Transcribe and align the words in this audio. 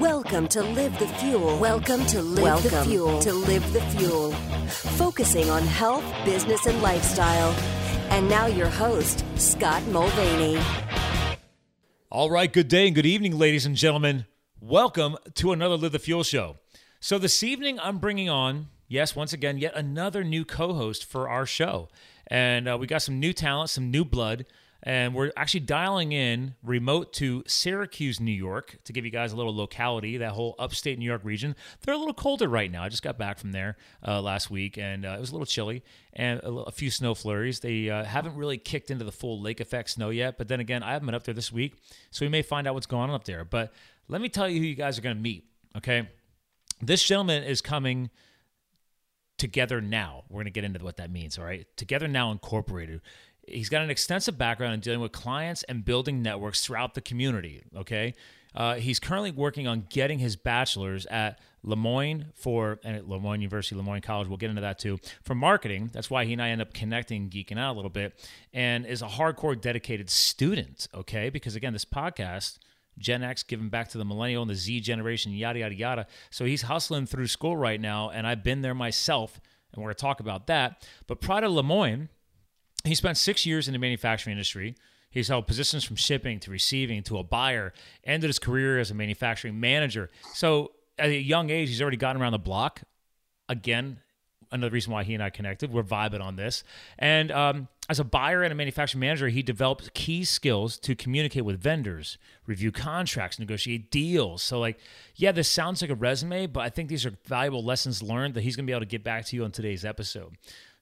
Welcome 0.00 0.48
to 0.48 0.62
Live 0.62 0.98
the 0.98 1.08
Fuel. 1.08 1.58
Welcome 1.58 2.04
to 2.06 2.22
Live 2.22 2.44
Welcome 2.44 2.70
the 2.70 2.84
Fuel. 2.84 3.18
To 3.20 3.32
Live 3.32 3.72
the 3.72 3.80
Fuel. 3.80 4.32
Focusing 4.98 5.50
on 5.50 5.62
health, 5.62 6.04
business, 6.24 6.66
and 6.66 6.82
lifestyle. 6.82 7.50
And 8.10 8.28
now 8.28 8.46
your 8.46 8.68
host, 8.68 9.24
Scott 9.36 9.82
Mulvaney. 9.88 10.60
All 12.10 12.30
right, 12.30 12.52
good 12.52 12.68
day 12.68 12.86
and 12.86 12.94
good 12.94 13.06
evening, 13.06 13.38
ladies 13.38 13.66
and 13.66 13.76
gentlemen. 13.76 14.26
Welcome 14.60 15.16
to 15.34 15.52
another 15.52 15.76
Live 15.76 15.92
the 15.92 15.98
Fuel 15.98 16.22
show. 16.22 16.56
So 17.00 17.18
this 17.18 17.42
evening, 17.42 17.78
I'm 17.80 17.98
bringing 17.98 18.28
on, 18.28 18.68
yes, 18.88 19.14
once 19.14 19.32
again, 19.32 19.58
yet 19.58 19.74
another 19.74 20.24
new 20.24 20.44
co-host 20.44 21.04
for 21.04 21.28
our 21.28 21.46
show, 21.46 21.88
and 22.26 22.68
uh, 22.68 22.76
we 22.78 22.86
got 22.86 23.02
some 23.02 23.20
new 23.20 23.32
talent, 23.32 23.70
some 23.70 23.90
new 23.90 24.04
blood 24.04 24.46
and 24.86 25.14
we're 25.14 25.32
actually 25.36 25.60
dialing 25.60 26.12
in 26.12 26.54
remote 26.62 27.12
to 27.14 27.42
Syracuse, 27.48 28.20
New 28.20 28.30
York, 28.30 28.78
to 28.84 28.92
give 28.92 29.04
you 29.04 29.10
guys 29.10 29.32
a 29.32 29.36
little 29.36 29.54
locality, 29.54 30.18
that 30.18 30.30
whole 30.30 30.54
upstate 30.60 30.96
New 30.96 31.04
York 31.04 31.22
region. 31.24 31.56
They're 31.82 31.94
a 31.94 31.98
little 31.98 32.14
colder 32.14 32.48
right 32.48 32.70
now. 32.70 32.84
I 32.84 32.88
just 32.88 33.02
got 33.02 33.18
back 33.18 33.40
from 33.40 33.50
there 33.50 33.76
uh, 34.06 34.22
last 34.22 34.48
week, 34.48 34.78
and 34.78 35.04
uh, 35.04 35.16
it 35.18 35.20
was 35.20 35.30
a 35.30 35.32
little 35.32 35.46
chilly 35.46 35.82
and 36.12 36.38
a, 36.38 36.50
a 36.50 36.70
few 36.70 36.92
snow 36.92 37.16
flurries. 37.16 37.58
They 37.58 37.90
uh, 37.90 38.04
haven't 38.04 38.36
really 38.36 38.58
kicked 38.58 38.92
into 38.92 39.04
the 39.04 39.10
full 39.10 39.40
lake 39.40 39.58
effect 39.58 39.90
snow 39.90 40.10
yet, 40.10 40.38
but 40.38 40.46
then 40.46 40.60
again, 40.60 40.84
I 40.84 40.92
haven't 40.92 41.06
been 41.06 41.16
up 41.16 41.24
there 41.24 41.34
this 41.34 41.50
week, 41.50 41.74
so 42.12 42.24
we 42.24 42.28
may 42.28 42.42
find 42.42 42.68
out 42.68 42.74
what's 42.74 42.86
going 42.86 43.10
on 43.10 43.16
up 43.16 43.24
there. 43.24 43.44
But 43.44 43.72
let 44.06 44.20
me 44.20 44.28
tell 44.28 44.48
you 44.48 44.60
who 44.60 44.66
you 44.66 44.76
guys 44.76 44.96
are 44.98 45.02
going 45.02 45.16
to 45.16 45.22
meet, 45.22 45.46
okay? 45.76 46.08
This 46.80 47.02
gentleman 47.02 47.42
is 47.42 47.60
coming 47.60 48.08
together 49.38 49.80
now. 49.80 50.24
We're 50.28 50.36
going 50.36 50.46
to 50.46 50.50
get 50.50 50.64
into 50.64 50.82
what 50.82 50.96
that 50.96 51.10
means, 51.10 51.38
all 51.38 51.44
right? 51.44 51.66
Together 51.76 52.08
Now 52.08 52.30
Incorporated. 52.30 53.00
He's 53.46 53.68
got 53.68 53.82
an 53.82 53.90
extensive 53.90 54.36
background 54.36 54.74
in 54.74 54.80
dealing 54.80 55.00
with 55.00 55.12
clients 55.12 55.62
and 55.64 55.84
building 55.84 56.22
networks 56.22 56.64
throughout 56.64 56.94
the 56.94 57.00
community. 57.00 57.62
Okay. 57.76 58.14
Uh, 58.56 58.76
he's 58.76 58.98
currently 58.98 59.30
working 59.30 59.66
on 59.66 59.86
getting 59.90 60.18
his 60.18 60.34
bachelor's 60.34 61.04
at 61.06 61.38
Le 61.62 61.76
Moyne 61.76 62.26
for 62.34 62.80
and 62.84 62.96
at 62.96 63.06
Le 63.06 63.20
Moyne 63.20 63.40
University, 63.42 63.76
Le 63.76 63.82
Moyne 63.82 64.00
College. 64.00 64.28
We'll 64.28 64.38
get 64.38 64.48
into 64.48 64.62
that 64.62 64.78
too 64.78 64.98
for 65.22 65.34
marketing. 65.34 65.90
That's 65.92 66.08
why 66.08 66.24
he 66.24 66.32
and 66.32 66.40
I 66.40 66.48
end 66.48 66.62
up 66.62 66.72
connecting, 66.72 67.28
geeking 67.28 67.58
out 67.58 67.74
a 67.74 67.76
little 67.76 67.90
bit, 67.90 68.18
and 68.54 68.86
is 68.86 69.02
a 69.02 69.06
hardcore 69.06 69.60
dedicated 69.60 70.08
student. 70.08 70.88
Okay, 70.94 71.28
because 71.28 71.54
again, 71.54 71.74
this 71.74 71.84
podcast, 71.84 72.58
Gen 72.98 73.22
X, 73.22 73.42
giving 73.42 73.68
back 73.68 73.88
to 73.88 73.98
the 73.98 74.06
millennial 74.06 74.42
and 74.42 74.50
the 74.50 74.54
Z 74.54 74.80
generation, 74.80 75.32
yada 75.32 75.58
yada 75.58 75.74
yada. 75.74 76.06
So 76.30 76.46
he's 76.46 76.62
hustling 76.62 77.04
through 77.04 77.26
school 77.26 77.58
right 77.58 77.80
now, 77.80 78.08
and 78.08 78.26
I've 78.26 78.42
been 78.42 78.62
there 78.62 78.74
myself, 78.74 79.38
and 79.74 79.82
we're 79.82 79.90
gonna 79.90 79.96
talk 79.96 80.20
about 80.20 80.46
that. 80.46 80.86
But 81.06 81.20
prior 81.20 81.42
to 81.42 81.50
Le 81.50 81.62
Moyne, 81.62 82.08
he 82.86 82.94
spent 82.94 83.16
six 83.16 83.46
years 83.46 83.68
in 83.68 83.72
the 83.72 83.78
manufacturing 83.78 84.32
industry. 84.32 84.74
He's 85.10 85.28
held 85.28 85.46
positions 85.46 85.84
from 85.84 85.96
shipping 85.96 86.40
to 86.40 86.50
receiving 86.50 87.02
to 87.04 87.18
a 87.18 87.22
buyer, 87.22 87.72
ended 88.04 88.28
his 88.28 88.38
career 88.38 88.78
as 88.78 88.90
a 88.90 88.94
manufacturing 88.94 89.58
manager. 89.58 90.10
So 90.34 90.72
at 90.98 91.08
a 91.08 91.16
young 91.16 91.50
age, 91.50 91.68
he's 91.68 91.80
already 91.80 91.96
gotten 91.96 92.20
around 92.20 92.32
the 92.32 92.38
block. 92.38 92.82
Again, 93.48 94.00
another 94.50 94.72
reason 94.72 94.92
why 94.92 95.04
he 95.04 95.14
and 95.14 95.22
I 95.22 95.30
connected. 95.30 95.72
We're 95.72 95.82
vibing 95.82 96.20
on 96.20 96.36
this. 96.36 96.64
And 96.98 97.30
um, 97.30 97.68
as 97.88 98.00
a 98.00 98.04
buyer 98.04 98.42
and 98.42 98.52
a 98.52 98.54
manufacturing 98.54 99.00
manager, 99.00 99.28
he 99.28 99.42
developed 99.42 99.94
key 99.94 100.24
skills 100.24 100.78
to 100.80 100.94
communicate 100.94 101.44
with 101.44 101.60
vendors, 101.60 102.18
review 102.46 102.72
contracts, 102.72 103.38
negotiate 103.38 103.90
deals. 103.90 104.42
So, 104.42 104.58
like, 104.58 104.78
yeah, 105.14 105.32
this 105.32 105.48
sounds 105.48 105.82
like 105.82 105.90
a 105.90 105.94
resume, 105.94 106.46
but 106.46 106.60
I 106.60 106.68
think 106.68 106.88
these 106.88 107.06
are 107.06 107.14
valuable 107.24 107.64
lessons 107.64 108.02
learned 108.02 108.34
that 108.34 108.42
he's 108.42 108.56
going 108.56 108.66
to 108.66 108.70
be 108.70 108.74
able 108.74 108.80
to 108.80 108.86
get 108.86 109.04
back 109.04 109.24
to 109.26 109.36
you 109.36 109.44
on 109.44 109.52
today's 109.52 109.84
episode. 109.84 110.36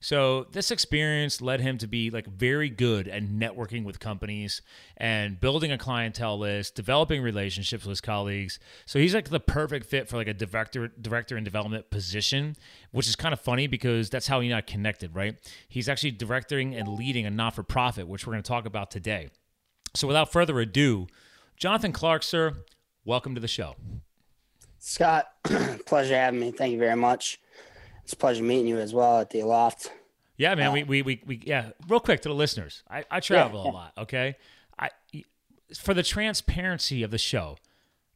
So 0.04 0.48
this 0.52 0.70
experience 0.70 1.40
led 1.40 1.62
him 1.62 1.78
to 1.78 1.86
be 1.86 2.10
like 2.10 2.26
very 2.26 2.68
good 2.68 3.08
at 3.08 3.22
networking 3.22 3.84
with 3.84 4.00
companies 4.00 4.60
and 4.98 5.40
building 5.40 5.72
a 5.72 5.78
clientele 5.78 6.38
list, 6.38 6.74
developing 6.74 7.22
relationships 7.22 7.84
with 7.84 7.88
his 7.88 8.00
colleagues. 8.02 8.58
So 8.84 8.98
he's 8.98 9.14
like 9.14 9.30
the 9.30 9.40
perfect 9.40 9.86
fit 9.86 10.10
for 10.10 10.18
like 10.18 10.28
a 10.28 10.34
director 10.34 10.88
director 10.88 11.38
in 11.38 11.42
development 11.42 11.88
position, 11.88 12.54
which 12.90 13.08
is 13.08 13.16
kind 13.16 13.32
of 13.32 13.40
funny 13.40 13.66
because 13.66 14.10
that's 14.10 14.26
how 14.26 14.40
he 14.40 14.50
got 14.50 14.66
connected, 14.66 15.14
right? 15.14 15.36
He's 15.70 15.88
actually 15.88 16.10
directing 16.10 16.74
and 16.74 16.86
leading 16.86 17.24
a 17.24 17.30
not-for-profit, 17.30 18.06
which 18.06 18.26
we're 18.26 18.34
going 18.34 18.42
to 18.42 18.46
talk 18.48 18.66
about 18.66 18.90
today. 18.90 19.30
So 19.94 20.06
without 20.06 20.30
further 20.30 20.60
ado, 20.60 21.06
Jonathan 21.56 21.92
Clark, 21.92 22.24
sir, 22.24 22.52
welcome 23.06 23.34
to 23.36 23.40
the 23.40 23.48
show. 23.48 23.74
Scott, 24.78 25.30
pleasure 25.86 26.14
having 26.14 26.40
me. 26.40 26.50
Thank 26.50 26.72
you 26.72 26.78
very 26.78 26.94
much. 26.94 27.40
It's 28.04 28.12
a 28.12 28.16
pleasure 28.16 28.44
meeting 28.44 28.66
you 28.66 28.78
as 28.78 28.92
well 28.92 29.18
at 29.18 29.30
the 29.30 29.42
Loft. 29.42 29.90
Yeah, 30.36 30.54
man. 30.54 30.68
Uh, 30.68 30.72
we, 30.72 30.82
we, 30.84 31.02
we, 31.02 31.22
we, 31.26 31.42
yeah. 31.44 31.70
Real 31.88 32.00
quick 32.00 32.20
to 32.22 32.28
the 32.28 32.34
listeners. 32.34 32.82
I, 32.88 33.04
I 33.10 33.20
travel 33.20 33.60
yeah, 33.60 33.64
yeah. 33.64 33.70
a 33.70 33.72
lot. 33.72 33.92
Okay. 33.98 34.36
I, 34.78 34.90
for 35.76 35.94
the 35.94 36.02
transparency 36.02 37.02
of 37.02 37.10
the 37.10 37.18
show, 37.18 37.56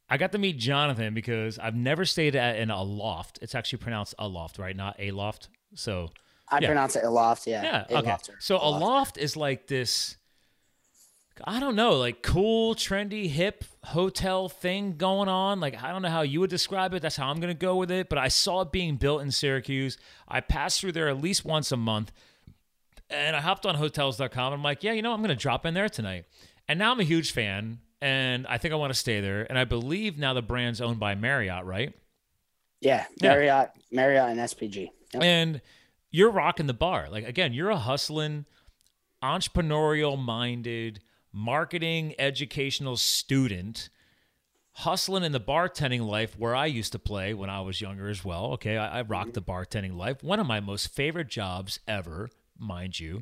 I 0.09 0.17
got 0.17 0.31
to 0.33 0.37
meet 0.37 0.57
Jonathan 0.57 1.13
because 1.13 1.57
I've 1.57 1.75
never 1.75 2.05
stayed 2.05 2.35
at 2.35 2.57
in 2.57 2.69
a 2.69 2.83
loft. 2.83 3.39
It's 3.41 3.55
actually 3.55 3.79
pronounced 3.79 4.13
a 4.19 4.27
loft, 4.27 4.59
right? 4.59 4.75
Not 4.75 4.95
a 4.99 5.11
loft. 5.11 5.49
So 5.73 6.09
I 6.49 6.59
yeah. 6.59 6.67
pronounce 6.67 6.95
it 6.95 7.03
a 7.03 7.09
loft. 7.09 7.47
Yeah. 7.47 7.85
Yeah. 7.89 7.97
Okay. 7.99 8.15
So 8.39 8.57
a 8.61 8.69
loft 8.69 9.17
is 9.17 9.35
like 9.35 9.65
this 9.67 10.17
I 11.43 11.59
don't 11.59 11.75
know, 11.75 11.93
like 11.93 12.21
cool, 12.21 12.75
trendy, 12.75 13.29
hip 13.29 13.63
hotel 13.83 14.49
thing 14.49 14.97
going 14.97 15.29
on. 15.29 15.59
Like, 15.59 15.81
I 15.81 15.91
don't 15.91 16.01
know 16.01 16.09
how 16.09 16.21
you 16.21 16.39
would 16.39 16.49
describe 16.49 16.93
it. 16.93 17.01
That's 17.01 17.15
how 17.15 17.29
I'm 17.29 17.39
going 17.39 17.53
to 17.53 17.59
go 17.59 17.75
with 17.75 17.91
it. 17.91 18.09
But 18.09 18.17
I 18.17 18.27
saw 18.27 18.61
it 18.61 18.71
being 18.71 18.97
built 18.97 19.21
in 19.21 19.31
Syracuse. 19.31 19.97
I 20.27 20.41
pass 20.41 20.79
through 20.79 20.93
there 20.93 21.07
at 21.09 21.21
least 21.21 21.45
once 21.45 21.71
a 21.71 21.77
month. 21.77 22.11
And 23.09 23.35
I 23.35 23.41
hopped 23.41 23.65
on 23.65 23.75
hotels.com. 23.75 24.53
I'm 24.53 24.63
like, 24.63 24.83
yeah, 24.83 24.91
you 24.91 25.01
know, 25.01 25.13
I'm 25.13 25.19
going 25.19 25.29
to 25.29 25.35
drop 25.35 25.65
in 25.65 25.73
there 25.73 25.89
tonight. 25.89 26.25
And 26.67 26.77
now 26.77 26.91
I'm 26.91 26.99
a 26.99 27.03
huge 27.03 27.31
fan. 27.31 27.79
And 28.01 28.45
I 28.47 28.57
think 28.57 28.73
I 28.73 28.77
want 28.77 28.93
to 28.93 28.99
stay 28.99 29.19
there. 29.19 29.45
And 29.49 29.57
I 29.57 29.65
believe 29.65 30.17
now 30.17 30.33
the 30.33 30.41
brand's 30.41 30.79
owned 30.79 30.99
by 30.99 31.15
Marriott, 31.15 31.65
right? 31.65 31.93
Yeah, 32.81 33.05
Marriott, 33.21 33.71
yeah. 33.75 33.95
Marriott 33.95 34.29
and 34.29 34.39
SPG. 34.39 34.89
Yep. 35.13 35.23
And 35.23 35.61
you're 36.11 36.31
rocking 36.31 36.67
the 36.67 36.73
bar. 36.73 37.07
Like, 37.09 37.27
again, 37.27 37.51
you're 37.53 37.71
a 37.71 37.77
hustling, 37.77 38.45
entrepreneurial 39.23 40.17
minded, 40.17 41.01
marketing 41.31 42.15
educational 42.17 42.97
student 42.97 43.89
hustling 44.79 45.23
in 45.23 45.31
the 45.31 45.39
bartending 45.39 46.05
life 46.05 46.37
where 46.37 46.55
I 46.55 46.65
used 46.65 46.93
to 46.93 46.99
play 46.99 47.33
when 47.33 47.49
I 47.49 47.61
was 47.61 47.81
younger 47.81 48.07
as 48.07 48.23
well. 48.23 48.53
Okay, 48.53 48.77
I, 48.77 48.99
I 48.99 49.01
rocked 49.01 49.33
the 49.33 49.41
bartending 49.41 49.97
life. 49.97 50.23
One 50.23 50.39
of 50.39 50.47
my 50.47 50.59
most 50.59 50.87
favorite 50.93 51.27
jobs 51.27 51.79
ever, 51.87 52.29
mind 52.57 52.99
you. 52.99 53.21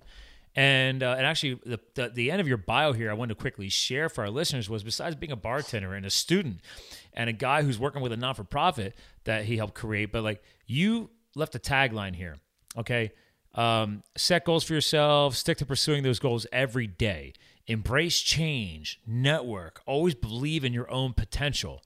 And 0.56 1.04
uh, 1.04 1.16
and 1.18 1.26
actually, 1.26 1.60
the, 1.66 1.80
the, 1.94 2.10
the 2.10 2.32
end 2.32 2.42
of 2.42 2.48
your 2.48 2.58
bio 2.58 2.92
here, 2.92 3.12
I 3.12 3.14
wanted 3.14 3.36
to 3.36 3.42
quickly 3.42 3.70
share 3.70 4.10
for 4.10 4.24
our 4.24 4.30
listeners 4.30 4.68
was 4.68 4.84
besides 4.84 5.16
being 5.16 5.32
a 5.32 5.36
bartender 5.36 5.94
and 5.94 6.04
a 6.04 6.10
student, 6.10 6.62
and 7.14 7.30
a 7.30 7.34
guy 7.34 7.62
who's 7.62 7.78
working 7.78 8.02
with 8.02 8.12
a 8.12 8.18
non 8.18 8.34
for 8.34 8.44
profit 8.44 8.96
that 9.26 9.46
he 9.46 9.58
helped 9.58 9.76
create, 9.76 10.12
but 10.12 10.24
like 10.24 10.42
you 10.66 11.12
left 11.36 11.54
a 11.54 11.60
tagline 11.60 12.16
here. 12.16 12.38
Okay, 12.76 13.12
um, 13.54 14.02
set 14.16 14.46
goals 14.46 14.64
for 14.64 14.74
yourself, 14.74 15.36
stick 15.36 15.60
to 15.60 15.66
pursuing 15.66 16.02
those 16.02 16.18
goals 16.18 16.48
every 16.52 16.88
day 16.88 17.34
embrace 17.68 18.22
change, 18.22 19.00
network, 19.06 19.82
always 19.86 20.16
believe 20.16 20.64
in 20.64 20.74
your 20.74 20.90
own 20.90 21.14
potential. 21.14 21.84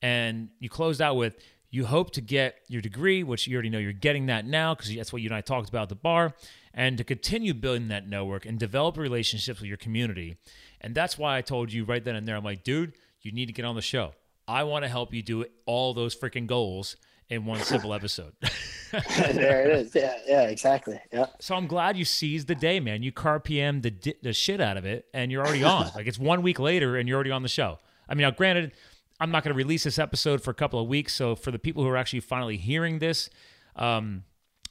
And 0.00 0.48
you 0.58 0.68
closed 0.68 1.00
out 1.00 1.16
with 1.16 1.36
you 1.70 1.84
hope 1.84 2.12
to 2.12 2.20
get 2.20 2.60
your 2.68 2.80
degree, 2.80 3.22
which 3.22 3.46
you 3.46 3.54
already 3.54 3.68
know 3.68 3.78
you're 3.78 3.92
getting 3.92 4.26
that 4.26 4.46
now 4.46 4.74
because 4.74 4.94
that's 4.94 5.12
what 5.12 5.20
you 5.20 5.28
and 5.28 5.34
I 5.34 5.42
talked 5.42 5.68
about 5.68 5.82
at 5.82 5.88
the 5.90 5.96
bar, 5.96 6.34
and 6.72 6.96
to 6.96 7.04
continue 7.04 7.52
building 7.52 7.88
that 7.88 8.08
network 8.08 8.46
and 8.46 8.58
develop 8.58 8.96
relationships 8.96 9.60
with 9.60 9.68
your 9.68 9.76
community. 9.76 10.38
And 10.80 10.94
that's 10.94 11.18
why 11.18 11.36
I 11.36 11.42
told 11.42 11.72
you 11.72 11.84
right 11.84 12.02
then 12.02 12.16
and 12.16 12.26
there, 12.26 12.36
I'm 12.36 12.44
like, 12.44 12.64
dude, 12.64 12.94
you 13.20 13.32
need 13.32 13.46
to 13.46 13.52
get 13.52 13.64
on 13.64 13.74
the 13.74 13.82
show. 13.82 14.12
I 14.46 14.64
want 14.64 14.84
to 14.84 14.88
help 14.88 15.12
you 15.12 15.22
do 15.22 15.44
all 15.66 15.92
those 15.92 16.16
freaking 16.16 16.46
goals 16.46 16.96
in 17.30 17.44
one 17.44 17.60
simple 17.60 17.92
episode. 17.92 18.32
there 18.90 19.68
it 19.68 19.78
is. 19.78 19.94
Yeah, 19.94 20.14
yeah, 20.26 20.42
exactly. 20.42 20.98
Yeah. 21.12 21.26
So 21.40 21.54
I'm 21.54 21.66
glad 21.66 21.96
you 21.96 22.04
seized 22.04 22.48
the 22.48 22.54
day, 22.54 22.80
man. 22.80 23.02
You 23.02 23.12
carpe 23.12 23.48
diem 23.48 23.82
the 23.82 24.16
the 24.22 24.32
shit 24.32 24.60
out 24.60 24.76
of 24.76 24.84
it, 24.84 25.06
and 25.12 25.30
you're 25.30 25.44
already 25.44 25.64
on. 25.64 25.90
like 25.94 26.06
it's 26.06 26.18
one 26.18 26.42
week 26.42 26.58
later, 26.58 26.96
and 26.96 27.08
you're 27.08 27.16
already 27.16 27.30
on 27.30 27.42
the 27.42 27.48
show. 27.48 27.78
I 28.08 28.14
mean, 28.14 28.22
now 28.22 28.30
granted, 28.30 28.72
I'm 29.20 29.30
not 29.30 29.44
going 29.44 29.52
to 29.52 29.58
release 29.58 29.84
this 29.84 29.98
episode 29.98 30.42
for 30.42 30.50
a 30.50 30.54
couple 30.54 30.80
of 30.80 30.88
weeks. 30.88 31.12
So 31.14 31.34
for 31.34 31.50
the 31.50 31.58
people 31.58 31.82
who 31.82 31.88
are 31.90 31.96
actually 31.96 32.20
finally 32.20 32.56
hearing 32.56 32.98
this, 32.98 33.28
um, 33.76 34.24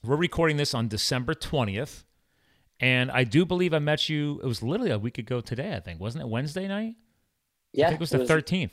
we're 0.04 0.16
recording 0.16 0.58
this 0.58 0.74
on 0.74 0.88
December 0.88 1.34
20th, 1.36 2.04
and 2.80 3.12
I 3.12 3.24
do 3.24 3.46
believe 3.46 3.74
I 3.74 3.80
met 3.80 4.10
you. 4.10 4.40
It 4.42 4.48
was 4.48 4.64
literally 4.64 4.92
a 4.92 5.00
week 5.00 5.18
ago 5.18 5.42
today. 5.42 5.76
I 5.76 5.80
think 5.80 6.00
wasn't 6.00 6.24
it 6.24 6.30
Wednesday 6.30 6.68
night? 6.68 6.96
Yeah, 7.74 7.86
I 7.86 7.90
think 7.90 8.00
it 8.00 8.02
was 8.02 8.10
the 8.10 8.18
it 8.18 8.22
was, 8.22 8.30
13th. 8.30 8.72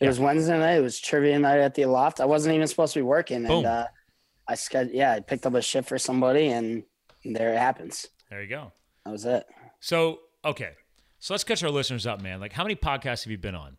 It 0.00 0.04
yeah. 0.04 0.08
was 0.08 0.20
Wednesday 0.20 0.58
night. 0.58 0.76
It 0.76 0.82
was 0.82 0.98
trivia 0.98 1.38
night 1.38 1.60
at 1.60 1.74
the 1.74 1.84
loft. 1.84 2.20
I 2.20 2.24
wasn't 2.24 2.54
even 2.54 2.66
supposed 2.66 2.94
to 2.94 3.00
be 3.00 3.02
working, 3.04 3.42
Boom. 3.44 3.58
and 3.58 3.66
uh, 3.66 3.86
I 4.48 4.54
sched- 4.54 4.90
yeah, 4.92 5.12
I 5.12 5.20
picked 5.20 5.46
up 5.46 5.54
a 5.54 5.62
shift 5.62 5.88
for 5.88 5.98
somebody, 5.98 6.48
and 6.48 6.84
there 7.24 7.52
it 7.52 7.58
happens. 7.58 8.08
There 8.30 8.42
you 8.42 8.48
go. 8.48 8.72
That 9.04 9.10
was 9.12 9.26
it. 9.26 9.44
So 9.80 10.20
okay, 10.44 10.70
so 11.18 11.34
let's 11.34 11.44
catch 11.44 11.62
our 11.62 11.70
listeners 11.70 12.06
up, 12.06 12.22
man. 12.22 12.40
Like, 12.40 12.52
how 12.52 12.62
many 12.62 12.76
podcasts 12.76 13.24
have 13.24 13.30
you 13.30 13.38
been 13.38 13.54
on? 13.54 13.76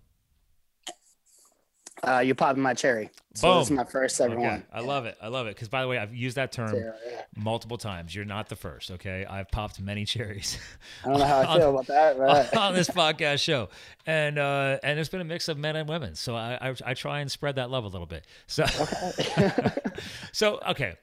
Uh, 2.03 2.19
you're 2.19 2.33
popping 2.35 2.63
my 2.63 2.73
cherry. 2.73 3.09
So 3.35 3.47
Boom. 3.47 3.59
this 3.59 3.67
is 3.67 3.71
my 3.71 3.83
first 3.85 4.19
ever 4.19 4.33
Okay. 4.33 4.41
one. 4.43 4.65
I 4.73 4.81
love 4.81 5.05
it. 5.05 5.17
I 5.21 5.27
love 5.27 5.47
it. 5.47 5.55
Because 5.55 5.69
by 5.69 5.81
the 5.83 5.87
way, 5.87 5.97
I've 5.97 6.13
used 6.15 6.35
that 6.37 6.51
term 6.51 6.75
Yeah, 6.75 6.91
yeah. 7.07 7.21
multiple 7.35 7.77
times. 7.77 8.13
You're 8.15 8.25
not 8.25 8.49
the 8.49 8.55
first. 8.55 8.91
Okay, 8.91 9.23
I've 9.25 9.49
popped 9.51 9.79
many 9.79 10.03
cherries 10.05 10.57
I 11.05 11.09
don't 11.09 11.19
know 11.19 11.25
how 11.25 11.39
I 11.41 11.57
feel 11.59 11.69
about 11.69 11.87
that, 11.87 12.17
but 12.17 12.57
on 12.57 12.73
this 12.73 12.89
podcast 12.89 13.41
show, 13.43 13.69
and 14.05 14.37
uh, 14.39 14.79
and 14.83 14.99
it's 14.99 15.09
been 15.09 15.21
a 15.21 15.25
mix 15.25 15.47
of 15.47 15.57
men 15.57 15.75
and 15.75 15.87
women. 15.87 16.15
So 16.15 16.35
I, 16.35 16.69
I 16.69 16.75
I 16.87 16.93
try 16.95 17.19
and 17.19 17.31
spread 17.31 17.55
that 17.55 17.69
love 17.69 17.83
a 17.85 17.87
little 17.89 18.07
bit. 18.07 18.25
So 18.47 18.65
so 20.31 20.59
okay. 20.69 20.95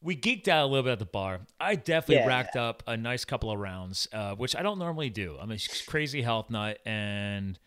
We 0.00 0.14
geeked 0.16 0.46
out 0.46 0.62
a 0.64 0.66
little 0.66 0.84
bit 0.84 0.92
at 0.92 0.98
the 1.00 1.06
bar. 1.06 1.40
I 1.58 1.74
definitely 1.74 2.22
Yeah. 2.22 2.28
racked 2.28 2.54
up 2.54 2.84
a 2.86 2.96
nice 2.96 3.24
couple 3.24 3.50
of 3.50 3.58
rounds, 3.58 4.06
uh, 4.12 4.36
which 4.36 4.54
I 4.54 4.62
don't 4.62 4.78
normally 4.78 5.10
do. 5.10 5.36
I'm 5.40 5.50
a 5.50 5.58
crazy 5.88 6.22
health 6.22 6.50
nut, 6.50 6.78
and 6.86 7.58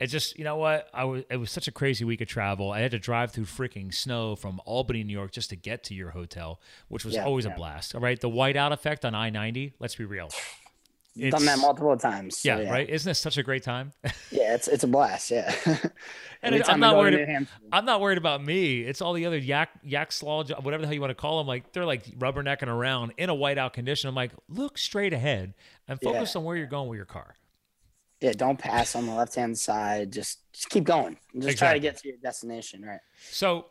it 0.00 0.06
just 0.08 0.36
you 0.38 0.44
know 0.44 0.56
what 0.56 0.88
I 0.94 1.04
was. 1.04 1.24
It 1.30 1.36
was 1.36 1.50
such 1.50 1.68
a 1.68 1.72
crazy 1.72 2.04
week 2.04 2.20
of 2.20 2.28
travel. 2.28 2.72
I 2.72 2.80
had 2.80 2.90
to 2.92 2.98
drive 2.98 3.32
through 3.32 3.44
freaking 3.44 3.92
snow 3.94 4.34
from 4.34 4.60
Albany, 4.64 5.04
New 5.04 5.12
York, 5.12 5.30
just 5.32 5.50
to 5.50 5.56
get 5.56 5.84
to 5.84 5.94
your 5.94 6.10
hotel, 6.10 6.60
which 6.88 7.04
was 7.04 7.14
Yeah, 7.14 7.24
always 7.24 7.44
a 7.44 7.50
blast. 7.50 7.94
All 7.94 8.00
right, 8.00 8.18
the 8.20 8.30
whiteout 8.30 8.72
effect 8.72 9.04
on 9.04 9.14
I 9.14 9.30
ninety. 9.30 9.74
Let's 9.78 9.94
be 9.94 10.04
real. 10.06 10.30
done 11.18 11.44
that 11.44 11.58
multiple 11.58 11.96
times. 11.96 12.38
so 12.38 12.48
yeah, 12.56 12.70
right. 12.70 12.88
Isn't 12.88 13.08
this 13.10 13.18
such 13.18 13.36
a 13.36 13.42
great 13.42 13.62
time? 13.62 13.92
Yeah, 14.32 14.54
it's 14.54 14.68
it's 14.68 14.84
a 14.84 14.86
blast. 14.86 15.30
Yeah. 15.32 15.52
And 16.42 16.54
it- 16.54 16.68
I'm 16.70 16.78
not 16.80 16.96
worried. 16.96 17.46
I'm 17.72 17.84
not 17.84 18.00
worried 18.00 18.16
about 18.16 18.42
me. 18.42 18.80
It's 18.82 19.02
all 19.02 19.12
the 19.12 19.26
other 19.26 19.36
yak 19.36 19.70
yak 19.82 20.12
slaw, 20.12 20.44
whatever 20.44 20.80
the 20.80 20.86
hell 20.86 20.94
you 20.94 21.00
want 21.00 21.10
to 21.10 21.14
call 21.16 21.38
them. 21.38 21.46
Like 21.48 21.72
they're 21.72 21.84
like 21.84 22.06
rubbernecking 22.18 22.68
around 22.68 23.12
in 23.18 23.28
a 23.28 23.34
whiteout 23.34 23.72
condition. 23.74 24.08
I'm 24.08 24.14
like, 24.14 24.30
look 24.48 24.78
straight 24.78 25.12
ahead 25.12 25.52
and 25.88 26.00
focus 26.00 26.32
Yeah. 26.34 26.38
on 26.38 26.44
where 26.46 26.56
you're 26.56 26.66
going 26.68 26.88
with 26.88 26.96
your 26.96 27.04
car. 27.06 27.34
Yeah, 28.20 28.32
don't 28.32 28.58
pass 28.58 28.94
on 28.94 29.06
the 29.06 29.14
left 29.14 29.34
hand 29.34 29.58
side. 29.58 30.12
Just 30.12 30.52
just 30.52 30.68
keep 30.68 30.84
going. 30.84 31.16
Just 31.38 31.58
try 31.58 31.72
to 31.72 31.80
get 31.80 31.96
to 31.98 32.08
your 32.08 32.18
destination. 32.22 32.84
Right. 32.84 33.00
So, 33.30 33.66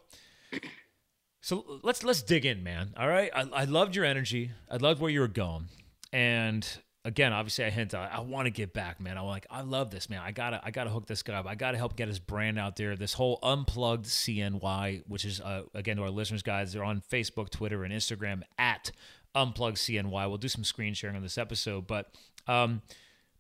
so 1.42 1.80
let's 1.84 2.04
let's 2.04 2.24
dig 2.24 2.46
in, 2.46 2.63
man. 2.63 2.94
All 2.98 3.07
right, 3.07 3.30
I, 3.34 3.48
I 3.54 3.63
loved 3.66 3.96
your 3.96 4.06
energy. 4.06 4.51
I 4.69 4.78
loved 4.78 5.01
where 5.01 5.12
you 5.12 5.19
were 5.19 5.28
going, 5.28 5.66
and 6.12 6.68
again, 7.06 7.34
obviously, 7.34 7.66
I 7.66 7.69
hint 7.69 7.94
I, 7.94 8.10
I 8.12 8.19
want 8.22 8.46
to 8.46 8.51
get 8.51 8.74
back, 8.74 9.00
man. 9.00 9.18
I'm 9.18 9.25
like, 9.25 9.46
I 9.50 9.62
love 9.62 9.92
this, 9.92 10.10
man. 10.10 10.22
I 10.24 10.31
gotta 10.31 10.62
I 10.63 10.72
gotta 10.72 10.90
hook 10.90 11.06
this 11.07 11.22
guy 11.22 11.36
up. 11.36 11.46
I 11.46 11.56
gotta 11.56 11.78
help 11.78 11.96
get 11.96 12.07
his 12.07 12.19
brand 12.19 12.57
out 12.57 12.75
there. 12.75 12.96
This 12.96 13.13
whole 13.13 13.40
unplugged 13.44 14.06
CNY, 14.06 15.04
which 15.07 15.25
is 15.25 15.42
uh, 15.42 15.63
again 15.74 15.98
to 15.98 16.04
our 16.04 16.10
listeners, 16.10 16.42
guys, 16.42 16.74
they're 16.74 16.84
on 16.84 17.01
Facebook, 17.01 17.50
Twitter, 17.50 17.84
and 17.84 17.94
Instagram 17.94 18.42
at 18.57 18.92
unplugged 19.36 19.78
CNY. 19.78 20.12
We'll 20.28 20.38
do 20.38 20.48
some 20.48 20.63
screen 20.63 20.94
sharing 20.94 21.16
on 21.16 21.22
this 21.22 21.38
episode, 21.38 21.88
but 21.88 22.12
um, 22.48 22.81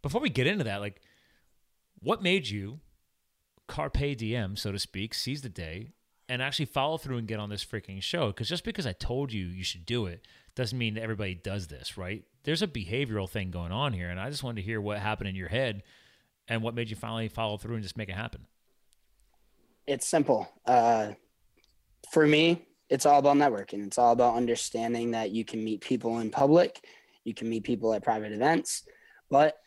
before 0.01 0.21
we 0.21 0.29
get 0.29 0.47
into 0.47 0.63
that, 0.63 0.81
like, 0.81 1.01
what 2.01 2.21
made 2.21 2.47
you 2.47 2.79
carpe 3.67 4.17
diem, 4.17 4.55
so 4.55 4.71
to 4.71 4.79
speak, 4.79 5.13
seize 5.13 5.41
the 5.41 5.49
day, 5.49 5.89
and 6.27 6.41
actually 6.41 6.65
follow 6.65 6.97
through 6.97 7.17
and 7.17 7.27
get 7.27 7.39
on 7.39 7.49
this 7.49 7.65
freaking 7.65 8.01
show. 8.01 8.27
Because 8.27 8.47
just 8.47 8.63
because 8.63 8.85
I 8.85 8.93
told 8.93 9.33
you 9.33 9.45
you 9.45 9.63
should 9.63 9.85
do 9.85 10.05
it 10.05 10.25
doesn't 10.55 10.77
mean 10.77 10.95
that 10.95 11.03
everybody 11.03 11.35
does 11.35 11.67
this, 11.67 11.97
right? 11.97 12.23
There's 12.43 12.61
a 12.61 12.67
behavioral 12.67 13.29
thing 13.29 13.51
going 13.51 13.71
on 13.71 13.93
here, 13.93 14.09
and 14.09 14.19
I 14.19 14.29
just 14.29 14.43
wanted 14.43 14.61
to 14.61 14.65
hear 14.65 14.79
what 14.79 14.99
happened 14.99 15.29
in 15.29 15.35
your 15.35 15.49
head 15.49 15.83
and 16.47 16.61
what 16.61 16.73
made 16.73 16.89
you 16.89 16.95
finally 16.95 17.27
follow 17.27 17.57
through 17.57 17.75
and 17.75 17.83
just 17.83 17.97
make 17.97 18.09
it 18.09 18.15
happen. 18.15 18.45
It's 19.87 20.07
simple. 20.07 20.47
Uh, 20.65 21.13
for 22.11 22.25
me, 22.25 22.65
it's 22.89 23.05
all 23.05 23.19
about 23.19 23.37
networking. 23.37 23.85
It's 23.85 23.97
all 23.97 24.13
about 24.13 24.35
understanding 24.35 25.11
that 25.11 25.31
you 25.31 25.45
can 25.45 25.63
meet 25.63 25.81
people 25.81 26.19
in 26.19 26.31
public, 26.31 26.85
you 27.23 27.33
can 27.33 27.49
meet 27.49 27.63
people 27.63 27.93
at 27.93 28.03
private 28.03 28.31
events, 28.31 28.83
but 29.29 29.57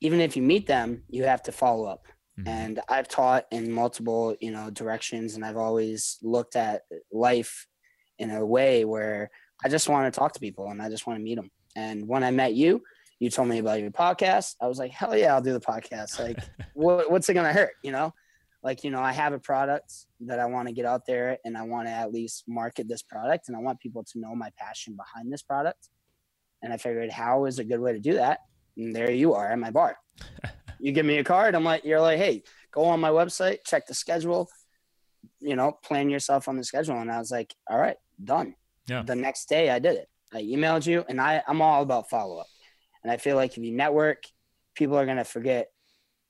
even 0.00 0.20
if 0.20 0.36
you 0.36 0.42
meet 0.42 0.66
them, 0.66 1.02
you 1.08 1.24
have 1.24 1.42
to 1.44 1.52
follow 1.52 1.86
up. 1.86 2.06
Mhm. 2.38 2.48
And 2.48 2.80
I've 2.88 3.08
taught 3.08 3.46
in 3.50 3.70
multiple, 3.70 4.36
you 4.40 4.50
know, 4.50 4.70
directions, 4.70 5.34
and 5.34 5.44
I've 5.44 5.56
always 5.56 6.18
looked 6.22 6.56
at 6.56 6.82
life 7.12 7.66
in 8.18 8.30
a 8.30 8.44
way 8.44 8.84
where 8.84 9.30
I 9.64 9.68
just 9.68 9.88
want 9.88 10.12
to 10.12 10.18
talk 10.18 10.32
to 10.34 10.40
people 10.40 10.70
and 10.70 10.80
I 10.80 10.88
just 10.88 11.06
want 11.06 11.18
to 11.18 11.22
meet 11.22 11.36
them. 11.36 11.50
And 11.76 12.08
when 12.08 12.24
I 12.24 12.30
met 12.30 12.54
you, 12.54 12.82
you 13.18 13.28
told 13.28 13.48
me 13.48 13.58
about 13.58 13.80
your 13.80 13.90
podcast. 13.90 14.56
I 14.60 14.66
was 14.66 14.78
like, 14.78 14.90
hell 14.90 15.14
yeah, 15.16 15.34
I'll 15.34 15.42
do 15.42 15.52
the 15.52 15.60
podcast. 15.60 16.18
Like, 16.18 16.38
what, 16.74 17.10
what's 17.10 17.28
it 17.28 17.34
gonna 17.34 17.52
hurt? 17.52 17.72
You 17.84 17.92
know, 17.92 18.14
like 18.62 18.82
you 18.82 18.90
know, 18.90 19.00
I 19.00 19.12
have 19.12 19.32
a 19.34 19.38
product 19.38 19.92
that 20.20 20.38
I 20.38 20.46
want 20.46 20.68
to 20.68 20.74
get 20.74 20.86
out 20.86 21.06
there, 21.06 21.38
and 21.44 21.56
I 21.56 21.62
want 21.62 21.86
to 21.88 21.92
at 21.92 22.12
least 22.12 22.44
market 22.48 22.88
this 22.88 23.02
product, 23.02 23.48
and 23.48 23.56
I 23.56 23.60
want 23.60 23.80
people 23.80 24.04
to 24.04 24.18
know 24.18 24.34
my 24.34 24.50
passion 24.58 24.96
behind 24.96 25.32
this 25.32 25.42
product. 25.42 25.88
And 26.62 26.72
I 26.72 26.76
figured, 26.76 27.10
how 27.10 27.46
is 27.46 27.58
a 27.58 27.64
good 27.64 27.80
way 27.80 27.92
to 27.92 27.98
do 27.98 28.14
that? 28.14 28.40
And 28.80 28.94
there 28.96 29.10
you 29.10 29.34
are 29.34 29.48
at 29.52 29.58
my 29.58 29.70
bar. 29.70 29.96
you 30.80 30.92
give 30.92 31.06
me 31.06 31.18
a 31.18 31.24
card. 31.24 31.54
I'm 31.54 31.64
like, 31.64 31.84
you're 31.84 32.00
like, 32.00 32.18
hey, 32.18 32.42
go 32.72 32.84
on 32.84 33.00
my 33.00 33.10
website, 33.10 33.58
check 33.64 33.86
the 33.86 33.94
schedule, 33.94 34.48
you 35.40 35.56
know, 35.56 35.72
plan 35.84 36.08
yourself 36.10 36.48
on 36.48 36.56
the 36.56 36.64
schedule. 36.64 36.96
And 36.98 37.10
I 37.10 37.18
was 37.18 37.30
like, 37.30 37.54
all 37.68 37.78
right, 37.78 37.96
done. 38.22 38.54
Yeah. 38.86 39.02
The 39.02 39.14
next 39.16 39.48
day 39.48 39.70
I 39.70 39.78
did 39.78 39.96
it. 39.96 40.08
I 40.32 40.42
emailed 40.42 40.86
you 40.86 41.04
and 41.08 41.20
I, 41.20 41.42
I'm 41.46 41.60
all 41.60 41.82
about 41.82 42.08
follow 42.08 42.38
up. 42.38 42.46
And 43.02 43.10
I 43.12 43.16
feel 43.16 43.36
like 43.36 43.52
if 43.56 43.58
you 43.64 43.72
network, 43.72 44.24
people 44.74 44.96
are 44.96 45.04
going 45.04 45.16
to 45.16 45.24
forget 45.24 45.68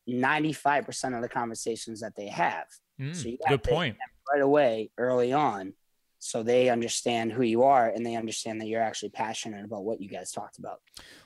95% 0.09 1.15
of 1.17 1.23
the 1.23 1.29
conversations 1.29 2.01
that 2.01 2.15
they 2.17 2.29
have 2.29 2.65
Mm, 3.01 3.17
So 3.17 3.29
you 3.29 3.39
good 3.49 3.65
to- 3.65 3.71
point. 3.71 3.97
right 4.31 4.43
away 4.43 4.91
early 4.99 5.33
on. 5.33 5.73
So 6.23 6.43
they 6.43 6.69
understand 6.69 7.33
who 7.33 7.43
you 7.43 7.63
are 7.63 7.89
and 7.89 8.05
they 8.05 8.15
understand 8.15 8.61
that 8.61 8.67
you're 8.67 8.83
actually 8.83 9.09
passionate 9.09 9.65
about 9.65 9.85
what 9.85 10.01
you 10.01 10.09
guys 10.09 10.31
talked 10.31 10.59
about. 10.59 10.81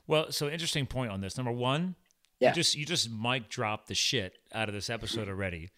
Well, 0.06 0.30
so 0.30 0.48
interesting 0.48 0.86
point 0.86 1.10
on 1.10 1.20
this. 1.20 1.36
Number 1.36 1.52
one, 1.52 1.96
Yeah. 2.40 2.50
you 2.50 2.54
just 2.54 2.76
you 2.76 2.86
just 2.86 3.10
mic 3.10 3.48
drop 3.48 3.86
the 3.88 3.94
shit 3.94 4.34
out 4.52 4.68
of 4.68 4.74
this 4.74 4.88
episode 4.88 5.28
already 5.28 5.70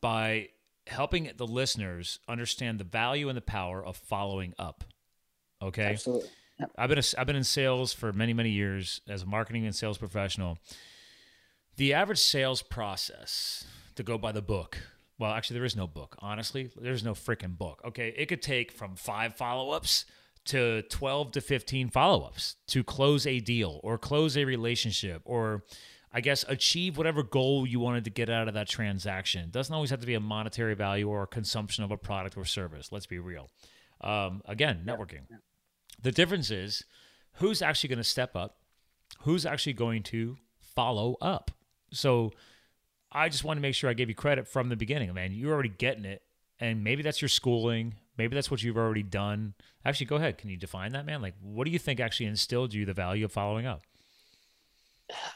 by 0.00 0.50
helping 0.86 1.30
the 1.36 1.46
listeners 1.46 2.18
understand 2.28 2.78
the 2.78 2.84
value 2.84 3.28
and 3.28 3.36
the 3.36 3.42
power 3.42 3.84
of 3.84 3.96
following 3.96 4.52
up. 4.58 4.84
Okay. 5.62 5.92
Absolutely. 5.92 6.28
I've 6.78 6.88
been 6.88 6.98
a, 6.98 7.02
I've 7.18 7.26
been 7.26 7.36
in 7.36 7.44
sales 7.44 7.92
for 7.92 8.12
many 8.12 8.32
many 8.34 8.50
years 8.50 9.00
as 9.08 9.22
a 9.22 9.26
marketing 9.26 9.64
and 9.64 9.74
sales 9.74 9.98
professional. 9.98 10.58
The 11.76 11.92
average 11.94 12.18
sales 12.20 12.62
process 12.62 13.64
to 13.96 14.02
go 14.02 14.16
by 14.18 14.32
the 14.32 14.42
book. 14.42 14.78
Well, 15.18 15.32
actually, 15.32 15.54
there 15.54 15.64
is 15.64 15.76
no 15.76 15.86
book. 15.86 16.16
Honestly, 16.20 16.70
there's 16.76 17.04
no 17.04 17.14
freaking 17.14 17.56
book. 17.56 17.80
Okay, 17.86 18.14
it 18.16 18.26
could 18.26 18.42
take 18.42 18.70
from 18.70 18.96
five 18.96 19.34
follow-ups 19.34 20.04
to 20.46 20.82
12 20.82 21.32
to 21.32 21.40
15 21.40 21.88
follow-ups 21.88 22.56
to 22.68 22.84
close 22.84 23.26
a 23.26 23.40
deal 23.40 23.80
or 23.82 23.98
close 23.98 24.36
a 24.36 24.44
relationship 24.44 25.22
or 25.24 25.64
I 26.12 26.20
guess 26.20 26.44
achieve 26.48 26.96
whatever 26.96 27.22
goal 27.22 27.66
you 27.66 27.80
wanted 27.80 28.04
to 28.04 28.10
get 28.10 28.30
out 28.30 28.48
of 28.48 28.54
that 28.54 28.68
transaction. 28.68 29.44
It 29.44 29.52
doesn't 29.52 29.74
always 29.74 29.90
have 29.90 30.00
to 30.00 30.06
be 30.06 30.14
a 30.14 30.20
monetary 30.20 30.74
value 30.74 31.08
or 31.08 31.26
consumption 31.26 31.84
of 31.84 31.90
a 31.90 31.96
product 31.96 32.36
or 32.36 32.44
service. 32.44 32.90
Let's 32.92 33.06
be 33.06 33.18
real. 33.18 33.50
Um, 34.00 34.40
again, 34.46 34.82
networking. 34.86 35.26
The 36.00 36.12
difference 36.12 36.50
is 36.50 36.84
who's 37.34 37.60
actually 37.60 37.88
going 37.88 37.98
to 37.98 38.04
step 38.04 38.36
up, 38.36 38.56
who's 39.22 39.44
actually 39.44 39.74
going 39.74 40.04
to 40.04 40.36
follow 40.58 41.16
up. 41.20 41.50
So 41.90 42.32
I 43.16 43.30
just 43.30 43.44
want 43.44 43.56
to 43.56 43.62
make 43.62 43.74
sure 43.74 43.88
I 43.88 43.94
gave 43.94 44.10
you 44.10 44.14
credit 44.14 44.46
from 44.46 44.68
the 44.68 44.76
beginning, 44.76 45.12
man. 45.14 45.32
You're 45.32 45.54
already 45.54 45.70
getting 45.70 46.04
it, 46.04 46.20
and 46.60 46.84
maybe 46.84 47.02
that's 47.02 47.22
your 47.22 47.30
schooling. 47.30 47.94
Maybe 48.18 48.34
that's 48.34 48.50
what 48.50 48.62
you've 48.62 48.76
already 48.76 49.02
done. 49.02 49.54
Actually, 49.86 50.06
go 50.06 50.16
ahead. 50.16 50.36
Can 50.36 50.50
you 50.50 50.58
define 50.58 50.92
that, 50.92 51.06
man? 51.06 51.22
Like, 51.22 51.32
what 51.40 51.64
do 51.64 51.70
you 51.70 51.78
think 51.78 51.98
actually 51.98 52.26
instilled 52.26 52.74
you 52.74 52.84
the 52.84 52.92
value 52.92 53.24
of 53.24 53.32
following 53.32 53.64
up? 53.64 53.82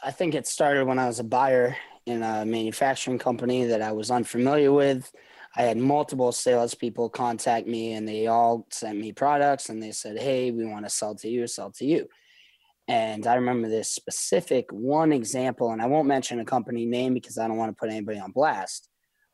I 0.03 0.11
think 0.11 0.35
it 0.35 0.45
started 0.45 0.85
when 0.85 0.99
I 0.99 1.07
was 1.07 1.19
a 1.19 1.23
buyer 1.23 1.75
in 2.05 2.21
a 2.21 2.45
manufacturing 2.45 3.17
company 3.17 3.65
that 3.65 3.81
I 3.81 3.91
was 3.93 4.11
unfamiliar 4.11 4.71
with. 4.71 5.11
I 5.55 5.63
had 5.63 5.77
multiple 5.77 6.31
salespeople 6.31 7.09
contact 7.09 7.67
me 7.67 7.93
and 7.93 8.07
they 8.07 8.27
all 8.27 8.67
sent 8.69 8.99
me 8.99 9.11
products 9.11 9.69
and 9.69 9.81
they 9.81 9.91
said, 9.91 10.19
Hey, 10.19 10.51
we 10.51 10.65
want 10.65 10.85
to 10.85 10.89
sell 10.89 11.15
to 11.15 11.27
you, 11.27 11.47
sell 11.47 11.71
to 11.71 11.85
you. 11.85 12.07
And 12.87 13.25
I 13.27 13.35
remember 13.35 13.69
this 13.69 13.89
specific 13.89 14.65
one 14.71 15.11
example, 15.11 15.71
and 15.71 15.81
I 15.81 15.85
won't 15.85 16.07
mention 16.07 16.39
a 16.39 16.45
company 16.45 16.85
name 16.85 17.13
because 17.13 17.37
I 17.37 17.47
don't 17.47 17.57
want 17.57 17.71
to 17.71 17.79
put 17.79 17.89
anybody 17.89 18.19
on 18.19 18.31
blast. 18.31 18.89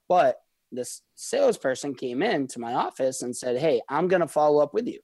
But 0.07 0.37
this 0.71 1.01
salesperson 1.15 1.95
came 1.95 2.21
in 2.21 2.47
to 2.47 2.59
my 2.59 2.73
office 2.73 3.21
and 3.21 3.35
said, 3.35 3.57
Hey, 3.57 3.81
I'm 3.89 4.07
going 4.07 4.21
to 4.21 4.27
follow 4.27 4.61
up 4.61 4.73
with 4.73 4.87
you. 4.87 4.99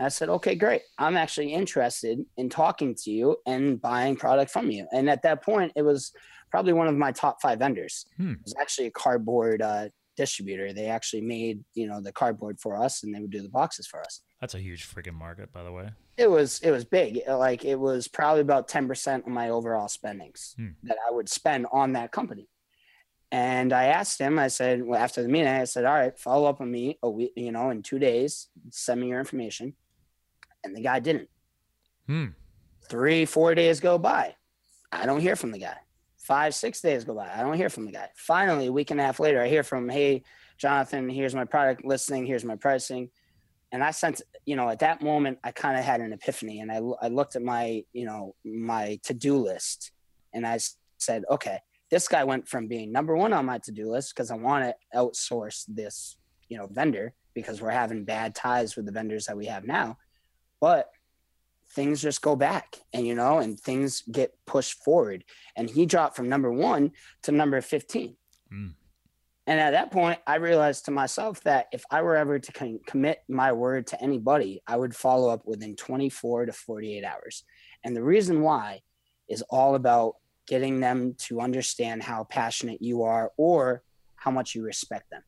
And 0.00 0.06
I 0.06 0.08
said, 0.08 0.30
okay, 0.30 0.54
great. 0.54 0.80
I'm 0.98 1.18
actually 1.18 1.52
interested 1.52 2.24
in 2.38 2.48
talking 2.48 2.94
to 3.02 3.10
you 3.10 3.36
and 3.44 3.78
buying 3.78 4.16
product 4.16 4.50
from 4.50 4.70
you. 4.70 4.86
And 4.92 5.10
at 5.10 5.20
that 5.24 5.42
point, 5.42 5.72
it 5.76 5.82
was 5.82 6.12
probably 6.50 6.72
one 6.72 6.86
of 6.86 6.94
my 6.94 7.12
top 7.12 7.42
five 7.42 7.58
vendors. 7.58 8.06
Hmm. 8.16 8.32
It 8.32 8.38
was 8.42 8.54
actually 8.58 8.86
a 8.86 8.92
cardboard 8.92 9.60
uh, 9.60 9.90
distributor. 10.16 10.72
They 10.72 10.86
actually 10.86 11.20
made, 11.20 11.62
you 11.74 11.86
know, 11.86 12.00
the 12.00 12.12
cardboard 12.12 12.58
for 12.60 12.82
us 12.82 13.02
and 13.02 13.14
they 13.14 13.20
would 13.20 13.30
do 13.30 13.42
the 13.42 13.50
boxes 13.50 13.86
for 13.86 14.00
us. 14.00 14.22
That's 14.40 14.54
a 14.54 14.58
huge 14.58 14.88
freaking 14.88 15.14
market, 15.14 15.52
by 15.52 15.62
the 15.62 15.72
way. 15.72 15.90
It 16.16 16.30
was, 16.30 16.60
it 16.60 16.70
was 16.70 16.84
big. 16.84 17.20
Like 17.28 17.64
it 17.64 17.76
was 17.78 18.08
probably 18.08 18.40
about 18.40 18.68
10% 18.68 19.18
of 19.20 19.26
my 19.28 19.50
overall 19.50 19.88
spendings 19.88 20.54
Hmm. 20.56 20.68
that 20.84 20.96
I 21.06 21.12
would 21.12 21.28
spend 21.28 21.66
on 21.72 21.92
that 21.92 22.10
company. 22.12 22.48
And 23.32 23.72
I 23.72 23.84
asked 23.84 24.18
him, 24.20 24.38
I 24.38 24.48
said, 24.48 24.82
well, 24.82 25.00
after 25.00 25.22
the 25.22 25.28
meeting, 25.28 25.46
I 25.48 25.64
said, 25.64 25.84
all 25.84 25.94
right, 25.94 26.18
follow 26.18 26.48
up 26.48 26.60
on 26.60 26.70
me 26.70 26.98
a 27.02 27.08
week, 27.08 27.32
you 27.36 27.52
know, 27.52 27.70
in 27.70 27.82
two 27.82 27.98
days, 27.98 28.48
send 28.70 29.00
me 29.00 29.08
your 29.08 29.20
information. 29.20 29.74
And 30.64 30.74
the 30.76 30.80
guy 30.82 30.98
didn't 31.00 31.28
Hmm. 32.06 32.26
three, 32.88 33.24
four 33.24 33.54
days 33.54 33.78
go 33.78 33.98
by. 33.98 34.34
I 34.90 35.06
don't 35.06 35.20
hear 35.20 35.36
from 35.36 35.52
the 35.52 35.58
guy. 35.58 35.76
Five, 36.18 36.54
six 36.54 36.80
days 36.80 37.04
go 37.04 37.14
by. 37.14 37.30
I 37.32 37.42
don't 37.42 37.56
hear 37.56 37.70
from 37.70 37.86
the 37.86 37.92
guy. 37.92 38.08
Finally, 38.16 38.66
a 38.66 38.72
week 38.72 38.90
and 38.90 39.00
a 39.00 39.04
half 39.04 39.20
later, 39.20 39.40
I 39.40 39.48
hear 39.48 39.62
from 39.62 39.88
hey, 39.88 40.22
Jonathan, 40.58 41.08
here's 41.08 41.34
my 41.34 41.44
product 41.44 41.84
listing, 41.84 42.26
here's 42.26 42.44
my 42.44 42.56
pricing. 42.56 43.10
And 43.72 43.84
I 43.84 43.92
sent, 43.92 44.22
you 44.46 44.56
know, 44.56 44.68
at 44.68 44.80
that 44.80 45.02
moment, 45.02 45.38
I 45.44 45.52
kind 45.52 45.78
of 45.78 45.84
had 45.84 46.00
an 46.00 46.12
epiphany 46.12 46.60
and 46.60 46.72
I, 46.72 46.80
I 47.00 47.08
looked 47.08 47.36
at 47.36 47.42
my, 47.42 47.84
you 47.92 48.04
know, 48.04 48.34
my 48.44 48.98
to 49.04 49.14
do 49.14 49.36
list 49.36 49.92
and 50.34 50.46
I 50.46 50.58
said, 50.98 51.24
okay, 51.30 51.58
this 51.90 52.08
guy 52.08 52.24
went 52.24 52.48
from 52.48 52.66
being 52.66 52.92
number 52.92 53.16
one 53.16 53.32
on 53.32 53.46
my 53.46 53.58
to 53.58 53.72
do 53.72 53.90
list 53.90 54.14
because 54.14 54.30
I 54.30 54.36
want 54.36 54.64
to 54.64 54.98
outsource 54.98 55.64
this, 55.68 56.16
you 56.48 56.58
know, 56.58 56.66
vendor 56.66 57.14
because 57.34 57.60
we're 57.60 57.70
having 57.70 58.04
bad 58.04 58.34
ties 58.34 58.76
with 58.76 58.86
the 58.86 58.92
vendors 58.92 59.26
that 59.26 59.36
we 59.36 59.46
have 59.46 59.64
now. 59.64 59.98
But 60.60 60.90
things 61.72 62.02
just 62.02 62.22
go 62.22 62.34
back 62.34 62.78
and 62.92 63.06
you 63.06 63.14
know 63.14 63.38
and 63.38 63.58
things 63.58 64.02
get 64.10 64.34
pushed 64.44 64.82
forward 64.82 65.24
and 65.56 65.70
he 65.70 65.86
dropped 65.86 66.16
from 66.16 66.28
number 66.28 66.52
one 66.52 66.90
to 67.22 67.30
number 67.30 67.60
15 67.60 68.16
mm. 68.52 68.74
And 69.46 69.60
at 69.60 69.70
that 69.72 69.90
point 69.90 70.18
i 70.26 70.36
realized 70.36 70.84
to 70.84 70.90
myself 70.90 71.42
that 71.42 71.66
if 71.72 71.84
i 71.90 72.02
were 72.02 72.16
ever 72.16 72.38
to 72.38 72.78
commit 72.86 73.18
my 73.28 73.52
word 73.52 73.86
to 73.86 74.00
anybody 74.02 74.62
i 74.66 74.76
would 74.76 74.94
follow 74.94 75.28
up 75.30 75.46
within 75.46 75.76
24 75.76 76.46
to 76.46 76.52
48 76.52 77.04
hours 77.04 77.44
and 77.84 77.96
the 77.96 78.02
reason 78.02 78.42
why 78.42 78.80
is 79.28 79.42
all 79.50 79.74
about 79.74 80.14
getting 80.46 80.80
them 80.80 81.14
to 81.18 81.40
understand 81.40 82.02
how 82.02 82.24
passionate 82.24 82.82
you 82.82 83.02
are 83.02 83.30
or 83.36 83.82
how 84.16 84.30
much 84.30 84.54
you 84.54 84.62
respect 84.62 85.08
them 85.10 85.22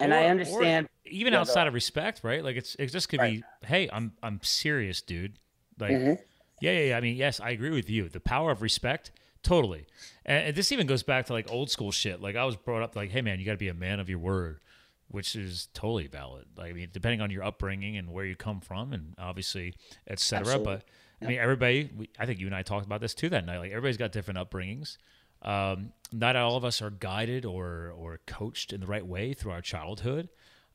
and 0.00 0.12
or, 0.12 0.16
i 0.16 0.26
understand 0.26 0.88
even 1.06 1.34
outside 1.34 1.66
of 1.66 1.74
respect 1.74 2.20
right 2.22 2.44
like 2.44 2.56
it's 2.56 2.74
it 2.78 2.86
just 2.86 3.08
could 3.08 3.20
right. 3.20 3.42
be 3.60 3.66
hey 3.66 3.88
i'm 3.92 4.12
i'm 4.22 4.40
serious 4.42 5.00
dude 5.00 5.38
like, 5.78 5.92
mm-hmm. 5.92 6.14
yeah, 6.60 6.72
yeah, 6.72 6.80
yeah. 6.80 6.96
I 6.96 7.00
mean, 7.00 7.16
yes, 7.16 7.40
I 7.40 7.50
agree 7.50 7.70
with 7.70 7.90
you. 7.90 8.08
The 8.08 8.20
power 8.20 8.50
of 8.50 8.62
respect, 8.62 9.10
totally. 9.42 9.86
And 10.24 10.54
this 10.54 10.72
even 10.72 10.86
goes 10.86 11.02
back 11.02 11.26
to 11.26 11.32
like 11.32 11.50
old 11.50 11.70
school 11.70 11.90
shit. 11.90 12.20
Like 12.20 12.36
I 12.36 12.44
was 12.44 12.56
brought 12.56 12.82
up 12.82 12.96
like, 12.96 13.10
hey 13.10 13.22
man, 13.22 13.38
you 13.38 13.46
got 13.46 13.52
to 13.52 13.58
be 13.58 13.68
a 13.68 13.74
man 13.74 14.00
of 14.00 14.08
your 14.08 14.18
word, 14.18 14.60
which 15.08 15.34
is 15.36 15.68
totally 15.74 16.06
valid. 16.06 16.46
Like 16.56 16.70
I 16.70 16.72
mean, 16.72 16.88
depending 16.92 17.20
on 17.20 17.30
your 17.30 17.44
upbringing 17.44 17.96
and 17.96 18.12
where 18.12 18.24
you 18.24 18.36
come 18.36 18.60
from, 18.60 18.92
and 18.92 19.14
obviously, 19.18 19.74
etc. 20.08 20.58
But 20.58 20.84
I 21.20 21.26
mean, 21.26 21.38
everybody. 21.38 21.90
We, 21.96 22.10
I 22.18 22.26
think 22.26 22.40
you 22.40 22.46
and 22.46 22.54
I 22.54 22.62
talked 22.62 22.86
about 22.86 23.00
this 23.00 23.14
too 23.14 23.28
that 23.30 23.44
night. 23.44 23.58
Like 23.58 23.70
everybody's 23.70 23.96
got 23.96 24.12
different 24.12 24.38
upbringings. 24.38 24.96
Um, 25.42 25.92
not 26.12 26.36
all 26.36 26.56
of 26.56 26.64
us 26.64 26.80
are 26.80 26.90
guided 26.90 27.44
or 27.44 27.92
or 27.96 28.20
coached 28.26 28.72
in 28.72 28.80
the 28.80 28.86
right 28.86 29.06
way 29.06 29.32
through 29.32 29.52
our 29.52 29.62
childhood. 29.62 30.28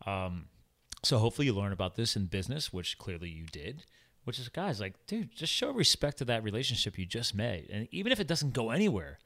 Um, 0.06 0.46
so 1.04 1.20
hopefully 1.20 1.48
you 1.48 1.54
learn 1.54 1.72
about 1.72 1.96
this 1.96 2.16
in 2.16 2.26
business, 2.26 2.74
which 2.74 2.98
clearly 2.98 3.30
you 3.30 3.46
did 3.46 3.86
which 4.28 4.40
is 4.40 4.50
guys 4.50 4.82
like 4.82 4.94
dude 5.08 5.34
just 5.34 5.54
show 5.54 5.72
respect 5.72 6.18
to 6.18 6.26
that 6.26 6.44
relationship 6.44 6.98
you 6.98 7.06
just 7.06 7.34
made. 7.34 7.70
And 7.72 7.88
even 7.92 8.12
if 8.12 8.20
it 8.20 8.28
doesn't 8.28 8.54
go 8.54 8.72
anywhere 8.72 9.20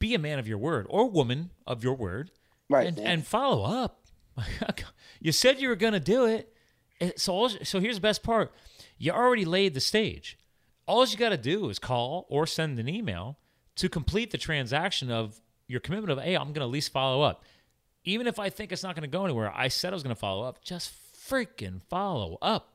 be 0.00 0.12
a 0.12 0.18
man 0.18 0.40
of 0.40 0.48
your 0.48 0.58
word 0.58 0.86
or 0.90 1.08
woman 1.08 1.50
of 1.68 1.84
your 1.84 1.94
word 1.94 2.32
right. 2.68 2.88
and, 2.88 2.98
and 2.98 3.26
follow 3.26 3.62
up. 3.64 4.00
You 5.20 5.32
said 5.32 5.58
you 5.58 5.68
were 5.68 5.76
going 5.76 5.94
to 5.94 6.00
do 6.00 6.26
it. 6.26 6.52
So 7.16 7.48
so 7.48 7.80
here's 7.80 7.94
the 7.94 8.02
best 8.02 8.22
part. 8.22 8.52
You 8.98 9.12
already 9.12 9.46
laid 9.46 9.72
the 9.72 9.80
stage. 9.80 10.36
All 10.86 11.06
you 11.06 11.16
got 11.16 11.30
to 11.30 11.38
do 11.38 11.70
is 11.70 11.78
call 11.78 12.26
or 12.28 12.46
send 12.46 12.78
an 12.78 12.86
email 12.86 13.38
to 13.76 13.88
complete 13.88 14.32
the 14.32 14.36
transaction 14.36 15.10
of 15.10 15.40
your 15.66 15.80
commitment 15.80 16.10
of 16.10 16.22
hey 16.22 16.34
i'm 16.34 16.48
going 16.48 16.56
to 16.56 16.62
at 16.62 16.68
least 16.68 16.92
follow 16.92 17.22
up. 17.22 17.42
Even 18.04 18.26
if 18.26 18.38
i 18.38 18.50
think 18.50 18.70
it's 18.70 18.82
not 18.82 18.94
going 18.94 19.08
to 19.08 19.08
go 19.08 19.24
anywhere 19.24 19.50
i 19.56 19.68
said 19.68 19.94
i 19.94 19.96
was 19.96 20.02
going 20.02 20.14
to 20.14 20.20
follow 20.20 20.44
up. 20.44 20.62
Just 20.62 20.92
freaking 21.16 21.80
follow 21.88 22.36
up 22.42 22.73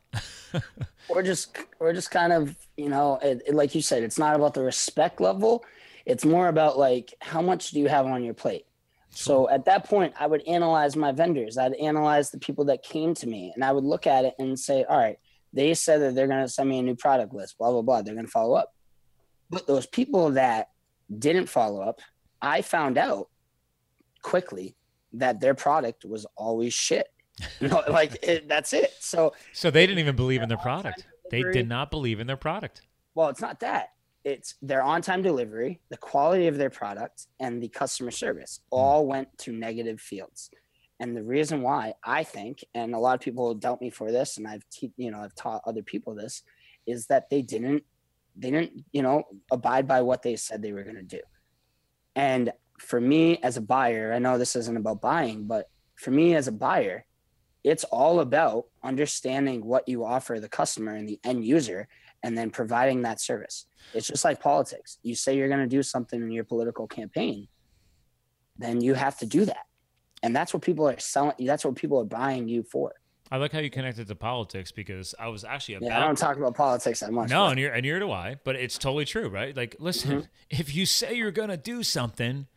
or 1.10 1.24
just 1.24 1.58
or 1.80 1.94
just 1.94 2.12
kind 2.12 2.34
of 2.34 2.56
you 2.78 2.90
know 2.90 3.18
it, 3.22 3.42
it, 3.48 3.56
like 3.56 3.76
you 3.76 3.82
said 3.82 4.04
it's 4.04 4.20
not 4.20 4.36
about 4.36 4.54
the 4.54 4.62
respect 4.62 5.20
level. 5.22 5.64
It's 6.06 6.26
more 6.26 6.48
about 6.48 6.78
like 6.78 7.14
how 7.22 7.42
much 7.42 7.72
do 7.72 7.80
you 7.80 7.88
have 7.88 8.06
on 8.06 8.24
your 8.24 8.34
plate? 8.34 8.66
So 9.12 9.50
at 9.50 9.66
that 9.66 9.86
point 9.86 10.14
i 10.20 10.28
would 10.28 10.48
analyze 10.48 10.96
my 10.96 11.12
vendors. 11.12 11.58
I'd 11.58 11.74
analyze 11.74 12.32
the 12.32 12.40
people 12.40 12.66
that 12.66 12.84
came 12.84 13.14
to 13.16 13.28
me 13.28 13.52
and 13.56 13.64
i 13.64 13.72
would 13.72 13.84
look 13.84 14.08
at 14.08 14.26
it 14.26 14.36
and 14.40 14.60
say 14.60 14.84
all 14.84 14.98
right 14.98 15.18
they 15.52 15.74
said 15.74 16.00
that 16.02 16.14
they're 16.14 16.28
going 16.28 16.44
to 16.44 16.48
send 16.48 16.70
me 16.70 16.80
a 16.80 16.84
new 16.84 16.96
product 16.96 17.34
list 17.34 17.58
blah 17.58 17.72
blah 17.72 17.82
blah. 17.82 18.02
They're 18.02 18.16
going 18.16 18.26
to 18.26 18.32
follow 18.32 18.56
up. 18.56 18.74
But 19.50 19.66
those 19.66 19.88
people 19.88 20.32
that 20.32 20.70
didn't 21.18 21.48
follow 21.48 21.82
up 21.82 22.02
i 22.42 22.62
found 22.62 22.98
out 22.98 23.30
quickly 24.22 24.76
that 25.14 25.40
their 25.40 25.56
product 25.56 26.06
was 26.06 26.26
always 26.36 26.74
shit 26.74 27.08
no, 27.62 27.84
like 27.90 28.18
it, 28.24 28.48
that's 28.48 28.74
it. 28.74 28.94
So 29.00 29.34
so 29.54 29.72
they 29.72 29.86
didn't 29.86 30.00
even 30.00 30.16
believe 30.16 30.42
in 30.42 30.50
their 30.50 30.58
product. 30.58 31.06
They 31.32 31.44
did 31.44 31.68
not 31.68 31.92
believe 31.92 32.20
in 32.20 32.28
their 32.28 32.38
product. 32.38 32.82
Well, 33.16 33.30
it's 33.30 33.42
not 33.42 33.60
that. 33.60 33.90
It's 34.24 34.56
their 34.62 34.84
on-time 34.84 35.22
delivery, 35.22 35.80
the 35.90 35.98
quality 35.98 36.48
of 36.48 36.58
their 36.58 36.70
product, 36.70 37.28
and 37.40 37.64
the 37.64 37.70
customer 37.70 38.12
service 38.12 38.60
hmm. 38.70 38.78
all 38.78 39.08
went 39.08 39.38
to 39.40 39.52
negative 39.52 40.00
fields. 40.02 40.50
And 41.00 41.16
the 41.16 41.24
reason 41.24 41.62
why 41.62 41.94
I 42.04 42.24
think, 42.24 42.64
and 42.74 42.94
a 42.94 43.00
lot 43.00 43.16
of 43.16 43.22
people 43.22 43.54
doubt 43.54 43.80
me 43.80 43.90
for 43.90 44.12
this, 44.12 44.38
and 44.38 44.48
I've 44.48 44.68
te- 44.70 44.94
you 44.98 45.12
know 45.12 45.20
I've 45.20 45.36
taught 45.36 45.62
other 45.66 45.84
people 45.84 46.16
this, 46.16 46.44
is 46.86 47.08
that 47.08 47.30
they 47.30 47.42
didn't 47.42 47.84
they 48.36 48.52
didn't 48.52 48.84
you 48.92 49.02
know 49.02 49.24
abide 49.52 49.88
by 49.88 50.02
what 50.02 50.22
they 50.24 50.36
said 50.36 50.62
they 50.62 50.74
were 50.74 50.84
going 50.84 50.96
to 50.96 51.04
do. 51.04 51.22
And 52.16 52.52
for 52.80 53.00
me 53.00 53.38
as 53.38 53.58
a 53.58 53.62
buyer, 53.62 54.14
I 54.14 54.20
know 54.20 54.38
this 54.38 54.56
isn't 54.56 54.78
about 54.78 55.02
buying, 55.02 55.46
but 55.46 55.70
for 55.96 56.12
me 56.12 56.36
as 56.36 56.48
a 56.48 56.52
buyer, 56.52 57.06
it's 57.64 57.84
all 57.86 58.22
about 58.22 58.66
understanding 58.84 59.66
what 59.66 59.88
you 59.88 60.06
offer 60.06 60.40
the 60.40 60.50
customer 60.50 60.96
and 60.96 61.08
the 61.08 61.20
end 61.24 61.44
user 61.46 61.88
and 62.24 62.38
then 62.38 62.50
providing 62.50 63.02
that 63.04 63.20
service. 63.20 63.66
It's 63.94 64.08
just 64.08 64.26
like 64.26 64.40
politics. 64.40 64.98
You 65.04 65.16
say 65.16 65.38
you're 65.38 65.48
going 65.48 65.62
to 65.62 65.68
do 65.68 65.84
something 65.84 66.22
in 66.22 66.32
your 66.32 66.44
political 66.44 66.88
campaign, 66.88 67.48
then 68.58 68.82
you 68.82 68.94
have 68.94 69.18
to 69.20 69.26
do 69.26 69.46
that. 69.46 69.66
And 70.22 70.36
that's 70.36 70.54
what 70.54 70.62
people 70.62 70.88
are 70.88 71.00
selling. 71.00 71.34
That's 71.40 71.64
what 71.64 71.76
people 71.76 72.00
are 72.00 72.06
buying 72.06 72.48
you 72.48 72.64
for. 72.64 72.94
I 73.32 73.38
like 73.38 73.52
how 73.52 73.60
you 73.60 73.70
connected 73.70 74.08
to 74.08 74.16
politics 74.16 74.72
because 74.72 75.14
I 75.20 75.28
was 75.28 75.44
actually 75.44 75.76
about. 75.76 75.88
Yeah, 75.88 76.04
I 76.04 76.08
don't 76.08 76.18
talk 76.18 76.38
about 76.38 76.56
politics 76.56 77.02
that 77.02 77.12
much. 77.14 77.30
No, 77.30 77.46
but. 77.46 77.52
and 77.52 77.60
you're 77.60 77.72
and 77.72 77.86
you're 77.86 78.00
do 78.00 78.12
I. 78.12 78.38
But 78.44 78.56
it's 78.56 78.78
totally 78.78 79.06
true, 79.06 79.30
right? 79.30 79.56
Like, 79.56 79.76
listen, 79.80 80.12
mm-hmm. 80.12 80.26
if 80.50 80.74
you 80.74 80.86
say 80.88 81.14
you're 81.14 81.32
gonna 81.32 81.56
do 81.56 81.84
something, 81.84 82.48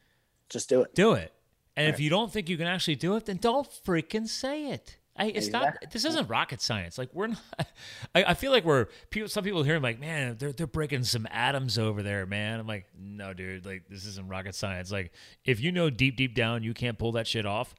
just 0.48 0.70
do 0.70 0.82
it. 0.82 0.94
Do 0.94 1.12
it. 1.12 1.32
And 1.76 1.86
right. 1.86 1.94
if 1.94 2.00
you 2.00 2.10
don't 2.10 2.30
think 2.32 2.48
you 2.48 2.56
can 2.56 2.66
actually 2.66 2.96
do 2.96 3.16
it, 3.16 3.26
then 3.26 3.38
don't 3.38 3.68
freaking 3.84 4.28
say 4.28 4.70
it. 4.70 4.98
I, 5.16 5.26
it's 5.26 5.46
exactly. 5.48 5.78
not. 5.82 5.92
This 5.92 6.04
isn't 6.06 6.28
rocket 6.28 6.62
science. 6.62 6.96
Like 6.96 7.10
we're 7.12 7.28
not. 7.28 7.42
I, 8.14 8.24
I, 8.24 8.34
feel 8.34 8.50
like 8.50 8.64
we're 8.64 8.86
people. 9.10 9.28
Some 9.28 9.44
people 9.44 9.62
hear 9.62 9.78
like, 9.78 10.00
man, 10.00 10.36
they're 10.38 10.52
they're 10.52 10.66
breaking 10.66 11.04
some 11.04 11.26
atoms 11.30 11.78
over 11.78 12.02
there, 12.02 12.24
man. 12.24 12.60
I'm 12.60 12.66
like, 12.66 12.86
no, 12.98 13.34
dude. 13.34 13.66
Like 13.66 13.82
this 13.90 14.06
isn't 14.06 14.28
rocket 14.28 14.54
science. 14.54 14.90
Like 14.90 15.12
if 15.44 15.60
you 15.60 15.70
know 15.70 15.90
deep 15.90 16.16
deep 16.16 16.34
down 16.34 16.62
you 16.62 16.72
can't 16.72 16.98
pull 16.98 17.12
that 17.12 17.26
shit 17.26 17.44
off, 17.44 17.74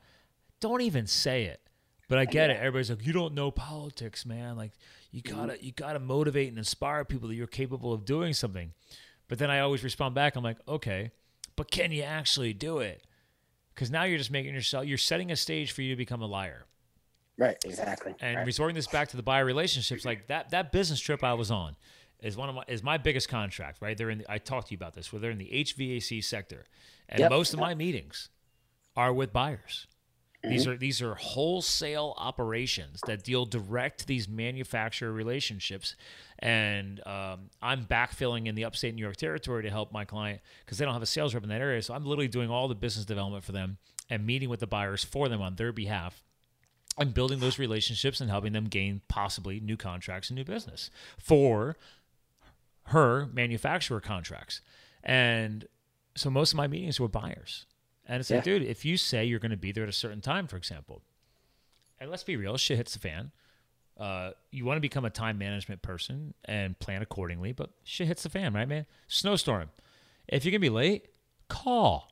don't 0.60 0.82
even 0.82 1.08
say 1.08 1.46
it. 1.46 1.60
But 2.08 2.20
I 2.20 2.26
get 2.26 2.50
yeah. 2.50 2.58
it. 2.58 2.60
Everybody's 2.60 2.92
like, 2.92 3.06
you 3.06 3.14
don't 3.14 3.34
know 3.34 3.50
politics, 3.50 4.26
man. 4.26 4.56
Like 4.56 4.74
you 5.12 5.24
mm-hmm. 5.24 5.36
gotta 5.36 5.54
mm-hmm. 5.54 5.66
you 5.66 5.72
gotta 5.72 6.00
motivate 6.00 6.50
and 6.50 6.60
inspire 6.60 7.04
people 7.04 7.30
that 7.30 7.36
you're 7.36 7.48
capable 7.48 7.94
of 7.94 8.06
doing 8.06 8.34
something. 8.34 8.74
But 9.28 9.40
then 9.40 9.50
I 9.50 9.62
always 9.62 9.84
respond 9.84 10.14
back. 10.14 10.36
I'm 10.36 10.44
like, 10.44 10.60
okay, 10.68 11.12
but 11.56 11.72
can 11.72 11.92
you 11.92 12.04
actually 12.04 12.54
do 12.54 12.78
it? 12.78 13.04
Because 13.74 13.92
now 13.92 14.04
you're 14.04 14.18
just 14.18 14.32
making 14.32 14.54
yourself 14.54 14.86
you're 14.86 14.98
setting 14.98 15.32
a 15.32 15.36
stage 15.36 15.72
for 15.72 15.82
you 15.82 15.90
to 15.90 15.96
become 15.96 16.22
a 16.22 16.26
liar 16.26 16.66
right 17.38 17.58
exactly 17.66 18.14
and 18.22 18.38
right. 18.38 18.46
resorting 18.46 18.76
this 18.76 18.88
back 18.88 19.10
to 19.10 19.18
the 19.18 19.24
buyer 19.24 19.46
relationships 19.46 20.06
like 20.06 20.28
that 20.28 20.50
that 20.52 20.72
business 20.72 21.00
trip 21.00 21.24
i 21.24 21.34
was 21.34 21.52
on 21.52 21.76
is 22.22 22.38
one 22.38 22.50
of 22.50 22.56
my 22.56 22.64
is 22.68 22.84
my 22.84 22.98
biggest 22.98 23.30
contract 23.30 23.82
right 23.82 23.98
they're 23.98 24.10
in 24.10 24.20
the, 24.20 24.32
i 24.32 24.38
talked 24.38 24.68
to 24.68 24.74
you 24.74 24.78
about 24.78 24.94
this 24.94 25.12
where 25.12 25.20
they're 25.20 25.32
in 25.32 25.38
the 25.38 25.50
hvac 25.52 26.24
sector 26.24 26.66
and 27.10 27.20
yep. 27.20 27.30
most 27.30 27.54
of 27.54 27.60
my 27.60 27.74
meetings 27.74 28.30
are 28.96 29.14
with 29.14 29.34
buyers 29.34 29.88
these 30.44 30.64
mm-hmm. 30.64 30.72
are 30.72 30.78
these 30.78 31.02
are 31.02 31.16
wholesale 31.16 32.14
operations 32.18 33.00
that 33.08 33.24
deal 33.24 33.46
direct 33.46 34.00
to 34.00 34.08
these 34.08 34.28
manufacturer 34.28 35.12
relationships, 35.12 35.96
and 36.40 37.06
um, 37.08 37.50
I'm 37.62 37.86
backfilling 37.86 38.48
in 38.48 38.56
the 38.56 38.66
upstate 38.66 38.94
New 38.94 39.02
York 39.02 39.16
territory 39.16 39.64
to 39.64 39.70
help 39.70 39.94
my 39.94 40.04
client 40.04 40.42
because 40.66 40.78
they 40.78 40.86
don't 40.86 40.94
have 40.94 41.04
a 41.04 41.08
sales 41.08 41.34
rep 41.34 41.44
in 41.44 41.50
that 41.50 41.62
area. 41.62 41.82
So 41.82 41.94
I'm 41.94 42.06
literally 42.06 42.28
doing 42.28 42.50
all 42.50 42.68
the 42.68 42.76
business 42.76 43.06
development 43.06 43.46
for 43.46 43.54
them 43.54 43.78
and 44.10 44.26
meeting 44.26 44.50
with 44.50 44.60
the 44.60 44.68
buyers 44.68 45.04
for 45.04 45.30
them 45.30 45.42
on 45.42 45.56
their 45.56 45.72
behalf. 45.72 46.22
I'm 46.98 47.12
building 47.12 47.40
those 47.40 47.58
relationships 47.58 48.20
and 48.20 48.30
helping 48.30 48.54
them 48.54 48.66
gain 48.66 49.02
possibly 49.08 49.60
new 49.60 49.78
contracts 49.78 50.30
and 50.30 50.38
new 50.38 50.44
business 50.44 50.92
for 51.18 51.78
her 52.88 53.28
manufacturer 53.34 54.02
contracts. 54.02 54.62
And 55.04 55.68
so 56.16 56.30
most 56.30 56.52
of 56.52 56.58
my 56.58 56.68
meetings 56.68 57.00
were 57.00 57.08
buyers. 57.08 57.66
And 58.06 58.20
it's 58.20 58.30
yeah. 58.30 58.38
like, 58.38 58.44
dude, 58.44 58.64
if 58.64 58.84
you 58.86 58.98
say 58.98 59.26
you're 59.26 59.40
going 59.40 59.52
to 59.52 59.58
be 59.58 59.72
there 59.72 59.84
at 59.84 59.90
a 59.90 59.94
certain 59.94 60.22
time, 60.22 60.48
for 60.48 60.58
example, 60.58 61.02
and 62.00 62.10
let's 62.10 62.24
be 62.24 62.36
real, 62.36 62.58
shit 62.58 62.78
hits 62.78 62.94
the 62.94 63.00
fan. 63.00 63.32
Uh, 63.98 64.32
you 64.52 64.66
want 64.66 64.78
to 64.78 64.82
become 64.82 65.06
a 65.06 65.10
time 65.10 65.38
management 65.38 65.82
person 65.82 66.34
and 66.46 66.78
plan 66.80 67.02
accordingly, 67.02 67.52
but 67.52 67.70
shit 67.84 68.08
hits 68.08 68.24
the 68.24 68.30
fan, 68.30 68.54
right, 68.54 68.68
man? 68.68 68.86
Snowstorm. 69.08 69.70
If 70.28 70.44
you're 70.44 70.52
gonna 70.52 70.60
be 70.60 70.70
late, 70.70 71.08
call 71.48 72.12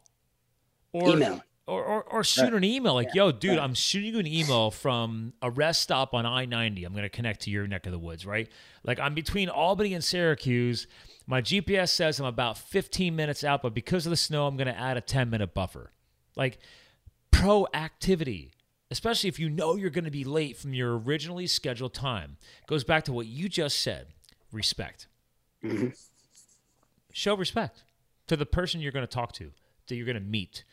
or 0.93 1.10
email. 1.10 1.43
Or, 1.68 1.84
or, 1.84 2.03
or 2.03 2.24
shoot 2.24 2.53
an 2.53 2.63
email 2.63 2.94
like, 2.94 3.10
Yeah. 3.13 3.25
yo, 3.25 3.32
dude. 3.32 3.58
I'm 3.58 3.74
shooting 3.74 4.13
you 4.13 4.20
an 4.20 4.27
email 4.27 4.72
from 4.72 5.34
a 5.41 5.50
rest 5.50 5.82
stop 5.84 6.13
on 6.13 6.25
I 6.25 6.46
90. 6.46 6.84
I'm 6.84 6.91
going 6.94 7.03
to 7.03 7.10
connect 7.10 7.41
to 7.41 7.50
your 7.51 7.68
neck 7.68 7.86
of 7.86 7.91
the 7.91 8.00
woods, 8.00 8.25
right? 8.25 8.50
Like, 8.84 9.00
I'm 9.00 9.13
between 9.13 9.48
Albany 9.50 9.94
and 9.94 10.03
Syracuse. 10.03 10.88
My 11.27 11.41
GPS 11.41 11.89
says 11.89 12.20
I'm 12.20 12.25
about 12.25 12.58
15 12.58 13.15
minutes 13.15 13.44
out, 13.44 13.62
but 13.62 13.74
because 13.74 14.06
of 14.06 14.10
the 14.10 14.18
snow, 14.18 14.48
I'm 14.48 14.58
going 14.58 14.68
to 14.68 14.77
add 14.77 14.98
a 14.98 15.01
10 15.01 15.30
minute 15.30 15.53
buffer. 15.53 15.91
Like, 16.36 16.60
proactivity, 17.32 18.51
especially 18.89 19.27
if 19.30 19.39
you 19.39 19.50
know 19.50 19.75
you're 19.75 19.89
going 19.89 20.06
to 20.06 20.12
be 20.12 20.24
late 20.24 20.58
from 20.58 20.74
your 20.74 20.98
originally 20.98 21.48
scheduled 21.48 21.94
time, 21.94 22.38
goes 22.68 22.84
back 22.84 23.03
to 23.06 23.13
what 23.13 23.27
you 23.27 23.48
just 23.50 23.80
said 23.80 24.08
respect. 24.51 25.08
Mhm. 25.63 25.96
Show 27.13 27.36
respect 27.36 27.84
to 28.27 28.36
the 28.36 28.46
person 28.46 28.82
you're 28.82 28.91
going 28.91 29.06
to 29.06 29.12
talk 29.13 29.32
to, 29.34 29.51
that 29.88 29.96
you're 29.96 30.06
going 30.06 30.15
to 30.15 30.22
meet. 30.22 30.63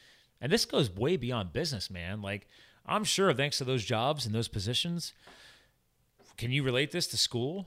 And 0.41 0.53
this 0.53 0.65
goes 0.65 0.91
way 0.91 1.17
beyond 1.17 1.53
business, 1.53 1.91
man. 1.91 2.23
Like, 2.23 2.47
I'm 2.87 3.05
sure 3.05 3.33
thanks 3.35 3.59
to 3.59 3.65
those 3.65 3.85
jobs 3.85 4.25
and 4.25 4.35
those 4.35 4.49
positions, 4.49 5.13
can 6.37 6.51
you 6.53 6.63
relate 6.63 6.93
this 6.93 7.07
to 7.09 7.17
school? 7.17 7.67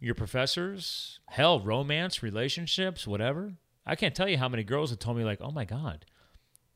Your 0.00 0.14
professors? 0.14 1.20
Hell, 1.28 1.60
romance, 1.60 2.22
relationships, 2.22 3.06
whatever? 3.06 3.54
I 3.84 3.94
can't 3.96 4.14
tell 4.14 4.28
you 4.28 4.38
how 4.38 4.48
many 4.48 4.64
girls 4.64 4.90
have 4.90 4.98
told 4.98 5.16
me, 5.16 5.24
like, 5.24 5.40
oh 5.40 5.50
my 5.50 5.64
God, 5.64 6.06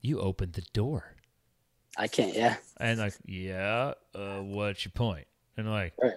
you 0.00 0.20
opened 0.20 0.52
the 0.52 0.64
door. 0.72 1.16
I 1.96 2.06
can't. 2.06 2.34
Yeah. 2.34 2.56
And 2.78 2.98
like, 3.00 3.14
yeah, 3.26 3.94
uh, 4.14 4.38
what's 4.38 4.84
your 4.84 4.92
point? 4.92 5.26
And 5.56 5.68
like, 5.70 5.94
Right. 6.00 6.14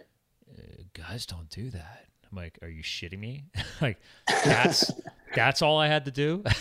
"Uh, 0.58 0.62
guys 0.94 1.25
don't 1.25 1.50
do 1.50 1.70
that. 1.72 2.06
I'm 2.30 2.38
like, 2.38 2.60
are 2.62 2.68
you 2.70 2.84
shitting 2.84 3.20
me? 3.20 3.46
like, 3.82 4.00
that's 4.27 4.92
that's 5.36 5.62
all 5.62 5.80
I 5.80 5.88
had 5.88 6.06
to 6.06 6.12
do. 6.12 6.44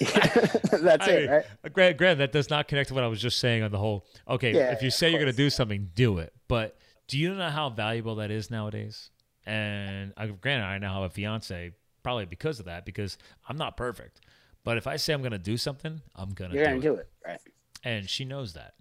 That's 0.72 1.08
I 1.08 1.10
it, 1.10 1.30
right? 1.30 1.72
Grant, 1.72 1.98
Grant, 1.98 2.18
that 2.18 2.32
does 2.32 2.50
not 2.50 2.68
connect 2.68 2.88
to 2.88 2.94
what 2.94 3.04
I 3.04 3.06
was 3.06 3.20
just 3.20 3.38
saying 3.38 3.62
on 3.62 3.70
the 3.70 3.78
whole. 3.78 4.06
Okay, 4.28 4.54
Yeah, 4.54 4.72
if 4.72 4.82
you 4.82 4.90
say 4.90 5.10
you're 5.10 5.20
going 5.20 5.30
to 5.30 5.36
do 5.36 5.50
something, 5.50 5.90
do 5.94 6.18
it. 6.18 6.32
But 6.48 6.76
do 7.08 7.18
you 7.18 7.34
know 7.34 7.50
how 7.50 7.70
valuable 7.70 8.16
that 8.16 8.30
is 8.30 8.50
nowadays? 8.50 9.10
And 9.46 10.14
granted, 10.40 10.64
I 10.64 10.78
now 10.78 11.02
have 11.02 11.10
a 11.10 11.14
fiance 11.14 11.72
probably 12.02 12.26
because 12.26 12.60
of 12.60 12.66
that, 12.66 12.84
because 12.84 13.18
I'm 13.48 13.56
not 13.56 13.76
perfect. 13.76 14.20
But 14.64 14.78
if 14.78 14.86
I 14.86 14.96
say 14.96 15.12
I'm 15.12 15.20
going 15.20 15.32
to 15.32 15.38
do 15.38 15.56
something, 15.56 16.00
I'm 16.16 16.30
going 16.30 16.50
to 16.50 16.56
do 16.56 16.64
gonna 16.64 16.76
it. 16.76 16.80
do 16.80 16.94
it, 16.94 17.08
right? 17.26 17.40
and 17.84 18.08
she 18.08 18.24
knows 18.24 18.54
that. 18.54 18.74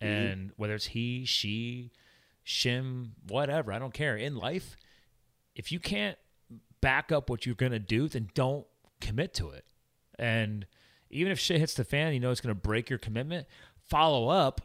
Mm-hmm. 0.00 0.12
And 0.12 0.52
whether 0.56 0.74
it's 0.74 0.86
he, 0.86 1.24
she, 1.24 1.90
shim, 2.46 3.10
whatever, 3.26 3.72
I 3.72 3.78
don't 3.78 3.94
care. 3.94 4.16
In 4.16 4.36
life, 4.36 4.76
if 5.56 5.72
you 5.72 5.80
can't 5.80 6.18
back 6.80 7.10
up 7.10 7.30
what 7.30 7.46
you're 7.46 7.54
gonna 7.54 7.78
do, 7.78 8.08
then 8.08 8.28
don't 8.34 8.66
commit 9.00 9.32
to 9.34 9.50
it. 9.50 9.64
And 10.18 10.66
even 11.10 11.32
if 11.32 11.38
shit 11.38 11.60
hits 11.60 11.74
the 11.74 11.84
fan, 11.84 12.12
you 12.12 12.20
know 12.20 12.30
it's 12.30 12.40
gonna 12.40 12.54
break 12.54 12.90
your 12.90 12.98
commitment. 12.98 13.46
Follow 13.88 14.28
up, 14.28 14.60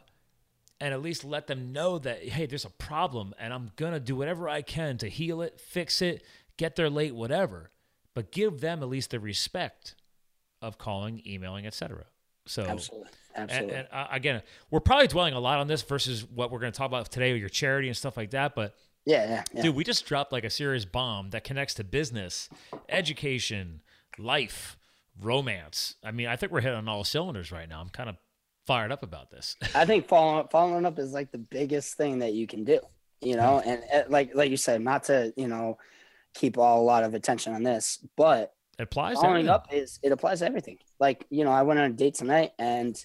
and 0.80 0.94
at 0.94 1.02
least 1.02 1.24
let 1.24 1.46
them 1.46 1.72
know 1.72 1.98
that 1.98 2.22
hey, 2.28 2.46
there's 2.46 2.64
a 2.64 2.70
problem, 2.70 3.34
and 3.38 3.52
I'm 3.52 3.72
gonna 3.76 4.00
do 4.00 4.16
whatever 4.16 4.48
I 4.48 4.62
can 4.62 4.98
to 4.98 5.08
heal 5.08 5.42
it, 5.42 5.60
fix 5.60 6.02
it, 6.02 6.24
get 6.56 6.76
there 6.76 6.90
late, 6.90 7.14
whatever. 7.14 7.70
But 8.14 8.32
give 8.32 8.60
them 8.60 8.82
at 8.82 8.88
least 8.88 9.10
the 9.10 9.20
respect 9.20 9.94
of 10.60 10.78
calling, 10.78 11.22
emailing, 11.26 11.66
etc. 11.66 12.06
So 12.46 12.62
Absolutely. 12.62 13.10
and, 13.34 13.50
Absolutely. 13.50 13.76
and 13.76 13.88
uh, 13.92 14.06
again, 14.10 14.42
we're 14.70 14.80
probably 14.80 15.06
dwelling 15.06 15.34
a 15.34 15.40
lot 15.40 15.58
on 15.58 15.68
this 15.68 15.82
versus 15.82 16.26
what 16.26 16.50
we're 16.50 16.58
going 16.58 16.72
to 16.72 16.76
talk 16.76 16.88
about 16.88 17.10
today 17.10 17.32
with 17.32 17.40
your 17.40 17.48
charity 17.48 17.88
and 17.88 17.96
stuff 17.96 18.16
like 18.16 18.30
that. 18.30 18.54
But 18.54 18.74
yeah, 19.04 19.28
yeah, 19.28 19.44
yeah. 19.52 19.62
dude, 19.62 19.76
we 19.76 19.84
just 19.84 20.04
dropped 20.06 20.32
like 20.32 20.44
a 20.44 20.50
serious 20.50 20.84
bomb 20.84 21.30
that 21.30 21.44
connects 21.44 21.74
to 21.74 21.84
business, 21.84 22.48
education, 22.88 23.82
life, 24.18 24.76
romance. 25.20 25.96
I 26.04 26.10
mean, 26.10 26.26
I 26.26 26.36
think 26.36 26.52
we're 26.52 26.60
hitting 26.60 26.78
on 26.78 26.88
all 26.88 27.04
cylinders 27.04 27.52
right 27.52 27.68
now. 27.68 27.80
I'm 27.80 27.88
kind 27.88 28.08
of 28.08 28.16
fired 28.66 28.92
up 28.92 29.02
about 29.02 29.30
this. 29.30 29.56
I 29.74 29.84
think 29.84 30.06
following 30.06 30.48
following 30.48 30.84
up 30.84 30.98
is 30.98 31.12
like 31.12 31.30
the 31.32 31.38
biggest 31.38 31.96
thing 31.96 32.20
that 32.20 32.32
you 32.32 32.46
can 32.46 32.64
do. 32.64 32.80
You 33.20 33.36
know, 33.36 33.60
and 33.64 33.82
uh, 33.92 34.02
like 34.08 34.34
like 34.34 34.50
you 34.50 34.56
said, 34.56 34.80
not 34.80 35.04
to 35.04 35.32
you 35.36 35.48
know 35.48 35.78
keep 36.34 36.56
all 36.56 36.80
a 36.80 36.84
lot 36.84 37.04
of 37.04 37.14
attention 37.14 37.54
on 37.54 37.62
this, 37.62 37.98
but 38.16 38.54
it 38.78 38.84
applies 38.84 39.16
following 39.16 39.48
up 39.48 39.68
is 39.72 39.98
it 40.02 40.12
applies 40.12 40.40
to 40.40 40.46
everything. 40.46 40.78
Like 40.98 41.26
you 41.30 41.44
know, 41.44 41.50
I 41.50 41.62
went 41.62 41.80
on 41.80 41.90
a 41.90 41.94
date 41.94 42.14
tonight, 42.14 42.52
and 42.58 42.96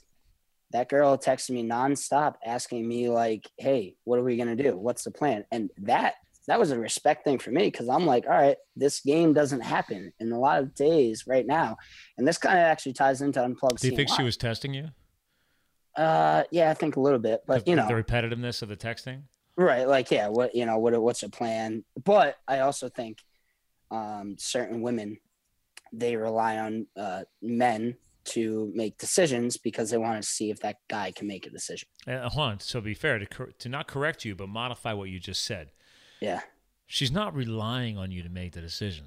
that 0.71 0.89
girl 0.89 1.17
texted 1.17 1.51
me 1.51 1.63
nonstop, 1.63 2.35
asking 2.45 2.87
me 2.87 3.09
like, 3.09 3.49
"Hey, 3.57 3.95
what 4.05 4.19
are 4.19 4.23
we 4.23 4.37
gonna 4.37 4.55
do? 4.55 4.77
What's 4.77 5.03
the 5.03 5.11
plan?" 5.11 5.45
And 5.51 5.69
that 5.79 6.15
that 6.47 6.59
was 6.59 6.71
a 6.71 6.79
respect 6.79 7.23
thing 7.23 7.39
for 7.39 7.51
me 7.51 7.63
because 7.63 7.89
I'm 7.89 8.05
like, 8.05 8.25
all 8.25 8.33
right, 8.33 8.57
this 8.75 9.01
game 9.01 9.33
doesn't 9.33 9.61
happen 9.61 10.13
in 10.19 10.31
a 10.31 10.39
lot 10.39 10.59
of 10.59 10.75
days 10.75 11.25
right 11.27 11.45
now, 11.45 11.77
and 12.17 12.27
this 12.27 12.37
kind 12.37 12.57
of 12.57 12.65
actually 12.65 12.93
ties 12.93 13.21
into 13.21 13.43
unplugged. 13.43 13.81
Do 13.81 13.87
you 13.87 13.95
think 13.95 14.09
she 14.09 14.23
was 14.23 14.37
testing 14.37 14.73
you? 14.73 14.89
Uh, 15.95 16.43
yeah, 16.51 16.69
I 16.69 16.73
think 16.73 16.97
a 16.97 16.99
little 16.99 17.19
bit, 17.19 17.41
but 17.47 17.63
the, 17.63 17.71
you 17.71 17.75
know, 17.77 17.87
the 17.87 17.93
repetitiveness 17.93 18.61
of 18.61 18.69
the 18.69 18.75
texting. 18.75 19.23
Right. 19.57 19.87
Like, 19.87 20.11
yeah, 20.11 20.27
what, 20.27 20.53
you 20.53 20.65
know, 20.65 20.77
what, 20.77 21.01
what's 21.01 21.23
a 21.23 21.29
plan? 21.29 21.85
But 22.03 22.35
I 22.47 22.59
also 22.59 22.89
think 22.89 23.19
um, 23.89 24.35
certain 24.37 24.81
women, 24.81 25.17
they 25.93 26.17
rely 26.17 26.57
on 26.57 26.87
uh, 26.97 27.21
men 27.41 27.95
to 28.25 28.71
make 28.75 28.97
decisions 28.97 29.55
because 29.55 29.91
they 29.91 29.97
want 29.97 30.21
to 30.21 30.27
see 30.27 30.49
if 30.49 30.59
that 30.59 30.77
guy 30.89 31.13
can 31.15 31.27
make 31.27 31.45
a 31.47 31.49
decision. 31.49 31.87
Uh, 32.05 32.27
hold 32.27 32.49
on. 32.49 32.59
So 32.59 32.81
be 32.81 32.93
fair 32.93 33.17
to 33.19 33.25
cor- 33.25 33.51
to 33.59 33.69
not 33.69 33.87
correct 33.87 34.25
you, 34.25 34.35
but 34.35 34.49
modify 34.49 34.91
what 34.91 35.09
you 35.09 35.19
just 35.19 35.43
said. 35.43 35.69
Yeah. 36.21 36.41
She's 36.87 37.11
not 37.11 37.33
relying 37.35 37.97
on 37.97 38.11
you 38.11 38.23
to 38.23 38.29
make 38.29 38.53
the 38.53 38.61
decision. 38.61 39.05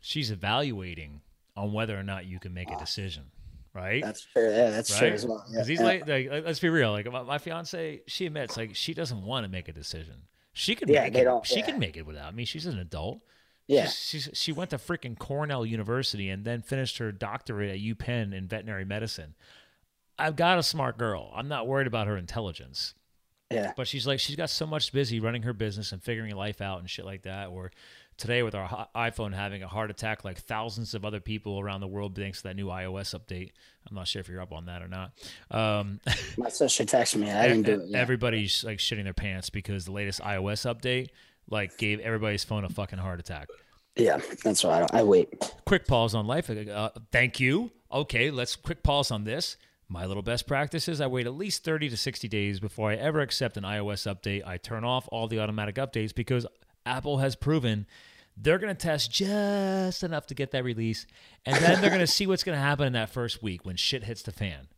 She's 0.00 0.30
evaluating 0.30 1.20
on 1.56 1.72
whether 1.72 1.98
or 1.98 2.02
not 2.02 2.26
you 2.26 2.38
can 2.38 2.52
make 2.52 2.70
a 2.70 2.74
ah. 2.74 2.78
decision, 2.78 3.24
right? 3.72 4.02
That's 4.02 4.24
true. 4.24 4.50
Yeah, 4.50 4.70
that's 4.70 4.96
true 4.96 5.08
Right? 5.08 5.14
as 5.14 5.26
well. 5.26 5.44
Yeah, 5.48 5.52
Because 5.52 5.66
these 5.66 5.80
yeah. 5.80 5.86
like, 5.86 6.08
like, 6.08 6.30
let- 6.30 6.44
let's 6.46 6.60
be 6.60 6.68
real. 6.68 6.90
Like 6.92 7.10
my, 7.10 7.22
my 7.22 7.38
fiance, 7.38 8.02
she 8.06 8.26
admits 8.26 8.56
like 8.56 8.74
she 8.74 8.92
doesn't 8.94 9.22
want 9.22 9.44
to 9.44 9.50
make 9.50 9.68
a 9.68 9.72
decision. 9.72 10.22
She 10.52 10.74
could 10.74 10.88
Yeah, 10.88 11.02
make 11.04 11.14
it. 11.14 11.24
don't- 11.24 11.46
she 11.46 11.58
yeah. 11.60 11.66
can 11.66 11.78
make 11.78 11.96
it 11.96 12.06
without 12.06 12.34
me. 12.34 12.44
She's 12.44 12.66
an 12.66 12.78
adult. 12.78 13.20
yeah. 13.66 13.86
She's, 13.86 14.24
she's, 14.24 14.30
she 14.34 14.52
went 14.52 14.70
to 14.70 14.78
freaking 14.78 15.18
Cornell 15.18 15.64
University 15.66 16.28
and 16.30 16.44
then 16.44 16.62
finished 16.62 16.98
her 16.98 17.12
doctorate 17.12 17.70
at 17.70 17.78
UPenn 17.78 18.32
in 18.34 18.46
veterinary 18.48 18.84
medicine. 18.84 19.34
I've 20.18 20.36
got 20.36 20.58
a 20.58 20.62
smart 20.62 20.96
girl. 20.98 21.30
I'm 21.34 21.48
not 21.48 21.66
worried 21.66 21.86
about 21.86 22.06
her 22.06 22.16
intelligence. 22.16 22.94
Yeah. 23.50 23.72
But 23.76 23.86
she's 23.86 24.06
like, 24.06 24.18
she's 24.20 24.36
got 24.36 24.50
so 24.50 24.66
much 24.66 24.92
busy 24.92 25.20
running 25.20 25.42
her 25.42 25.52
business 25.52 25.92
and 25.92 26.02
figuring 26.02 26.34
life 26.34 26.60
out 26.60 26.80
and 26.80 26.90
shit 26.90 27.04
like 27.04 27.22
that. 27.22 27.48
Or 27.48 27.70
today 28.16 28.42
with 28.42 28.54
our 28.54 28.88
iPhone 28.96 29.32
having 29.34 29.62
a 29.62 29.68
heart 29.68 29.90
attack, 29.90 30.24
like 30.24 30.38
thousands 30.38 30.94
of 30.94 31.04
other 31.04 31.20
people 31.20 31.60
around 31.60 31.80
the 31.80 31.86
world 31.86 32.16
thanks 32.16 32.38
to 32.38 32.48
that 32.48 32.56
new 32.56 32.66
iOS 32.66 33.14
update. 33.18 33.50
I'm 33.88 33.94
not 33.94 34.08
sure 34.08 34.18
if 34.20 34.28
you're 34.28 34.40
up 34.40 34.52
on 34.52 34.66
that 34.66 34.82
or 34.82 34.88
not. 34.88 35.12
Um, 35.50 36.00
My 36.36 36.48
sister 36.48 36.84
texted 36.84 37.16
me. 37.16 37.30
I 37.30 37.46
didn't 37.46 37.62
do 37.66 37.80
it. 37.82 37.88
Yeah. 37.90 37.98
Everybody's 37.98 38.64
like 38.64 38.78
shitting 38.78 39.04
their 39.04 39.14
pants 39.14 39.48
because 39.50 39.84
the 39.84 39.92
latest 39.92 40.20
iOS 40.22 40.66
update 40.68 41.10
like 41.48 41.78
gave 41.78 42.00
everybody's 42.00 42.42
phone 42.42 42.64
a 42.64 42.68
fucking 42.68 42.98
heart 42.98 43.20
attack. 43.20 43.48
yeah. 43.94 44.18
That's 44.42 44.64
why 44.64 44.84
I 44.92 44.98
I 44.98 45.02
wait. 45.04 45.28
quick 45.64 45.86
pause 45.86 46.16
on 46.16 46.26
life. 46.26 46.50
Uh, 46.50 46.90
thank 47.12 47.38
you. 47.38 47.70
Okay, 47.92 48.32
let's 48.32 48.56
quick 48.56 48.82
pause 48.82 49.12
on 49.12 49.22
this. 49.22 49.56
My 49.88 50.04
little 50.04 50.22
best 50.22 50.46
practice 50.46 50.88
is 50.88 51.00
I 51.00 51.06
wait 51.06 51.26
at 51.26 51.34
least 51.34 51.62
30 51.62 51.90
to 51.90 51.96
60 51.96 52.28
days 52.28 52.58
before 52.58 52.90
I 52.90 52.96
ever 52.96 53.20
accept 53.20 53.56
an 53.56 53.62
iOS 53.62 54.12
update. 54.12 54.46
I 54.46 54.56
turn 54.56 54.84
off 54.84 55.08
all 55.12 55.28
the 55.28 55.38
automatic 55.38 55.76
updates 55.76 56.14
because 56.14 56.46
Apple 56.84 57.18
has 57.18 57.36
proven 57.36 57.86
they're 58.36 58.58
going 58.58 58.74
to 58.74 58.80
test 58.80 59.10
just 59.10 60.02
enough 60.02 60.26
to 60.26 60.34
get 60.34 60.50
that 60.50 60.64
release. 60.64 61.06
And 61.44 61.56
then 61.56 61.80
they're 61.80 61.90
going 61.90 62.00
to 62.00 62.06
see 62.06 62.26
what's 62.26 62.44
going 62.44 62.56
to 62.56 62.62
happen 62.62 62.86
in 62.86 62.92
that 62.92 63.10
first 63.10 63.42
week 63.42 63.64
when 63.64 63.76
shit 63.76 64.04
hits 64.04 64.22
the 64.22 64.32
fan. 64.32 64.68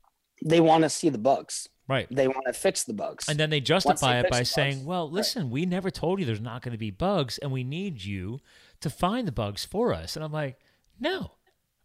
They 0.45 0.61
want 0.61 0.85
to 0.85 0.91
see 0.91 1.09
the 1.09 1.19
bugs. 1.19 1.69
Right. 1.89 2.07
They 2.11 2.29
want 2.29 2.47
to 2.47 2.53
fix 2.53 2.85
the 2.85 2.93
bugs. 2.93 3.29
And 3.29 3.41
then 3.41 3.51
they 3.51 3.61
justify 3.61 4.21
it 4.21 4.31
by 4.31 4.43
saying, 4.43 4.85
well, 4.85 5.11
listen, 5.11 5.51
we 5.51 5.65
never 5.65 5.91
told 5.91 6.21
you 6.21 6.27
there's 6.27 6.41
not 6.41 6.63
going 6.63 6.73
to 6.73 6.79
be 6.79 6.91
bugs, 6.91 7.39
and 7.39 7.51
we 7.51 7.65
need 7.65 8.05
you 8.05 8.41
to 8.83 8.91
find 8.91 9.27
the 9.27 9.33
bugs 9.33 9.65
for 9.65 9.95
us. 9.95 10.15
And 10.15 10.25
I'm 10.25 10.33
like, 10.33 10.59
no, 11.01 11.33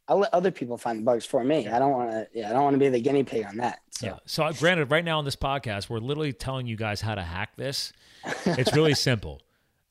I'll 0.08 0.20
let 0.20 0.34
other 0.34 0.52
people 0.52 0.78
find 0.78 1.00
the 1.00 1.04
bugs 1.04 1.26
for 1.26 1.44
me. 1.44 1.68
I 1.68 1.80
don't 1.80 1.92
want 1.92 2.12
to. 2.12 2.28
Yeah, 2.34 2.50
I 2.50 2.54
don't 2.54 2.64
want 2.64 2.74
to 2.74 2.80
be 2.80 2.90
the 2.90 3.00
guinea 3.00 3.24
pig 3.24 3.46
on 3.46 3.58
that. 3.58 3.80
So 3.92 4.06
Yeah. 4.08 4.18
So, 4.26 4.52
granted, 4.54 4.92
right 4.92 5.06
now 5.06 5.20
on 5.20 5.26
this 5.26 5.36
podcast, 5.36 5.90
we're 5.90 6.00
literally 6.00 6.34
telling 6.34 6.68
you 6.68 6.76
guys 6.76 7.02
how 7.02 7.16
to 7.16 7.22
hack 7.22 7.56
this. 7.56 7.94
It's 8.46 8.74
really 8.74 8.94
simple. 8.94 9.42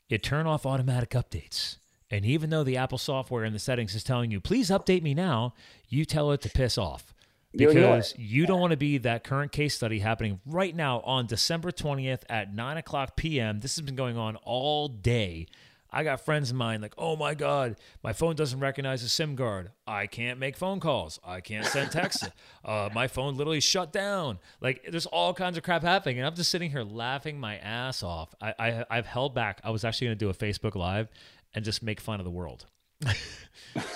You 0.09 0.19
turn 0.19 0.47
off 0.47 0.67
automatic 0.67 1.11
updates. 1.11 1.77
And 2.11 2.27
even 2.27 2.51
though 2.51 2.63
the 2.63 2.77
Apple 2.77 2.99
software 2.99 3.45
in 3.45 3.55
the 3.55 3.59
settings 3.59 3.95
is 3.95 4.05
telling 4.05 4.31
you, 4.31 4.41
please 4.41 4.69
update 4.69 5.03
me 5.03 5.15
now, 5.15 5.55
you 5.89 6.05
tell 6.05 6.31
it 6.33 6.43
to 6.43 6.51
piss 6.51 6.77
off. 6.77 7.15
Because 7.55 8.13
it. 8.13 8.19
you 8.19 8.47
don't 8.47 8.61
want 8.61 8.73
to 8.73 8.77
be 8.77 8.99
that 8.99 9.25
current 9.25 9.53
case 9.53 9.75
study 9.75 9.99
happening 9.99 10.41
right 10.47 10.75
now 10.75 11.01
on 11.01 11.27
December 11.27 11.71
20th 11.71 12.23
at 12.29 12.55
9 12.55 12.77
o'clock 12.77 13.17
p.m. 13.17 13.61
This 13.61 13.77
has 13.77 13.85
been 13.85 13.97
going 13.97 14.17
on 14.19 14.37
all 14.37 14.89
day. 14.89 15.47
I 15.93 16.05
got 16.05 16.21
friends 16.25 16.51
of 16.51 16.57
mine 16.57 16.81
like, 16.81 16.95
oh 16.97 17.17
my 17.17 17.35
God, 17.35 17.77
my 18.03 18.15
phone 18.15 18.35
doesn't 18.35 18.59
recognize 18.59 19.03
a 19.03 19.09
SIM 19.09 19.37
card. 19.37 19.73
I 19.87 20.07
can't 20.07 20.39
make 20.39 20.57
phone 20.57 20.81
calls. 20.81 21.21
I 21.23 21.41
can't 21.41 21.67
send 21.67 21.91
texts. 21.91 22.27
uh, 22.65 22.89
my 22.95 23.09
phone 23.09 23.37
literally 23.37 23.61
shut 23.61 23.93
down. 23.93 24.39
Like, 24.61 24.87
there's 24.91 25.07
all 25.07 25.35
kinds 25.35 25.59
of 25.59 25.63
crap 25.63 25.83
happening. 25.83 26.19
And 26.19 26.27
I'm 26.27 26.35
just 26.35 26.51
sitting 26.51 26.71
here 26.71 26.83
laughing 26.83 27.39
my 27.39 27.59
ass 27.59 28.03
off. 28.03 28.35
I, 28.41 28.55
I, 28.59 28.85
I've 28.91 29.07
held 29.07 29.35
back. 29.35 29.61
I 29.63 29.71
was 29.71 29.85
actually 29.85 30.09
going 30.09 30.19
to 30.19 30.25
do 30.25 30.31
a 30.31 30.35
Facebook 30.35 30.75
Live 30.75 31.11
and 31.55 31.65
just 31.65 31.83
make 31.83 32.01
fun 32.01 32.21
of 32.21 32.25
the 32.25 32.31
world. 32.31 32.65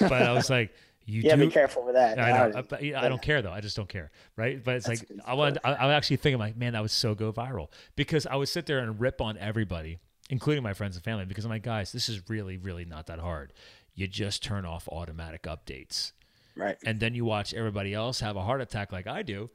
but 0.00 0.12
I 0.12 0.32
was 0.32 0.50
like, 0.50 0.74
You 1.06 1.22
yeah, 1.22 1.36
do. 1.36 1.46
be 1.46 1.50
careful 1.50 1.84
with 1.84 1.94
that. 1.94 2.18
I, 2.18 2.50
know, 2.50 2.62
but, 2.68 2.82
I 2.82 3.08
don't 3.08 3.22
care 3.22 3.40
though. 3.40 3.52
I 3.52 3.60
just 3.60 3.76
don't 3.76 3.88
care, 3.88 4.10
right? 4.36 4.62
But 4.62 4.76
it's 4.76 4.86
That's 4.86 5.08
like. 5.08 5.20
I 5.24 5.34
want. 5.34 5.58
I, 5.64 5.74
I 5.74 5.94
actually 5.94 6.16
think 6.16 6.34
I'm 6.34 6.40
like, 6.40 6.56
man, 6.56 6.74
that 6.74 6.82
would 6.82 6.90
so 6.90 7.14
go 7.14 7.32
viral 7.32 7.68
because 7.94 8.26
I 8.26 8.36
would 8.36 8.48
sit 8.48 8.66
there 8.66 8.80
and 8.80 9.00
rip 9.00 9.20
on 9.20 9.38
everybody, 9.38 9.98
including 10.30 10.62
my 10.62 10.72
friends 10.74 10.96
and 10.96 11.04
family, 11.04 11.24
because 11.24 11.44
I'm 11.44 11.50
like, 11.50 11.62
guys, 11.62 11.92
this 11.92 12.08
is 12.08 12.28
really, 12.28 12.56
really 12.56 12.84
not 12.84 13.06
that 13.06 13.18
hard. 13.18 13.52
You 13.94 14.06
just 14.06 14.42
turn 14.42 14.64
off 14.64 14.88
automatic 14.88 15.42
updates, 15.44 16.12
Right. 16.56 16.76
and 16.84 17.00
then 17.00 17.14
you 17.14 17.24
watch 17.24 17.54
everybody 17.54 17.94
else 17.94 18.20
have 18.20 18.36
a 18.36 18.42
heart 18.42 18.60
attack 18.60 18.92
like 18.92 19.06
I 19.06 19.22
do, 19.22 19.50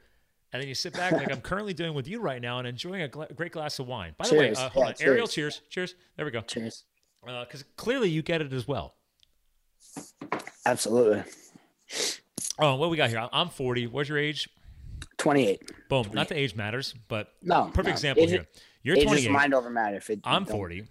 and 0.54 0.62
then 0.62 0.68
you 0.68 0.76
sit 0.76 0.94
back 0.94 1.12
like 1.14 1.32
I'm 1.32 1.42
currently 1.52 1.74
doing 1.74 1.94
with 1.94 2.08
you 2.08 2.20
right 2.20 2.42
now 2.42 2.58
and 2.60 2.68
enjoying 2.68 3.02
a 3.04 3.08
gla- 3.08 3.32
great 3.36 3.52
glass 3.52 3.80
of 3.80 3.88
wine. 3.88 4.16
By 4.18 4.28
the 4.28 4.36
way, 4.36 4.52
uh, 4.54 4.70
hold 4.70 4.86
Yeah, 4.86 4.90
on, 4.90 4.96
Ariel, 5.12 5.28
cheers. 5.28 5.62
cheers, 5.70 5.92
cheers. 5.92 5.96
There 6.18 6.26
we 6.26 6.32
go. 6.32 6.42
Cheers. 6.42 6.86
Because 7.24 7.64
clearly 7.78 8.10
you 8.10 8.22
get 8.24 8.42
it 8.42 8.52
as 8.52 8.68
well. 8.68 8.96
Absolutely. 10.66 11.24
Oh, 12.60 12.76
what 12.76 12.90
we 12.90 12.98
got 12.98 13.10
here? 13.10 13.28
I'm 13.32 13.50
40. 13.50 13.88
What's 13.88 14.10
your 14.10 14.18
age? 14.18 14.50
28. 15.18 15.62
Boom. 15.90 16.10
Not 16.14 16.30
the 16.30 16.38
age 16.38 16.56
matters, 16.56 16.94
but 17.08 17.30
No. 17.44 17.66
perfect 17.66 17.86
no. 17.88 17.92
example 17.92 18.28
here. 18.28 18.46
You're 18.84 18.96
is 18.98 19.04
28. 19.04 19.32
mind 19.32 19.54
over 19.54 19.70
matter. 19.70 19.98
If 19.98 20.10
it, 20.10 20.20
I'm 20.24 20.44
don't- 20.44 20.56
40. 20.56 20.86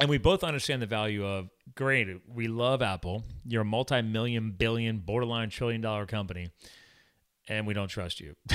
And 0.00 0.08
we 0.08 0.18
both 0.18 0.42
understand 0.42 0.80
the 0.82 0.86
value 0.86 1.24
of 1.26 1.50
great. 1.74 2.08
We 2.26 2.48
love 2.48 2.80
Apple. 2.82 3.24
You're 3.46 3.62
a 3.62 3.64
multi 3.66 4.00
million, 4.02 4.50
billion, 4.52 4.98
borderline 4.98 5.50
trillion 5.50 5.80
dollar 5.80 6.06
company, 6.06 6.50
and 7.48 7.66
we 7.66 7.74
don't 7.74 7.88
trust 7.88 8.18
you. 8.18 8.34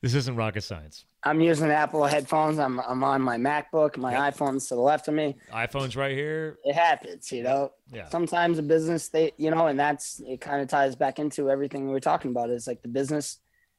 this 0.00 0.14
isn't 0.14 0.36
rocket 0.36 0.62
science. 0.62 1.04
I'm 1.24 1.40
using 1.40 1.70
Apple 1.70 2.04
headphones. 2.06 2.58
I'm 2.58 2.78
I'm 2.80 3.02
on 3.02 3.20
my 3.22 3.36
MacBook. 3.36 3.96
My 3.96 4.12
Yep. 4.12 4.36
iPhone's 4.36 4.68
to 4.68 4.76
the 4.76 4.80
left 4.80 5.08
of 5.08 5.14
me. 5.14 5.36
iPhone's 5.52 5.96
right 5.96 6.12
here. 6.12 6.58
It 6.64 6.74
happens, 6.74 7.32
you 7.32 7.42
know. 7.42 7.72
Yeah. 7.92 8.08
Sometimes 8.08 8.58
a 8.58 8.62
business, 8.62 9.08
they, 9.08 9.32
you 9.36 9.50
know, 9.50 9.66
and 9.66 9.78
that's 9.78 10.20
it. 10.24 10.40
Kind 10.40 10.62
of 10.62 10.68
ties 10.68 10.94
back 10.94 11.18
into 11.18 11.50
everything 11.50 11.86
we 11.86 11.92
were 11.92 12.00
talking 12.00 12.30
about. 12.30 12.50
Is 12.50 12.68
like 12.68 12.82
the 12.82 12.88
business, 12.88 13.38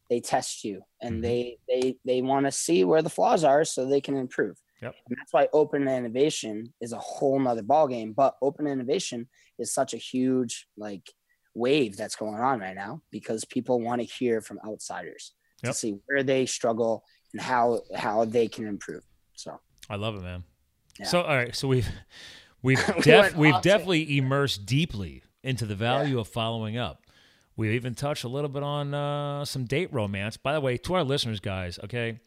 they 0.09 0.19
test 0.19 0.63
you 0.63 0.81
and 1.01 1.17
Mhm. 1.19 1.21
they 1.21 1.57
they 1.67 1.95
they 2.05 2.21
want 2.21 2.45
to 2.45 2.51
see 2.51 2.83
where 2.83 3.01
the 3.01 3.09
flaws 3.09 3.43
are 3.43 3.63
so 3.65 3.85
they 3.85 4.01
can 4.01 4.15
improve. 4.15 4.57
Yep. 4.81 4.95
And 5.07 5.17
that's 5.17 5.33
why 5.33 5.47
open 5.53 5.87
innovation 5.87 6.73
is 6.81 6.93
a 6.93 6.97
whole 6.97 7.37
nother 7.39 7.63
ballgame. 7.63 8.15
But 8.15 8.35
open 8.41 8.65
innovation 8.65 9.27
is 9.57 9.73
such 9.73 9.93
a 9.93 9.97
huge 9.97 10.67
like 10.77 11.09
wave 11.53 11.97
that's 11.97 12.15
going 12.15 12.35
on 12.39 12.59
right 12.59 12.75
now 12.75 13.01
because 13.11 13.43
people 13.45 13.81
want 13.81 13.99
to 14.01 14.05
hear 14.07 14.39
from 14.41 14.59
outsiders 14.65 15.33
Yep. 15.63 15.73
to 15.73 15.77
see 15.77 15.91
where 16.05 16.23
they 16.23 16.45
struggle 16.45 17.03
and 17.33 17.41
how 17.41 17.81
how 17.95 18.25
they 18.25 18.47
can 18.47 18.65
improve. 18.67 19.03
So 19.35 19.59
I 19.89 19.95
love 19.97 20.15
it, 20.15 20.21
man. 20.21 20.43
Yeah. 20.99 21.05
So 21.07 21.21
all 21.21 21.35
right, 21.35 21.55
so 21.55 21.67
we've 21.67 21.87
we've 22.61 22.79
We 22.95 23.01
def- 23.01 23.21
went 23.23 23.35
we've 23.35 23.61
definitely 23.61 24.17
immersed 24.17 24.65
deeply 24.65 25.23
into 25.43 25.65
the 25.65 25.75
value 25.75 26.19
of 26.19 26.27
following 26.27 26.77
up. 26.77 27.03
We've 27.59 27.73
even 27.73 27.93
touched 27.93 28.23
a 28.23 28.29
little 28.29 28.49
bit 28.49 28.63
on 28.63 28.93
uh, 28.93 29.43
some 29.43 29.65
date 29.65 29.91
romance. 29.93 30.37
By 30.37 30.53
the 30.53 30.61
way, 30.61 30.77
to 30.77 30.93
our 30.93 31.03
listeners, 31.03 31.41
guys, 31.41 31.77
okay, 31.83 32.19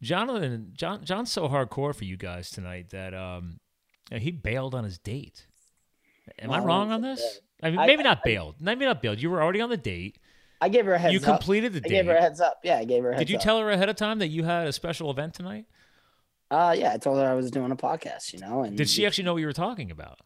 Jonathan, 0.00 0.70
John, 0.74 1.04
John's 1.04 1.32
so 1.32 1.48
hardcore 1.48 1.94
for 1.94 2.04
you 2.04 2.16
guys 2.16 2.50
tonight 2.50 2.90
that 2.90 3.14
um, 3.14 3.58
he 4.12 4.30
bailed 4.30 4.74
on 4.74 4.84
his 4.84 4.98
date. 4.98 5.46
Am 6.38 6.50
I 6.52 6.60
wrong 6.60 6.92
on 6.92 7.00
this? 7.02 7.40
I 7.62 7.70
mean, 7.70 7.80
I- 7.80 7.86
maybe 7.86 8.04
not 8.04 8.18
I- 8.18 8.22
bailed. 8.24 8.54
Maybe 8.60 8.84
not 8.84 9.02
bailed. 9.02 9.20
You 9.20 9.28
were 9.30 9.42
already 9.42 9.60
on 9.60 9.70
the 9.70 9.76
date. 9.76 10.18
I 10.60 10.68
gave 10.68 10.86
her 10.86 10.94
a 10.94 10.98
heads 10.98 11.12
You 11.14 11.18
up. 11.18 11.24
completed 11.26 11.72
the 11.72 11.82
I 11.84 11.88
gave 11.88 12.06
her 12.06 12.14
a 12.14 12.20
heads 12.20 12.40
up. 12.40 12.60
Yeah, 12.62 12.78
I 12.78 12.84
gave 12.84 13.02
her 13.02 13.10
a 13.10 13.14
heads 13.14 13.22
Did 13.26 13.30
you 13.30 13.36
up. 13.38 13.42
tell 13.42 13.58
her 13.58 13.70
ahead 13.70 13.88
of 13.88 13.96
time 13.96 14.20
that 14.20 14.28
you 14.28 14.44
had 14.44 14.68
a 14.68 14.72
special 14.72 15.10
event 15.10 15.34
tonight? 15.34 15.66
Uh, 16.50 16.74
yeah, 16.78 16.92
I 16.92 16.98
told 16.98 17.18
her 17.18 17.26
I 17.28 17.34
was 17.34 17.50
doing 17.50 17.72
a 17.72 17.76
podcast. 17.76 18.32
You 18.32 18.38
know, 18.38 18.62
and 18.62 18.76
Did 18.76 18.88
she 18.88 19.04
actually 19.04 19.24
know 19.24 19.32
what 19.34 19.40
you 19.40 19.46
were 19.46 19.52
talking 19.52 19.90
about? 19.90 20.20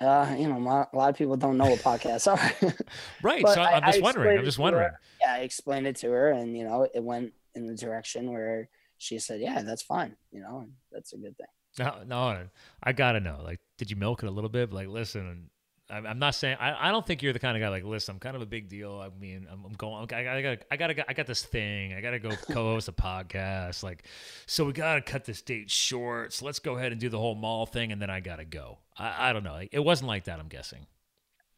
Uh, 0.00 0.34
you 0.38 0.46
know, 0.48 0.58
a 0.58 0.60
lot, 0.60 0.90
a 0.92 0.96
lot 0.96 1.08
of 1.10 1.16
people 1.16 1.36
don't 1.36 1.56
know 1.56 1.70
what 1.70 1.80
podcasts 1.80 2.26
are. 2.30 2.72
Right. 3.22 3.42
But 3.42 3.54
so 3.54 3.62
I- 3.62 3.76
I'm 3.76 3.82
just 3.84 3.98
I 3.98 4.02
wondering. 4.02 4.38
I'm 4.38 4.44
just 4.44 4.58
wondering. 4.58 4.84
her. 4.90 5.00
yeah, 5.20 5.34
I 5.34 5.38
explained 5.38 5.86
it 5.86 5.96
to 5.96 6.08
her, 6.10 6.30
and 6.32 6.56
you 6.56 6.64
know, 6.64 6.86
it 6.94 7.02
went 7.02 7.32
in 7.54 7.66
the 7.66 7.74
direction 7.74 8.30
where 8.32 8.68
she 8.98 9.18
said, 9.18 9.40
"Yeah, 9.40 9.62
that's 9.62 9.82
fine." 9.82 10.16
You 10.32 10.40
know, 10.40 10.66
that's 10.92 11.12
a 11.14 11.16
good 11.16 11.36
thing. 11.36 11.46
No, 11.78 12.02
no, 12.06 12.46
I 12.82 12.92
gotta 12.92 13.20
know. 13.20 13.40
Like, 13.42 13.60
did 13.78 13.90
you 13.90 13.96
milk 13.96 14.22
it 14.22 14.26
a 14.26 14.30
little 14.30 14.50
bit? 14.50 14.72
Like, 14.72 14.88
listen, 14.88 15.50
I'm, 15.88 16.06
I'm 16.06 16.18
not 16.18 16.34
saying. 16.34 16.56
I, 16.58 16.88
I 16.88 16.90
don't 16.90 17.06
think 17.06 17.22
you're 17.22 17.32
the 17.32 17.38
kind 17.38 17.56
of 17.56 17.60
guy. 17.60 17.68
Like, 17.68 17.84
listen, 17.84 18.14
I'm 18.14 18.18
kind 18.18 18.34
of 18.34 18.42
a 18.42 18.46
big 18.46 18.68
deal. 18.68 19.00
I 19.00 19.10
mean, 19.20 19.46
I'm, 19.50 19.64
I'm 19.64 19.72
going. 19.74 20.02
I 20.02 20.06
gotta, 20.06 20.30
I 20.30 20.42
gotta, 20.42 20.58
I 20.70 20.76
gotta, 20.76 21.10
I 21.10 21.12
got 21.12 21.26
this 21.26 21.44
thing. 21.44 21.94
I 21.94 22.00
gotta 22.00 22.18
go 22.18 22.30
co-host 22.50 22.88
a 22.88 22.92
podcast. 22.92 23.82
Like, 23.82 24.04
so 24.46 24.64
we 24.64 24.72
gotta 24.72 25.00
cut 25.00 25.24
this 25.24 25.42
date 25.42 25.70
short. 25.70 26.32
So 26.32 26.44
let's 26.44 26.58
go 26.58 26.76
ahead 26.76 26.92
and 26.92 27.00
do 27.00 27.08
the 27.08 27.18
whole 27.18 27.34
mall 27.36 27.66
thing, 27.66 27.92
and 27.92 28.02
then 28.02 28.10
I 28.10 28.20
gotta 28.20 28.44
go. 28.44 28.78
I, 28.96 29.30
I 29.30 29.32
don't 29.32 29.44
know. 29.44 29.60
It 29.70 29.78
wasn't 29.80 30.08
like 30.08 30.24
that. 30.24 30.40
I'm 30.40 30.48
guessing. 30.48 30.86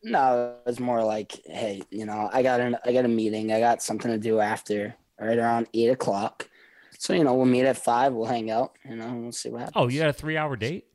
No, 0.03 0.57
it 0.65 0.69
was 0.69 0.79
more 0.79 1.03
like, 1.03 1.41
hey, 1.47 1.83
you 1.91 2.07
know, 2.07 2.31
I 2.33 2.43
got 2.43 2.61
an, 2.61 2.77
I 2.85 2.93
got 2.93 3.05
a 3.05 3.09
meeting. 3.09 3.51
I 3.53 3.59
got 3.59 3.83
something 3.83 4.11
to 4.11 4.19
do 4.19 4.39
after, 4.41 4.95
right 5.19 5.39
around 5.39 5.69
eight 5.75 5.89
o'clock. 5.89 6.49
So 6.99 7.15
you 7.15 7.25
know, 7.25 7.35
we'll 7.35 7.47
meet 7.47 7.65
at 7.65 7.77
five. 7.79 8.13
We'll 8.13 8.27
hang 8.27 8.51
out. 8.51 8.73
You 8.89 8.97
know, 8.97 9.07
and 9.07 9.23
we'll 9.23 9.33
see 9.33 9.49
what 9.49 9.61
happens. 9.61 9.73
Oh, 9.77 9.89
you 9.89 10.01
had 10.01 10.11
a 10.11 10.13
three 10.13 10.37
hour 10.37 10.55
date, 10.55 10.87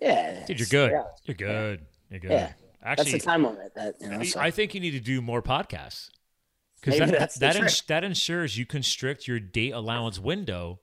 yeah, 0.00 0.46
dude. 0.46 0.58
You're 0.58 0.68
good. 0.68 0.92
yeah, 0.92 1.02
You're 1.24 1.34
good. 1.34 1.80
You're 2.10 2.20
good. 2.20 2.30
Yeah. 2.30 2.52
That's 2.82 3.00
Actually, 3.00 3.18
the 3.18 3.24
time 3.24 3.44
limit. 3.44 3.74
That 3.74 3.94
you 4.00 4.08
know. 4.08 4.18
I- 4.20 4.24
So. 4.24 4.40
I 4.40 4.50
think 4.50 4.74
you 4.74 4.80
need 4.80 4.92
to 4.92 5.00
do 5.00 5.20
more 5.20 5.42
podcasts 5.42 6.10
because 6.80 6.98
that 6.98 7.10
that's 7.10 7.34
that, 7.36 7.56
ins- 7.56 7.82
that 7.82 8.04
ensures 8.04 8.56
you 8.56 8.66
constrict 8.66 9.26
your 9.26 9.40
date 9.40 9.72
allowance 9.72 10.18
window, 10.18 10.80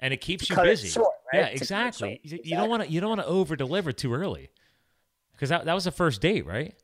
and 0.00 0.14
it 0.14 0.20
keeps 0.20 0.48
you 0.48 0.56
cut 0.56 0.66
it 0.66 0.70
busy. 0.70 0.88
short, 0.88 1.12
right? 1.32 1.38
Yeah, 1.40 1.42
To 1.42 1.46
cut 1.48 1.52
it 1.54 1.62
exactly. 1.62 2.20
You- 2.22 2.40
You 2.44 2.56
don't 2.56 2.68
want 2.70 2.84
to 2.84 2.90
you 2.90 3.00
don't 3.00 3.10
want 3.10 3.20
to 3.20 3.26
over 3.26 3.56
deliver 3.56 3.92
too 3.92 4.12
early 4.14 4.50
because 5.32 5.50
that, 5.50 5.64
that 5.66 5.74
was 5.74 5.84
the 5.84 5.92
first 5.92 6.20
date, 6.20 6.46
right? 6.46 6.74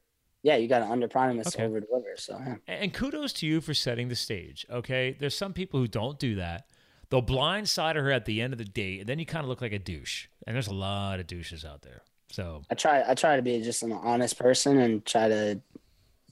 yeah, 0.42 0.56
you 0.56 0.68
got 0.68 0.78
to 0.78 0.86
under 0.86 1.06
promise, 1.06 1.48
Okay. 1.54 1.64
over 1.64 1.80
deliver. 1.80 2.14
So 2.16 2.38
yeah. 2.38 2.56
And 2.66 2.82
and 2.84 2.94
kudos 2.94 3.32
to 3.34 3.46
you 3.46 3.60
for 3.60 3.72
setting 3.74 4.08
the 4.08 4.16
stage. 4.16 4.66
Okay, 4.70 5.16
there's 5.18 5.34
some 5.36 5.52
people 5.52 5.80
who 5.80 5.86
don't 5.88 6.18
do 6.18 6.34
that. 6.36 6.66
They'll 7.10 7.22
blindside 7.22 7.96
her 7.96 8.10
at 8.12 8.24
the 8.24 8.40
end 8.40 8.52
of 8.52 8.58
the 8.58 8.64
date, 8.64 9.00
and 9.00 9.08
then 9.08 9.18
you 9.18 9.26
kind 9.26 9.42
of 9.42 9.48
look 9.48 9.60
like 9.60 9.72
a 9.72 9.78
douche. 9.80 10.28
And 10.46 10.54
there's 10.54 10.68
a 10.68 10.74
lot 10.74 11.18
of 11.18 11.26
douches 11.26 11.64
out 11.64 11.82
there. 11.82 12.02
So 12.30 12.62
I 12.70 12.74
try 12.74 13.04
I 13.06 13.14
try 13.14 13.36
to 13.36 13.42
be 13.42 13.60
just 13.62 13.82
an 13.82 13.92
honest 13.92 14.38
person 14.38 14.78
and 14.78 15.04
try 15.04 15.28
to 15.28 15.60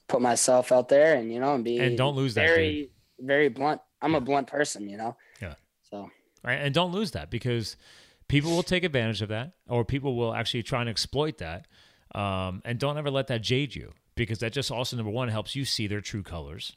put 0.06 0.22
myself 0.22 0.72
out 0.72 0.88
there 0.88 1.16
and 1.16 1.32
you 1.32 1.40
know 1.40 1.54
and 1.54 1.64
be 1.64 1.78
And 1.78 1.96
don't 1.96 2.14
lose 2.14 2.34
that, 2.34 2.46
very 2.46 2.90
very 3.18 3.48
blunt. 3.48 3.80
I'm 4.00 4.14
a 4.14 4.20
blunt 4.20 4.46
person, 4.46 4.88
you 4.88 4.96
know. 4.96 5.16
Yeah. 5.42 5.54
So 5.90 6.10
right? 6.44 6.60
And 6.60 6.72
don't 6.72 6.92
lose 6.92 7.12
that 7.12 7.30
because 7.30 7.76
people 8.28 8.50
will 8.50 8.62
take 8.62 8.84
advantage 8.84 9.22
of 9.22 9.28
that, 9.30 9.52
or 9.68 9.84
people 9.84 10.16
will 10.16 10.34
actually 10.34 10.62
try 10.62 10.80
and 10.80 10.88
exploit 10.88 11.38
that. 11.38 11.66
Um, 12.14 12.62
and 12.64 12.78
don't 12.78 12.96
ever 12.96 13.10
let 13.10 13.26
that 13.26 13.42
jade 13.42 13.74
you 13.74 13.92
because 14.14 14.38
that 14.38 14.52
just 14.52 14.70
also 14.70 14.96
number 14.96 15.10
one 15.10 15.28
helps 15.28 15.54
you 15.54 15.64
see 15.64 15.86
their 15.86 16.00
true 16.00 16.22
colors 16.22 16.76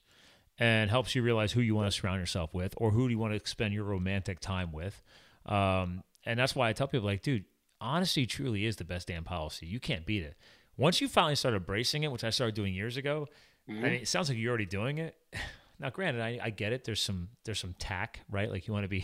and 0.60 0.90
helps 0.90 1.16
you 1.16 1.24
realize 1.24 1.54
who 1.54 1.62
you 1.62 1.74
want 1.74 1.92
to 1.92 1.98
surround 1.98 2.20
yourself 2.20 2.54
with 2.54 2.74
or 2.78 2.92
who 2.92 3.08
do 3.08 3.12
you 3.14 3.18
want 3.18 3.34
to 3.34 3.50
spend 3.50 3.74
your 3.74 3.84
romantic 3.84 4.40
time 4.40 4.72
with. 4.72 5.02
Um, 5.46 6.04
and 6.26 6.38
that's 6.38 6.56
why 6.56 6.70
I 6.70 6.74
tell 6.74 6.88
people 6.88 7.06
like, 7.06 7.24
dude, 7.24 7.46
honesty 7.82 8.26
truly 8.26 8.66
is 8.66 8.78
the 8.78 8.86
best 8.86 9.08
damn 9.08 9.24
policy. 9.24 9.66
You 9.66 9.80
can't 9.80 10.06
beat 10.06 10.24
it. 10.24 10.36
Once 10.78 11.02
you 11.02 11.08
finally 11.08 11.36
start 11.36 11.54
embracing 11.54 12.04
it, 12.04 12.12
which 12.12 12.24
I 12.24 12.30
started 12.30 12.56
doing 12.56 12.74
years 12.74 12.96
ago, 12.96 13.28
I 13.68 13.74
mean, 13.74 13.94
it 13.94 14.08
sounds 14.08 14.30
like 14.30 14.38
you're 14.38 14.50
already 14.50 14.66
doing 14.66 14.98
it. 15.00 15.16
Now, 15.80 15.90
granted, 15.90 16.22
I, 16.22 16.40
I 16.40 16.50
get 16.52 16.74
it. 16.74 16.84
There's 16.84 17.02
some 17.02 17.30
there's 17.44 17.58
some 17.58 17.74
tack, 17.80 18.20
right? 18.30 18.52
Like 18.52 18.68
you 18.68 18.74
want 18.74 18.84
to 18.84 18.88
be 18.88 19.04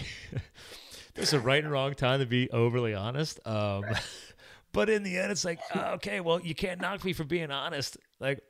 there's 1.16 1.34
a 1.34 1.40
right 1.40 1.64
and 1.64 1.72
wrong 1.72 1.96
time 1.96 2.20
to 2.20 2.28
be 2.28 2.52
overly 2.52 2.94
honest. 2.94 3.40
Um, 3.48 3.84
but 4.74 4.88
in 4.88 5.02
the 5.02 5.18
end, 5.18 5.32
it's 5.32 5.44
like 5.44 5.58
uh, 5.76 5.94
okay, 5.96 6.20
well, 6.20 6.40
you 6.40 6.54
can't 6.54 6.80
knock 6.80 7.04
me 7.04 7.14
for 7.14 7.24
being 7.24 7.50
honest. 7.50 7.98
Like 8.20 8.44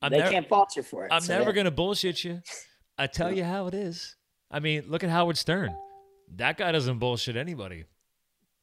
I'm 0.00 0.10
they 0.10 0.16
never 0.16 0.30
can't 0.30 0.48
fault 0.48 0.76
you 0.76 0.82
for 0.82 1.04
it. 1.04 1.12
I'm 1.12 1.20
So, 1.20 1.36
never 1.36 1.50
yeah. 1.50 1.56
gonna 1.56 1.70
bullshit 1.70 2.24
you. 2.24 2.40
I 2.96 3.06
tell 3.06 3.30
you 3.30 3.44
how 3.44 3.66
it 3.66 3.74
is. 3.74 4.16
I 4.50 4.60
mean, 4.60 4.84
look 4.88 5.04
at 5.04 5.10
Howard 5.10 5.36
Stern. 5.36 5.76
That 6.36 6.56
guy 6.56 6.72
doesn't 6.72 6.98
bullshit 6.98 7.36
anybody. 7.36 7.84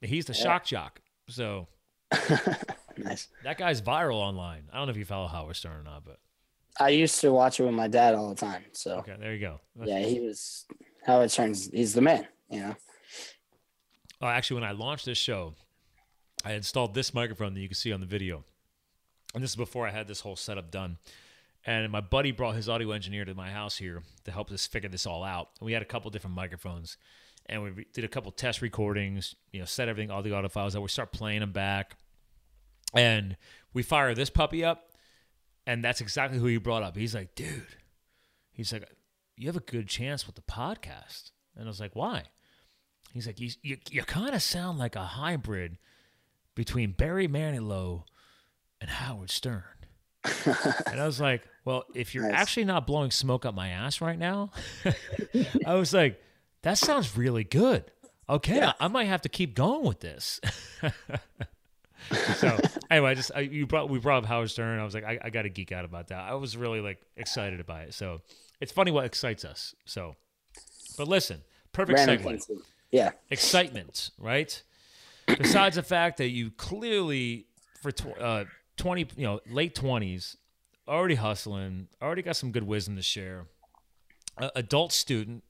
He's 0.05 0.25
the 0.25 0.33
shock 0.33 0.65
jock. 0.65 1.01
So 1.29 1.67
nice. 2.97 3.27
that 3.43 3.57
guy's 3.57 3.81
viral 3.81 4.15
online. 4.15 4.63
I 4.71 4.77
don't 4.77 4.87
know 4.87 4.91
if 4.91 4.97
you 4.97 5.05
follow 5.05 5.27
Howard 5.27 5.55
Stern 5.55 5.77
or 5.77 5.83
not, 5.83 6.05
but 6.05 6.19
I 6.79 6.89
used 6.89 7.19
to 7.21 7.31
watch 7.31 7.59
it 7.59 7.63
with 7.63 7.73
my 7.73 7.87
dad 7.87 8.15
all 8.15 8.29
the 8.29 8.35
time. 8.35 8.63
So 8.71 8.97
okay, 8.97 9.15
there 9.19 9.33
you 9.33 9.39
go. 9.39 9.61
yeah, 9.83 9.99
he 9.99 10.19
was 10.19 10.65
Howard 11.05 11.31
Stern's 11.31 11.69
he's 11.71 11.93
the 11.93 12.01
man, 12.01 12.27
you 12.49 12.59
know. 12.61 12.75
Oh, 14.21 14.27
actually, 14.27 14.61
when 14.61 14.69
I 14.69 14.71
launched 14.71 15.05
this 15.05 15.17
show, 15.17 15.55
I 16.43 16.53
installed 16.53 16.93
this 16.93 17.13
microphone 17.13 17.53
that 17.53 17.59
you 17.59 17.67
can 17.67 17.75
see 17.75 17.91
on 17.91 17.99
the 17.99 18.05
video. 18.05 18.43
And 19.33 19.43
this 19.43 19.51
is 19.51 19.55
before 19.55 19.87
I 19.87 19.91
had 19.91 20.07
this 20.07 20.21
whole 20.21 20.35
setup 20.35 20.71
done. 20.71 20.97
And 21.65 21.91
my 21.91 21.99
buddy 21.99 22.31
brought 22.31 22.55
his 22.55 22.69
audio 22.69 22.91
engineer 22.91 23.25
to 23.25 23.33
my 23.33 23.49
house 23.49 23.77
here 23.77 24.03
to 24.23 24.31
help 24.31 24.51
us 24.51 24.67
figure 24.67 24.89
this 24.89 25.05
all 25.05 25.23
out. 25.23 25.49
And 25.59 25.65
we 25.65 25.73
had 25.73 25.81
a 25.81 25.85
couple 25.85 26.09
different 26.11 26.35
microphones. 26.35 26.97
And 27.47 27.61
we 27.63 27.69
re- 27.69 27.87
did 27.93 28.03
a 28.03 28.07
couple 28.07 28.31
test 28.31 28.61
recordings, 28.61 29.35
you 29.51 29.59
know, 29.59 29.65
set 29.65 29.87
everything, 29.87 30.09
all 30.11 30.23
the 30.23 30.33
audio 30.33 30.49
files 30.49 30.75
out. 30.75 30.81
We 30.81 30.87
start 30.89 31.11
playing 31.11 31.41
them 31.41 31.51
back. 31.51 31.95
And 32.93 33.37
we 33.73 33.83
fire 33.83 34.13
this 34.15 34.29
puppy 34.29 34.63
up. 34.63 34.91
And 35.67 35.83
that's 35.83 36.01
exactly 36.01 36.39
who 36.39 36.45
he 36.47 36.57
brought 36.57 36.83
up. 36.83 36.95
He's 36.95 37.13
like, 37.15 37.35
dude, 37.35 37.65
he's 38.51 38.71
like, 38.71 38.87
you 39.35 39.47
have 39.47 39.57
a 39.57 39.61
good 39.61 39.87
chance 39.87 40.25
with 40.25 40.35
the 40.35 40.41
podcast. 40.41 41.31
And 41.55 41.65
I 41.65 41.67
was 41.67 41.79
like, 41.79 41.95
why? 41.95 42.23
He's 43.13 43.27
like, 43.27 43.39
you, 43.39 43.49
you, 43.61 43.77
you 43.89 44.03
kind 44.03 44.33
of 44.35 44.41
sound 44.41 44.77
like 44.79 44.95
a 44.95 45.03
hybrid 45.03 45.77
between 46.53 46.91
Barry 46.91 47.27
Manilow 47.27 48.03
and 48.81 48.89
Howard 48.89 49.29
Stern. 49.31 49.63
and 50.45 50.99
I 50.99 51.05
was 51.05 51.19
like, 51.21 51.43
well, 51.65 51.83
if 51.93 52.13
you're 52.15 52.29
Nice. 52.29 52.41
actually 52.41 52.65
not 52.65 52.87
blowing 52.87 53.11
smoke 53.11 53.45
up 53.45 53.53
my 53.55 53.69
ass 53.69 54.01
right 54.01 54.17
now, 54.17 54.51
I 55.65 55.75
was 55.75 55.93
like, 55.93 56.21
that 56.65 56.77
sounds 56.79 57.15
really 57.15 57.43
good. 57.43 57.91
Okay, 58.27 58.55
Yeah. 58.57 58.73
I, 58.79 58.85
I 58.85 58.87
might 58.87 59.05
have 59.05 59.21
to 59.21 59.29
keep 59.29 59.53
going 59.55 59.85
with 59.85 59.99
this. 59.99 60.41
so 62.37 62.57
anyway, 62.91 63.11
I 63.11 63.13
just 63.13 63.31
I, 63.35 63.41
you 63.41 63.65
brought 63.67 63.89
we 63.89 63.99
brought 63.99 64.23
up 64.23 64.25
Howard 64.25 64.49
Stern. 64.49 64.79
I 64.79 64.83
was 64.83 64.93
like, 64.93 65.03
I, 65.03 65.19
I 65.23 65.29
got 65.29 65.43
to 65.43 65.49
geek 65.49 65.71
out 65.71 65.85
about 65.85 66.07
that. 66.07 66.19
I 66.19 66.33
was 66.35 66.57
really 66.57 66.81
like 66.81 67.01
excited 67.17 67.59
about 67.59 67.81
it. 67.83 67.93
So 67.93 68.21
it's 68.59 68.71
funny 68.71 68.91
what 68.91 69.05
excites 69.05 69.45
us. 69.45 69.75
So, 69.85 70.15
but 70.97 71.07
listen, 71.07 71.41
perfect 71.71 71.99
Random 71.99 72.37
segue. 72.37 72.61
Yeah. 72.91 73.11
excitement, 73.29 74.11
right? 74.17 74.61
Besides 75.27 75.75
the 75.75 75.83
fact 75.83 76.17
that 76.17 76.29
you 76.29 76.51
clearly 76.51 77.45
for 77.81 77.91
tw- 77.91 78.19
uh, 78.19 78.45
twenty, 78.77 79.07
you 79.17 79.25
know, 79.25 79.39
late 79.49 79.75
twenties, 79.75 80.37
already 80.87 81.15
hustling, 81.15 81.89
already 82.01 82.21
got 82.23 82.35
some 82.37 82.51
good 82.51 82.63
wisdom 82.63 82.95
to 82.95 83.01
share. 83.01 83.45
Uh, 84.37 84.49
adult 84.55 84.91
student, 84.91 85.43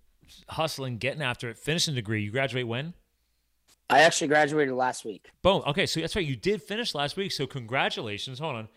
hustling, 0.50 0.98
getting 0.98 1.22
after 1.22 1.50
it, 1.50 1.58
finishing 1.58 1.94
the 1.96 2.02
degree. 2.02 2.22
You 2.24 2.32
graduate 2.32 2.68
when? 2.68 2.94
I 3.90 4.02
actually 4.02 4.28
graduated 4.30 4.74
last 4.74 5.06
week. 5.06 5.30
Boom. 5.44 5.62
Okay, 5.68 5.86
so 5.86 6.00
that's 6.00 6.16
right. 6.16 6.26
You 6.26 6.36
did 6.36 6.62
finish 6.64 6.96
last 6.96 7.18
week. 7.18 7.32
So 7.32 7.46
congratulations. 7.46 8.40
Hold 8.40 8.56
on, 8.56 8.68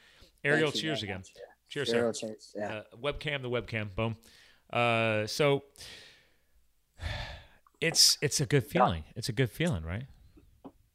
Ariel. 0.44 0.66
You 0.70 0.80
Cheers 0.80 1.02
again. 1.02 1.22
yeah. 1.34 1.42
Cheers, 1.68 1.88
Zero 1.90 2.12
sir. 2.12 2.34
Yeah. 2.56 2.74
Uh, 2.76 2.82
webcam, 3.02 3.42
the 3.42 3.50
webcam. 3.50 3.94
Boom. 3.94 4.16
Uh, 4.72 5.26
so 5.26 5.64
it's 7.80 8.18
it's 8.20 8.40
a 8.40 8.46
good 8.46 8.64
feeling. 8.64 9.04
It's 9.16 9.28
a 9.28 9.32
good 9.32 9.50
feeling, 9.50 9.84
right? 9.84 10.04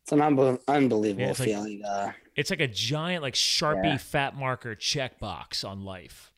It's 0.04 0.12
an 0.12 0.20
unbe- 0.20 0.60
unbelievable 0.68 1.24
Yeah, 1.24 1.30
it's 1.32 1.40
like- 1.40 1.50
feeling. 1.50 1.84
uh, 1.86 2.12
It's 2.36 2.50
like 2.50 2.60
a 2.60 2.68
giant, 2.68 3.22
like 3.24 3.36
Sharpie 3.36 3.84
Yeah. 3.86 3.98
fat 3.98 4.36
marker 4.36 4.76
checkbox 4.76 5.68
on 5.68 5.86
life. 5.86 6.34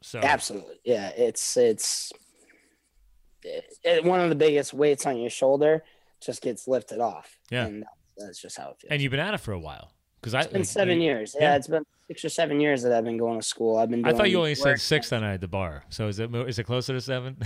So 0.00 0.20
Absolutely. 0.20 0.76
Yeah. 0.84 1.08
It's 1.10 1.56
it's 1.56 2.12
it, 3.42 3.64
it- 3.84 4.04
one 4.04 4.20
of 4.20 4.28
the 4.28 4.34
biggest 4.36 4.72
weights 4.74 5.06
on 5.06 5.18
your 5.18 5.30
shoulder 5.30 5.82
just 6.20 6.42
gets 6.42 6.68
lifted 6.68 7.00
off. 7.00 7.38
Yeah. 7.50 7.66
And 7.66 7.84
that's, 8.16 8.40
just 8.40 8.58
how 8.58 8.70
it 8.70 8.76
feels. 8.80 8.90
and 8.90 9.00
you've 9.00 9.10
been 9.10 9.20
at 9.20 9.32
it 9.34 9.38
for 9.38 9.52
a 9.52 9.58
while 9.58 9.92
because 10.20 10.34
I 10.34 10.40
it's 10.42 10.52
been 10.52 10.64
seven 10.64 10.98
you- 11.00 11.04
years. 11.10 11.34
yeah. 11.38 11.50
Yeah, 11.52 11.56
It's 11.56 11.68
been 11.68 11.84
six 12.08 12.24
or 12.24 12.28
seven 12.28 12.60
years 12.60 12.82
that 12.82 12.92
I've 12.92 13.04
been 13.04 13.16
going 13.16 13.40
to 13.40 13.46
school. 13.46 13.78
I've 13.78 13.88
been. 13.88 14.04
I 14.04 14.12
thought 14.12 14.28
you 14.30 14.38
only 14.38 14.54
said 14.54 14.78
six 14.80 15.10
night 15.12 15.22
at 15.34 15.40
the 15.40 15.48
bar. 15.48 15.84
So 15.88 16.08
is 16.08 16.18
it 16.18 16.34
is 16.34 16.58
it 16.58 16.64
closer 16.64 16.92
to 16.92 17.00
seven? 17.00 17.36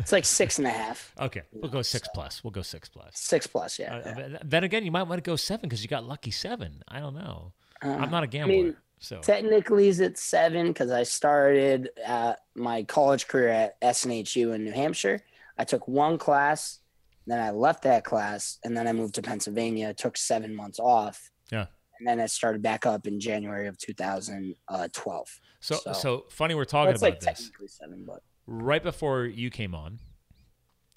It's 0.00 0.10
like 0.10 0.24
six 0.24 0.58
and 0.58 0.66
a 0.66 0.70
half, 0.70 1.12
okay, 1.20 1.42
we'll 1.52 1.70
go 1.70 1.82
six 1.82 2.08
plus. 2.12 2.42
We'll 2.42 2.50
go 2.50 2.62
six 2.62 2.88
plus. 2.88 3.10
six 3.14 3.46
plus. 3.46 3.78
Yeah. 3.78 3.94
Uh, 3.96 4.14
yeah. 4.32 4.38
then 4.44 4.64
again, 4.64 4.84
you 4.84 4.90
might 4.90 5.04
want 5.04 5.22
to 5.22 5.28
go 5.30 5.36
seven 5.36 5.68
because 5.68 5.82
you 5.84 5.88
got 5.88 6.04
lucky 6.04 6.32
seven. 6.32 6.82
I 6.88 6.98
don't 6.98 7.14
know. 7.14 7.52
Uh, 7.82 7.88
I'm 7.90 8.10
not 8.10 8.24
a 8.24 8.26
gambler, 8.26 8.54
mean, 8.56 8.76
so 8.98 9.20
Technically, 9.20 9.88
it's 9.88 10.22
seven 10.22 10.68
because 10.68 10.90
I 10.90 11.02
started 11.02 11.90
uh, 12.06 12.32
my 12.56 12.82
college 12.84 13.28
career 13.28 13.48
at 13.50 13.80
SNHU 13.82 14.54
in 14.54 14.64
New 14.64 14.72
Hampshire. 14.72 15.20
I 15.58 15.64
took 15.64 15.86
one 15.88 16.18
class, 16.18 16.80
then 17.26 17.40
I 17.40 17.50
left 17.50 17.82
that 17.84 18.04
class, 18.04 18.58
and 18.64 18.76
then 18.76 18.86
I 18.88 18.92
moved 18.92 19.14
to 19.16 19.22
Pennsylvania. 19.22 19.94
Took 19.94 20.16
seven 20.16 20.54
months 20.54 20.78
off. 20.80 21.30
Yeah. 21.50 21.66
And 21.98 22.08
then 22.08 22.20
I 22.20 22.26
started 22.26 22.60
back 22.62 22.86
up 22.86 23.06
in 23.06 23.20
January 23.20 23.68
of 23.68 23.78
2012. 23.78 25.40
so 25.60 25.74
so, 25.76 25.92
so- 25.92 26.24
funny 26.30 26.54
we're 26.54 26.64
talking 26.64 26.92
it's 26.92 27.02
about 27.02 27.10
like 27.12 27.20
this. 27.20 27.26
technically 27.44 27.68
seven, 27.68 28.04
but 28.06 28.20
right 28.46 28.82
before 28.82 29.24
you 29.24 29.50
came 29.50 29.74
on, 29.74 30.00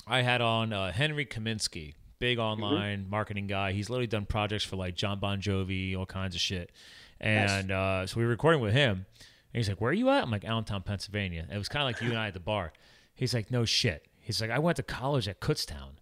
I 0.08 0.22
had 0.22 0.42
on 0.42 0.74
uh, 0.74 0.92
Henry 0.92 1.26
Kaminsky, 1.26 1.94
big 2.20 2.38
Mm-hmm. 2.38 2.64
online 2.64 3.10
marketing 3.10 3.48
guy. 3.48 3.74
He's 3.74 3.90
literally 3.90 4.08
done 4.08 4.26
projects 4.26 4.64
for 4.64 4.76
like 4.76 4.96
John 4.96 5.20
Bon 5.20 5.40
Jovi, 5.42 5.96
all 5.98 6.06
kinds 6.06 6.34
of 6.36 6.42
shit. 6.42 6.72
And 7.20 7.72
uh, 7.72 8.06
so 8.08 8.18
we 8.20 8.24
were 8.24 8.30
recording 8.30 8.62
with 8.62 8.74
him, 8.74 9.06
and 9.20 9.60
he's 9.60 9.68
like, 9.70 9.82
"Where 9.82 9.90
are 9.90 9.94
you 9.94 10.10
at?" 10.10 10.24
I'm 10.24 10.30
like, 10.32 10.46
"Allentown, 10.46 10.84
Pennsylvania." 10.84 11.48
It 11.52 11.58
was 11.58 11.68
kind 11.68 11.82
of 11.82 11.88
like 11.88 12.02
you 12.02 12.10
and 12.10 12.18
I 12.20 12.28
at 12.28 12.34
the 12.36 12.40
bar. 12.40 12.74
He's 13.16 13.34
like, 13.34 13.50
"No 13.52 13.66
shit." 13.66 14.06
He's 14.28 14.40
like, 14.42 14.52
"I 14.52 14.60
went 14.60 14.78
to 14.78 14.84
college 14.84 15.28
at 15.28 15.40
Kutztown." 15.42 15.98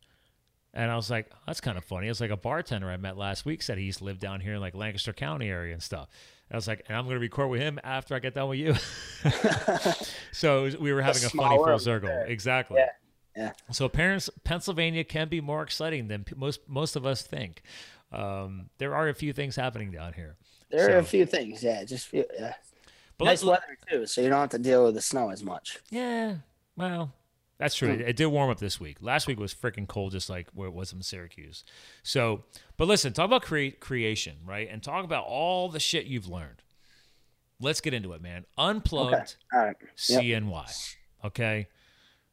And 0.75 0.91
I 0.91 0.97
was 0.97 1.09
like, 1.09 1.31
that's 1.47 1.61
kind 1.61 1.77
of 1.77 1.85
funny. 1.85 2.09
It's 2.09 2.19
like 2.19 2.31
a 2.31 2.37
bartender 2.37 2.89
I 2.89 2.97
met 2.97 3.17
last 3.17 3.45
week 3.45 3.61
said 3.61 3.77
he 3.77 3.85
used 3.85 3.99
to 3.99 4.03
live 4.03 4.19
down 4.19 4.41
here 4.41 4.55
in 4.55 4.59
like 4.59 4.75
Lancaster 4.75 5.13
County 5.13 5.47
area 5.47 5.71
and 5.71 5.81
stuff. 5.81 6.09
I 6.51 6.55
was 6.55 6.67
like, 6.67 6.83
and 6.87 6.97
I'm 6.97 7.05
going 7.05 7.15
to 7.15 7.19
record 7.21 7.49
with 7.49 7.61
him 7.61 7.79
after 7.81 8.13
I 8.13 8.19
get 8.19 8.33
done 8.33 8.49
with 8.49 8.59
you. 8.59 8.75
so 10.33 10.69
we 10.79 10.91
were 10.91 11.01
having 11.01 11.23
a, 11.23 11.29
funny 11.29 11.55
full 11.55 11.79
circle. 11.79 12.09
there. 12.09 12.25
Exactly. 12.25 12.77
Yeah. 12.77 12.89
Yeah. 13.35 13.51
So 13.71 13.89
parents, 13.89 14.29
Pennsylvania 14.43 15.03
can 15.03 15.27
be 15.27 15.41
more 15.41 15.63
exciting 15.63 16.07
than 16.07 16.23
p- 16.23 16.35
most 16.37 16.61
most 16.67 16.95
of 16.95 17.05
us 17.05 17.21
think. 17.21 17.63
Um, 18.11 18.69
there 18.77 18.95
are 18.95 19.09
a 19.09 19.13
few 19.13 19.33
things 19.33 19.55
happening 19.55 19.91
down 19.91 20.13
here. 20.13 20.37
there 20.69 20.95
are 20.95 20.99
a 20.99 21.03
few 21.03 21.25
things. 21.25 21.61
Yeah, 21.61 21.83
just 21.83 22.07
feel, 22.07 22.23
yeah. 22.39 22.53
But 23.17 23.25
nice 23.25 23.43
weather 23.43 23.77
too, 23.89 24.05
so 24.05 24.21
you 24.21 24.29
don't 24.29 24.39
have 24.39 24.49
to 24.51 24.59
deal 24.59 24.85
with 24.85 24.95
the 24.95 25.01
snow 25.01 25.31
as 25.31 25.43
much. 25.43 25.79
Yeah, 25.89 26.35
well, 26.77 27.11
that's 27.57 27.75
true. 27.75 27.93
Hmm. 27.93 28.01
It, 28.01 28.09
it 28.09 28.15
did 28.15 28.27
warm 28.27 28.49
up 28.49 28.59
this 28.59 28.79
week. 28.79 28.97
Last 29.01 29.27
week 29.27 29.39
was 29.39 29.53
freaking 29.53 29.87
cold, 29.87 30.11
just 30.11 30.29
like 30.29 30.47
where 30.53 30.67
it 30.67 30.73
was 30.73 30.91
in 30.91 31.01
Syracuse. 31.01 31.63
So, 32.03 32.43
but 32.77 32.87
listen, 32.87 33.13
talk 33.13 33.25
about 33.25 33.43
create 33.43 33.79
creation, 33.79 34.37
right? 34.45 34.67
And 34.69 34.83
talk 34.83 35.05
about 35.05 35.25
all 35.25 35.69
the 35.69 35.79
shit 35.79 36.05
you've 36.05 36.27
learned. 36.27 36.61
Let's 37.61 37.79
get 37.79 37.93
into 37.93 38.11
it, 38.13 38.21
man. 38.21 38.45
Unplugged 38.57 39.37
All 39.53 39.59
right. 39.59 39.75
Yep. 40.09 40.21
CNY. 40.21 40.95
Okay. 41.23 41.67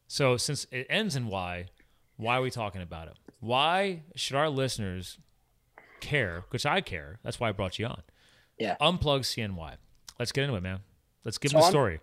So 0.08 0.36
since 0.36 0.66
it 0.72 0.86
ends 0.90 1.14
in 1.14 1.28
Y, 1.28 1.66
why 2.16 2.36
are 2.38 2.42
we 2.42 2.50
talking 2.50 2.82
about 2.82 3.08
it? 3.08 3.14
Why 3.40 4.02
should 4.16 4.36
our 4.36 4.48
listeners 4.48 5.18
care? 6.00 6.44
Because 6.48 6.66
I 6.66 6.80
care. 6.80 7.18
That's 7.22 7.38
why 7.38 7.48
I 7.48 7.52
brought 7.52 7.78
you 7.78 7.86
on. 7.86 8.02
Yeah. 8.58 8.76
Unplug 8.80 9.20
CNY. 9.20 9.74
Let's 10.18 10.32
get 10.32 10.44
into 10.44 10.56
it, 10.56 10.62
man. 10.62 10.80
Let's 11.24 11.38
give 11.38 11.52
So 11.52 11.58
them 11.58 11.62
the 11.62 11.70
story. 11.70 12.00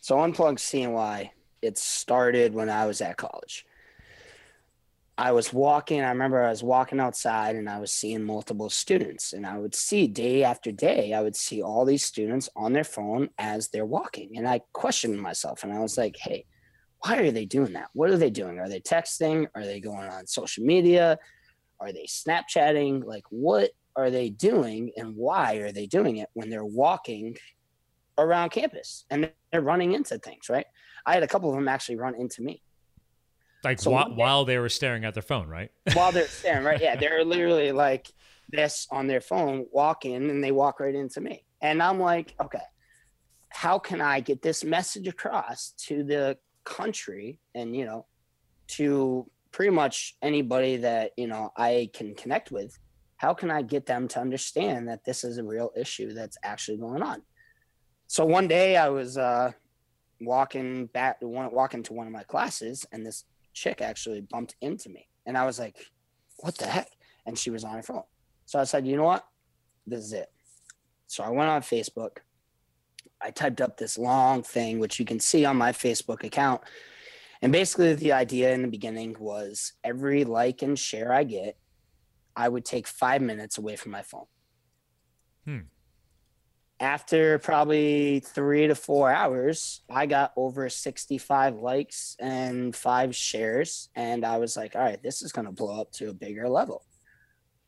So 0.00 0.20
Unplugged 0.20 0.58
CNY, 0.58 1.30
it 1.62 1.78
started 1.78 2.54
when 2.54 2.68
I 2.68 2.86
was 2.86 3.00
at 3.00 3.16
college. 3.16 3.66
I 5.16 5.32
was 5.32 5.52
walking, 5.52 6.00
I 6.00 6.10
remember 6.10 6.40
I 6.40 6.50
was 6.50 6.62
walking 6.62 7.00
outside 7.00 7.56
and 7.56 7.68
I 7.68 7.80
was 7.80 7.90
seeing 7.90 8.22
multiple 8.22 8.70
students. 8.70 9.32
And 9.32 9.44
I 9.44 9.58
would 9.58 9.74
see 9.74 10.06
day 10.06 10.44
after 10.44 10.70
day, 10.70 11.12
I 11.12 11.22
would 11.22 11.34
see 11.34 11.60
all 11.60 11.84
these 11.84 12.04
students 12.04 12.48
on 12.54 12.72
their 12.72 12.84
phone 12.84 13.28
as 13.36 13.68
they're 13.68 13.84
walking. 13.84 14.38
And 14.38 14.46
I 14.46 14.60
questioned 14.72 15.20
myself 15.20 15.64
and 15.64 15.72
I 15.72 15.80
was 15.80 15.98
like, 15.98 16.16
hey, 16.16 16.46
why 17.00 17.18
are 17.18 17.32
they 17.32 17.46
doing 17.46 17.72
that? 17.72 17.90
What 17.94 18.10
are 18.10 18.16
they 18.16 18.30
doing? 18.30 18.60
Are 18.60 18.68
they 18.68 18.80
texting? 18.80 19.48
Are 19.56 19.64
they 19.64 19.80
going 19.80 20.08
on 20.08 20.28
social 20.28 20.64
media? 20.64 21.18
Are 21.80 21.92
they 21.92 22.06
Snapchatting? 22.06 23.04
Like, 23.04 23.24
what 23.30 23.70
are 23.96 24.10
they 24.10 24.30
doing 24.30 24.92
and 24.96 25.16
why 25.16 25.54
are 25.56 25.72
they 25.72 25.86
doing 25.86 26.18
it 26.18 26.28
when 26.34 26.48
they're 26.48 26.64
walking 26.64 27.36
around 28.18 28.50
campus 28.50 29.04
and 29.10 29.30
they're 29.52 29.60
running 29.62 29.92
into 29.92 30.18
things, 30.18 30.48
right? 30.48 30.66
I 31.06 31.14
had 31.14 31.22
a 31.22 31.28
couple 31.28 31.48
of 31.50 31.54
them 31.56 31.68
actually 31.68 31.96
run 31.96 32.14
into 32.14 32.42
me 32.42 32.62
Like 33.64 33.78
So 33.80 33.90
whi- 33.90 34.04
day- 34.08 34.14
while 34.14 34.44
they 34.44 34.58
were 34.58 34.68
staring 34.68 35.04
at 35.04 35.14
their 35.14 35.22
phone, 35.22 35.48
right? 35.48 35.70
while 35.94 36.12
they're 36.12 36.28
staring, 36.40 36.64
right? 36.64 36.80
Yeah, 36.80 36.96
they're 36.96 37.24
literally 37.24 37.72
like 37.72 38.08
this 38.50 38.86
on 38.90 39.06
their 39.06 39.20
phone, 39.20 39.66
walking, 39.72 40.14
and 40.30 40.42
they 40.42 40.52
walk 40.52 40.80
right 40.80 40.94
into 40.94 41.20
me. 41.20 41.44
And 41.60 41.82
I'm 41.82 41.98
like, 42.00 42.34
okay, 42.42 42.62
how 43.50 43.78
can 43.78 44.00
I 44.00 44.20
get 44.20 44.42
this 44.42 44.64
message 44.64 45.08
across 45.08 45.72
to 45.86 46.04
the 46.04 46.38
country 46.64 47.40
and, 47.54 47.74
you 47.74 47.84
know, 47.84 48.06
to 48.68 49.28
pretty 49.50 49.70
much 49.72 50.16
anybody 50.22 50.76
that, 50.78 51.12
you 51.16 51.26
know, 51.26 51.50
I 51.56 51.90
can 51.92 52.14
connect 52.14 52.50
with? 52.50 52.78
How 53.16 53.34
can 53.34 53.50
I 53.50 53.62
get 53.62 53.86
them 53.86 54.06
to 54.08 54.20
understand 54.20 54.88
that 54.88 55.04
this 55.04 55.24
is 55.24 55.38
a 55.38 55.42
real 55.44 55.70
issue 55.76 56.12
that's 56.14 56.36
actually 56.44 56.78
going 56.78 57.02
on? 57.02 57.22
So 58.08 58.24
one 58.24 58.48
day 58.48 58.76
I 58.76 58.88
was 58.88 59.18
uh, 59.18 59.52
walking 60.20 60.86
back, 60.86 61.18
one, 61.20 61.52
walking 61.52 61.82
to 61.84 61.92
one 61.92 62.06
of 62.06 62.12
my 62.12 62.24
classes, 62.24 62.86
and 62.90 63.04
this 63.06 63.24
chick 63.52 63.82
actually 63.82 64.22
bumped 64.22 64.56
into 64.62 64.88
me. 64.88 65.08
And 65.26 65.36
I 65.36 65.44
was 65.44 65.58
like, 65.58 65.76
what 66.38 66.56
the 66.56 66.66
heck? 66.66 66.88
And 67.26 67.38
she 67.38 67.50
was 67.50 67.64
on 67.64 67.74
her 67.74 67.82
phone. 67.82 68.04
So 68.46 68.58
I 68.58 68.64
said, 68.64 68.86
you 68.86 68.96
know 68.96 69.04
what? 69.04 69.26
This 69.86 70.04
is 70.04 70.14
it. 70.14 70.32
So 71.06 71.22
I 71.22 71.28
went 71.28 71.50
on 71.50 71.60
Facebook. 71.60 72.18
I 73.20 73.30
typed 73.30 73.60
up 73.60 73.76
this 73.76 73.98
long 73.98 74.42
thing, 74.42 74.78
which 74.78 74.98
you 74.98 75.04
can 75.04 75.20
see 75.20 75.44
on 75.44 75.56
my 75.56 75.72
Facebook 75.72 76.24
account. 76.24 76.62
And 77.42 77.52
basically, 77.52 77.94
the 77.94 78.12
idea 78.12 78.54
in 78.54 78.62
the 78.62 78.68
beginning 78.68 79.16
was 79.18 79.74
every 79.84 80.24
like 80.24 80.62
and 80.62 80.78
share 80.78 81.12
I 81.12 81.24
get, 81.24 81.58
I 82.34 82.48
would 82.48 82.64
take 82.64 82.86
five 82.86 83.20
minutes 83.20 83.58
away 83.58 83.76
from 83.76 83.92
my 83.92 84.02
phone. 84.02 84.26
Hmm. 85.44 85.58
After 86.80 87.40
probably 87.40 88.20
three 88.20 88.68
to 88.68 88.74
four 88.74 89.10
hours, 89.10 89.80
I 89.90 90.06
got 90.06 90.32
over 90.36 90.68
65 90.68 91.56
likes 91.56 92.14
and 92.20 92.74
five 92.74 93.16
shares. 93.16 93.88
And 93.96 94.24
I 94.24 94.38
was 94.38 94.56
like, 94.56 94.76
all 94.76 94.82
right, 94.82 95.02
this 95.02 95.22
is 95.22 95.32
going 95.32 95.46
to 95.46 95.52
blow 95.52 95.80
up 95.80 95.90
to 95.92 96.10
a 96.10 96.14
bigger 96.14 96.48
level. 96.48 96.84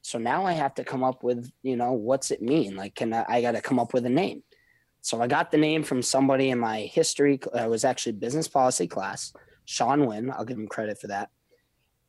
So 0.03 0.19
now 0.19 0.47
I 0.47 0.53
have 0.53 0.75
to 0.77 0.85
come 0.85 1.03
up 1.03 1.25
with, 1.25 1.51
you 1.63 1.77
know, 1.77 1.93
what's 1.93 2.31
it 2.31 2.41
mean? 2.41 2.77
Like, 2.77 2.95
can 2.95 3.13
I, 3.13 3.25
I 3.29 3.43
got 3.43 3.53
to 3.53 3.61
come 3.61 3.81
up 3.81 3.93
with 3.93 4.07
a 4.07 4.11
name. 4.11 4.45
So 5.03 5.21
I 5.21 5.27
got 5.27 5.51
the 5.51 5.59
name 5.59 5.83
from 5.83 6.03
somebody 6.03 6.51
in 6.51 6.59
my 6.59 6.81
history. 6.83 7.41
uh, 7.55 7.65
It 7.65 7.71
was 7.71 7.85
actually 7.85 8.13
business 8.13 8.49
policy 8.49 8.87
class, 8.87 9.33
Sean 9.65 10.07
Wynn. 10.07 10.31
I'll 10.31 10.45
give 10.45 10.59
him 10.59 10.69
credit 10.69 11.01
for 11.01 11.09
that. 11.09 11.31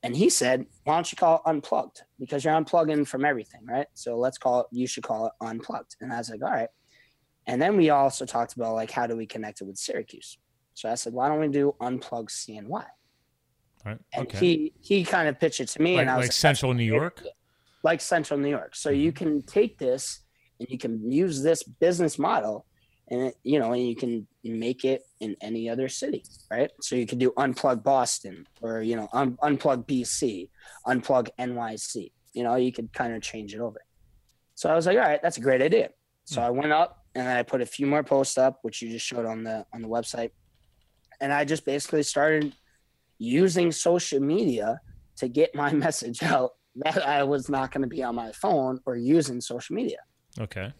And 0.03 0.15
he 0.15 0.29
said, 0.29 0.65
why 0.83 0.95
don't 0.95 1.11
you 1.11 1.15
call 1.15 1.37
it 1.37 1.49
unplugged? 1.49 2.01
Because 2.19 2.43
you're 2.43 2.53
unplugging 2.53 3.07
from 3.07 3.23
everything, 3.25 3.61
right? 3.65 3.87
So 3.93 4.17
let's 4.17 4.37
call 4.37 4.61
it, 4.61 4.67
you 4.71 4.87
should 4.87 5.03
call 5.03 5.27
it 5.27 5.33
unplugged. 5.41 5.95
And 6.01 6.11
I 6.13 6.17
was 6.17 6.29
like, 6.29 6.41
all 6.43 6.51
right. 6.51 6.69
And 7.51 7.61
then 7.61 7.75
we 7.75 7.89
also 7.89 8.25
talked 8.25 8.55
about 8.55 8.75
like 8.75 8.89
how 8.89 9.05
do 9.05 9.17
we 9.17 9.25
connect 9.25 9.59
it 9.59 9.65
with 9.65 9.77
Syracuse. 9.77 10.37
So 10.73 10.89
I 10.89 10.95
said, 10.95 11.11
why 11.11 11.27
don't 11.27 11.41
we 11.41 11.49
do 11.49 11.75
unplug 11.81 12.29
CNY? 12.29 12.71
All 12.71 12.85
right. 13.83 13.99
And 14.13 14.25
Okay. 14.25 14.37
he 14.39 14.73
he 14.79 15.03
kind 15.03 15.27
of 15.27 15.37
pitched 15.37 15.59
it 15.59 15.67
to 15.69 15.81
me, 15.81 15.97
like, 15.97 16.03
and 16.03 16.09
I 16.09 16.15
was 16.15 16.23
like 16.23 16.29
like, 16.29 16.31
Central 16.31 16.73
New 16.73 16.85
York. 16.85 17.21
like 17.83 17.99
Central 17.99 18.39
New 18.39 18.49
York. 18.49 18.73
So 18.73 18.89
you 18.89 19.11
mm-hmm. 19.11 19.17
can 19.17 19.41
take 19.41 19.77
this 19.77 20.21
and 20.61 20.69
you 20.69 20.77
can 20.77 21.11
use 21.11 21.43
this 21.43 21.61
business 21.63 22.17
model 22.17 22.65
and 23.09 23.21
it, 23.23 23.35
you 23.43 23.59
know, 23.59 23.73
and 23.73 23.85
you 23.85 23.97
can 23.97 24.25
make 24.45 24.85
it 24.85 25.01
in 25.19 25.35
any 25.41 25.69
other 25.69 25.89
city, 25.89 26.23
right? 26.49 26.71
So 26.79 26.95
you 26.95 27.05
could 27.05 27.19
do 27.19 27.31
unplug 27.31 27.83
Boston 27.83 28.47
or 28.61 28.81
you 28.81 28.95
know, 28.95 29.09
un- 29.11 29.37
unplug 29.43 29.85
BC, 29.87 30.47
unplug 30.87 31.27
NYC. 31.37 32.13
You 32.31 32.43
know, 32.45 32.55
you 32.55 32.71
could 32.71 32.93
kind 32.93 33.13
of 33.13 33.21
change 33.21 33.53
it 33.53 33.59
over. 33.59 33.81
So 34.55 34.69
I 34.69 34.75
was 34.75 34.85
like, 34.85 34.95
all 34.95 35.03
right, 35.03 35.21
that's 35.21 35.35
a 35.35 35.41
great 35.41 35.61
idea. 35.61 35.89
So 36.23 36.39
mm. 36.39 36.45
I 36.45 36.49
went 36.49 36.71
up 36.71 37.00
and 37.15 37.27
then 37.27 37.37
I 37.37 37.43
put 37.43 37.61
a 37.61 37.65
few 37.65 37.87
more 37.87 38.03
posts 38.03 38.37
up, 38.37 38.59
which 38.61 38.81
you 38.81 38.89
just 38.89 39.05
showed 39.05 39.25
on 39.25 39.43
the 39.43 39.65
on 39.73 39.81
the 39.81 39.87
website, 39.87 40.31
and 41.19 41.31
I 41.33 41.45
just 41.45 41.65
basically 41.65 42.03
started 42.03 42.55
using 43.17 43.71
social 43.71 44.19
media 44.19 44.79
to 45.17 45.27
get 45.27 45.53
my 45.53 45.71
message 45.85 46.23
out 46.23 46.51
that 46.75 47.05
I 47.05 47.23
was 47.23 47.49
not 47.49 47.71
going 47.71 47.81
to 47.81 47.87
be 47.87 48.01
on 48.03 48.15
my 48.15 48.31
phone 48.31 48.79
or 48.85 48.95
using 48.95 49.41
social 49.41 49.75
media. 49.75 49.97
Okay. 50.39 50.73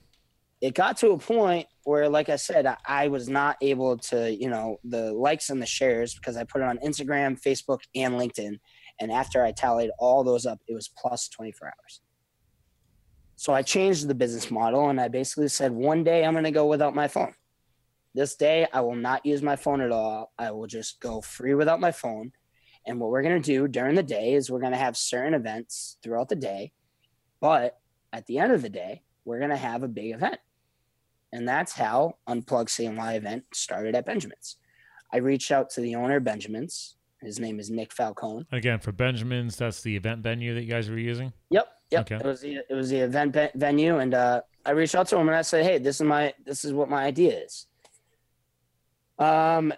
It 0.61 0.73
got 0.75 0.95
to 0.97 1.09
a 1.11 1.17
point 1.17 1.67
where, 1.83 2.07
like 2.07 2.29
I 2.29 2.35
said, 2.35 2.65
I- 2.65 2.77
I 2.87 3.07
was 3.07 3.27
not 3.27 3.57
able 3.61 3.97
to, 3.97 4.33
you 4.33 4.47
know, 4.49 4.77
the 4.83 5.11
likes 5.11 5.49
and 5.49 5.61
the 5.61 5.65
shares 5.65 6.13
because 6.15 6.37
I 6.37 6.43
put 6.43 6.61
it 6.61 6.67
on 6.67 6.77
Instagram, 6.77 7.41
Facebook, 7.41 7.79
and 7.95 8.13
LinkedIn. 8.13 8.59
And 8.99 9.11
after 9.11 9.43
I 9.43 9.51
tallied 9.51 9.89
all 9.99 10.23
those 10.23 10.45
up, 10.45 10.59
it 10.67 10.75
was 10.75 10.87
plus 10.95 11.27
24 11.29 11.67
hours. 11.67 12.01
So 13.41 13.55
I 13.55 13.63
changed 13.63 14.07
the 14.07 14.13
business 14.13 14.51
model 14.51 14.89
and 14.89 15.01
I 15.01 15.07
basically 15.07 15.47
said, 15.47 15.71
one 15.71 16.03
day 16.03 16.23
I'm 16.23 16.33
going 16.33 16.43
to 16.43 16.51
go 16.51 16.67
without 16.67 16.93
my 16.93 17.07
phone. 17.07 17.33
This 18.13 18.35
day 18.35 18.67
I 18.71 18.81
will 18.81 18.93
not 18.93 19.25
use 19.25 19.41
my 19.41 19.55
phone 19.55 19.81
at 19.81 19.91
all. 19.91 20.31
I 20.37 20.51
will 20.51 20.67
just 20.67 20.99
go 20.99 21.21
free 21.21 21.55
without 21.55 21.79
my 21.79 21.91
phone. 21.91 22.33
And 22.85 22.99
what 22.99 23.09
we're 23.09 23.23
going 23.23 23.41
to 23.41 23.53
do 23.53 23.67
during 23.67 23.95
the 23.95 24.03
day 24.03 24.35
is 24.35 24.51
we're 24.51 24.59
going 24.59 24.73
to 24.73 24.77
have 24.77 24.95
certain 24.95 25.33
events 25.33 25.97
throughout 26.03 26.29
the 26.29 26.35
day. 26.35 26.71
But 27.39 27.79
at 28.13 28.27
the 28.27 28.37
end 28.37 28.51
of 28.51 28.61
the 28.61 28.69
day, 28.69 29.01
we're 29.25 29.39
going 29.39 29.49
to 29.49 29.57
have 29.57 29.81
a 29.81 29.87
big 29.87 30.13
event. 30.13 30.37
And 31.33 31.49
that's 31.49 31.73
how 31.73 32.17
Unplug 32.29 32.67
CNY 32.67 33.15
event 33.15 33.45
started 33.55 33.95
at 33.95 34.05
Benjamin's. 34.05 34.57
I 35.11 35.17
reached 35.17 35.49
out 35.49 35.71
to 35.71 35.81
the 35.81 35.95
owner 35.95 36.19
Benjamin's. 36.19 36.95
His 37.21 37.39
name 37.39 37.59
is 37.59 37.71
Nick 37.71 37.91
Falcone. 37.91 38.45
Again, 38.51 38.77
for 38.77 38.91
Benjamin's, 38.91 39.55
that's 39.55 39.81
the 39.81 39.95
event 39.95 40.21
venue 40.21 40.53
that 40.53 40.61
you 40.61 40.69
guys 40.69 40.91
were 40.91 40.99
using. 40.99 41.33
Yep, 41.49 41.67
yep. 41.91 42.01
Okay. 42.01 42.15
It 42.15 42.25
was 42.25 42.41
the 42.41 42.59
it 42.69 42.73
was 42.73 42.89
the 42.89 42.99
event 42.99 43.35
venue, 43.55 43.99
and 43.99 44.13
uh, 44.13 44.41
I 44.65 44.71
reached 44.71 44.95
out 44.95 45.07
to 45.09 45.17
him 45.17 45.27
and 45.27 45.35
I 45.35 45.41
said, 45.41 45.65
"Hey, 45.65 45.77
this 45.77 45.97
is 45.97 46.03
my 46.03 46.33
this 46.45 46.65
is 46.65 46.73
what 46.73 46.89
my 46.89 47.03
idea 47.03 47.39
is." 47.43 47.67
Um, 49.19 49.73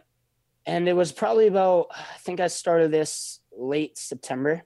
and 0.65 0.87
it 0.87 0.93
was 0.93 1.11
probably 1.11 1.47
about 1.47 1.87
I 1.91 2.17
think 2.19 2.39
I 2.39 2.47
started 2.47 2.91
this 2.91 3.41
late 3.51 3.97
September, 3.97 4.63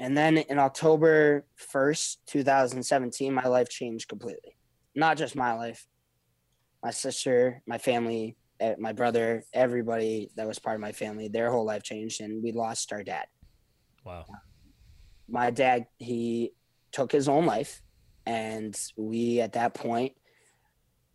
and 0.00 0.16
then 0.16 0.38
in 0.38 0.58
October 0.58 1.44
first, 1.56 2.20
two 2.26 2.42
thousand 2.42 2.82
seventeen, 2.82 3.34
my 3.34 3.46
life 3.46 3.68
changed 3.68 4.08
completely. 4.08 4.56
Not 4.94 5.16
just 5.16 5.36
my 5.36 5.54
life, 5.54 5.86
my 6.82 6.90
sister, 6.90 7.62
my 7.66 7.78
family, 7.78 8.36
my 8.78 8.92
brother, 8.92 9.44
everybody 9.52 10.30
that 10.36 10.46
was 10.46 10.58
part 10.60 10.76
of 10.76 10.80
my 10.80 10.92
family, 10.92 11.28
their 11.28 11.50
whole 11.50 11.64
life 11.64 11.82
changed, 11.82 12.20
and 12.20 12.42
we 12.42 12.52
lost 12.52 12.92
our 12.92 13.02
dad 13.02 13.26
Wow. 14.04 14.26
My 15.28 15.50
dad 15.50 15.86
he 15.98 16.52
took 16.92 17.10
his 17.12 17.28
own 17.28 17.46
life 17.46 17.82
and 18.26 18.78
we 18.96 19.40
at 19.40 19.52
that 19.54 19.74
point 19.74 20.12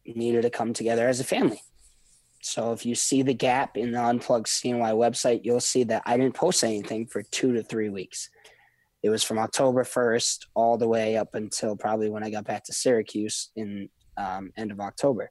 needed 0.05 0.41
to 0.41 0.49
come 0.49 0.73
together 0.73 1.07
as 1.07 1.19
a 1.19 1.23
family 1.23 1.61
so 2.41 2.71
if 2.71 2.85
you 2.85 2.95
see 2.95 3.21
the 3.21 3.33
gap 3.33 3.77
in 3.77 3.91
the 3.91 4.03
unplugged 4.03 4.47
cny 4.47 4.93
website 4.93 5.41
you'll 5.43 5.59
see 5.59 5.83
that 5.83 6.01
i 6.05 6.17
didn't 6.17 6.33
post 6.35 6.63
anything 6.63 7.05
for 7.05 7.21
two 7.23 7.53
to 7.53 7.61
three 7.63 7.89
weeks 7.89 8.29
it 9.03 9.09
was 9.09 9.23
from 9.23 9.37
october 9.37 9.83
1st 9.83 10.47
all 10.55 10.77
the 10.77 10.87
way 10.87 11.15
up 11.17 11.35
until 11.35 11.75
probably 11.75 12.09
when 12.09 12.23
i 12.23 12.29
got 12.29 12.45
back 12.45 12.63
to 12.63 12.73
syracuse 12.73 13.51
in 13.55 13.89
um, 14.17 14.51
end 14.57 14.71
of 14.71 14.79
october 14.79 15.29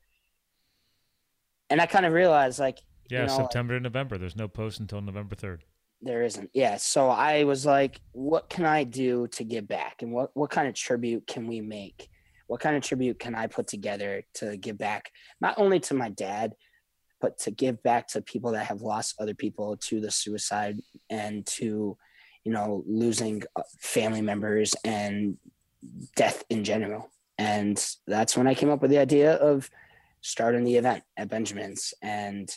and 1.71 1.81
i 1.81 1.87
kind 1.87 2.07
of 2.07 2.13
realized 2.13 2.59
like 2.59 2.79
Yeah, 3.11 3.23
you 3.23 3.27
know, 3.27 3.37
like- 3.37 3.43
September 3.45 3.75
to 3.75 3.81
November. 3.81 4.19
There's 4.19 4.37
no 4.37 4.49
post 4.49 4.81
until 4.81 5.01
November 5.01 5.35
3rd. 5.35 5.61
There 6.03 6.23
isn't. 6.23 6.51
Yeah. 6.55 6.77
So 6.77 7.09
I 7.09 7.45
was 7.45 7.67
like, 7.67 8.01
what 8.13 8.49
can 8.49 8.65
I 8.65 8.85
do 8.85 9.27
to 9.29 9.45
give 9.45 9.67
back? 9.67 10.03
And 10.03 10.13
what, 10.13 10.31
what 10.35 10.51
kind 10.51 10.69
of 10.69 10.75
tribute 10.75 11.27
can 11.27 11.47
we 11.47 11.61
make? 11.61 12.09
What 12.47 12.61
kind 12.61 12.77
of 12.77 12.83
tribute 12.83 13.19
can 13.19 13.35
I 13.35 13.47
put 13.47 13.67
together 13.67 14.23
to 14.35 14.57
give 14.57 14.79
back, 14.79 15.11
not 15.41 15.59
only 15.59 15.81
to 15.81 15.95
my 15.95 16.09
dad, 16.09 16.55
but 17.21 17.39
to 17.39 17.51
give 17.51 17.83
back 17.83 18.09
to 18.09 18.23
people 18.23 18.53
that 18.53 18.67
have 18.67 18.81
lost 18.81 19.17
other 19.19 19.35
people 19.35 19.77
to 19.77 20.01
the 20.01 20.11
suicide 20.11 20.81
and 21.11 21.45
to, 21.47 21.97
you 22.45 22.53
know, 22.53 22.85
losing 22.87 23.43
uh, 23.57 23.63
family 23.81 24.23
members 24.23 24.75
and 24.85 25.37
death 26.17 26.45
in 26.49 26.65
general. 26.65 27.11
And 27.39 27.85
that's 28.07 28.37
when 28.37 28.47
I 28.47 28.55
came 28.55 28.71
up 28.71 28.83
with 28.83 28.91
the 28.91 28.99
idea 28.99 29.35
of 29.35 29.69
starting 30.21 30.65
the 30.65 30.77
event 30.77 31.03
at 31.17 31.29
Benjamin's. 31.29 31.93
And 32.03 32.49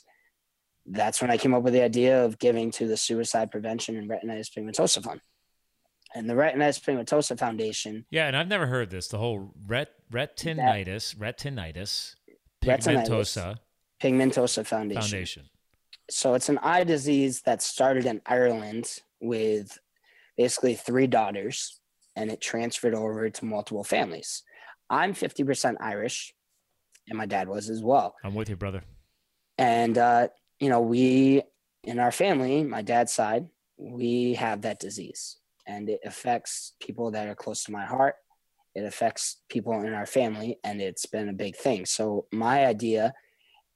that's 0.85 1.21
when 1.21 1.29
I 1.31 1.37
came 1.37 1.53
up 1.53 1.63
with 1.63 1.73
the 1.73 1.83
idea 1.83 2.23
of 2.23 2.39
giving 2.39 2.71
to 2.71 2.87
the 2.87 2.97
Suicide 2.97 3.51
Prevention 3.51 3.95
and 3.97 4.09
Retinitis 4.09 4.49
Pigmentosa 4.55 5.03
Fund. 5.03 5.21
And 6.15 6.29
the 6.29 6.33
Retinitis 6.33 6.81
Pigmentosa 6.83 7.37
Foundation, 7.39 8.05
Yeah, 8.11 8.27
and 8.27 8.35
I've 8.35 8.47
never 8.47 8.67
heard 8.67 8.89
this. 8.89 9.07
The 9.07 9.17
whole 9.17 9.53
ret- 9.67 9.93
retinitis, 10.11 11.15
retinitis, 11.15 12.15
Retinitis. 12.63 12.85
pigmentosa 13.07 13.57
Pigmentosa 14.01 14.65
Foundation. 14.65 15.01
foundation. 15.01 15.49
So 16.09 16.33
it's 16.33 16.49
an 16.49 16.57
eye 16.61 16.83
disease 16.83 17.41
that 17.43 17.61
started 17.61 18.05
in 18.05 18.21
Ireland 18.25 18.99
with 19.21 19.77
basically 20.37 20.75
three 20.75 21.07
daughters, 21.07 21.79
and 22.15 22.29
it 22.29 22.41
transferred 22.41 22.93
over 22.95 23.29
to 23.29 23.45
multiple 23.45 23.83
families. 23.85 24.43
I'm 24.89 25.13
50% 25.13 25.77
Irish, 25.79 26.33
and 27.07 27.17
my 27.17 27.25
dad 27.25 27.47
was 27.47 27.69
as 27.69 27.81
well. 27.81 28.15
I'm 28.23 28.33
with 28.35 28.49
you, 28.49 28.57
brother. 28.57 28.83
And, 29.57 29.97
uh, 29.97 30.27
you 30.61 30.69
know, 30.69 30.79
we 30.79 31.41
in 31.83 31.99
our 31.99 32.11
family, 32.11 32.63
my 32.63 32.83
dad's 32.83 33.11
side, 33.11 33.47
we 33.77 34.35
have 34.35 34.61
that 34.61 34.79
disease 34.79 35.37
and 35.67 35.89
it 35.89 35.99
affects 36.05 36.73
people 36.79 37.11
that 37.11 37.27
are 37.27 37.35
close 37.35 37.63
to 37.63 37.71
my 37.71 37.83
heart. 37.83 38.15
It 38.75 38.85
affects 38.85 39.41
people 39.49 39.81
in 39.81 39.93
our 39.93 40.05
family 40.05 40.59
and 40.63 40.79
it's 40.79 41.07
been 41.07 41.29
a 41.29 41.33
big 41.33 41.55
thing. 41.55 41.85
So, 41.85 42.27
my 42.31 42.65
idea, 42.67 43.13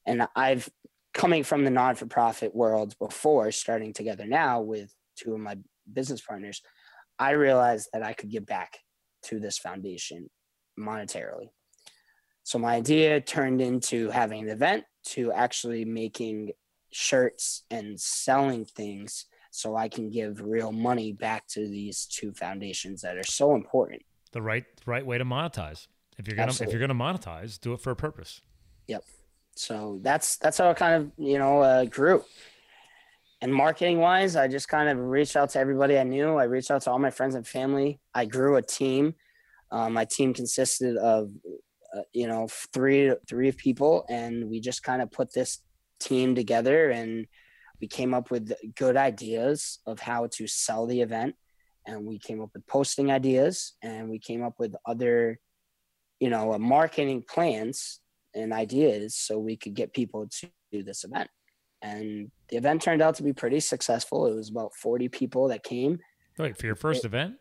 and 0.05 0.27
I've 0.35 0.69
coming 1.13 1.43
from 1.43 1.65
the 1.65 1.71
non 1.71 1.95
for 1.95 2.05
profit 2.05 2.55
world 2.55 2.93
before 2.99 3.51
starting 3.51 3.91
together 3.91 4.27
now 4.27 4.61
with 4.61 4.93
two 5.17 5.33
of 5.33 5.39
my 5.39 5.57
business 5.91 6.21
partners, 6.21 6.61
I 7.17 7.31
realized 7.31 7.89
that 7.93 8.03
I 8.03 8.13
could 8.13 8.29
give 8.29 8.45
back 8.45 8.77
to 9.23 9.39
this 9.39 9.57
foundation 9.57 10.29
monetarily. 10.79 11.49
So 12.43 12.59
my 12.59 12.75
idea 12.75 13.19
turned 13.21 13.59
into 13.59 14.11
having 14.11 14.43
an 14.43 14.49
event 14.49 14.83
to 15.07 15.31
actually 15.31 15.83
making 15.83 16.51
shirts 16.95 17.63
and 17.69 17.99
selling 17.99 18.63
things 18.63 19.25
so 19.51 19.75
I 19.75 19.89
can 19.89 20.09
give 20.09 20.41
real 20.41 20.71
money 20.71 21.11
back 21.11 21.45
to 21.47 21.59
these 21.59 22.05
two 22.05 22.31
foundations 22.31 23.01
that 23.01 23.17
are 23.17 23.23
so 23.23 23.53
important. 23.53 24.01
The 24.31 24.41
right 24.41 24.63
right 24.85 25.05
way 25.05 25.17
to 25.17 25.25
monetize. 25.25 25.87
If 26.17 26.25
you're 26.27 26.37
gonna 26.37 26.47
Absolutely. 26.47 26.73
if 26.73 26.79
you're 26.79 26.87
gonna 26.87 26.99
monetize, 26.99 27.59
do 27.59 27.73
it 27.73 27.81
for 27.81 27.91
a 27.91 27.95
purpose. 27.97 28.41
Yep. 28.87 29.03
So 29.57 29.99
that's 30.03 30.37
that's 30.37 30.57
how 30.57 30.69
it 30.69 30.77
kind 30.77 30.95
of 30.95 31.11
you 31.17 31.37
know 31.37 31.59
uh, 31.59 31.85
grew. 31.85 32.23
And 33.41 33.53
marketing 33.53 33.99
wise, 33.99 34.37
I 34.37 34.47
just 34.47 34.69
kind 34.69 34.87
of 34.87 34.97
reached 34.97 35.35
out 35.35 35.49
to 35.51 35.59
everybody 35.59 35.99
I 35.99 36.03
knew. 36.03 36.35
I 36.35 36.45
reached 36.45 36.71
out 36.71 36.81
to 36.83 36.91
all 36.91 36.99
my 36.99 37.11
friends 37.11 37.35
and 37.35 37.45
family. 37.45 37.99
I 38.13 38.25
grew 38.25 38.55
a 38.55 38.61
team. 38.61 39.15
Um, 39.69 39.93
my 39.93 40.05
team 40.05 40.33
consisted 40.33 40.95
of 40.95 41.29
uh, 41.93 42.01
you 42.13 42.27
know 42.27 42.47
three 42.73 43.13
three 43.27 43.51
people, 43.51 44.05
and 44.09 44.49
we 44.49 44.61
just 44.61 44.81
kind 44.81 45.01
of 45.01 45.11
put 45.11 45.33
this 45.33 45.59
team 46.05 46.35
together, 46.35 46.89
and 46.89 47.27
we 47.81 47.87
came 47.87 48.13
up 48.13 48.31
with 48.31 48.53
good 48.75 48.97
ideas 48.97 49.79
of 49.85 49.99
how 49.99 50.27
to 50.27 50.47
sell 50.47 50.85
the 50.85 51.01
event, 51.01 51.35
and 51.85 52.05
we 52.05 52.19
came 52.19 52.41
up 52.41 52.51
with 52.53 52.65
posting 52.67 53.11
ideas, 53.11 53.73
and 53.81 54.09
we 54.09 54.19
came 54.19 54.43
up 54.43 54.55
with 54.59 54.75
other 54.85 55.39
you 56.19 56.29
know 56.29 56.53
uh, 56.53 56.59
marketing 56.59 57.23
plans 57.27 57.99
and 58.33 58.53
ideas 58.53 59.15
so 59.15 59.39
we 59.39 59.55
could 59.55 59.73
get 59.73 59.93
people 59.93 60.27
to 60.39 60.49
do 60.71 60.83
this 60.83 61.03
event. 61.03 61.29
And 61.81 62.31
the 62.49 62.57
event 62.57 62.81
turned 62.81 63.01
out 63.01 63.15
to 63.15 63.23
be 63.23 63.33
pretty 63.33 63.59
successful. 63.59 64.27
It 64.27 64.35
was 64.35 64.49
about 64.49 64.73
40 64.75 65.09
people 65.09 65.49
that 65.49 65.63
came. 65.63 65.99
Wait, 66.37 66.57
for 66.57 66.65
your 66.65 66.75
first 66.75 67.05
event? 67.05 67.35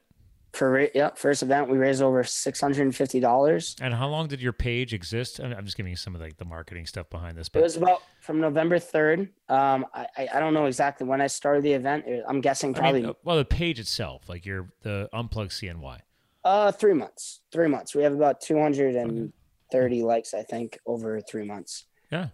For 0.55 0.89
yeah, 0.95 1.11
first 1.17 1.43
event, 1.43 1.69
we 1.69 1.79
raised 1.79 2.01
over 2.01 2.23
$650. 2.23 3.81
And 3.81 3.93
how 3.95 4.09
long 4.09 4.29
did 4.29 4.41
your 4.41 4.53
page 4.53 4.95
exist? 4.95 5.41
I'm 5.41 5.53
I'm 5.53 5.65
just 5.65 5.77
giving 5.77 5.91
you 5.91 5.97
some 5.97 6.15
of 6.15 6.21
like 6.21 6.37
the 6.37 6.45
marketing 6.45 6.87
stuff 6.87 7.11
behind 7.11 7.37
this, 7.37 7.49
It 7.53 7.61
was 7.61 7.77
about 7.77 8.03
from 8.21 8.41
November 8.41 8.79
3rd. 8.79 9.31
Um, 9.49 9.85
I, 9.93 10.07
I, 10.17 10.29
I 10.35 10.41
don't 10.41 10.55
know 10.55 10.67
exactly 10.67 11.07
when 11.07 11.21
I 11.21 11.27
started 11.27 11.65
the 11.65 11.73
event. 11.73 12.05
I'm 12.29 12.41
guessing 12.41 12.75
I 12.77 12.79
probably 12.79 13.01
mean, 13.03 13.11
uh, 13.11 13.15
well, 13.25 13.37
the 13.37 13.45
page 13.45 13.81
itself, 13.81 14.29
like 14.29 14.47
your 14.47 14.71
the 14.83 15.09
unplugged 15.13 15.51
CNY. 15.51 15.99
uh, 16.45 16.71
three 16.73 16.95
months. 16.95 17.41
Three 17.53 17.69
months. 17.69 17.95
We 17.95 18.03
have 18.05 18.13
about 18.15 18.41
200 18.41 18.95
and 18.95 19.33
30 19.73 20.03
likes, 20.03 20.35
I 20.35 20.43
think, 20.43 20.79
over 20.87 21.21
three 21.21 21.45
months. 21.45 21.87
Yeah. 22.13 22.29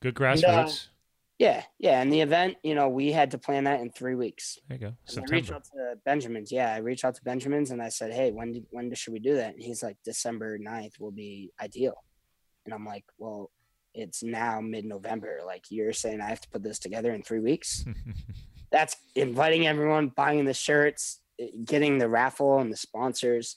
Good 0.00 0.14
grassroots. 0.14 0.88
Yeah, 1.42 1.64
yeah. 1.80 2.00
And 2.00 2.12
the 2.12 2.20
event, 2.20 2.58
you 2.62 2.76
know, 2.76 2.88
we 2.88 3.10
had 3.10 3.32
to 3.32 3.38
plan 3.38 3.64
that 3.64 3.80
in 3.80 3.90
three 3.90 4.14
weeks. 4.14 4.60
there 4.68 4.78
you 4.78 4.86
go. 4.86 4.94
And 5.16 5.26
I 5.28 5.34
reached 5.34 5.50
out 5.50 5.64
to 5.64 5.98
Benjamin's. 6.04 6.52
Yeah, 6.52 6.72
I 6.72 6.78
reached 6.78 7.04
out 7.04 7.16
to 7.16 7.24
Benjamin's 7.24 7.72
and 7.72 7.82
I 7.82 7.88
said, 7.88 8.12
"Hey, 8.12 8.30
when 8.30 8.52
did, 8.52 8.66
when 8.70 8.94
should 8.94 9.12
we 9.12 9.18
do 9.18 9.34
that?" 9.34 9.54
And 9.54 9.60
he's 9.60 9.82
like, 9.82 9.96
"December 10.04 10.56
9th 10.56 11.00
will 11.00 11.10
be 11.10 11.50
ideal." 11.60 12.04
And 12.64 12.72
I'm 12.72 12.86
like, 12.86 13.04
"Well, 13.18 13.50
it's 13.92 14.22
now 14.22 14.60
mid-November. 14.60 15.40
Like 15.44 15.64
you're 15.68 15.92
saying 15.92 16.20
I 16.20 16.28
have 16.28 16.40
to 16.42 16.48
put 16.48 16.62
this 16.62 16.78
together 16.78 17.12
in 17.12 17.24
3 17.24 17.40
weeks?" 17.40 17.84
That's 18.70 18.96
inviting 19.16 19.66
everyone, 19.66 20.12
buying 20.14 20.44
the 20.44 20.54
shirts, 20.54 21.18
getting 21.64 21.98
the 21.98 22.08
raffle 22.08 22.60
and 22.60 22.72
the 22.72 22.76
sponsors. 22.76 23.56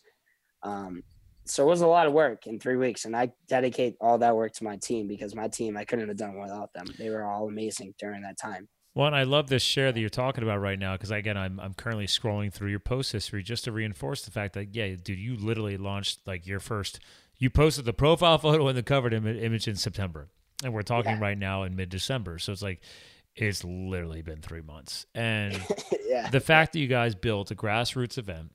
Um, 0.64 1.04
so 1.46 1.64
it 1.64 1.68
was 1.68 1.82
a 1.82 1.88
lot 1.88 2.08
of 2.08 2.14
work 2.14 2.48
in 2.48 2.60
3 2.60 2.76
weeks 2.78 3.06
and 3.06 3.16
I 3.16 3.32
dedicate 3.48 3.96
all 4.02 4.18
that 4.20 4.36
work 4.36 4.54
to 4.54 4.64
my 4.64 4.78
team 4.78 5.08
because 5.08 5.36
my 5.36 5.48
team 5.48 5.78
I 5.78 5.86
couldn't 5.86 6.08
have 6.08 6.18
done 6.18 6.40
without 6.40 6.74
them. 6.74 6.86
They 6.98 7.10
were 7.10 7.24
all 7.24 7.48
amazing 7.48 7.94
during 8.00 8.22
that 8.24 8.38
time. 8.38 8.68
Well, 8.94 9.08
and 9.08 9.16
I 9.16 9.24
love 9.24 9.48
this 9.48 9.62
share 9.62 9.92
that 9.92 10.00
you're 10.00 10.10
talking 10.10 10.44
about 10.44 10.62
right 10.62 10.80
now 10.80 10.94
because 10.94 11.12
again, 11.12 11.36
I'm 11.38 11.60
I'm 11.60 11.74
currently 11.74 12.08
scrolling 12.08 12.52
through 12.54 12.70
your 12.70 12.80
post 12.80 13.12
history 13.12 13.44
just 13.44 13.66
to 13.66 13.72
reinforce 13.74 14.24
the 14.24 14.32
fact 14.32 14.54
that 14.54 14.74
yeah, 14.74 14.96
dude, 14.96 15.20
you 15.20 15.36
literally 15.36 15.76
launched 15.78 16.26
like 16.26 16.48
your 16.48 16.62
first. 16.62 17.00
You 17.38 17.50
posted 17.50 17.84
the 17.84 17.92
profile 17.92 18.38
photo 18.48 18.68
and 18.70 18.78
the 18.78 18.84
covered 18.84 19.14
Im- 19.14 19.28
image 19.28 19.68
in 19.68 19.76
September, 19.76 20.30
and 20.64 20.74
we're 20.74 20.82
talking 20.82 21.12
Yeah. 21.12 21.20
right 21.22 21.38
now 21.38 21.64
in 21.64 21.76
mid 21.76 21.90
December. 21.90 22.40
So 22.40 22.54
it's 22.54 22.62
like 22.62 22.80
it's 23.36 23.66
literally 23.66 24.22
been 24.22 24.40
three 24.42 24.62
months, 24.62 25.06
and 25.14 25.62
yeah. 26.08 26.30
the 26.30 26.40
fact 26.40 26.72
that 26.72 26.80
you 26.80 26.88
guys 26.88 27.16
built 27.16 27.52
a 27.52 27.56
grassroots 27.56 28.18
event 28.18 28.54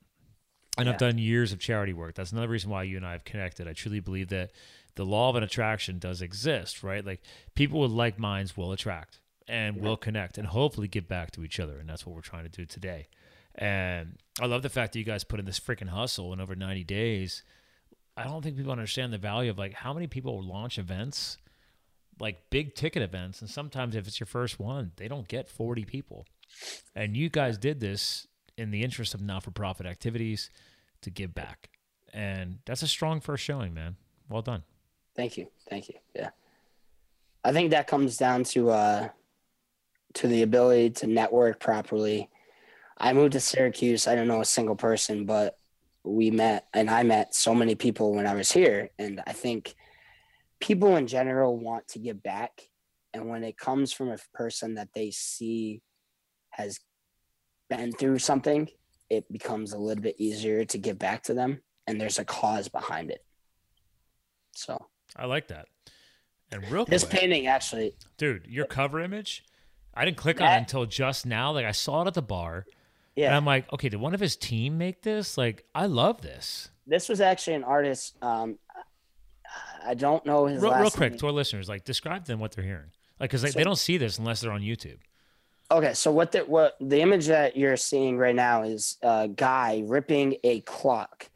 and 0.80 0.90
I've 0.90 0.98
done 0.98 1.18
years 1.18 1.52
of 1.52 1.58
charity 1.58 1.92
work. 1.92 2.14
That's 2.14 2.32
another 2.32 2.48
reason 2.48 2.70
why 2.70 2.84
you 2.84 2.96
and 2.96 3.06
i 3.06 3.12
have 3.12 3.24
connected. 3.24 3.68
I 3.68 3.72
truly 3.72 4.00
believe 4.00 4.28
that 4.28 4.50
the 4.96 5.04
law 5.04 5.30
of 5.30 5.36
an 5.36 5.42
attraction 5.42 5.98
does 5.98 6.20
exist 6.22 6.82
right? 6.82 7.04
Like 7.04 7.22
people 7.54 7.80
with 7.80 7.90
like 7.90 8.18
minds 8.18 8.56
will 8.56 8.72
attract 8.72 9.20
and 9.48 9.80
will 9.80 9.96
connect 9.96 10.38
and 10.38 10.46
hopefully 10.46 10.88
give 10.88 11.08
back 11.08 11.32
to 11.32 11.44
each 11.44 11.58
other 11.58 11.78
and 11.78 11.88
that's 11.88 12.06
what 12.06 12.14
we're 12.14 12.22
trying 12.22 12.44
to 12.44 12.50
do 12.50 12.64
today. 12.64 13.08
And 13.54 14.16
i 14.40 14.46
love 14.46 14.62
the 14.62 14.68
fact 14.68 14.92
that 14.92 14.98
you 14.98 15.04
guys 15.04 15.24
put 15.24 15.40
in 15.40 15.46
this 15.46 15.60
freaking 15.60 15.88
hustle 15.88 16.32
in 16.32 16.40
over 16.40 16.54
90 16.54 16.84
days. 16.84 17.42
I 18.16 18.24
don't 18.24 18.42
think 18.42 18.56
people 18.56 18.72
understand 18.72 19.12
the 19.12 19.18
value 19.18 19.50
of 19.50 19.58
like 19.58 19.74
how 19.74 19.92
many 19.92 20.06
people 20.06 20.42
launch 20.42 20.78
events 20.78 21.38
like 22.20 22.50
big 22.50 22.74
ticket 22.74 23.02
events 23.02 23.40
and 23.40 23.48
sometimes 23.48 23.96
if 23.96 24.06
it's 24.06 24.20
your 24.20 24.26
first 24.26 24.60
one 24.60 24.92
they 24.96 25.08
don't 25.08 25.28
get 25.28 25.48
40 25.48 25.84
people. 25.84 26.26
And 26.94 27.16
you 27.16 27.28
guys 27.28 27.56
did 27.58 27.80
this 27.80 28.26
in 28.58 28.70
the 28.70 28.82
interest 28.82 29.14
of 29.14 29.22
not-for-profit 29.22 29.86
activities 29.86 30.50
to 31.02 31.10
give 31.10 31.34
back 31.34 31.70
and 32.12 32.58
that's 32.64 32.82
a 32.82 32.88
strong 32.88 33.20
first 33.20 33.44
showing 33.44 33.72
man 33.72 33.96
well 34.28 34.42
done 34.42 34.62
Thank 35.16 35.36
you. 35.36 35.48
Thank 35.68 35.88
you. 35.88 35.96
Yeah. 36.14 36.30
I 37.44 37.52
think 37.52 37.70
that 37.70 37.86
comes 37.86 38.16
down 38.16 38.44
to 38.44 38.70
uh 38.70 39.08
to 40.14 40.28
the 40.28 40.42
ability 40.42 40.90
to 40.90 41.06
network 41.06 41.60
properly. 41.60 42.28
I 42.98 43.12
moved 43.12 43.32
to 43.32 43.40
Syracuse. 43.40 44.08
I 44.08 44.14
don't 44.14 44.28
know 44.28 44.40
a 44.40 44.46
single 44.46 44.76
person, 44.76 45.24
but 45.24 45.58
we 46.04 46.30
met 46.30 46.66
and 46.74 46.90
I 46.90 47.02
met 47.02 47.34
so 47.34 47.54
many 47.54 47.74
people 47.74 48.14
when 48.14 48.26
I 48.26 48.34
was 48.34 48.50
here. 48.50 48.90
And 48.98 49.22
I 49.26 49.32
think 49.32 49.74
people 50.58 50.96
in 50.96 51.06
general 51.06 51.56
want 51.58 51.88
to 51.88 51.98
give 51.98 52.22
back. 52.22 52.62
And 53.12 53.28
when 53.28 53.44
it 53.44 53.58
comes 53.58 53.92
from 53.92 54.08
a 54.08 54.18
person 54.32 54.74
that 54.74 54.88
they 54.94 55.10
see 55.10 55.82
has 56.50 56.80
been 57.68 57.92
through 57.92 58.18
something, 58.18 58.68
it 59.10 59.30
becomes 59.32 59.72
a 59.72 59.78
little 59.78 60.02
bit 60.02 60.14
easier 60.18 60.64
to 60.64 60.78
give 60.78 60.98
back 60.98 61.24
to 61.24 61.34
them. 61.34 61.60
And 61.86 62.00
there's 62.00 62.18
a 62.18 62.24
cause 62.24 62.68
behind 62.68 63.10
it. 63.10 63.24
So 64.54 64.86
i 65.16 65.26
like 65.26 65.48
that 65.48 65.66
and 66.52 66.68
real 66.70 66.84
this 66.84 67.04
quick 67.04 67.20
painting 67.20 67.46
actually 67.46 67.94
dude 68.16 68.46
your 68.46 68.64
cover 68.64 69.00
image 69.00 69.44
i 69.94 70.04
didn't 70.04 70.16
click 70.16 70.40
on 70.40 70.46
it 70.52 70.56
until 70.56 70.86
just 70.86 71.26
now 71.26 71.50
like 71.52 71.66
i 71.66 71.72
saw 71.72 72.02
it 72.02 72.06
at 72.06 72.14
the 72.14 72.22
bar 72.22 72.64
and 73.16 73.34
i'm 73.34 73.44
like 73.44 73.70
okay 73.72 73.88
did 73.88 74.00
one 74.00 74.14
of 74.14 74.20
his 74.20 74.36
team 74.36 74.78
make 74.78 75.02
this 75.02 75.36
like 75.36 75.64
i 75.74 75.86
love 75.86 76.20
this 76.22 76.70
this 76.86 77.08
was 77.08 77.20
actually 77.20 77.54
an 77.54 77.64
artist 77.64 78.16
um 78.22 78.56
i 79.84 79.94
don't 79.94 80.24
know 80.24 80.46
his 80.46 80.62
real, 80.62 80.74
real 80.78 80.90
quick 80.90 81.10
name. 81.12 81.18
to 81.18 81.26
our 81.26 81.32
listeners 81.32 81.68
like 81.68 81.84
describe 81.84 82.24
them 82.26 82.38
what 82.38 82.52
they're 82.52 82.64
hearing 82.64 82.90
like 83.18 83.30
because 83.30 83.42
So- 83.42 83.58
they 83.58 83.64
don't 83.64 83.78
see 83.78 83.96
this 83.96 84.18
unless 84.18 84.40
they're 84.40 84.52
on 84.52 84.62
youtube 84.62 84.98
okay 85.70 85.94
so 85.94 86.10
what 86.10 86.32
the 86.32 86.40
what 86.40 86.76
the 86.80 87.00
image 87.00 87.26
that 87.26 87.56
you're 87.56 87.76
seeing 87.76 88.18
right 88.18 88.34
now 88.34 88.62
is 88.62 88.96
a 89.02 89.28
guy 89.28 89.82
ripping 89.86 90.36
a 90.44 90.60
clock 90.62 91.28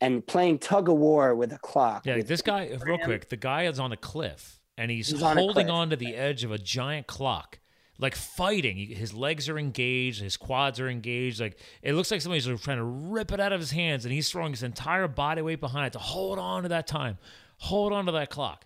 and 0.00 0.26
playing 0.26 0.58
tug 0.58 0.88
of 0.88 0.96
war 0.96 1.34
with 1.34 1.52
a 1.52 1.58
clock 1.58 2.06
Yeah, 2.06 2.22
this 2.22 2.42
guy, 2.42 2.68
uh, 2.68 2.78
real 2.78 2.98
quick, 2.98 3.28
the 3.28 3.36
guy 3.36 3.64
is 3.64 3.80
on 3.80 3.90
a 3.92 3.96
cliff 3.96 4.60
and 4.76 4.90
he's, 4.90 5.08
He's 5.08 5.20
holding 5.20 5.66
cliff. 5.66 5.70
on 5.70 5.90
to 5.90 5.96
the 5.96 6.14
edge 6.14 6.44
of 6.44 6.52
a 6.52 6.58
giant 6.58 7.08
clock, 7.08 7.58
like 7.98 8.14
fighting. 8.14 8.76
His 8.76 9.12
legs 9.12 9.48
are 9.48 9.58
engaged, 9.58 10.22
his 10.22 10.36
quads 10.36 10.78
are 10.78 10.88
engaged. 10.88 11.40
Like 11.40 11.58
it 11.82 11.94
looks 11.94 12.12
like 12.12 12.20
somebody's 12.20 12.46
trying 12.60 12.76
to 12.76 12.84
rip 12.84 13.32
it 13.32 13.40
out 13.40 13.52
of 13.52 13.58
his 13.58 13.72
hands, 13.72 14.04
and 14.04 14.14
he's 14.14 14.30
throwing 14.30 14.52
his 14.52 14.62
entire 14.62 15.08
body 15.08 15.42
weight 15.42 15.58
behind 15.58 15.88
it 15.88 15.92
to 15.94 15.98
hold 15.98 16.38
on 16.38 16.62
to 16.62 16.68
that 16.68 16.86
time, 16.86 17.18
hold 17.56 17.92
on 17.92 18.06
to 18.06 18.12
that 18.12 18.30
clock. 18.30 18.64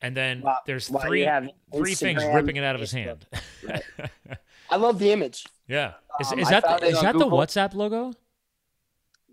And 0.00 0.16
then 0.16 0.40
While- 0.42 0.62
there's 0.66 0.88
you 0.90 0.98
three 1.00 1.20
have 1.22 1.48
three 1.74 1.94
things 1.94 2.22
ripping 2.24 2.56
it 2.56 2.64
out 2.64 2.74
of 2.74 2.80
his 2.80 2.92
hand. 2.92 3.26
i 4.70 4.76
love 4.76 4.98
the 4.98 5.12
image. 5.12 5.44
Yeah, 5.68 5.94
is, 6.18 6.32
Um, 6.32 6.38
is 6.38 6.48
that 6.48 6.62
the, 6.64 6.86
it 6.86 6.92
is 6.92 6.98
on 6.98 7.04
that 7.04 7.18
the 7.18 7.26
WhatsApp 7.26 7.74
logo? 7.74 8.12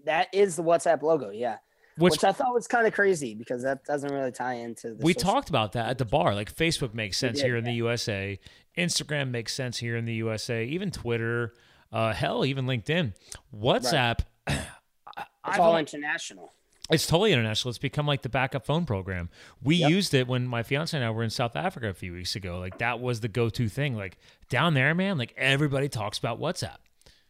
that 0.03 0.27
is 0.33 0.55
the 0.57 0.63
whatsapp 0.63 1.01
logo 1.01 1.29
yeah. 1.29 1.57
Which 1.97 2.11
which, 2.11 2.23
i 2.25 2.33
thought 2.33 2.53
was 2.53 2.67
kind 2.67 2.85
of 2.85 2.93
crazy 2.93 3.33
because 3.35 3.63
that 3.63 3.85
doesn't 3.85 4.11
really 4.11 4.33
tie 4.33 4.55
into 4.55 4.93
the 4.95 5.03
we 5.03 5.13
talked 5.13 5.47
about 5.49 5.71
that 5.71 5.87
at 5.89 5.97
the 5.97 6.03
bar. 6.03 6.35
Like 6.35 6.53
Facebook 6.53 6.93
makes 6.93 7.17
sense 7.17 7.37
did, 7.39 7.45
here 7.45 7.55
in 7.55 7.63
the 7.63 7.71
USA, 7.75 8.37
Instagram 8.77 9.31
makes 9.31 9.53
sense 9.53 9.77
here 9.77 9.95
in 9.95 10.03
the 10.03 10.15
USA, 10.15 10.65
even 10.65 10.91
Twitter, 10.91 11.53
uh, 11.93 12.11
hell, 12.11 12.45
even 12.45 12.65
LinkedIn, 12.65 13.13
WhatsApp. 13.57 14.19
I- 14.47 14.53
it's 14.57 15.27
I've 15.45 15.59
all 15.61 15.71
al- 15.73 15.77
international 15.79 16.51
it's 16.91 17.07
totally 17.07 17.33
international. 17.33 17.69
It's 17.69 17.77
become 17.79 18.05
like 18.05 18.21
the 18.21 18.29
backup 18.29 18.65
phone 18.65 18.85
program. 18.85 19.29
We 19.63 19.75
Yep. 19.77 19.89
used 19.89 20.13
it 20.13 20.27
when 20.27 20.47
my 20.47 20.63
fiance 20.63 20.95
and 20.95 21.05
I 21.05 21.09
were 21.09 21.23
in 21.23 21.29
South 21.29 21.55
Africa 21.55 21.89
a 21.89 21.93
few 21.93 22.13
weeks 22.13 22.35
ago. 22.35 22.59
Like 22.59 22.77
that 22.77 22.99
was 22.99 23.21
the 23.21 23.27
go-to 23.27 23.67
thing. 23.69 23.95
Like 23.95 24.17
down 24.49 24.73
there, 24.75 24.93
man, 24.93 25.17
like 25.17 25.33
everybody 25.37 25.89
talks 25.89 26.17
about 26.17 26.39
WhatsApp. 26.39 26.77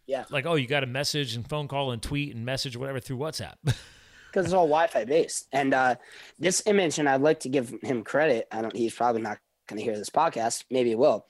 yeah 0.07 0.25
Like, 0.29 0.45
oh, 0.45 0.55
you 0.55 0.67
got 0.67 0.83
a 0.83 0.87
message 0.87 1.35
and 1.35 1.47
phone 1.47 1.67
call 1.67 1.91
and 1.91 2.01
tweet 2.01 2.35
and 2.35 2.45
message 2.45 2.75
whatever 2.75 2.99
through 2.99 3.17
WhatsApp. 3.17 3.55
because 3.63 4.45
it's 4.47 4.53
all 4.53 4.67
Wi-Fi 4.67 5.05
based. 5.05 5.47
And 5.53 5.73
uh, 5.73 5.95
this 6.37 6.61
image, 6.65 6.99
and 6.99 7.07
I'd 7.07 7.21
like 7.21 7.39
to 7.41 7.49
give 7.49 7.73
him 7.81 8.03
credit. 8.03 8.47
I 8.51 8.61
don't. 8.61 8.75
He's 8.75 8.93
probably 8.93 9.21
not 9.21 9.39
going 9.67 9.77
to 9.77 9.83
hear 9.83 9.97
this 9.97 10.09
podcast. 10.09 10.65
Maybe 10.69 10.89
he 10.89 10.95
will. 10.95 11.25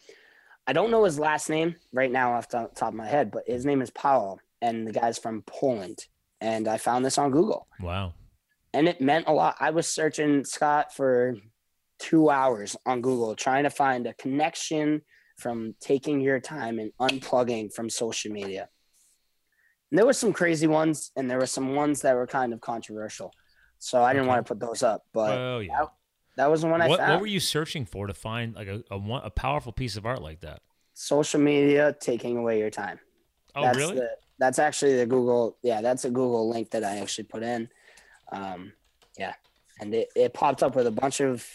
I 0.66 0.74
don't 0.74 0.90
know 0.90 1.04
his 1.04 1.20
last 1.20 1.48
name 1.48 1.76
right 1.94 2.12
now 2.12 2.34
off 2.34 2.50
the 2.50 2.68
top 2.74 2.90
of 2.90 2.96
my 2.96 3.06
head, 3.06 3.30
but 3.30 3.44
his 3.46 3.64
name 3.64 3.84
is 3.84 3.92
Powell, 3.92 4.40
and 4.64 4.88
the 4.88 4.92
guy's 4.92 5.20
from 5.20 5.44
Poland. 5.44 6.08
And 6.42 6.68
I 6.68 6.78
found 6.78 7.06
this 7.06 7.18
on 7.18 7.32
Google, 7.32 7.68
wow. 7.80 8.14
and 8.74 8.88
it 8.88 9.00
meant 9.02 9.28
a 9.28 9.34
lot. 9.34 9.56
I 9.60 9.72
was 9.72 9.88
searching 9.88 10.44
Scott 10.44 10.94
for 10.94 11.36
two 11.98 12.30
hours 12.30 12.76
on 12.86 13.02
Google 13.02 13.36
trying 13.36 13.64
to 13.64 13.70
find 13.70 14.06
a 14.06 14.14
connection 14.14 15.02
from 15.38 15.76
taking 15.80 16.20
your 16.20 16.40
time 16.40 16.80
and 16.80 16.92
unplugging 17.00 17.74
from 17.74 17.90
social 17.90 18.32
media. 18.32 18.70
And 19.92 19.98
there 19.98 20.06
were 20.06 20.14
some 20.14 20.34
crazy 20.34 20.68
ones, 20.68 21.12
and 21.16 21.30
there 21.30 21.38
were 21.38 21.46
some 21.46 21.74
ones 21.76 22.02
that 22.02 22.16
were 22.16 22.28
kind 22.28 22.54
of 22.54 22.62
controversial. 22.62 23.32
So 23.80 24.02
I 24.04 24.14
didn't 24.14 24.24
Okay. 24.24 24.30
want 24.30 24.46
to 24.46 24.50
put 24.54 24.60
those 24.60 24.84
up, 24.84 25.04
but 25.14 25.40
Oh 25.40 25.60
yeah. 25.60 25.86
that 26.38 26.50
was 26.52 26.62
the 26.62 26.68
one 26.68 26.82
I 26.82 26.88
What, 26.90 27.00
found. 27.00 27.12
what 27.14 27.22
were 27.22 27.28
you 27.28 27.40
searching 27.40 27.86
for 27.86 28.08
to 28.08 28.14
find 28.14 28.56
like 28.56 28.68
a, 28.68 28.84
a 28.92 28.98
a 28.98 29.30
powerful 29.30 29.72
piece 29.72 29.96
of 29.96 30.06
art 30.06 30.22
like 30.22 30.42
that? 30.42 30.62
Social 30.94 31.40
media 31.40 31.96
taking 32.00 32.38
away 32.38 32.60
your 32.60 32.70
time. 32.70 33.00
Oh 33.56 33.64
that's 33.64 33.78
really? 33.78 33.96
The, 33.96 34.10
that's 34.38 34.60
actually 34.60 34.96
the 34.96 35.06
Google. 35.06 35.58
Yeah, 35.64 35.82
that's 35.82 36.06
a 36.06 36.10
Google 36.10 36.50
link 36.50 36.72
that 36.72 36.84
I 36.84 36.98
actually 36.98 37.26
put 37.26 37.44
in. 37.44 37.70
Um, 38.32 38.74
yeah, 39.18 39.34
and 39.80 39.94
it, 39.94 40.10
it 40.16 40.34
popped 40.34 40.64
up 40.64 40.76
with 40.76 40.88
a 40.88 40.92
bunch 40.92 41.22
of, 41.22 41.48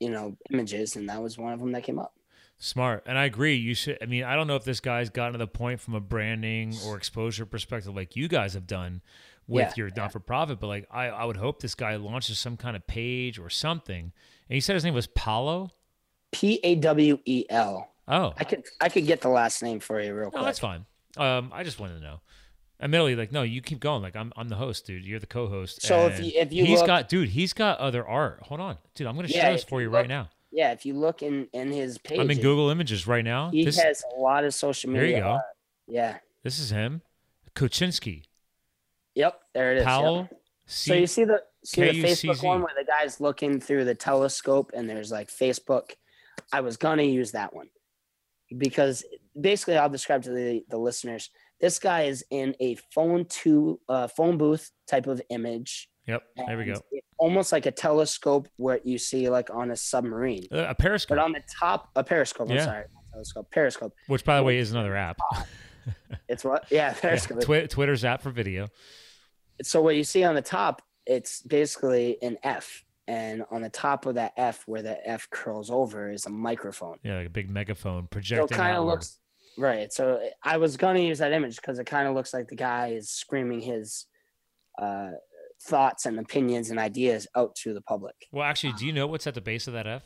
you 0.00 0.10
know, 0.10 0.36
images, 0.50 0.96
and 0.96 1.08
that 1.08 1.22
was 1.22 1.38
one 1.38 1.52
of 1.52 1.60
them 1.60 1.72
that 1.72 1.82
came 1.84 1.98
up. 1.98 2.14
Smart. 2.58 3.02
And 3.06 3.18
I 3.18 3.26
agree. 3.26 3.54
You 3.54 3.74
should. 3.74 3.98
I 4.00 4.06
mean, 4.06 4.24
I 4.24 4.34
don't 4.34 4.46
know 4.46 4.56
if 4.56 4.64
this 4.64 4.80
guy's 4.80 5.10
gotten 5.10 5.32
to 5.32 5.38
the 5.38 5.46
point 5.46 5.80
from 5.80 5.94
a 5.94 6.00
branding 6.00 6.74
or 6.86 6.96
exposure 6.96 7.44
perspective 7.44 7.94
like 7.94 8.16
you 8.16 8.28
guys 8.28 8.54
have 8.54 8.66
done 8.66 9.02
with 9.46 9.68
Yeah, 9.68 9.72
your 9.76 9.90
not 9.94 10.10
for 10.10 10.20
profit, 10.20 10.58
but 10.58 10.66
like 10.68 10.86
I, 10.90 11.08
I 11.08 11.24
would 11.26 11.36
hope 11.36 11.60
this 11.60 11.74
guy 11.74 11.96
launches 11.96 12.38
some 12.38 12.56
kind 12.56 12.74
of 12.74 12.86
page 12.86 13.38
or 13.38 13.50
something. 13.50 14.12
And 14.48 14.54
he 14.54 14.60
said 14.60 14.72
his 14.74 14.84
name 14.84 14.94
was 14.94 15.06
Paolo. 15.06 15.70
P 16.32 16.58
A 16.64 16.76
W 16.76 17.18
E 17.26 17.44
L. 17.50 17.90
Oh, 18.08 18.32
I 18.38 18.44
could 18.44 18.64
I 18.80 18.88
could 18.88 19.06
get 19.06 19.20
the 19.20 19.28
last 19.28 19.62
name 19.62 19.78
for 19.78 20.00
you 20.00 20.14
real 20.14 20.24
no, 20.26 20.30
quick. 20.30 20.44
that's 20.44 20.58
fine. 20.58 20.86
Um, 21.16 21.50
I 21.54 21.62
just 21.64 21.78
wanted 21.80 21.94
to 21.96 22.00
know. 22.00 22.20
Admittedly, 22.80 23.16
like, 23.16 23.32
no, 23.32 23.42
you 23.42 23.62
keep 23.62 23.80
going. 23.80 24.02
Like, 24.02 24.14
I'm, 24.16 24.32
I'm 24.36 24.48
the 24.50 24.56
host, 24.56 24.86
dude. 24.86 25.04
You're 25.06 25.18
the 25.18 25.26
co-host. 25.26 25.80
So 25.80 26.08
if 26.08 26.20
you- 26.20 26.32
if 26.34 26.52
you 26.52 26.64
he's 26.66 26.78
look- 26.80 26.86
got, 26.86 27.08
dude, 27.08 27.30
he's 27.30 27.52
got 27.54 27.78
other 27.78 28.06
art. 28.06 28.40
Hold 28.42 28.60
on, 28.60 28.76
dude. 28.94 29.06
I'm 29.06 29.16
gonna 29.16 29.28
Yeah, 29.28 29.46
show 29.46 29.52
this 29.52 29.64
for 29.64 29.80
you 29.80 29.88
you 29.88 29.94
right 29.94 30.06
now. 30.08 30.28
Yeah, 30.52 30.72
if 30.72 30.84
you 30.84 30.94
look 30.94 31.22
in 31.22 31.48
in 31.52 31.72
his 31.72 31.96
page, 31.98 32.18
I'm 32.20 32.30
in 32.30 32.40
Google 32.40 32.68
Images 32.70 33.06
right 33.06 33.24
now. 33.24 33.50
He 33.50 33.64
This, 33.64 33.78
has 33.78 34.04
a 34.16 34.20
lot 34.20 34.44
of 34.44 34.52
social 34.54 34.90
media. 34.90 35.06
There 35.08 35.16
you 35.16 35.22
go. 35.22 35.28
art. 35.30 35.42
Yeah. 35.88 36.18
this 36.42 36.58
is 36.58 36.70
him, 36.70 37.00
Kuczynski. 37.54 38.24
Yep. 39.14 39.40
There 39.54 39.72
it 39.72 39.76
is. 39.76 39.80
yep. 39.80 39.86
Powell. 39.88 40.28
So 40.66 40.94
you 40.94 41.06
see 41.06 41.24
the 41.24 41.42
See 41.64 41.80
the 41.80 42.02
Facebook 42.02 42.42
one 42.44 42.60
where 42.60 42.74
the 42.78 42.84
guy's 42.84 43.20
looking 43.20 43.58
through 43.60 43.84
the 43.86 43.94
telescope 43.94 44.70
and 44.74 44.88
there's 44.88 45.10
like 45.10 45.28
Facebook. 45.30 45.92
I 46.52 46.60
was 46.60 46.76
gonna 46.76 47.02
use 47.04 47.32
that 47.32 47.54
one 47.54 47.68
because 48.56 49.04
basically 49.40 49.76
I'll 49.76 49.88
describe 49.88 50.22
to 50.24 50.30
the, 50.30 50.64
the 50.68 50.78
listeners. 50.78 51.30
This 51.60 51.78
guy 51.78 52.02
is 52.02 52.24
in 52.30 52.54
a 52.60 52.76
phone 52.92 53.24
to 53.26 53.80
uh, 53.88 54.08
phone 54.08 54.36
booth 54.38 54.70
type 54.86 55.06
of 55.06 55.20
image. 55.30 55.88
Yep. 56.06 56.22
There 56.46 56.58
we 56.58 56.64
go. 56.66 56.80
almost 57.18 57.50
like 57.50 57.66
a 57.66 57.70
telescope 57.72 58.46
where 58.58 58.80
you 58.84 58.96
see 58.98 59.28
like 59.28 59.50
on 59.50 59.70
a 59.70 59.76
submarine. 59.76 60.46
Uh, 60.52 60.66
a 60.68 60.74
Periscope, 60.74 61.16
But 61.16 61.24
on 61.24 61.32
the 61.32 61.42
top, 61.58 61.88
a 61.96 62.04
periscope. 62.04 62.50
I'm 62.50 62.60
sorry, 62.60 62.84
not 62.94 63.02
telescope, 63.12 63.50
periscope. 63.50 63.92
which 64.06 64.24
by 64.24 64.36
the 64.36 64.42
way 64.44 64.58
is 64.58 64.70
another 64.72 64.94
app. 64.96 65.18
It's 66.28 66.44
what? 66.44 66.66
Yeah, 66.70 66.88
Yeah, 66.88 66.94
periscope. 66.94 67.40
Twi- 67.42 67.66
Twitter's 67.66 68.04
app 68.04 68.20
for 68.22 68.30
video. 68.30 68.66
so 69.62 69.80
what 69.80 69.94
you 69.96 70.04
see 70.04 70.24
on 70.24 70.34
the 70.34 70.42
top, 70.42 70.82
it's 71.06 71.42
basically 71.42 72.18
an 72.22 72.36
F, 72.42 72.84
and 73.06 73.44
on 73.52 73.62
the 73.62 73.68
top 73.70 74.06
of 74.06 74.16
that 74.16 74.32
F, 74.36 74.64
where 74.66 74.82
the 74.82 74.98
F 75.08 75.28
curls 75.30 75.70
over, 75.70 76.10
is 76.10 76.26
a 76.26 76.30
microphone. 76.30 76.98
Yeah, 77.04 77.18
like 77.18 77.26
a 77.28 77.30
big 77.30 77.50
megaphone 77.50 78.02
So 78.02 78.04
it 78.06 78.10
projecting 78.10 78.56
kind 78.56 78.76
of 78.76 78.84
looks 78.84 79.18
right. 79.58 79.92
So 79.92 80.20
I 80.42 80.56
was 80.58 80.76
gonna 80.76 81.00
use 81.00 81.18
that 81.18 81.32
image 81.32 81.56
because 81.56 81.78
it 81.78 81.84
kind 81.86 82.08
of 82.08 82.14
looks 82.14 82.32
like 82.34 82.48
the 82.48 82.56
guy 82.56 82.88
is 82.88 83.08
screaming 83.10 83.60
his 83.60 84.06
uh, 84.78 85.12
thoughts 85.62 86.06
and 86.06 86.18
opinions 86.18 86.70
and 86.70 86.78
ideas 86.78 87.26
out 87.34 87.54
to 87.56 87.72
the 87.74 87.80
public. 87.80 88.14
Well, 88.32 88.44
actually, 88.44 88.74
do 88.74 88.86
you 88.86 88.92
know 88.92 89.06
what's 89.06 89.26
at 89.26 89.34
the 89.34 89.40
base 89.40 89.66
of 89.66 89.72
that 89.74 89.86
F? 89.86 90.02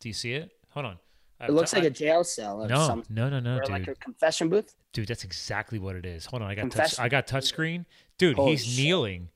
Do 0.00 0.08
you 0.08 0.12
see 0.14 0.32
it? 0.34 0.50
Hold 0.70 0.86
on. 0.86 0.98
It 1.40 1.50
looks 1.52 1.72
like 1.72 1.84
a 1.84 1.90
jail 1.90 2.24
cell 2.24 2.64
or 2.64 2.68
no, 2.68 2.84
some 2.86 3.04
no, 3.08 3.28
no, 3.28 3.38
no, 3.38 3.58
or 3.58 3.60
dude. 3.60 3.70
like 3.70 3.86
a 3.86 3.94
confession 3.94 4.48
booth. 4.48 4.74
dude, 4.92 5.06
that's 5.06 5.22
exactly 5.22 5.78
what 5.78 5.94
it 5.94 6.04
is. 6.04 6.26
Hold 6.26 6.42
on, 6.42 6.50
I 6.50 6.56
got 6.56 6.70
touch. 6.72 6.98
I 6.98 7.08
got 7.08 7.28
touchscreen. 7.28 7.84
Dude, 8.18 8.34
Holy 8.34 8.50
he's 8.52 8.64
shit. 8.64 8.84
kneeling. 8.84 9.28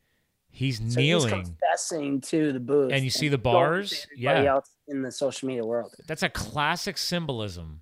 He's 0.50 0.78
So 0.78 0.82
he's 0.84 0.96
kneeling. 0.96 1.30
confessing 1.44 2.20
to 2.22 2.52
the 2.52 2.58
booth, 2.60 2.92
And 2.92 3.04
you 3.04 3.10
see 3.10 3.28
the 3.28 3.38
bars? 3.38 4.06
Yeah. 4.16 4.42
else 4.42 4.68
in 4.88 5.02
the 5.02 5.12
social 5.12 5.46
media 5.46 5.64
world. 5.64 5.94
That's 6.08 6.24
a 6.24 6.28
classic 6.28 6.98
symbolism 6.98 7.80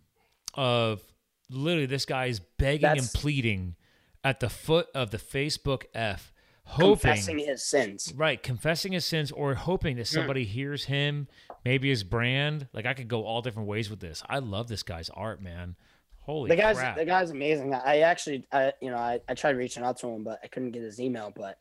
of 0.55 1.03
literally 1.51 1.87
this 1.87 2.05
guy 2.07 2.27
is 2.27 2.41
begging 2.41 2.89
and 2.89 3.11
pleading 3.15 3.77
at 4.23 4.41
the 4.41 4.49
foot 4.49 4.89
of 4.95 5.11
the 5.11 5.19
Facebook 5.19 5.85
F, 5.95 6.33
hoping 6.65 6.97
Confessing 6.97 7.39
his 7.39 7.63
sins. 7.65 8.13
Right, 8.17 8.43
confessing 8.43 8.93
his 8.93 9.05
sins 9.05 9.31
or 9.33 9.55
hoping 9.55 9.95
Hmm. 9.95 9.99
that 9.99 10.07
somebody 10.07 10.45
hears 10.45 10.85
him, 10.85 11.29
maybe 11.65 11.89
his 11.89 12.05
brand. 12.05 12.69
Like 12.73 12.87
I 12.87 12.95
could 12.95 13.09
go 13.09 13.25
all 13.25 13.43
different 13.43 13.69
ways 13.69 13.91
with 13.91 14.01
this. 14.01 14.23
I 14.29 14.39
love 14.39 14.69
this 14.69 14.83
guy's 14.83 15.11
art, 15.11 15.43
man. 15.43 15.77
Holy 16.21 16.51
the 16.51 16.57
guy's 16.57 16.77
crap! 16.77 16.97
the 16.97 17.05
guy's 17.07 17.31
amazing. 17.31 17.75
I 17.75 18.01
actually, 18.01 18.47
I 18.53 18.73
you 18.81 18.91
know, 18.91 18.99
I, 18.99 19.21
I 19.29 19.35
tried 19.35 19.57
reaching 19.57 19.83
out 19.83 19.97
to 19.99 20.07
him, 20.09 20.23
but 20.23 20.39
I 20.45 20.49
couldn't 20.49 20.73
get 20.73 20.83
his 20.83 21.01
email. 21.01 21.33
But 21.35 21.59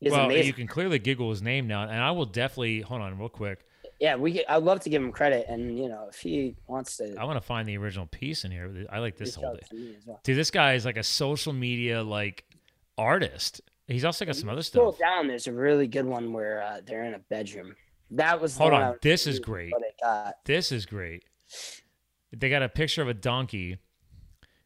he's 0.00 0.10
well, 0.10 0.26
amazing. 0.26 0.46
you 0.46 0.52
can 0.52 0.66
clearly 0.66 0.98
giggle 0.98 1.30
his 1.30 1.42
name 1.42 1.68
now, 1.68 1.82
and 1.82 2.00
I 2.00 2.10
will 2.10 2.26
definitely 2.26 2.80
hold 2.80 3.00
on 3.00 3.16
real 3.18 3.28
quick. 3.28 3.64
Yeah, 4.02 4.16
we. 4.16 4.44
I'd 4.46 4.64
love 4.64 4.80
to 4.80 4.90
give 4.90 5.00
him 5.00 5.12
credit, 5.12 5.46
and 5.48 5.78
you 5.78 5.88
know, 5.88 6.08
if 6.10 6.16
he 6.18 6.56
wants 6.66 6.96
to, 6.96 7.14
I 7.16 7.22
want 7.22 7.36
to 7.36 7.46
find 7.46 7.68
the 7.68 7.76
original 7.78 8.06
piece 8.06 8.44
in 8.44 8.50
here. 8.50 8.84
I 8.90 8.98
like 8.98 9.16
this 9.16 9.36
whole 9.36 9.46
out 9.50 9.60
thing. 9.60 9.78
to 9.78 9.84
me 9.84 9.94
as 9.96 10.04
well. 10.04 10.20
Dude, 10.24 10.36
this 10.36 10.50
guy 10.50 10.74
is 10.74 10.84
like 10.84 10.96
a 10.96 11.04
social 11.04 11.52
media 11.52 12.02
like 12.02 12.44
artist. 12.98 13.60
He's 13.86 14.04
also 14.04 14.24
got 14.24 14.34
some 14.34 14.48
other 14.48 14.62
Scroll 14.62 14.90
stuff. 14.92 14.98
down. 15.00 15.28
There's 15.28 15.46
a 15.46 15.52
really 15.52 15.86
good 15.86 16.04
one 16.04 16.32
where 16.32 16.62
uh, 16.62 16.80
they're 16.84 17.04
in 17.04 17.14
a 17.14 17.20
bedroom. 17.20 17.76
That 18.10 18.40
was 18.40 18.56
Hold 18.58 18.72
on, 18.72 18.96
this 19.02 19.28
is 19.28 19.38
great. 19.38 19.70
What 19.72 19.82
I 19.82 20.24
got. 20.24 20.34
This 20.44 20.72
is 20.72 20.84
great. 20.84 21.24
They 22.32 22.48
got 22.50 22.62
a 22.62 22.68
picture 22.68 23.02
of 23.02 23.08
a 23.08 23.14
donkey 23.14 23.78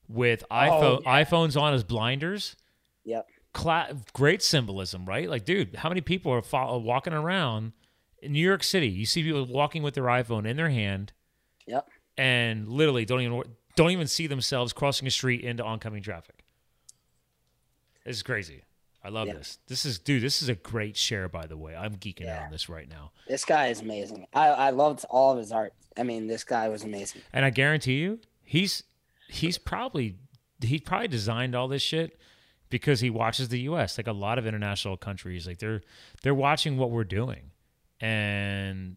with 0.09 0.45
Oh, 0.51 0.55
iPhone 0.55 1.03
iPhones 1.05 1.61
on 1.61 1.75
as 1.75 1.85
blinders. 1.85 2.57
Yep. 3.05 3.27
Cla- 3.53 3.97
great 4.15 4.43
symbolism, 4.43 5.05
right? 5.05 5.29
Like, 5.29 5.45
dude, 5.45 5.77
how 5.77 5.89
many 5.91 6.01
people 6.01 6.33
are 6.33 6.43
fo- 6.43 6.79
walking 6.79 7.13
around 7.13 7.73
in 8.23 8.33
New 8.33 8.45
York 8.45 8.63
City? 8.65 8.89
You 8.89 9.07
see 9.07 9.23
people 9.23 9.45
walking 9.47 9.83
with 9.83 9.95
their 9.95 10.05
iPhone 10.05 10.47
in 10.47 10.57
their 10.57 10.71
hand 10.71 11.13
Yep. 11.67 11.89
and 12.17 12.69
literally 12.69 13.05
don't 13.05 13.21
even 13.21 13.43
don't 13.75 13.91
even 13.91 14.07
see 14.07 14.27
themselves 14.27 14.73
crossing 14.73 15.07
a 15.07 15.11
street 15.11 15.43
into 15.43 15.63
oncoming 15.65 16.03
traffic. 16.03 16.45
This 18.05 18.17
is 18.17 18.23
crazy. 18.23 18.63
I 19.03 19.09
love 19.09 19.29
Yeah. 19.29 19.35
this. 19.35 19.59
This 19.69 19.85
is 19.85 19.99
dude. 19.99 20.23
This 20.23 20.43
is 20.43 20.49
a 20.49 20.55
great 20.55 20.97
share, 20.97 21.29
by 21.29 21.47
the 21.47 21.57
way. 21.57 21.77
I'm 21.77 21.97
geeking 21.97 22.27
out 22.29 22.43
on 22.47 22.51
this 22.51 22.69
right 22.69 22.89
now, 22.89 23.13
This 23.29 23.45
guy 23.45 23.69
is 23.69 23.81
amazing. 23.81 24.27
I 24.33 24.49
I 24.49 24.71
loved 24.71 25.05
all 25.11 25.33
of 25.33 25.39
his 25.39 25.53
art. 25.53 25.75
I 25.97 26.03
mean, 26.03 26.27
this 26.27 26.45
guy 26.45 26.69
was 26.69 26.83
amazing. 26.85 27.23
and 27.33 27.45
I 27.45 27.51
guarantee 27.51 27.99
you, 28.01 28.21
he's 28.43 28.83
he's 29.29 29.59
probably 29.59 30.17
he 30.61 30.79
probably 30.81 31.09
designed 31.09 31.55
all 31.55 31.69
this 31.69 31.83
shit 31.83 32.19
because 32.71 33.01
he 33.01 33.11
watches 33.11 33.49
the 33.49 33.61
U.S. 33.61 33.97
Like 33.99 34.07
a 34.09 34.13
lot 34.13 34.39
of 34.39 34.47
international 34.47 34.97
countries, 34.97 35.47
like 35.47 35.59
they're 35.59 35.83
they're 36.23 36.35
watching 36.35 36.77
what 36.77 36.91
we're 36.91 37.05
doing, 37.05 37.51
and 38.01 38.97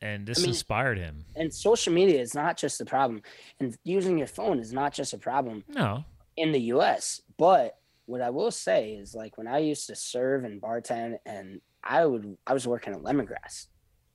and 0.00 0.26
this 0.26 0.38
I 0.38 0.42
mean- 0.42 0.50
inspired 0.50 0.98
him. 0.98 1.24
And 1.34 1.52
social 1.52 1.92
media 1.92 2.20
is 2.20 2.34
not 2.34 2.56
just 2.56 2.80
a 2.80 2.84
problem, 2.84 3.22
and 3.60 3.76
using 3.84 4.18
your 4.18 4.28
phone 4.28 4.60
is 4.60 4.72
not 4.72 4.92
just 4.92 5.12
a 5.12 5.18
problem. 5.18 5.64
No, 5.68 6.04
in 6.36 6.52
the 6.52 6.60
US. 6.74 7.20
But 7.36 7.78
what 8.06 8.22
I 8.22 8.30
will 8.30 8.50
say 8.50 8.92
is 8.92 9.14
like 9.14 9.36
when 9.36 9.46
I 9.46 9.58
used 9.58 9.86
to 9.88 9.94
serve 9.94 10.44
and 10.44 10.62
bartend 10.62 11.18
and 11.26 11.60
I 11.84 12.06
would 12.06 12.38
I 12.46 12.54
was 12.54 12.66
working 12.66 12.94
at 12.94 13.00
Lemongrass 13.00 13.66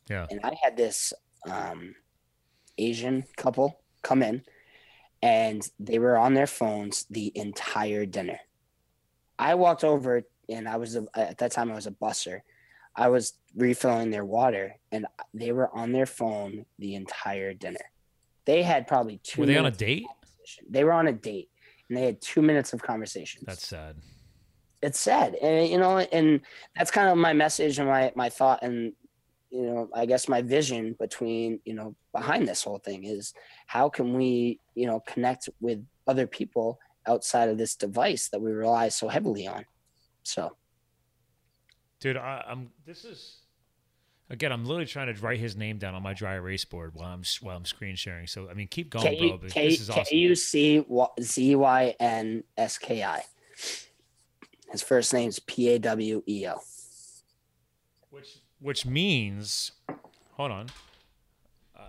yeah, 0.10 0.26
and 0.30 0.40
I 0.44 0.54
had 0.62 0.76
this 0.76 1.14
um 1.50 1.96
Asian 2.78 3.24
couple 3.38 3.82
come 4.02 4.24
in 4.24 4.44
and 5.22 5.62
they 5.80 6.00
were 6.00 6.18
on 6.18 6.34
their 6.34 6.48
phones 6.48 7.06
the 7.10 7.32
entire 7.36 8.06
dinner. 8.06 8.40
I 9.38 9.56
walked 9.56 9.84
over 9.84 10.24
and 10.50 10.68
I 10.68 10.78
was 10.78 10.96
a, 10.96 11.06
at 11.16 11.38
that 11.38 11.52
time 11.52 11.72
I 11.72 11.76
was 11.76 11.88
a 11.88 11.92
busser. 11.92 12.42
I 12.96 13.10
was 13.10 13.34
refilling 13.56 14.12
their 14.12 14.26
water 14.26 14.76
and 14.92 15.06
they 15.34 15.52
were 15.52 15.74
on 15.76 15.92
their 15.92 16.06
phone 16.06 16.66
the 16.80 16.96
entire 16.96 17.54
dinner. 17.54 17.92
They 18.46 18.64
had 18.64 18.88
probably 18.88 19.20
two 19.24 19.42
were 19.42 19.48
they 19.48 19.58
on 19.58 19.66
a 19.66 19.72
date? 19.72 20.06
they 20.70 20.84
were 20.84 20.92
on 20.92 21.08
a 21.08 21.14
date 21.14 21.50
and 21.90 21.98
they 21.98 22.06
had 22.06 22.22
two 22.22 22.42
minutes 22.42 22.74
of 22.74 22.82
conversation. 22.82 23.44
That's 23.46 23.68
sad. 23.68 23.96
it's 24.82 25.00
sad, 25.00 25.36
and 25.36 25.68
you 25.68 25.78
know, 25.78 26.00
and 26.00 26.42
that's 26.76 26.92
kind 26.92 27.10
of 27.10 27.18
my 27.18 27.34
message 27.34 27.80
and 27.80 27.88
my 27.88 28.12
my 28.16 28.30
thought, 28.30 28.64
and 28.64 28.94
you 29.50 29.62
know, 29.62 29.90
I 29.94 30.06
guess 30.06 30.28
my 30.28 30.42
vision 30.42 30.96
between 31.00 31.60
you 31.66 31.74
know 31.74 31.96
behind 32.14 32.48
this 32.48 32.64
whole 32.64 32.80
thing 32.80 33.04
is 33.04 33.34
how 33.68 33.90
can 33.90 34.14
we 34.14 34.60
you 34.76 34.88
know 34.88 35.00
connect 35.02 35.50
with 35.62 35.86
other 36.08 36.28
people 36.28 36.80
outside 37.08 37.50
of 37.50 37.58
this 37.58 37.76
device 37.76 38.30
that 38.30 38.42
we 38.42 38.52
rely 38.52 38.90
so 38.90 39.08
heavily 39.08 39.48
on. 39.48 39.66
So 40.24 40.56
Dude, 42.04 42.18
I, 42.18 42.44
I'm. 42.46 42.70
This 42.86 43.06
is 43.06 43.38
again. 44.30 44.52
I'm 44.52 44.66
literally 44.66 44.86
trying 44.86 45.16
to 45.16 45.22
write 45.22 45.40
his 45.40 45.56
name 45.56 45.78
down 45.78 45.96
on 45.96 46.04
my 46.04 46.14
dry 46.14 46.34
erase 46.34 46.66
board 46.66 46.92
while 46.94 47.14
I'm 47.14 47.24
while 47.40 47.56
I'm 47.56 47.64
screen 47.64 47.96
sharing. 47.96 48.28
So 48.28 48.50
I 48.50 48.54
mean, 48.54 48.68
keep 48.68 48.90
going, 48.90 49.06
K 49.06 49.30
bro. 49.30 49.38
K 49.48 49.70
this 49.70 49.80
is 49.80 49.90
K 49.90 50.02
awesome. 50.02 50.18
U 50.18 50.36
C 50.36 50.86
Z 51.22 51.56
Y 51.56 51.96
N 52.02 52.44
S 52.58 52.78
K 52.78 53.06
I. 53.06 53.24
His 54.70 54.82
first 54.82 55.14
name's 55.14 55.40
P 55.40 55.70
A 55.70 55.80
W 55.80 56.22
E 56.28 56.46
O. 56.50 56.60
which 58.10 58.40
which 58.60 58.86
means, 58.86 59.72
hold 60.34 60.52
on. 60.52 60.68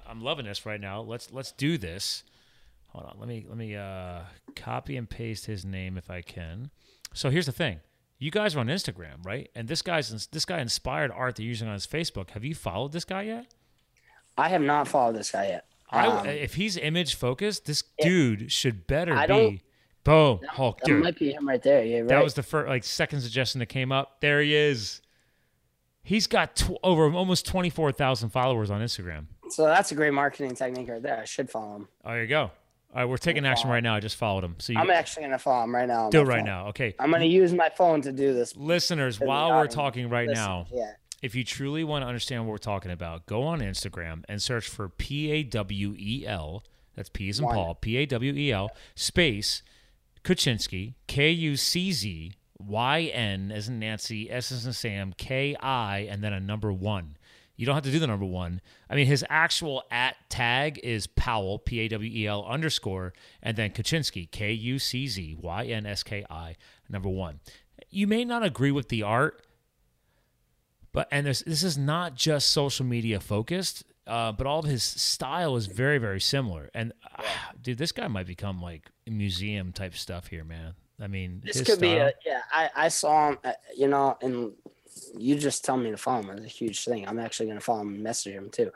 I'm 0.06 0.22
loving 0.22 0.46
this 0.46 0.64
right 0.64 0.80
now. 0.80 1.00
Let's 1.00 1.32
let's 1.32 1.50
do 1.50 1.76
this. 1.76 2.24
Hold 2.90 3.06
on. 3.06 3.16
Let 3.18 3.28
me 3.28 3.46
let 3.48 3.58
me 3.58 3.74
uh, 3.74 4.20
copy 4.54 4.96
and 4.96 5.10
paste 5.10 5.46
his 5.46 5.64
name 5.64 5.98
if 5.98 6.08
I 6.08 6.22
can. 6.22 6.70
So 7.12 7.30
here's 7.30 7.46
the 7.46 7.52
thing. 7.52 7.80
You 8.24 8.30
guys 8.30 8.56
are 8.56 8.60
on 8.60 8.68
Instagram, 8.68 9.22
right? 9.22 9.50
And 9.54 9.68
this 9.68 9.82
guy's 9.82 10.28
this 10.28 10.46
guy 10.46 10.60
inspired 10.60 11.10
art 11.10 11.36
they're 11.36 11.44
using 11.44 11.68
on 11.68 11.74
his 11.74 11.86
Facebook. 11.86 12.30
Have 12.30 12.42
you 12.42 12.54
followed 12.54 12.92
this 12.92 13.04
guy 13.04 13.24
yet? 13.24 13.52
I 14.38 14.48
have 14.48 14.62
not 14.62 14.88
followed 14.88 15.16
this 15.16 15.30
guy 15.30 15.48
yet. 15.48 15.66
I, 15.90 16.06
Um, 16.06 16.26
if 16.26 16.54
he's 16.54 16.78
image 16.78 17.16
focused, 17.16 17.66
this 17.66 17.82
dude 18.00 18.50
should 18.50 18.86
better 18.86 19.14
be. 19.28 19.60
Boom, 20.04 20.40
Hulk, 20.48 20.80
that 20.80 20.86
dude. 20.86 21.02
might 21.04 21.18
be 21.18 21.32
him 21.32 21.46
right 21.46 21.62
there. 21.62 21.84
Yeah, 21.84 21.98
right. 21.98 22.08
That 22.08 22.24
was 22.24 22.32
the 22.32 22.42
first, 22.42 22.66
like, 22.66 22.82
second 22.84 23.20
suggestion 23.20 23.58
that 23.58 23.66
came 23.66 23.92
up. 23.92 24.22
There 24.22 24.40
he 24.40 24.54
is. 24.54 25.02
He's 26.02 26.26
got 26.26 26.56
tw- 26.56 26.78
over 26.82 27.12
almost 27.12 27.44
twenty 27.46 27.68
four 27.68 27.92
thousand 27.92 28.30
followers 28.30 28.70
on 28.70 28.80
Instagram. 28.80 29.26
so 29.50 29.66
that's 29.66 29.92
a 29.92 29.94
great 29.94 30.14
marketing 30.14 30.54
technique 30.54 30.88
right 30.88 31.02
there. 31.02 31.20
I 31.20 31.26
should 31.26 31.50
follow 31.50 31.76
him. 31.76 31.88
Oh, 32.02 32.12
there 32.12 32.22
you 32.22 32.28
go. 32.28 32.50
All 32.94 33.00
right, 33.00 33.08
we're 33.08 33.16
taking 33.16 33.44
action 33.44 33.68
right 33.70 33.82
now. 33.82 33.96
I 33.96 34.00
just 34.00 34.14
followed 34.16 34.44
him. 34.44 34.54
So 34.58 34.72
you 34.72 34.78
I'm 34.78 34.88
actually 34.90 35.24
gonna 35.24 35.38
follow 35.38 35.64
him 35.64 35.74
right 35.74 35.88
now. 35.88 36.10
do 36.10 36.20
it 36.20 36.24
right 36.24 36.38
phone. 36.38 36.46
now. 36.46 36.66
Okay. 36.68 36.94
I'm 37.00 37.10
gonna 37.10 37.24
use 37.24 37.52
my 37.52 37.68
phone 37.70 38.00
to 38.02 38.12
do 38.12 38.32
this. 38.34 38.54
Listeners, 38.56 39.18
while 39.18 39.50
we're 39.50 39.66
talking 39.66 40.08
right 40.08 40.28
Listen, 40.28 40.44
now, 40.44 40.66
Yeah. 40.72 40.92
if 41.20 41.34
you 41.34 41.42
truly 41.42 41.82
want 41.82 42.02
to 42.02 42.06
understand 42.06 42.46
what 42.46 42.52
we're 42.52 42.58
talking 42.58 42.92
about, 42.92 43.26
go 43.26 43.42
on 43.42 43.58
Instagram 43.60 44.22
and 44.28 44.40
search 44.40 44.68
for 44.68 44.88
P 44.88 45.30
A 45.32 45.42
W 45.42 45.96
E 45.98 46.24
L. 46.24 46.62
That's 46.94 47.08
P 47.08 47.28
as 47.28 47.40
in 47.40 47.46
One. 47.46 47.54
Paul, 47.56 47.74
P 47.74 47.96
A 47.96 48.06
W 48.06 48.32
E 48.32 48.52
L, 48.52 48.70
space 48.94 49.62
Kuczynski, 50.22 50.94
K 51.08 51.30
U 51.30 51.56
C 51.56 51.90
Z 51.90 52.32
Y 52.58 53.00
N 53.12 53.50
as 53.50 53.68
in 53.68 53.80
Nancy, 53.80 54.30
S 54.30 54.52
as 54.52 54.66
in 54.66 54.72
Sam, 54.72 55.12
K 55.16 55.56
I, 55.56 56.06
and 56.08 56.22
then 56.22 56.32
a 56.32 56.38
number 56.40 56.72
one. 56.72 57.16
You 57.56 57.66
don't 57.66 57.74
have 57.76 57.84
to 57.84 57.90
do 57.90 57.98
the 57.98 58.06
number 58.06 58.26
one. 58.26 58.60
I 58.90 58.94
mean, 58.96 59.06
his 59.06 59.24
actual 59.28 59.84
at 59.90 60.16
tag 60.28 60.80
is 60.82 61.06
Powell, 61.06 61.58
P 61.58 61.80
A 61.80 61.88
W 61.88 62.10
E 62.12 62.26
L 62.26 62.44
underscore, 62.44 63.12
and 63.42 63.56
then 63.56 63.70
Kuczynski, 63.70 64.30
K 64.30 64.52
U 64.52 64.78
C 64.78 65.06
Z 65.06 65.36
Y 65.40 65.64
N 65.64 65.86
S 65.86 66.02
K 66.02 66.24
I, 66.28 66.56
number 66.88 67.08
one. 67.08 67.40
You 67.90 68.06
may 68.06 68.24
not 68.24 68.42
agree 68.42 68.72
with 68.72 68.88
the 68.88 69.02
art, 69.02 69.40
But 70.92 71.08
and 71.10 71.26
this 71.26 71.42
this 71.42 71.62
is 71.64 71.76
not 71.76 72.14
just 72.14 72.50
social 72.50 72.86
media 72.86 73.18
focused, 73.20 73.84
uh, 74.06 74.30
but 74.32 74.46
all 74.46 74.60
of 74.60 74.64
his 74.66 74.84
style 74.84 75.56
is 75.56 75.66
very 75.66 75.98
very 75.98 76.20
similar. 76.20 76.70
And 76.72 76.92
uh, 77.18 77.22
dude, 77.60 77.78
this 77.78 77.92
guy 77.92 78.06
might 78.06 78.26
become 78.26 78.62
like 78.62 78.90
museum 79.06 79.72
type 79.72 79.94
stuff 79.96 80.28
here, 80.28 80.44
man. 80.44 80.74
I 81.00 81.08
mean, 81.08 81.42
This 81.44 81.58
his 81.58 81.66
could 81.66 81.80
be 81.80 81.94
a 81.94 82.12
yeah. 82.24 82.42
I 82.52 82.70
I 82.76 82.88
saw 82.88 83.30
him, 83.30 83.38
uh, 83.44 83.52
you 83.76 83.88
know, 83.88 84.16
and 84.22 84.52
you 85.18 85.36
just 85.36 85.64
tell 85.64 85.76
me 85.76 85.90
to 85.90 85.96
follow 85.96 86.22
him. 86.22 86.30
It's 86.30 86.46
a 86.46 86.48
huge 86.48 86.84
thing. 86.84 87.06
I'm 87.06 87.18
actually 87.18 87.46
gonna 87.48 87.60
follow 87.60 87.80
him 87.82 87.94
and 87.94 88.02
message 88.02 88.34
him 88.34 88.50
too. 88.50 88.70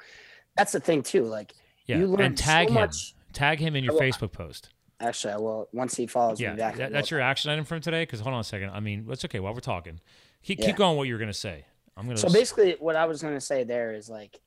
That's 0.56 0.72
the 0.72 0.80
thing 0.80 1.02
too. 1.02 1.24
Like 1.24 1.54
yeah. 1.86 1.98
you 1.98 2.06
learn 2.06 2.20
and 2.20 2.36
tag 2.38 2.68
so 2.68 2.74
him, 2.74 2.80
much. 2.80 3.14
tag 3.32 3.58
him 3.58 3.76
in 3.76 3.84
your 3.84 3.94
Facebook 3.94 4.32
post. 4.32 4.70
Actually, 5.00 5.34
I 5.34 5.36
will 5.36 5.68
once 5.72 5.94
he 5.96 6.06
follows 6.06 6.40
Yeah, 6.40 6.50
me 6.52 6.56
back. 6.56 6.76
That, 6.76 6.90
that's 6.92 7.10
your 7.10 7.20
action 7.20 7.50
item 7.52 7.64
from 7.64 7.80
today. 7.80 8.02
Because 8.02 8.20
hold 8.20 8.34
on 8.34 8.40
a 8.40 8.44
second. 8.44 8.70
I 8.70 8.80
mean, 8.80 9.06
it's 9.10 9.24
okay 9.24 9.38
while 9.40 9.54
we're 9.54 9.60
talking. 9.60 10.00
Keep, 10.42 10.58
Yeah. 10.60 10.66
keep 10.66 10.76
going. 10.76 10.96
What 10.96 11.06
you're 11.08 11.18
gonna 11.18 11.32
say? 11.32 11.64
I'm 11.96 12.06
gonna. 12.06 12.18
So 12.18 12.26
s- 12.26 12.32
basically, 12.32 12.76
what 12.80 12.96
I 12.96 13.04
was 13.04 13.22
gonna 13.22 13.40
say 13.40 13.64
there 13.64 13.92
is 13.92 14.08
like, 14.08 14.38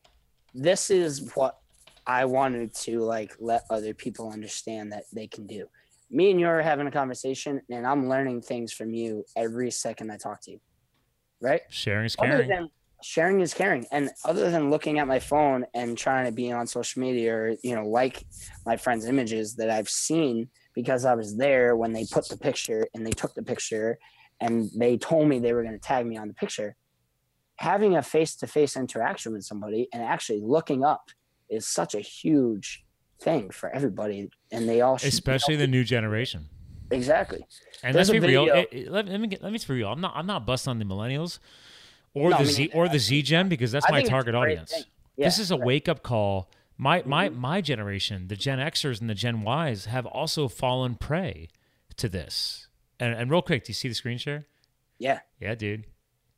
this 0.54 0.90
is 0.90 1.32
what 1.36 1.60
I 2.06 2.26
wanted 2.26 2.74
to 2.76 3.00
like 3.00 3.36
let 3.40 3.64
other 3.70 3.94
people 3.94 4.30
understand 4.32 4.92
that 4.92 5.04
they 5.14 5.28
can 5.28 5.48
do. 5.48 5.68
Me 6.10 6.32
and 6.32 6.40
you 6.42 6.48
are 6.48 6.62
having 6.62 6.88
a 6.88 6.92
conversation, 6.92 7.62
and 7.70 7.88
I'm 7.88 8.10
learning 8.10 8.42
things 8.42 8.74
from 8.74 8.94
you 8.94 9.24
every 9.38 9.72
second 9.72 10.12
I 10.12 10.18
talk 10.18 10.42
to 10.42 10.52
you. 10.52 10.60
Right? 11.42 11.62
sharing 11.70 12.06
is 12.06 12.16
Other 12.20 12.30
caring. 12.30 12.50
than 12.50 12.70
sharing 13.04 13.42
is 13.42 13.54
caring, 13.54 13.86
and 13.92 14.10
other 14.26 14.52
than 14.52 14.70
looking 14.70 15.00
at 15.00 15.08
my 15.08 15.20
phone 15.20 15.66
and 15.74 15.98
trying 15.98 16.26
to 16.26 16.32
be 16.32 16.52
on 16.52 16.68
social 16.68 17.02
media 17.02 17.34
or 17.34 17.56
you 17.64 17.76
know 17.76 17.88
like 17.88 18.24
my 18.66 18.78
friends' 18.78 19.06
images 19.06 19.56
that 19.56 19.70
I've 19.70 19.90
seen 19.90 20.50
because 20.74 21.04
I 21.06 21.16
was 21.16 21.36
there 21.36 21.76
when 21.76 21.94
they 21.94 22.06
put 22.06 22.30
the 22.30 22.38
picture 22.38 22.88
and 22.94 23.06
they 23.06 23.12
took 23.12 23.34
the 23.34 23.44
picture 23.44 23.98
and 24.40 24.70
they 24.78 24.98
told 24.98 25.28
me 25.28 25.40
they 25.40 25.54
were 25.54 25.64
going 25.64 25.74
to 25.74 25.80
tag 25.80 26.06
me 26.06 26.18
on 26.18 26.28
the 26.28 26.34
picture 26.34 26.76
having 27.62 27.96
a 27.96 28.02
face-to-face 28.02 28.76
interaction 28.76 29.34
with 29.34 29.44
somebody 29.44 29.88
and 29.94 30.02
actually 30.02 30.42
looking 30.42 30.84
up 30.84 31.12
is 31.48 31.68
such 31.68 31.94
a 31.94 32.00
huge 32.00 32.84
thing 33.22 33.52
for 33.52 33.70
everybody 33.70 34.28
and 34.52 34.68
they 34.68 34.82
all 34.82 34.96
especially 34.96 35.56
the 35.56 35.68
new 35.68 35.84
generation. 35.84 36.50
Exactly 36.92 37.46
And 37.84 37.96
There's 37.96 38.10
let's 38.10 38.20
be 38.22 38.28
real. 38.28 38.46
it- 38.48 38.70
it- 38.72 38.92
let, 38.92 39.08
let 39.08 39.20
me 39.20 39.28
get, 39.28 39.42
let 39.42 39.52
me 39.52 39.60
be 39.66 39.74
real. 39.74 39.88
I'm 39.90 40.02
not 40.02 40.14
I'm 40.16 40.28
not 40.28 40.46
busting 40.46 40.70
on 40.72 40.80
the 40.80 40.86
millennials 40.86 41.40
or 42.14 42.30
No, 42.30 42.38
the 42.38 42.44
I 42.44 42.46
mean, 42.46 42.54
Z 42.54 42.72
or 42.74 42.90
the 42.90 43.00
Z 43.00 43.22
Gen 43.24 43.50
because 43.50 43.72
that's 43.72 43.86
I 43.88 43.92
my 43.92 43.98
think 43.98 44.06
it's 44.06 44.10
a 44.10 44.12
target 44.12 44.36
audience. 44.36 44.72
thing. 44.72 44.84
this 45.18 45.40
is 45.40 45.50
a 45.52 45.56
right. 45.58 45.66
wake 45.66 45.90
up 45.90 46.04
call. 46.04 46.50
My 46.78 47.04
my 47.06 47.30
Mhm. 47.30 47.36
my 47.38 47.62
generation, 47.62 48.28
the 48.28 48.36
Gen 48.36 48.60
Xers 48.60 49.00
and 49.02 49.10
the 49.10 49.14
Gen 49.16 49.46
Ys, 49.48 49.86
have 49.86 50.06
also 50.06 50.48
fallen 50.48 50.96
prey 50.96 51.48
to 51.98 52.10
this. 52.10 52.68
And 53.00 53.14
and 53.14 53.30
real 53.32 53.42
quick, 53.42 53.64
do 53.66 53.70
you 53.70 53.74
see 53.76 53.88
the 53.88 53.96
screen 53.96 54.18
share? 54.18 54.46
yeah 55.00 55.20
Yeah, 55.40 55.56
dude. 55.56 55.86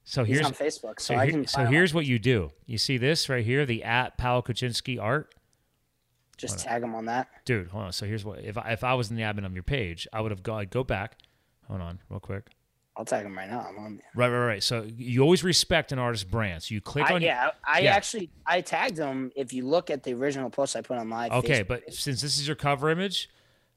So 0.06 0.24
he's 0.26 0.38
here's 0.38 0.48
on 0.48 0.54
facebook 0.54 1.00
so, 1.00 1.14
so, 1.14 1.16
i 1.16 1.26
here- 1.30 1.48
so 1.48 1.66
here's 1.66 1.94
what 1.94 2.06
you 2.06 2.20
do. 2.20 2.52
You 2.66 2.78
see 2.78 2.98
this 2.98 3.30
right 3.30 3.44
here, 3.46 3.66
the 3.66 3.84
at 3.84 4.18
Paolo 4.18 4.42
Kuczynski 4.42 5.00
art. 5.02 5.34
Just 6.38 6.60
tag 6.60 6.82
them 6.82 6.96
on 6.96 7.06
that 7.06 7.28
Dude, 7.46 7.68
hold 7.68 7.86
on. 7.86 7.92
So 7.92 8.06
here's 8.06 8.26
what 8.26 8.40
if 8.40 8.58
I, 8.58 8.72
if 8.72 8.84
I 8.84 8.94
was 8.96 9.10
in 9.10 9.16
the 9.16 9.22
admin 9.24 9.46
of 9.46 9.54
your 9.54 9.64
page, 9.64 10.08
I 10.12 10.22
would 10.22 10.32
have 10.32 10.44
gone 10.44 10.68
go 10.70 10.84
back. 10.84 11.18
Hold 11.68 11.82
on, 11.82 12.00
real 12.10 12.20
quick. 12.20 12.48
i'll 12.98 13.06
tag 13.06 13.24
them 13.24 13.38
right 13.38 13.50
now 13.50 13.66
i'm 13.68 13.78
on 13.80 14.00
Right, 14.16 14.30
right, 14.30 14.46
right. 14.46 14.64
So 14.64 14.86
you 14.98 15.22
always 15.22 15.44
respect 15.44 15.92
an 15.92 16.00
artist's 16.00 16.30
brand. 16.30 16.64
So 16.64 16.74
you 16.76 16.82
click 16.82 17.10
I, 17.10 17.14
on 17.16 17.22
yeah 17.22 17.52
i 17.66 17.80
yeah. 17.82 17.96
actually 17.96 18.30
i 18.46 18.62
tagged 18.62 18.98
them. 18.98 19.32
if 19.36 19.54
you 19.54 19.66
look 19.66 19.90
at 19.90 20.04
the 20.04 20.14
original 20.14 20.50
post 20.50 20.76
i 20.76 20.82
put 20.82 20.98
on 20.98 21.08
my 21.08 21.30
Okay, 21.30 21.62
Facebook 21.64 21.68
but 21.68 21.86
page. 21.88 22.02
since 22.02 22.22
this 22.22 22.38
is 22.38 22.46
your 22.48 22.56
cover 22.56 22.90
image, 22.90 23.30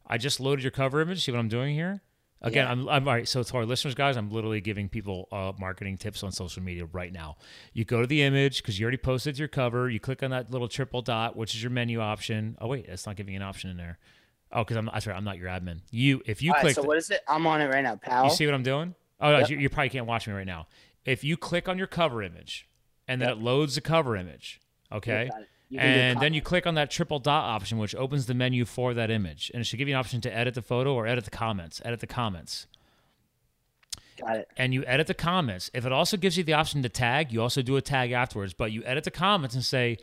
I 0.06 0.18
just 0.18 0.40
loaded 0.40 0.62
your 0.62 0.70
cover 0.72 1.00
image. 1.00 1.24
See 1.24 1.32
what 1.32 1.38
I'm 1.38 1.48
doing 1.48 1.74
here? 1.74 2.00
Again, 2.46 2.66
Yeah. 2.66 2.72
I'm, 2.72 2.88
I'm 2.88 3.08
all 3.08 3.14
right. 3.14 3.28
So 3.28 3.42
to 3.42 3.56
our 3.56 3.66
listeners, 3.66 3.94
guys, 3.94 4.16
I'm 4.16 4.30
literally 4.30 4.60
giving 4.60 4.88
people 4.88 5.28
uh, 5.32 5.52
marketing 5.58 5.96
tips 5.98 6.22
on 6.22 6.32
social 6.32 6.62
media 6.62 6.86
right 6.86 7.12
now. 7.12 7.36
You 7.72 7.84
go 7.84 8.00
to 8.00 8.06
the 8.06 8.22
image 8.22 8.62
because 8.62 8.78
you 8.78 8.84
already 8.84 8.96
posted 8.98 9.38
your 9.38 9.48
cover. 9.48 9.90
You 9.90 10.00
click 10.00 10.22
on 10.22 10.30
that 10.30 10.50
little 10.50 10.68
triple 10.68 11.02
dot, 11.02 11.36
which 11.36 11.54
is 11.54 11.62
your 11.62 11.70
menu 11.70 12.00
option. 12.00 12.56
Oh 12.60 12.68
wait, 12.68 12.86
that's 12.86 13.06
not 13.06 13.16
giving 13.16 13.34
you 13.34 13.40
an 13.40 13.46
option 13.46 13.70
in 13.70 13.76
there. 13.76 13.98
Oh, 14.52 14.62
because 14.62 14.76
I'm 14.76 14.86
right. 14.86 15.08
I'm 15.08 15.24
not 15.24 15.38
your 15.38 15.48
admin. 15.48 15.80
You 15.90 16.22
if 16.24 16.40
you 16.40 16.52
All 16.52 16.54
right, 16.54 16.60
click, 16.62 16.74
so 16.76 16.82
what 16.82 16.96
is 16.98 17.10
it 17.10 17.20
i'm 17.26 17.46
on 17.46 17.60
it 17.60 17.66
right 17.66 17.82
now 17.82 17.96
pal 17.96 18.24
you 18.24 18.30
see 18.30 18.46
what 18.46 18.54
I'm 18.54 18.62
doing? 18.62 18.94
Oh, 19.20 19.32
no, 19.32 19.38
Yep. 19.38 19.50
you, 19.50 19.58
you 19.58 19.68
probably 19.68 19.88
can't 19.88 20.06
watch 20.06 20.28
me 20.28 20.34
right 20.34 20.46
now. 20.46 20.68
If 21.04 21.24
you 21.24 21.36
click 21.36 21.68
on 21.68 21.78
your 21.78 21.86
cover 21.86 22.22
image, 22.22 22.68
and 23.08 23.20
then 23.20 23.28
Yep. 23.30 23.38
it 23.38 23.42
loads 23.42 23.74
the 23.76 23.80
cover 23.80 24.14
image, 24.16 24.60
okay, 24.92 25.30
got 25.74 25.78
it. 25.78 25.78
You 25.78 25.78
can 25.78 25.92
do 25.92 26.00
and 26.00 26.20
then 26.20 26.34
you 26.34 26.42
click 26.42 26.66
on 26.66 26.74
that 26.74 26.90
triple 26.90 27.18
dot 27.18 27.44
option, 27.44 27.78
which 27.78 27.94
opens 27.94 28.26
the 28.26 28.34
menu 28.34 28.64
for 28.64 28.94
that 28.94 29.10
image, 29.10 29.50
and 29.52 29.60
it 29.60 29.64
should 29.64 29.78
give 29.78 29.88
you 29.88 29.94
an 29.94 30.00
option 30.00 30.20
to 30.22 30.34
edit 30.34 30.54
the 30.54 30.62
photo 30.62 30.94
or 30.94 31.06
edit 31.06 31.24
the 31.24 31.30
comments. 31.30 31.80
Edit 31.84 32.00
the 32.00 32.06
comments, 32.06 32.66
got 34.18 34.36
it 34.36 34.48
and 34.56 34.72
you 34.72 34.84
edit 34.86 35.06
the 35.06 35.14
comments. 35.14 35.70
If 35.74 35.84
it 35.86 35.92
also 35.92 36.16
gives 36.16 36.36
you 36.38 36.44
the 36.44 36.54
option 36.54 36.82
to 36.82 36.88
tag, 36.88 37.32
you 37.32 37.42
also 37.42 37.62
do 37.62 37.76
a 37.76 37.82
tag 37.82 38.12
afterwards. 38.12 38.54
But 38.54 38.72
you 38.72 38.82
edit 38.84 39.04
the 39.04 39.10
comments 39.10 39.54
and 39.54 39.64
say, 39.64 39.98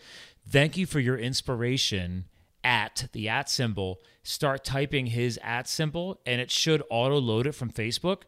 "Thank 0.47 0.78
you 0.78 0.86
for 0.86 0.99
your 0.99 1.18
inspiration." 1.18 2.26
At 2.66 3.09
the 3.11 3.28
at 3.28 3.49
symbol, 3.49 3.99
start 4.24 4.64
typing 4.64 5.07
his 5.07 5.38
at 5.43 5.68
symbol, 5.68 6.22
and 6.26 6.39
it 6.39 6.49
should 6.49 6.82
auto 6.89 7.20
load 7.20 7.45
it 7.45 7.51
from 7.51 7.70
Facebook 7.70 8.22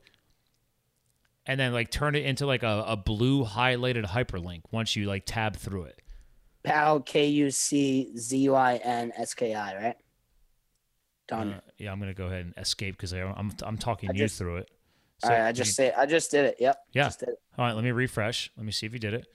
and 1.45 1.59
then 1.59 1.73
like 1.73 1.91
turn 1.91 2.15
it 2.15 2.25
into 2.25 2.45
like 2.45 2.63
a, 2.63 2.83
a 2.88 2.97
blue 2.97 3.45
highlighted 3.45 4.05
hyperlink 4.05 4.61
once 4.71 4.95
you 4.95 5.05
like 5.05 5.23
tab 5.25 5.55
through 5.55 5.83
it. 5.83 6.01
Pal 6.66 6.99
K 7.01 7.28
U 7.28 7.51
C 7.51 8.11
Z 8.18 8.49
I 8.49 8.76
N 8.78 9.11
S 9.18 9.34
K 9.34 9.53
I, 9.53 9.76
right? 9.76 9.95
Done. 11.28 11.53
Uh, 11.53 11.59
yeah, 11.78 11.91
I'm 11.91 11.99
gonna 11.99 12.13
go 12.13 12.26
ahead 12.28 12.41
and 12.45 12.53
escape 12.57 12.95
because 12.97 13.13
I'm 13.13 13.51
I'm 13.63 13.78
talking 13.78 14.09
I 14.09 14.13
you 14.13 14.20
just- 14.20 14.38
through 14.38 14.57
it. 14.57 14.70
All 15.24 15.30
right, 15.30 15.47
I 15.47 15.51
just 15.53 15.76
say 15.76 15.93
I 15.95 16.05
just 16.05 16.30
did 16.30 16.45
it. 16.45 16.57
Yep. 16.59 16.78
Yeah. 16.93 17.03
Just 17.05 17.22
did 17.22 17.30
it. 17.30 17.39
all 17.57 17.66
right. 17.66 17.74
Let 17.74 17.84
me 17.86 17.91
refresh. 17.91 18.51
Let 18.57 18.66
me 18.66 18.72
see 18.74 18.86
if 18.86 18.91
you 18.93 18.99
did 18.99 19.13
it. 19.13 19.26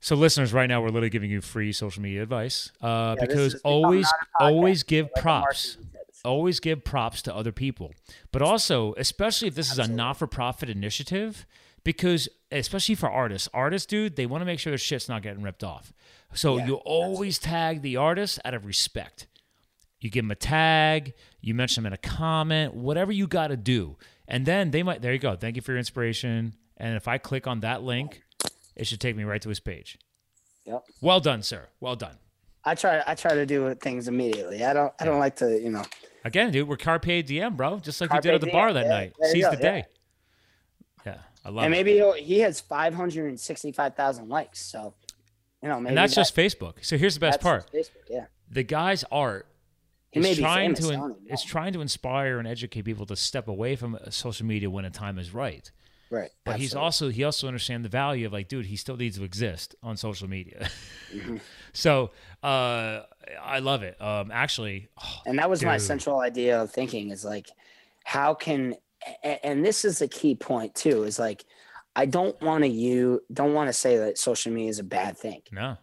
So, 0.00 0.14
listeners, 0.14 0.52
right 0.52 0.66
now 0.68 0.80
we're 0.82 0.88
literally 0.88 1.08
giving 1.08 1.30
you 1.30 1.40
free 1.40 1.72
social 1.72 2.02
media 2.02 2.22
advice 2.22 2.70
uh, 2.82 3.16
Yeah, 3.18 3.26
because 3.26 3.54
always 3.64 4.06
always 4.38 4.82
give 4.82 5.06
like 5.16 5.22
props. 5.22 5.78
always 6.24 6.60
give 6.60 6.84
props 6.84 7.22
to 7.22 7.34
other 7.34 7.50
people, 7.52 7.94
but 8.32 8.42
also, 8.42 8.92
especially 8.98 9.48
if 9.48 9.54
this 9.54 9.72
is 9.72 9.78
a 9.78 9.88
not-for-profit 9.88 10.68
initiative, 10.68 11.46
because 11.86 12.28
especially 12.50 12.96
for 12.96 13.08
artists, 13.08 13.48
artists, 13.54 13.86
dude, 13.86 14.16
they 14.16 14.26
want 14.26 14.40
to 14.42 14.44
make 14.44 14.58
sure 14.58 14.72
their 14.72 14.78
shit's 14.78 15.08
not 15.08 15.22
getting 15.22 15.40
ripped 15.40 15.62
off. 15.62 15.92
So 16.34 16.58
Yeah, 16.58 16.66
you 16.66 16.74
always 16.74 17.38
tag 17.38 17.80
the 17.80 17.96
artist 17.96 18.40
out 18.44 18.54
of 18.54 18.66
respect. 18.66 19.28
You 20.00 20.10
give 20.10 20.24
them 20.24 20.32
a 20.32 20.34
tag, 20.34 21.14
you 21.40 21.54
mention 21.54 21.84
them 21.84 21.92
in 21.92 21.94
a 21.94 21.96
comment, 21.96 22.74
whatever 22.74 23.12
you 23.12 23.28
got 23.28 23.48
to 23.48 23.56
do, 23.56 23.96
and 24.26 24.44
then 24.44 24.72
they 24.72 24.82
might. 24.82 25.00
There 25.00 25.12
you 25.12 25.20
go. 25.20 25.36
Thank 25.36 25.54
you 25.54 25.62
for 25.62 25.70
your 25.70 25.78
inspiration. 25.78 26.54
And 26.76 26.96
if 26.96 27.06
I 27.06 27.18
click 27.18 27.46
on 27.46 27.60
that 27.60 27.84
link, 27.84 28.22
it 28.74 28.88
should 28.88 29.00
take 29.00 29.14
me 29.14 29.22
right 29.22 29.40
to 29.40 29.48
his 29.48 29.60
page. 29.60 29.96
Yep. 30.64 30.84
Well 31.00 31.20
done, 31.20 31.42
sir. 31.42 31.68
Well 31.78 31.94
done. 31.94 32.16
I 32.64 32.74
try 32.74 33.00
I 33.06 33.14
try 33.14 33.34
to 33.34 33.46
do 33.46 33.72
things 33.76 34.08
immediately. 34.08 34.64
I 34.64 34.72
don't 34.72 34.92
I 34.98 35.04
don't 35.04 35.20
like 35.20 35.36
to, 35.36 35.62
you 35.62 35.70
know. 35.70 35.84
Again, 36.24 36.50
dude, 36.50 36.66
we're 36.66 36.76
Carpe 36.76 37.24
Diem, 37.24 37.54
bro. 37.54 37.78
Just 37.78 38.00
like 38.00 38.10
Carpe 38.10 38.24
you 38.24 38.32
did 38.32 38.34
at 38.34 38.40
the 38.40 38.50
bar 38.50 38.72
that 38.72 38.86
yeah. 38.86 38.90
night. 38.90 39.12
There 39.20 39.30
Seize 39.30 39.44
the 39.44 39.52
yeah. 39.52 39.56
day. 39.56 39.84
Yeah, 41.46 41.52
I 41.52 41.54
love 41.54 41.64
and 41.64 41.70
maybe 41.70 42.02
he 42.22 42.40
has 42.40 42.60
565,000 42.60 44.28
likes. 44.28 44.60
So, 44.60 44.94
you 45.62 45.68
know, 45.68 45.80
maybe 45.80 45.90
and 45.90 45.98
that's 45.98 46.14
that- 46.14 46.20
just 46.22 46.36
Facebook. 46.36 46.84
So 46.84 46.96
here's 46.96 47.14
the 47.14 47.20
best 47.20 47.40
part: 47.40 47.70
Facebook, 47.72 47.90
yeah. 48.10 48.26
the 48.50 48.62
guy's 48.62 49.04
art 49.10 49.46
He 50.10 50.20
is 50.20 50.38
trying 50.38 50.74
to 50.74 50.88
I 50.88 50.96
don't 50.96 51.16
even 51.22 51.32
is 51.32 51.42
trying 51.44 51.72
to 51.74 51.80
inspire 51.80 52.38
and 52.38 52.48
educate 52.48 52.82
people 52.82 53.06
to 53.06 53.16
step 53.16 53.48
away 53.48 53.76
from 53.76 53.94
uh, 53.94 54.10
social 54.10 54.46
media 54.46 54.70
when 54.70 54.84
the 54.84 54.90
time 54.90 55.18
is 55.18 55.32
right. 55.32 55.70
Right. 56.08 56.30
But 56.44 56.56
he's 56.56 56.74
also 56.74 57.08
he 57.08 57.24
also 57.24 57.48
understands 57.48 57.82
the 57.84 57.88
value 57.88 58.26
of 58.26 58.32
like, 58.32 58.48
dude, 58.48 58.66
he 58.66 58.76
still 58.76 58.96
needs 58.96 59.18
to 59.18 59.24
exist 59.24 59.74
on 59.82 59.96
social 59.96 60.28
media. 60.28 60.68
Mm-hmm. 61.12 61.38
so 61.72 62.10
uh, 62.42 63.02
I 63.42 63.58
love 63.58 63.82
it. 63.82 64.00
Um, 64.00 64.30
actually, 64.30 64.88
oh, 65.02 65.22
and 65.26 65.38
that 65.38 65.50
was 65.50 65.64
my 65.64 65.78
central 65.78 66.20
idea 66.20 66.62
of 66.62 66.70
thinking 66.70 67.10
is 67.10 67.24
like 67.24 67.48
how 68.04 68.34
can 68.34 68.74
a- 68.74 68.76
and 69.22 69.64
this 69.64 69.84
is 69.84 69.98
the 69.98 70.08
key 70.08 70.34
point 70.34 70.74
too 70.74 71.04
is 71.04 71.18
like 71.18 71.44
i 71.94 72.06
don't 72.06 72.40
want 72.42 72.64
to 72.64 72.68
you 72.68 73.20
don't 73.32 73.54
want 73.54 73.68
to 73.68 73.72
say 73.72 73.98
that 73.98 74.18
social 74.18 74.52
media 74.52 74.70
is 74.70 74.78
a 74.78 74.84
bad 74.84 75.16
thing. 75.16 75.42
No, 75.52 75.76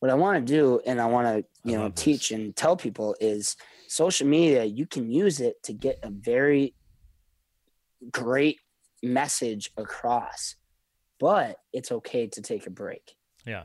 what 0.00 0.10
i 0.10 0.14
want 0.14 0.44
to 0.46 0.52
do 0.52 0.80
and 0.86 1.00
i 1.00 1.06
want 1.06 1.26
to 1.26 1.70
you 1.70 1.76
know 1.76 1.88
this. 1.88 2.02
teach 2.02 2.30
and 2.30 2.54
tell 2.54 2.76
people 2.76 3.16
is 3.20 3.56
social 3.88 4.26
media 4.26 4.64
you 4.64 4.86
can 4.86 5.10
use 5.10 5.40
it 5.40 5.62
to 5.62 5.72
get 5.72 5.98
a 6.02 6.10
very 6.10 6.74
great 8.10 8.58
message 9.02 9.70
across 9.76 10.56
but 11.18 11.56
it's 11.72 11.92
okay 11.92 12.26
to 12.26 12.42
take 12.42 12.66
a 12.66 12.70
break. 12.70 13.16
Yeah, 13.46 13.64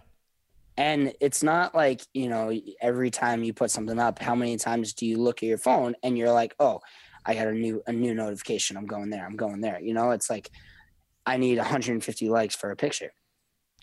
and 0.77 1.13
it's 1.19 1.43
not 1.43 1.75
like, 1.75 2.01
you 2.13 2.29
know, 2.29 2.57
every 2.81 3.11
time 3.11 3.43
you 3.43 3.53
put 3.53 3.71
something 3.71 3.99
up, 3.99 4.19
how 4.19 4.35
many 4.35 4.57
times 4.57 4.93
do 4.93 5.05
you 5.05 5.17
look 5.17 5.43
at 5.43 5.49
your 5.49 5.57
phone 5.57 5.95
and 6.03 6.17
you're 6.17 6.31
like, 6.31 6.55
oh, 6.59 6.79
I 7.25 7.33
got 7.35 7.47
a 7.47 7.53
new 7.53 7.81
a 7.87 7.91
new 7.93 8.13
notification. 8.13 8.77
I'm 8.77 8.87
going 8.87 9.09
there. 9.09 9.25
I'm 9.25 9.35
going 9.35 9.61
there. 9.61 9.79
You 9.79 9.93
know, 9.93 10.11
it's 10.11 10.29
like 10.29 10.49
I 11.25 11.37
need 11.37 11.57
150 11.57 12.29
likes 12.29 12.55
for 12.55 12.71
a 12.71 12.75
picture. 12.75 13.11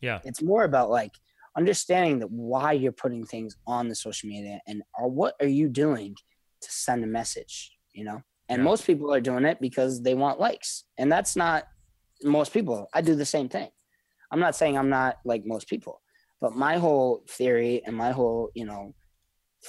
yeah, 0.01 0.21
It's 0.25 0.43
more 0.43 0.65
about 0.65 0.91
like 0.91 1.13
understanding 1.57 2.19
that 2.21 2.31
why 2.31 2.73
you're 2.73 2.93
putting 2.93 3.25
things 3.25 3.57
on 3.67 3.89
the 3.89 3.95
social 3.95 4.29
media 4.29 4.61
and 4.67 4.83
or 4.99 5.09
what 5.11 5.35
are 5.41 5.47
you 5.47 5.69
doing 5.69 6.15
to 6.61 6.71
send 6.71 7.05
a 7.05 7.07
message, 7.07 7.77
you 7.93 8.05
know? 8.05 8.23
And 8.49 8.61
Yeah. 8.61 8.65
most 8.65 8.87
people 8.87 9.13
are 9.13 9.21
doing 9.21 9.45
it 9.45 9.61
because 9.61 10.03
they 10.03 10.15
want 10.15 10.41
likes. 10.41 10.85
And 10.99 11.11
that's 11.11 11.37
not 11.37 11.65
most 12.23 12.53
people. 12.53 12.89
I 12.95 13.01
do 13.01 13.15
the 13.15 13.25
same 13.25 13.49
thing. 13.49 13.71
I'm 14.31 14.41
not 14.41 14.57
saying 14.57 14.77
I'm 14.77 14.89
not 14.89 15.19
like 15.25 15.43
most 15.47 15.69
people, 15.69 16.01
but 16.41 16.55
my 16.55 16.79
whole 16.79 17.25
theory 17.29 17.83
and 17.87 17.95
my 17.97 18.11
whole, 18.11 18.51
you 18.55 18.65
know, 18.65 18.95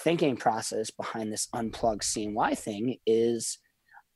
thinking 0.03 0.37
process 0.37 0.91
behind 0.91 1.31
this 1.31 1.47
unplugged 1.53 2.03
CNY 2.03 2.57
thing 2.57 2.97
is 3.05 3.59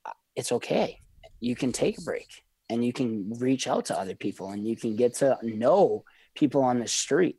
uh, 0.06 0.12
it's 0.36 0.52
okay. 0.52 1.00
You 1.40 1.56
can 1.56 1.72
take 1.72 1.98
a 1.98 2.02
break 2.02 2.44
and 2.70 2.86
you 2.86 2.94
can 2.94 3.34
reach 3.40 3.68
out 3.68 3.86
to 3.86 4.00
other 4.00 4.16
people 4.16 4.52
and 4.52 4.68
you 4.68 4.76
can 4.76 4.96
get 4.96 5.16
to 5.16 5.38
know 5.44 6.04
people 6.36 6.64
on 6.64 6.80
the 6.80 6.88
street. 6.88 7.38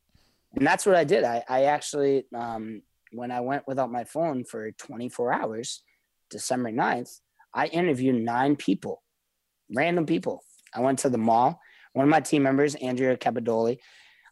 And 0.55 0.67
that's 0.67 0.87
what 0.87 0.95
I 0.95 1.05
did. 1.05 1.25
I, 1.25 1.43
I 1.49 1.65
actually, 1.65 2.27
um, 2.35 2.83
when 3.13 3.31
I 3.31 3.41
went 3.41 3.67
without 3.67 3.91
my 3.91 4.05
phone 4.05 4.45
for 4.45 4.71
24 4.73 5.33
hours, 5.33 5.83
December 6.31 6.71
9th, 6.71 7.21
I 7.53 7.67
interviewed 7.67 8.23
nine 8.23 8.57
people, 8.57 9.03
random 9.75 10.07
people. 10.07 10.43
I 10.75 10.81
went 10.81 11.01
to 11.01 11.09
the 11.09 11.19
mall. 11.19 11.61
One 11.93 12.05
of 12.05 12.11
my 12.11 12.21
team 12.21 12.43
members, 12.43 12.75
Andrea 12.75 13.17
Capadoli, 13.17 13.79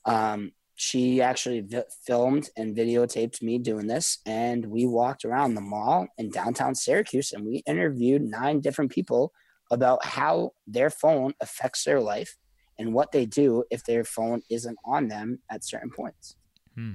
um, 0.05 0.53
she 0.75 1.21
actually 1.21 1.61
vi- 1.61 1.85
filmed 2.07 2.49
and 2.57 2.77
videotaped 2.77 3.43
me 3.43 3.59
doing 3.59 3.87
this. 3.87 4.19
And 4.27 4.67
we 4.67 4.87
walked 4.87 5.25
around 5.25 5.55
the 5.55 5.61
mall 5.61 6.09
in 6.19 6.31
downtown 6.31 6.75
Syracuse 6.75 7.33
and 7.33 7.45
we 7.45 7.63
interviewed 7.67 8.23
nine 8.23 8.61
different 8.61 8.91
people 8.91 9.33
about 9.71 10.05
how 10.05 10.53
their 10.67 10.91
phone 10.91 11.33
affects 11.41 11.85
their 11.85 12.01
life 12.01 12.37
and 12.79 12.95
what 12.95 13.13
they 13.13 13.27
do 13.27 13.65
if 13.71 13.85
their 13.85 14.05
phone 14.05 14.43
isn't 14.51 14.79
on 14.85 15.09
them 15.09 15.41
at 15.51 15.65
certain 15.65 15.91
points. 15.91 16.37
Hmm. 16.75 16.95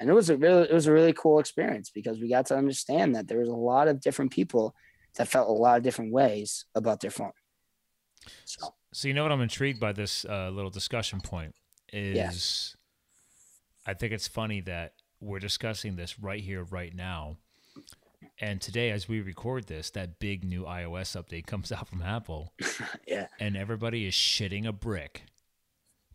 And 0.00 0.10
it 0.10 0.12
was 0.12 0.28
a 0.28 0.36
really 0.36 0.64
it 0.64 0.72
was 0.72 0.86
a 0.86 0.92
really 0.92 1.12
cool 1.12 1.38
experience 1.38 1.90
because 1.90 2.20
we 2.20 2.28
got 2.28 2.46
to 2.46 2.56
understand 2.56 3.14
that 3.14 3.28
there 3.28 3.38
was 3.38 3.48
a 3.48 3.54
lot 3.54 3.88
of 3.88 4.00
different 4.00 4.32
people 4.32 4.74
that 5.16 5.28
felt 5.28 5.48
a 5.48 5.52
lot 5.52 5.76
of 5.76 5.84
different 5.84 6.12
ways 6.12 6.66
about 6.74 7.00
their 7.00 7.12
phone. 7.12 7.32
So, 8.44 8.74
so 8.92 9.08
you 9.08 9.14
know 9.14 9.22
what 9.22 9.32
I'm 9.32 9.40
intrigued 9.40 9.78
by 9.78 9.92
this 9.92 10.24
uh, 10.24 10.50
little 10.50 10.70
discussion 10.70 11.20
point 11.20 11.54
is 11.92 12.16
yeah. 12.16 12.80
I 13.86 13.94
think 13.94 14.12
it's 14.12 14.28
funny 14.28 14.60
that 14.62 14.94
we're 15.20 15.38
discussing 15.38 15.96
this 15.96 16.18
right 16.18 16.42
here, 16.42 16.62
right 16.64 16.94
now. 16.94 17.36
And 18.40 18.60
today, 18.60 18.90
as 18.90 19.08
we 19.08 19.20
record 19.20 19.66
this, 19.66 19.90
that 19.90 20.18
big 20.18 20.44
new 20.44 20.64
iOS 20.64 21.20
update 21.20 21.46
comes 21.46 21.70
out 21.70 21.88
from 21.88 22.02
Apple. 22.02 22.52
yeah. 23.06 23.28
And 23.38 23.56
everybody 23.56 24.06
is 24.06 24.14
shitting 24.14 24.66
a 24.66 24.72
brick 24.72 25.24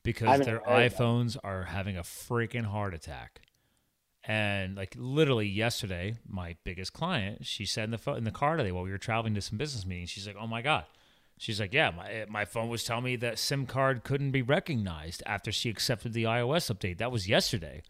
because 0.04 0.46
their 0.46 0.60
iPhones 0.60 1.38
are 1.44 1.64
having 1.66 1.98
a 1.98 2.04
freaking 2.04 2.66
heart 2.66 2.94
attack. 2.94 3.42
And 4.24 4.76
like 4.76 4.96
literally 4.98 5.48
yesterday, 5.48 6.18
my 6.28 6.56
biggest 6.64 6.94
client, 6.94 7.46
she 7.46 7.66
said 7.66 7.86
in 7.86 7.92
the 7.92 7.98
phone, 7.98 8.18
in 8.18 8.24
the 8.26 8.32
car 8.32 8.58
today 8.58 8.72
while 8.72 8.84
we 8.84 8.92
were 8.92 8.98
traveling 8.98 9.34
to 9.36 9.42
some 9.42 9.58
business 9.58 9.86
meetings, 9.86 10.10
she's 10.10 10.28
like, 10.28 10.36
"Oh 10.40 10.46
my 10.46 10.62
god." 10.62 10.86
She's 11.40 11.60
like, 11.60 11.74
"Yeah, 11.74 11.90
my 11.90 12.12
eh, 12.12 12.26
my 12.30 12.46
phone 12.46 12.70
was 12.70 12.84
telling 12.84 13.06
me 13.06 13.16
that 13.16 13.40
SIM 13.40 13.66
card 13.66 14.04
couldn't 14.04 14.32
be 14.32 14.42
recognized 14.44 15.24
after 15.26 15.52
she 15.52 15.70
accepted 15.70 16.14
the 16.14 16.26
iOS 16.26 16.70
update. 16.72 16.98
That 17.00 17.12
was 17.12 17.28
yesterday." 17.28 17.82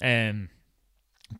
And 0.00 0.48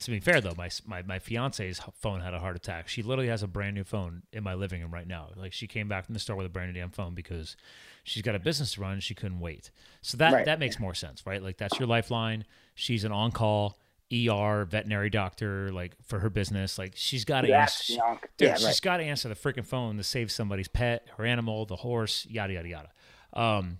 to 0.00 0.10
be 0.10 0.18
fair 0.18 0.40
though, 0.40 0.54
my 0.56 0.68
my 0.86 1.02
my 1.02 1.18
fiance's 1.20 1.80
phone 1.94 2.20
had 2.20 2.34
a 2.34 2.40
heart 2.40 2.56
attack. 2.56 2.88
She 2.88 3.02
literally 3.02 3.28
has 3.28 3.44
a 3.44 3.46
brand 3.46 3.76
new 3.76 3.84
phone 3.84 4.22
in 4.32 4.42
my 4.42 4.54
living 4.54 4.82
room 4.82 4.92
right 4.92 5.06
now. 5.06 5.30
Like 5.36 5.52
she 5.52 5.68
came 5.68 5.86
back 5.88 6.04
from 6.04 6.14
the 6.14 6.18
store 6.18 6.34
with 6.36 6.46
a 6.46 6.50
brand 6.50 6.72
new 6.74 6.80
damn 6.80 6.90
phone 6.90 7.14
because 7.14 7.56
she's 8.02 8.22
got 8.22 8.34
a 8.34 8.40
business 8.40 8.72
to 8.74 8.80
run. 8.80 8.98
She 8.98 9.14
couldn't 9.14 9.38
wait. 9.38 9.70
So 10.02 10.16
that 10.16 10.32
Right. 10.32 10.44
that 10.46 10.58
makes 10.58 10.80
more 10.80 10.94
sense, 10.94 11.24
right? 11.24 11.40
Like 11.40 11.58
that's 11.58 11.78
your 11.78 11.86
lifeline. 11.86 12.44
She's 12.74 13.04
an 13.04 13.12
on 13.12 13.30
call 13.30 13.78
ER 14.12 14.64
veterinary 14.64 15.10
doctor, 15.10 15.72
like 15.72 15.94
for 16.04 16.20
her 16.20 16.30
business. 16.30 16.78
Like 16.78 16.92
she's 16.96 17.24
got 17.24 17.40
to 17.42 17.48
Yeah, 17.48 17.62
answer. 17.62 17.96
know, 17.96 18.18
Dude, 18.36 18.48
yeah, 18.48 18.54
she's 18.56 18.64
right. 18.66 18.80
got 18.82 18.96
to 18.98 19.02
answer 19.04 19.28
the 19.28 19.34
freaking 19.34 19.64
phone 19.64 19.96
to 19.96 20.04
save 20.04 20.30
somebody's 20.30 20.68
pet, 20.68 21.06
her 21.16 21.24
animal, 21.26 21.66
the 21.66 21.76
horse, 21.76 22.26
yada 22.30 22.52
yada 22.54 22.68
yada. 22.68 22.88
Um, 23.32 23.78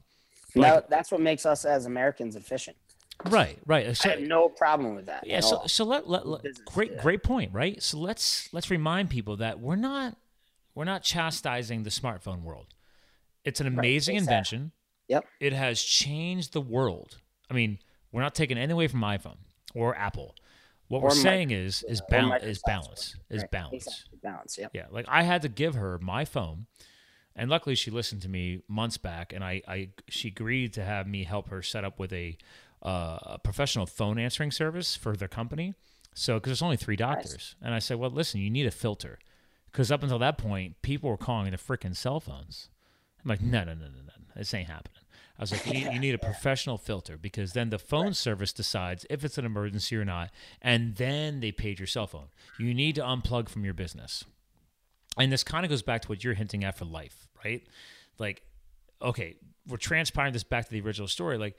No, 0.54 0.82
that's 0.88 1.12
what 1.12 1.20
makes 1.20 1.46
us 1.46 1.64
as 1.64 1.86
Americans 1.86 2.34
efficient. 2.34 2.76
right, 3.26 3.58
right. 3.66 3.96
So, 3.96 4.08
I 4.10 4.12
have 4.16 4.22
no 4.22 4.48
problem 4.48 4.94
with 4.96 5.06
that. 5.06 5.26
yeah, 5.26 5.40
so 5.40 5.56
all. 5.58 5.68
so 5.68 5.84
let, 5.84 6.08
let, 6.08 6.26
let- 6.26 6.42
Business, 6.42 6.64
great 6.66 6.92
yeah. 6.92 7.02
great 7.02 7.22
point, 7.22 7.52
right? 7.52 7.80
So 7.82 7.98
let's 7.98 8.52
let's 8.52 8.70
remind 8.70 9.10
people 9.10 9.36
that 9.38 9.60
we're 9.60 9.76
not 9.76 10.16
we're 10.74 10.84
not 10.84 11.02
chastising 11.02 11.84
the 11.84 11.90
smartphone 11.90 12.42
world. 12.42 12.66
It's 13.44 13.60
an 13.60 13.66
amazing 13.68 14.16
exactly. 14.16 14.34
invention. 14.34 14.72
Yep. 15.08 15.24
It 15.40 15.52
has 15.52 15.80
changed 15.80 16.52
the 16.52 16.60
world. 16.60 17.18
I 17.48 17.54
mean, 17.54 17.78
we're 18.10 18.22
not 18.22 18.34
taking 18.34 18.58
any 18.58 18.72
away 18.72 18.88
from 18.88 19.00
iPhone 19.02 19.36
or 19.76 19.94
Apple. 19.96 20.34
What 20.88 21.02
Or 21.02 21.08
we're 21.08 21.14
Mi- 21.16 21.20
saying 21.20 21.50
is 21.50 21.84
is 21.88 22.00
or 22.00 22.06
balance 22.10 22.44
is 22.44 22.62
balance 22.64 23.16
is 23.28 23.42
Right, 23.42 23.50
balance. 23.50 23.72
Exactly. 23.74 24.18
Balance. 24.22 24.58
Yep. 24.58 24.70
Yeah, 24.74 24.86
like 24.90 25.06
I 25.08 25.22
had 25.24 25.42
to 25.42 25.48
give 25.48 25.74
her 25.74 25.98
my 25.98 26.24
phone, 26.24 26.66
and 27.34 27.50
luckily 27.50 27.74
she 27.74 27.90
listened 27.90 28.22
to 28.22 28.28
me 28.28 28.62
months 28.68 28.96
back, 28.96 29.32
and 29.32 29.42
I, 29.44 29.62
I 29.66 29.88
she 30.08 30.28
agreed 30.28 30.72
to 30.74 30.84
have 30.84 31.06
me 31.08 31.24
help 31.24 31.48
her 31.48 31.60
set 31.62 31.84
up 31.84 31.98
with 31.98 32.12
a, 32.12 32.36
uh, 32.82 33.18
a 33.22 33.40
professional 33.42 33.86
phone 33.86 34.18
answering 34.18 34.50
service 34.52 34.94
for 34.96 35.16
their 35.16 35.28
company. 35.28 35.74
So 36.14 36.34
because 36.34 36.50
there's 36.50 36.62
only 36.62 36.76
three 36.76 36.96
doctors, 36.96 37.56
and 37.60 37.74
I 37.74 37.78
said, 37.78 37.98
well, 37.98 38.10
listen, 38.10 38.40
you 38.40 38.48
need 38.48 38.66
a 38.66 38.70
filter, 38.70 39.18
because 39.70 39.90
up 39.92 40.02
until 40.02 40.18
that 40.20 40.38
point, 40.38 40.80
people 40.82 41.10
were 41.10 41.16
calling 41.18 41.50
the 41.50 41.58
freaking 41.58 41.94
cell 41.96 42.20
phones. 42.20 42.68
I'm 43.24 43.28
like, 43.28 43.42
no, 43.42 43.64
no, 43.64 43.74
no, 43.74 43.86
no, 43.86 44.02
no, 44.06 44.12
this 44.36 44.54
ain't 44.54 44.68
happening. 44.68 45.02
I 45.38 45.42
was 45.42 45.52
like, 45.52 45.66
you 45.66 45.72
need, 45.72 45.92
you 45.92 45.98
need 45.98 46.14
a 46.14 46.18
professional 46.32 46.78
filter 46.78 47.16
because 47.16 47.52
then 47.52 47.70
the 47.70 47.78
phone 47.78 48.14
service 48.14 48.52
decides 48.52 49.04
if 49.10 49.24
it's 49.24 49.38
an 49.38 49.44
emergency 49.44 49.96
or 49.96 50.04
not, 50.04 50.30
and 50.62 50.96
then 50.96 51.40
they 51.40 51.52
paid 51.52 51.78
your 51.78 51.86
cell 51.86 52.06
phone. 52.06 52.28
You 52.58 52.72
need 52.72 52.94
to 52.96 53.02
unplug 53.02 53.48
from 53.48 53.64
your 53.64 53.74
business. 53.74 54.24
And 55.18 55.32
this 55.32 55.44
kind 55.44 55.64
of 55.64 55.70
goes 55.70 55.82
back 55.82 56.02
to 56.02 56.08
what 56.08 56.22
you're 56.24 56.34
hinting 56.34 56.64
at 56.64 56.76
for 56.76 56.84
life, 56.84 57.28
right? 57.44 57.66
Like, 58.18 58.42
okay, 59.00 59.36
we're 59.66 59.76
transpiring 59.78 60.32
this 60.32 60.44
back 60.44 60.66
to 60.66 60.70
the 60.70 60.80
original 60.80 61.08
story. 61.08 61.38
Like, 61.38 61.56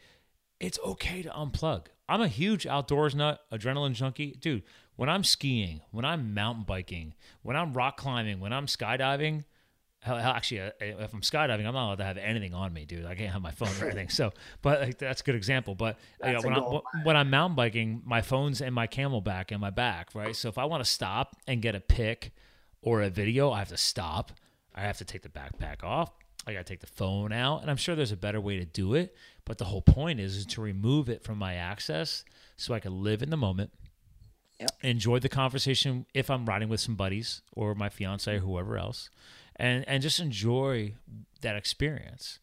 it's 0.59 0.79
okay 0.85 1.21
to 1.21 1.29
unplug. 1.29 1.87
I'm 2.09 2.21
a 2.21 2.27
huge 2.27 2.65
outdoors 2.65 3.13
nut, 3.15 3.41
adrenaline 3.51 3.93
junkie. 3.93 4.37
Dude, 4.39 4.63
when 4.95 5.09
I'm 5.09 5.23
skiing, 5.23 5.81
when 5.91 6.05
I'm 6.05 6.33
mountain 6.33 6.63
biking, 6.63 7.13
when 7.41 7.55
I'm 7.55 7.73
rock 7.73 7.97
climbing, 7.97 8.39
when 8.39 8.53
I'm 8.53 8.65
skydiving, 8.65 9.43
actually, 10.05 10.61
uh, 10.61 10.71
if 10.79 11.13
I'm 11.13 11.21
skydiving, 11.21 11.65
I'm 11.65 11.73
not 11.73 11.85
allowed 11.87 11.97
to 11.99 12.03
have 12.03 12.17
anything 12.17 12.53
on 12.53 12.71
me, 12.73 12.85
dude. 12.85 13.05
I 13.05 13.15
can't 13.15 13.31
have 13.31 13.41
my 13.41 13.51
phone 13.51 13.69
or 13.81 13.85
anything. 13.85 14.09
So, 14.09 14.31
but 14.61 14.81
like, 14.81 14.97
that's 14.97 15.21
a 15.21 15.23
good 15.23 15.35
example. 15.35 15.75
But 15.75 15.97
you 16.23 16.27
know, 16.27 16.33
That's 16.33 16.45
a 16.45 16.47
when, 16.47 16.57
I, 16.57 16.59
goal. 16.59 16.83
when 17.03 17.17
I'm 17.17 17.29
mountain 17.29 17.55
biking, 17.55 18.01
my 18.05 18.21
phone's 18.21 18.61
in 18.61 18.73
my 18.73 18.87
CamelBak 18.87 19.51
in 19.51 19.59
my 19.59 19.69
back, 19.69 20.13
right? 20.15 20.35
So 20.35 20.49
if 20.49 20.57
I 20.57 20.65
want 20.65 20.83
to 20.83 20.89
stop 20.89 21.35
and 21.47 21.61
get 21.61 21.75
a 21.75 21.79
pic 21.79 22.31
or 22.81 23.01
a 23.01 23.09
video, 23.09 23.51
I 23.51 23.59
have 23.59 23.69
to 23.69 23.77
stop. 23.77 24.31
I 24.75 24.81
have 24.81 24.97
to 24.99 25.05
take 25.05 25.23
the 25.23 25.29
backpack 25.29 25.83
off. 25.83 26.11
I 26.45 26.53
got 26.53 26.59
to 26.59 26.71
take 26.71 26.79
the 26.79 26.87
phone 26.87 27.33
out, 27.33 27.61
and 27.61 27.69
I'm 27.69 27.75
sure 27.75 27.93
there's 27.95 28.13
a 28.13 28.17
better 28.17 28.39
way 28.39 28.57
to 28.57 28.63
do 28.65 28.93
it. 28.93 29.13
But 29.43 29.57
the 29.57 29.65
whole 29.65 29.81
point 29.81 30.19
is, 30.21 30.37
is 30.37 30.45
to 30.47 30.61
remove 30.61 31.09
it 31.09 31.21
from 31.23 31.37
my 31.37 31.55
access 31.55 32.23
so 32.55 32.73
I 32.73 32.79
can 32.79 33.03
live 33.03 33.21
in 33.21 33.29
the 33.29 33.37
moment, 33.37 33.71
Yep. 34.59 34.71
enjoy 34.81 35.19
the 35.19 35.29
conversation 35.29 36.05
if 36.15 36.31
I'm 36.31 36.45
riding 36.45 36.67
with 36.69 36.79
some 36.79 36.95
buddies 36.95 37.41
or 37.53 37.75
my 37.75 37.89
fiance 37.89 38.33
or 38.35 38.39
whoever 38.39 38.77
else, 38.77 39.09
and 39.57 39.87
and 39.87 40.01
just 40.01 40.19
enjoy 40.19 40.93
that 41.41 41.55
experience. 41.55 42.39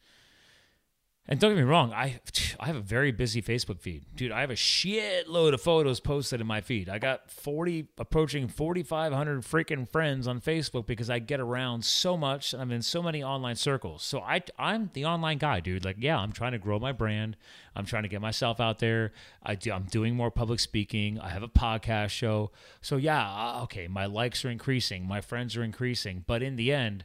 And 1.27 1.41
don't 1.41 1.53
get 1.53 1.57
me 1.57 1.62
wrong, 1.62 1.93
I 1.93 2.20
I 2.61 2.66
have 2.66 2.77
a 2.77 2.81
very 2.81 3.11
busy 3.11 3.41
Facebook 3.41 3.81
feed, 3.81 4.05
dude. 4.14 4.31
I 4.31 4.41
have 4.41 4.51
a 4.51 4.55
shitload 4.55 5.55
of 5.55 5.61
photos 5.61 5.99
posted 5.99 6.41
in 6.41 6.47
my 6.47 6.61
feed. 6.61 6.89
I 6.89 6.99
got 6.99 7.31
forty 7.31 7.89
approaching 7.99 8.47
forty 8.47 8.83
five 8.83 9.12
hundred 9.12 9.43
freaking 9.43 9.89
friends 9.89 10.29
on 10.29 10.41
Facebook 10.41 10.87
because 10.87 11.09
I 11.09 11.20
get 11.20 11.41
around 11.41 11.85
so 11.85 12.16
much 12.16 12.53
and 12.53 12.61
I'm 12.61 12.70
in 12.70 12.83
so 12.83 13.03
many 13.03 13.22
online 13.22 13.57
circles. 13.57 14.03
So 14.03 14.20
I 14.20 14.43
I'm 14.59 14.91
the 14.93 15.07
online 15.07 15.39
guy, 15.39 15.61
dude. 15.61 15.85
Like, 15.85 15.97
yeah, 15.99 16.18
I'm 16.18 16.33
trying 16.33 16.53
to 16.53 16.59
grow 16.59 16.79
my 16.79 16.93
brand. 16.93 17.37
I'm 17.75 17.87
trying 17.87 18.03
to 18.03 18.09
get 18.09 18.20
myself 18.20 18.61
out 18.61 18.79
there. 18.79 19.12
I 19.43 19.55
do, 19.55 19.72
I'm 19.72 19.85
doing 19.85 20.14
more 20.14 20.31
public 20.31 20.61
speaking. 20.61 21.18
I 21.18 21.31
have 21.31 21.43
a 21.43 21.49
podcast 21.49 22.11
show. 22.11 22.51
So 22.83 22.97
yeah, 22.99 23.27
uh, 23.27 23.62
okay, 23.64 23.89
my 23.89 24.07
likes 24.07 24.45
are 24.45 24.51
increasing, 24.51 25.09
my 25.09 25.22
friends 25.22 25.57
are 25.57 25.64
increasing, 25.64 26.22
but 26.27 26.43
in 26.43 26.57
the 26.57 26.72
end, 26.72 27.05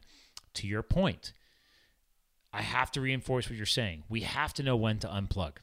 to 0.55 0.67
your 0.67 0.83
point 0.83 1.33
I 2.51 2.61
have 2.61 2.91
to 2.93 3.01
reinforce 3.01 3.49
what 3.49 3.57
you're 3.57 3.65
saying. 3.65 4.03
We 4.09 4.21
have 4.21 4.53
to 4.55 4.63
know 4.63 4.75
when 4.75 4.99
to 4.99 5.07
unplug. 5.07 5.53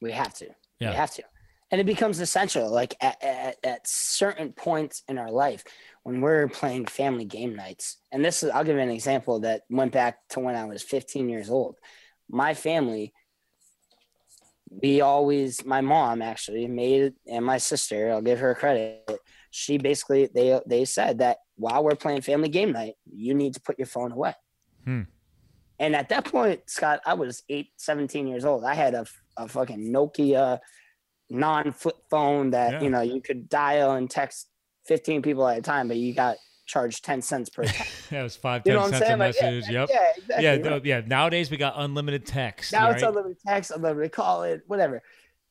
We 0.00 0.12
have 0.12 0.34
to. 0.34 0.48
Yeah. 0.80 0.90
We 0.90 0.96
have 0.96 1.12
to. 1.12 1.22
And 1.70 1.80
it 1.80 1.84
becomes 1.84 2.18
essential, 2.18 2.70
like 2.70 2.96
at, 3.00 3.22
at, 3.22 3.56
at 3.62 3.86
certain 3.86 4.52
points 4.52 5.02
in 5.06 5.18
our 5.18 5.30
life 5.30 5.64
when 6.02 6.20
we're 6.22 6.48
playing 6.48 6.86
family 6.86 7.26
game 7.26 7.54
nights. 7.54 7.98
And 8.10 8.24
this 8.24 8.42
is, 8.42 8.50
I'll 8.50 8.64
give 8.64 8.76
you 8.76 8.82
an 8.82 8.88
example 8.88 9.40
that 9.40 9.62
went 9.68 9.92
back 9.92 10.26
to 10.30 10.40
when 10.40 10.54
I 10.54 10.64
was 10.64 10.82
15 10.82 11.28
years 11.28 11.50
old. 11.50 11.76
My 12.30 12.54
family, 12.54 13.12
we 14.70 15.02
always, 15.02 15.64
my 15.64 15.82
mom 15.82 16.22
actually 16.22 16.66
made, 16.66 17.12
and 17.26 17.44
my 17.44 17.58
sister, 17.58 18.10
I'll 18.10 18.22
give 18.22 18.38
her 18.38 18.54
credit. 18.54 19.10
She 19.50 19.76
basically, 19.76 20.30
they, 20.34 20.58
they 20.66 20.84
said 20.86 21.18
that 21.18 21.38
while 21.56 21.84
we're 21.84 21.96
playing 21.96 22.22
family 22.22 22.48
game 22.48 22.72
night, 22.72 22.94
you 23.12 23.34
need 23.34 23.54
to 23.54 23.60
put 23.60 23.78
your 23.78 23.86
phone 23.86 24.12
away. 24.12 24.34
Hmm. 24.84 25.02
And 25.78 25.94
at 25.94 26.08
that 26.08 26.24
point, 26.24 26.62
Scott, 26.66 27.00
I 27.06 27.14
was 27.14 27.42
eight, 27.48 27.70
17 27.76 28.26
years 28.26 28.44
old. 28.44 28.64
I 28.64 28.74
had 28.74 28.94
a, 28.94 29.06
a 29.36 29.46
fucking 29.48 29.92
Nokia 29.92 30.58
non 31.30 31.72
flip 31.72 31.96
phone 32.10 32.50
that, 32.50 32.72
Yeah. 32.72 32.82
you 32.82 32.90
know, 32.90 33.00
you 33.02 33.20
could 33.20 33.48
dial 33.48 33.92
and 33.92 34.10
text 34.10 34.48
15 34.86 35.22
people 35.22 35.46
at 35.46 35.58
a 35.58 35.62
time, 35.62 35.88
but 35.88 35.96
you 35.96 36.14
got 36.14 36.36
charged 36.66 37.04
ten 37.04 37.22
cents 37.22 37.48
per 37.48 37.64
text. 37.64 38.10
that 38.10 38.22
was 38.22 38.36
five, 38.36 38.62
You 38.64 38.72
ten 38.72 38.74
know 38.74 38.80
what 38.82 38.94
I'm 38.94 38.98
cents 38.98 39.10
a? 39.10 39.16
Like, 39.16 39.34
yeah, 39.40 39.50
message. 39.50 39.70
yep. 39.70 39.88
Yeah, 39.90 40.06
exactly. 40.16 40.44
Yeah, 40.44 40.70
right? 40.72 40.84
yeah. 40.84 41.00
Nowadays 41.06 41.50
we 41.50 41.56
got 41.56 41.74
unlimited 41.76 42.26
text. 42.26 42.72
Now 42.72 42.86
right? 42.86 42.94
it's 42.94 43.02
unlimited 43.02 43.38
text, 43.46 43.70
unlimited 43.70 44.12
call 44.12 44.42
it, 44.42 44.62
whatever. 44.66 45.02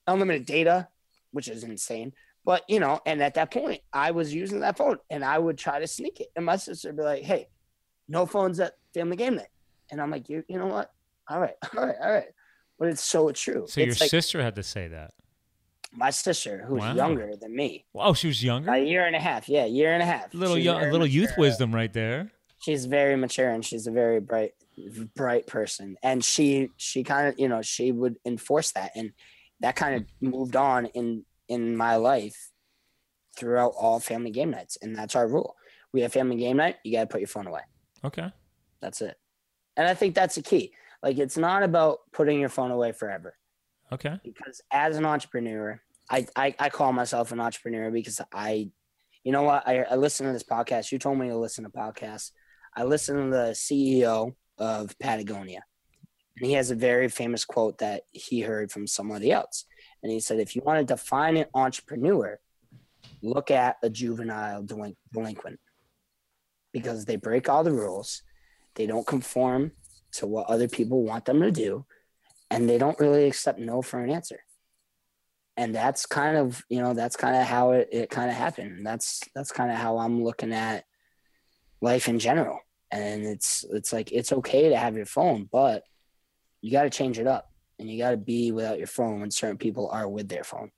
Unlimited 0.06 0.46
data, 0.46 0.88
which 1.32 1.48
is 1.48 1.64
insane. 1.64 2.14
But 2.46 2.64
you 2.70 2.80
know, 2.80 3.00
and 3.06 3.22
at 3.22 3.34
that 3.34 3.52
point, 3.52 3.82
I 3.92 4.12
was 4.12 4.34
using 4.34 4.60
that 4.62 4.78
phone 4.78 4.98
and 5.10 5.24
I 5.26 5.38
would 5.38 5.58
try 5.58 5.80
to 5.80 5.88
sneak 5.88 6.20
it. 6.20 6.28
And 6.36 6.46
my 6.46 6.56
sister 6.56 6.90
would 6.90 6.98
be 6.98 7.04
like, 7.04 7.24
Hey, 7.24 7.48
no 8.08 8.26
phones 8.26 8.60
at 8.60 8.74
family 8.94 9.18
game 9.18 9.36
night. 9.36 9.48
And 9.92 10.02
I'm 10.02 10.12
like, 10.12 10.30
You 10.30 10.44
you 10.48 10.58
know 10.60 10.68
what? 10.68 10.92
All 11.30 11.40
right, 11.40 11.56
all 11.78 11.86
right, 11.86 11.96
all 12.02 12.12
right. 12.12 12.28
But 12.80 12.90
it's 12.90 13.04
so 13.04 13.32
true. 13.32 13.66
so 13.68 13.82
your 13.82 13.90
like 13.96 14.10
sister 14.10 14.42
had 14.42 14.56
to 14.56 14.64
say 14.64 14.88
that. 14.90 15.12
my 15.92 16.10
sister, 16.12 16.64
who's 16.68 16.82
Wow. 16.82 16.94
younger 16.96 17.36
than 17.36 17.56
me. 17.56 17.86
Oh, 17.96 18.14
she 18.14 18.28
was 18.28 18.44
younger. 18.44 18.72
A 18.72 18.78
year 18.80 19.06
and 19.06 19.16
a 19.16 19.20
half. 19.20 19.50
Yeah, 19.50 19.66
year 19.66 19.94
and 19.94 20.04
a 20.04 20.06
half. 20.06 20.34
little 20.34 20.56
She's 20.58 20.66
young, 20.66 20.92
little 20.92 21.08
youth 21.08 21.30
mature. 21.32 21.42
wisdom 21.46 21.74
right 21.74 21.92
there. 21.94 22.32
she's 22.60 22.86
very 22.86 23.16
mature 23.16 23.50
and 23.52 23.64
she's 23.66 23.88
a 23.88 23.92
very 23.92 24.20
bright 24.20 24.54
bright 25.16 25.46
person 25.48 25.96
and 26.04 26.24
she 26.24 26.70
she 26.78 27.04
kind 27.04 27.28
of 27.28 27.34
you 27.40 27.48
know 27.48 27.62
she 27.64 27.92
would 27.92 28.16
enforce 28.26 28.72
that 28.74 28.92
and 28.96 29.12
that 29.60 29.76
kind 29.76 29.96
of 29.96 30.02
hmm. 30.20 30.30
moved 30.30 30.56
on 30.56 30.86
in 31.00 31.24
in 31.48 31.76
my 31.76 31.96
life 31.96 32.52
throughout 33.36 33.74
all 33.80 34.00
family 34.00 34.32
game 34.32 34.52
nights 34.52 34.78
and 34.82 34.96
that's 34.96 35.16
our 35.16 35.28
rule 35.28 35.56
we 35.94 36.02
have 36.02 36.12
family 36.14 36.36
game 36.36 36.58
night 36.58 36.76
you 36.84 36.92
got 36.92 37.02
to 37.02 37.08
put 37.08 37.22
your 37.22 37.28
phone 37.28 37.48
away 37.48 37.62
Okay. 38.04 38.32
that's 38.82 39.02
it 39.02 39.18
and 39.78 39.88
i 39.88 39.94
think 39.94 40.14
that's 40.16 40.36
the 40.36 40.42
key 40.42 40.72
like 41.04 41.18
it's 41.18 41.38
not 41.38 41.64
about 41.64 42.00
putting 42.12 42.40
your 42.40 42.50
phone 42.50 42.72
away 42.72 42.92
forever 42.92 43.34
Okay. 43.90 44.20
because 44.22 44.60
as 44.70 44.98
an 44.98 45.06
entrepreneur, 45.06 45.80
I, 46.10 46.28
I, 46.36 46.54
I 46.60 46.68
call 46.70 46.92
myself 46.92 47.32
an 47.32 47.40
entrepreneur 47.40 47.90
because 47.90 48.20
I, 48.34 48.70
you 49.24 49.32
know 49.32 49.44
what, 49.44 49.66
I, 49.66 49.84
I 49.84 49.96
listen 49.96 50.26
to 50.28 50.34
this 50.34 50.44
podcast. 50.44 50.92
You 50.92 51.00
told 51.00 51.18
me 51.18 51.30
to 51.30 51.38
listen 51.38 51.64
to 51.64 51.70
podcasts. 51.70 52.32
I 52.76 52.84
listen 52.84 53.16
to 53.16 53.30
the 53.32 53.52
CEO 53.54 54.36
of 54.58 54.94
Patagonia, 55.00 55.64
and 56.36 56.46
he 56.46 56.52
has 56.54 56.70
a 56.70 56.76
very 56.76 57.08
famous 57.08 57.46
quote 57.46 57.78
that 57.78 58.02
he 58.12 58.42
heard 58.42 58.74
from 58.74 58.88
somebody 58.88 59.32
else. 59.32 59.64
And 60.04 60.12
he 60.12 60.20
said, 60.20 60.42
if 60.42 60.54
you 60.54 60.62
want 60.66 60.86
to 60.86 60.94
define 60.94 61.38
an 61.38 61.46
entrepreneur, 61.54 62.40
look 63.22 63.52
at 63.52 63.78
a 63.84 63.90
juvenile 63.90 64.64
delin- 64.64 64.98
delinquent 65.14 65.62
because 66.74 67.06
they 67.06 67.16
break 67.16 67.48
all 67.48 67.64
the 67.64 67.72
rules, 67.72 68.22
they 68.78 68.86
don't 68.88 69.06
conform 69.06 69.72
to 70.14 70.26
what 70.26 70.48
other 70.48 70.68
people 70.70 71.04
want 71.04 71.26
them 71.26 71.42
to 71.42 71.52
do 71.52 71.86
and 72.50 72.70
they 72.70 72.78
don't 72.78 73.00
really 73.00 73.26
accept 73.26 73.60
no 73.60 73.82
for 73.82 74.00
an 74.00 74.10
answer 74.10 74.40
and 75.58 75.76
that's 75.76 76.06
kind 76.06 76.38
of 76.38 76.64
you 76.70 76.80
know 76.80 76.94
that's 76.94 77.18
kind 77.18 77.36
of 77.36 77.44
how 77.44 77.72
it, 77.72 77.90
it 77.92 78.10
kind 78.10 78.30
of 78.30 78.36
happened 78.36 78.86
that's 78.86 79.22
that's 79.36 79.52
kind 79.52 79.72
of 79.72 79.78
how 79.78 79.98
i'm 79.98 80.24
looking 80.24 80.54
at 80.54 80.86
life 81.82 82.08
in 82.08 82.20
general 82.20 82.60
and 82.92 83.26
it's 83.26 83.66
it's 83.72 83.92
like 83.92 84.12
it's 84.12 84.32
okay 84.32 84.70
to 84.70 84.78
have 84.78 84.96
your 84.96 85.06
phone 85.06 85.50
but 85.52 85.84
you 86.62 86.72
got 86.72 86.84
to 86.84 86.90
change 86.90 87.20
it 87.20 87.28
up 87.28 87.52
and 87.80 87.90
you 87.90 87.98
got 87.98 88.12
to 88.12 88.18
be 88.18 88.52
without 88.52 88.78
your 88.78 88.88
phone 88.88 89.20
when 89.20 89.30
certain 89.32 89.58
people 89.58 89.90
are 89.92 90.08
with 90.08 90.30
their 90.30 90.44
phone 90.44 90.72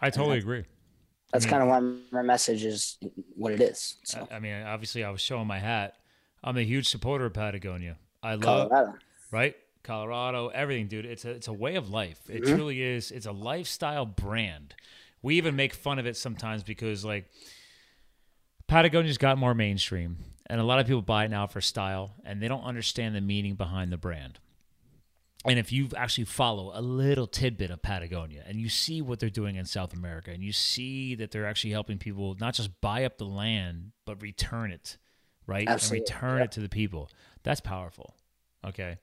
I 0.00 0.10
totally 0.10 0.38
agree. 0.38 0.64
that's 1.32 1.46
Mhm. 1.46 1.50
kind 1.50 1.62
of 1.62 1.68
why 1.68 1.80
my 2.12 2.22
message 2.22 2.64
is 2.64 2.98
what 3.34 3.52
it 3.52 3.60
is 3.60 3.96
so 4.04 4.28
I 4.30 4.36
I 4.36 4.38
mean, 4.38 4.62
obviously, 4.62 5.02
I 5.04 5.10
was 5.10 5.20
showing 5.20 5.46
my 5.46 5.58
hat. 5.58 5.94
I'm 6.42 6.56
a 6.56 6.62
huge 6.62 6.88
supporter 6.88 7.26
of 7.26 7.34
Patagonia. 7.34 7.96
I 8.22 8.34
love 8.34 8.68
colorado 8.70 8.98
right? 9.30 9.56
Colorado, 9.82 10.48
everything, 10.48 10.86
dude. 10.88 11.06
It's 11.06 11.24
a 11.24 11.30
it's 11.30 11.48
a 11.48 11.52
way 11.52 11.74
of 11.76 11.88
life. 11.90 12.18
It 12.30 12.42
Mhm. 12.42 12.54
truly 12.54 12.82
is. 12.82 13.10
It's 13.10 13.26
a 13.26 13.32
lifestyle 13.32 14.06
brand. 14.06 14.74
We 15.22 15.36
even 15.36 15.56
make 15.56 15.72
fun 15.74 15.98
of 15.98 16.06
it 16.06 16.16
sometimes 16.16 16.62
because 16.62 17.04
like 17.04 17.28
Patagonia's 18.68 19.18
got 19.18 19.38
more 19.38 19.54
mainstream, 19.54 20.18
and 20.46 20.60
a 20.60 20.64
lot 20.64 20.78
of 20.78 20.86
people 20.86 21.02
buy 21.02 21.24
it 21.24 21.30
now 21.30 21.46
for 21.46 21.60
style, 21.60 22.14
and 22.24 22.40
they 22.40 22.48
don't 22.48 22.64
understand 22.64 23.14
the 23.14 23.20
meaning 23.20 23.54
behind 23.54 23.92
the 23.92 23.96
brand. 23.96 24.38
And 25.44 25.58
if 25.58 25.72
you 25.72 25.88
actually 25.96 26.24
follow 26.24 26.70
a 26.72 26.80
little 26.80 27.26
tidbit 27.26 27.72
of 27.72 27.82
Patagonia 27.82 28.44
and 28.46 28.60
you 28.60 28.68
see 28.68 29.02
what 29.02 29.18
they're 29.18 29.28
doing 29.28 29.56
in 29.56 29.64
South 29.64 29.92
America 29.92 30.30
and 30.30 30.40
you 30.40 30.52
see 30.52 31.16
that 31.16 31.32
they're 31.32 31.46
actually 31.48 31.72
helping 31.72 31.98
people 31.98 32.36
not 32.38 32.54
just 32.54 32.80
buy 32.80 33.04
up 33.04 33.18
the 33.18 33.24
land, 33.24 33.90
but 34.06 34.22
return 34.22 34.70
it, 34.70 34.98
right? 35.46 35.68
Absolutely, 35.68 36.06
And 36.06 36.14
return 36.14 36.38
yeah. 36.38 36.44
it 36.44 36.52
to 36.52 36.60
the 36.60 36.68
people. 36.68 37.10
That's 37.42 37.60
powerful. 37.60 38.14
Okay. 38.64 38.98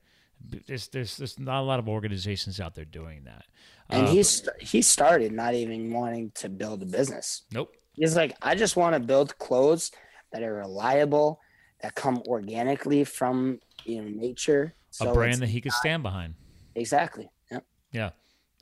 There's, 0.66 0.88
there's, 0.88 1.16
there's 1.18 1.38
not 1.38 1.60
a 1.60 1.64
lot 1.64 1.78
of 1.78 1.88
organizations 1.88 2.60
out 2.60 2.74
there 2.74 2.86
doing 2.86 3.24
that. 3.24 3.44
and 3.90 4.06
Uh, 4.06 4.10
he's 4.10 4.48
he 4.58 4.80
started 4.80 5.32
not 5.32 5.52
even 5.54 5.92
wanting 5.92 6.30
to 6.36 6.48
build 6.48 6.82
a 6.82 6.86
business 6.86 7.42
Nope. 7.52 7.74
He's 7.92 8.16
like, 8.16 8.34
I 8.40 8.54
just 8.54 8.74
want 8.76 8.94
to 8.94 9.00
build 9.00 9.36
clothes 9.38 9.90
that 10.32 10.42
are 10.42 10.54
reliable, 10.54 11.40
that 11.82 11.94
come 11.94 12.22
organically 12.26 13.04
from 13.04 13.60
you 13.84 14.00
know 14.00 14.08
nature. 14.08 14.74
A 15.00 15.12
brand 15.12 15.42
that 15.42 15.48
he 15.48 15.60
could 15.60 15.72
stand 15.72 16.02
behind. 16.02 16.34
exactly. 16.74 17.28
Yep. 17.50 17.64
Yeah. 17.92 18.10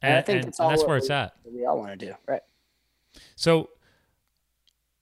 And 0.03 0.15
I 0.17 0.23
think 0.23 0.39
and- 0.41 0.49
it's 0.49 0.59
and 0.59 0.65
all 0.65 0.71
that's 0.71 0.81
what 0.83 0.89
where 0.89 0.99
it's 0.99 1.11
at. 1.11 1.35
We 1.45 1.65
all 1.67 1.79
want 1.79 1.99
to 1.99 2.07
do, 2.07 2.15
right? 2.27 2.43
So, 3.37 3.71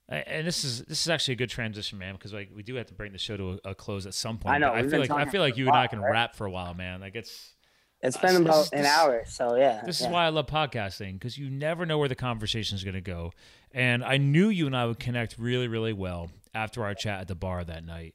and 0.09 0.46
this 0.46 0.64
is 0.64 0.82
this 0.84 1.02
is 1.02 1.09
actually 1.09 1.32
a 1.32 1.36
good 1.36 1.50
transition, 1.50 1.98
man, 1.98 2.14
because 2.14 2.32
like 2.32 2.50
we 2.54 2.62
do 2.62 2.76
have 2.76 2.86
to 2.86 2.94
bring 2.94 3.12
the 3.12 3.18
show 3.18 3.36
to 3.36 3.59
a, 3.64 3.70
a 3.70 3.74
close 3.74 4.07
at 4.07 4.14
some 4.14 4.38
point. 4.38 4.54
I 4.54 4.59
know, 4.59 4.72
I 4.72 4.86
feel 4.88 5.00
like 5.00 5.11
I 5.11 5.26
feel 5.26 5.40
like 5.40 5.57
you 5.57 5.66
and 5.66 5.76
I 5.76 5.86
can 5.86 6.00
right? 6.00 6.12
rap 6.12 6.36
for 6.36 6.46
a 6.46 6.50
while, 6.50 6.74
man. 6.74 7.00
Like 7.00 7.16
it's 7.16 7.54
it's 8.02 8.16
been 8.16 8.34
this 8.34 8.40
about 8.40 8.64
is- 8.66 8.70
an 8.72 8.82
this- 8.82 8.92
hour, 8.92 9.24
so 9.26 9.57
yeah. 9.57 9.82
this 9.84 10.00
yeah. 10.00 10.07
is 10.07 10.12
why 10.12 10.26
I 10.26 10.28
love 10.28 10.46
podcasting 10.46 11.14
because 11.14 11.36
you 11.36 11.50
never 11.50 11.86
know 11.86 11.98
where 11.98 12.09
the 12.09 12.14
conversation 12.14 12.76
is 12.76 12.84
going 12.84 12.94
to 12.94 13.00
go. 13.00 13.32
And 13.72 14.04
I 14.04 14.16
knew 14.16 14.48
you 14.48 14.66
and 14.66 14.76
I 14.76 14.86
would 14.86 15.00
connect 15.00 15.38
really, 15.38 15.66
really 15.68 15.92
well 15.92 16.30
after 16.54 16.84
our 16.84 16.94
chat 16.94 17.20
at 17.22 17.28
the 17.28 17.34
bar 17.34 17.64
that 17.64 17.84
night. 17.84 18.14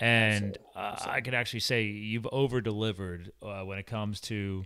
And 0.00 0.56
uh, 0.74 0.96
I 1.06 1.20
could 1.20 1.34
actually 1.34 1.60
say 1.60 1.84
you've 1.84 2.26
over 2.32 2.60
delivered 2.60 3.30
uh, 3.42 3.62
when 3.62 3.78
it 3.78 3.86
comes 3.86 4.20
to, 4.22 4.64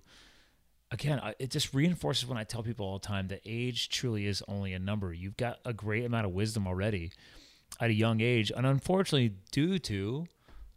again, 0.90 1.20
it 1.38 1.50
just 1.50 1.74
reinforces 1.74 2.26
when 2.26 2.38
I 2.38 2.44
tell 2.44 2.62
people 2.62 2.86
all 2.86 2.98
the 2.98 3.06
time 3.06 3.28
that 3.28 3.40
age 3.44 3.88
truly 3.88 4.26
is 4.26 4.42
only 4.48 4.72
a 4.72 4.78
number. 4.78 5.12
You've 5.12 5.36
got 5.36 5.58
a 5.64 5.72
great 5.72 6.04
amount 6.04 6.26
of 6.26 6.32
wisdom 6.32 6.66
already 6.66 7.12
at 7.80 7.90
a 7.90 7.94
young 7.94 8.20
age. 8.20 8.52
And 8.54 8.66
unfortunately, 8.66 9.34
due 9.50 9.78
to 9.80 10.26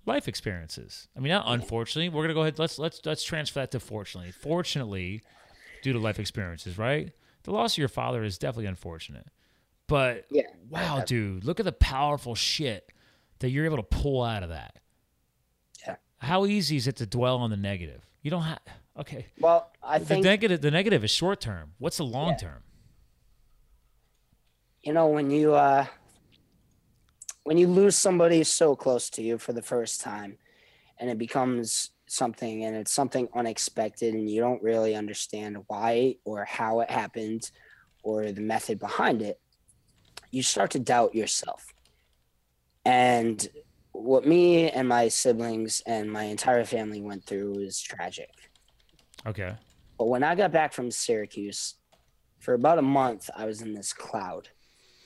life 0.05 0.27
experiences. 0.27 1.07
I 1.15 1.19
mean, 1.19 1.29
not 1.31 1.45
unfortunately. 1.47 2.09
We're 2.09 2.23
gonna 2.23 2.33
go 2.33 2.41
ahead. 2.41 2.57
Let's 2.59 2.79
let's 2.79 2.99
let's 3.05 3.23
transfer 3.23 3.59
that 3.59 3.71
to 3.71 3.79
fortunately. 3.79 4.31
Fortunately, 4.31 5.21
due 5.83 5.93
to 5.93 5.99
life 5.99 6.19
experiences, 6.19 6.77
right? 6.77 7.11
The 7.43 7.51
loss 7.51 7.75
of 7.75 7.77
your 7.77 7.87
father 7.89 8.23
is 8.23 8.37
definitely 8.37 8.65
unfortunate. 8.65 9.27
But 9.87 10.25
Yeah. 10.29 10.43
wow, 10.69 11.03
dude, 11.05 11.45
look 11.45 11.59
at 11.59 11.65
the 11.65 11.71
powerful 11.71 12.35
shit 12.35 12.91
that 13.39 13.49
you're 13.49 13.65
able 13.65 13.77
to 13.77 13.83
pull 13.83 14.23
out 14.23 14.43
of 14.43 14.49
that. 14.49 14.79
Yeah. 15.85 15.95
How 16.19 16.45
easy 16.45 16.75
is 16.75 16.87
it 16.87 16.95
to 16.97 17.05
dwell 17.05 17.37
on 17.37 17.49
the 17.49 17.57
negative? 17.57 18.05
You 18.21 18.31
don't 18.31 18.43
have 18.43 18.59
okay. 18.99 19.27
Well, 19.39 19.71
I 19.83 19.99
The 19.99 20.05
think 20.05 20.23
negative 20.23 20.61
the 20.61 20.71
negative 20.71 21.03
is 21.03 21.11
short 21.11 21.39
term. 21.41 21.73
What's 21.77 21.97
the 21.97 22.05
long 22.05 22.35
term? 22.37 22.63
you 24.81 24.93
know 24.93 25.07
when 25.07 25.29
you 25.29 25.53
uh 25.53 25.85
when 27.43 27.57
you 27.57 27.67
lose 27.67 27.97
somebody 27.97 28.43
so 28.43 28.75
close 28.75 29.09
to 29.09 29.21
you 29.21 29.37
for 29.37 29.53
the 29.53 29.61
first 29.61 30.01
time 30.01 30.37
and 30.99 31.09
it 31.09 31.17
becomes 31.17 31.91
something 32.07 32.63
and 32.63 32.75
it's 32.75 32.91
something 32.91 33.27
unexpected 33.35 34.13
and 34.13 34.29
you 34.29 34.39
don't 34.41 34.63
really 34.63 34.95
understand 34.95 35.57
why 35.67 36.15
or 36.25 36.45
how 36.45 36.79
it 36.79 36.89
happened 36.89 37.51
or 38.03 38.31
the 38.31 38.41
method 38.41 38.79
behind 38.79 39.21
it 39.21 39.39
you 40.31 40.41
start 40.41 40.71
to 40.71 40.79
doubt 40.79 41.13
yourself 41.13 41.73
and 42.85 43.49
what 43.91 44.25
me 44.25 44.69
and 44.71 44.87
my 44.87 45.07
siblings 45.07 45.81
and 45.85 46.11
my 46.11 46.23
entire 46.23 46.63
family 46.63 47.01
went 47.01 47.25
through 47.25 47.53
was 47.59 47.81
tragic 47.81 48.48
Okay. 49.27 49.53
but 49.97 50.05
when 50.07 50.23
I 50.23 50.35
got 50.35 50.51
back 50.51 50.73
from 50.73 50.91
Syracuse, 50.91 51.75
for 52.39 52.53
about 52.53 52.77
a 52.79 52.81
month, 52.83 53.29
I 53.35 53.45
was 53.45 53.61
in 53.61 53.73
this 53.73 53.91
cloud 53.93 54.49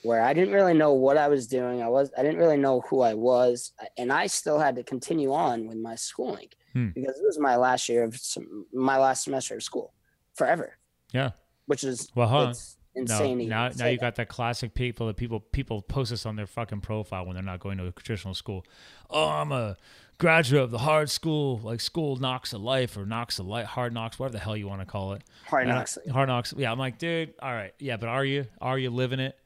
where 0.03 0.22
I 0.22 0.34
didn't 0.34 0.53
really 0.53 0.74
know 0.74 0.93
what 0.93 1.18
I 1.18 1.28
was 1.30 1.47
doing. 1.47 1.82
I 1.82 1.88
was 1.88 2.11
I 2.18 2.22
didn't 2.22 2.38
really 2.38 2.57
know 2.57 2.82
who 2.82 3.01
I 3.01 3.14
was, 3.14 3.72
and 3.97 4.11
I 4.11 4.28
still 4.28 4.59
had 4.59 4.76
to 4.76 4.84
continue 4.84 5.34
on 5.34 5.66
with 5.68 5.78
my 5.78 5.95
schooling 5.95 6.49
Hmm. 6.74 6.89
because 6.89 7.18
it 7.20 7.24
was 7.24 7.38
my 7.39 7.55
last 7.55 7.88
year 7.88 8.03
of 8.03 8.16
some, 8.18 8.66
my 8.74 8.97
last 8.97 9.24
semester 9.24 9.55
of 9.55 9.64
school 9.64 9.93
forever, 10.34 10.78
Yeah. 11.11 11.32
which 11.68 11.84
is 11.84 12.09
Well, 12.16 12.28
huh. 12.28 12.47
it's 12.49 12.78
No, 12.95 13.01
insane. 13.01 13.47
now 13.47 13.70
now 13.70 13.88
you 13.88 13.97
that. 13.97 14.01
got 14.01 14.16
that 14.16 14.28
classic 14.30 14.74
people 14.76 15.07
that 15.07 15.16
people 15.18 15.39
people 15.39 15.82
post 15.82 16.11
this 16.11 16.26
on 16.26 16.36
their 16.36 16.45
fucking 16.47 16.82
profile 16.82 17.26
when 17.26 17.34
they're 17.36 17.43
not 17.43 17.59
going 17.59 17.78
to 17.80 17.88
a 17.88 17.91
traditional 17.91 18.34
school. 18.36 18.66
Oh, 19.09 19.30
I'm 19.30 19.51
a 19.51 19.78
graduate 20.24 20.63
of 20.63 20.71
the 20.71 20.78
hard 20.78 21.09
school, 21.09 21.59
like 21.63 21.82
school 21.82 22.15
knocks 22.15 22.53
of 22.53 22.61
life 22.61 22.95
or 22.95 23.05
knocks 23.05 23.39
of 23.39 23.45
life, 23.45 23.65
hard 23.65 23.93
knocks, 23.93 24.17
whatever 24.17 24.32
the 24.32 24.39
hell 24.39 24.55
you 24.55 24.69
want 24.69 24.80
to 24.80 24.86
call 24.86 25.11
it. 25.11 25.21
hard 25.47 25.67
knocks. 25.67 25.97
hard 26.09 26.30
knocks. 26.30 26.53
Yeah, 26.55 26.71
I'm 26.71 26.80
like, 26.80 26.97
dude, 26.97 27.34
all 27.41 27.51
right, 27.51 27.74
yeah, 27.78 27.97
but 27.97 28.07
are 28.07 28.24
you 28.24 28.47
are 28.61 28.80
you 28.80 28.89
living 28.89 29.19
it? 29.19 29.38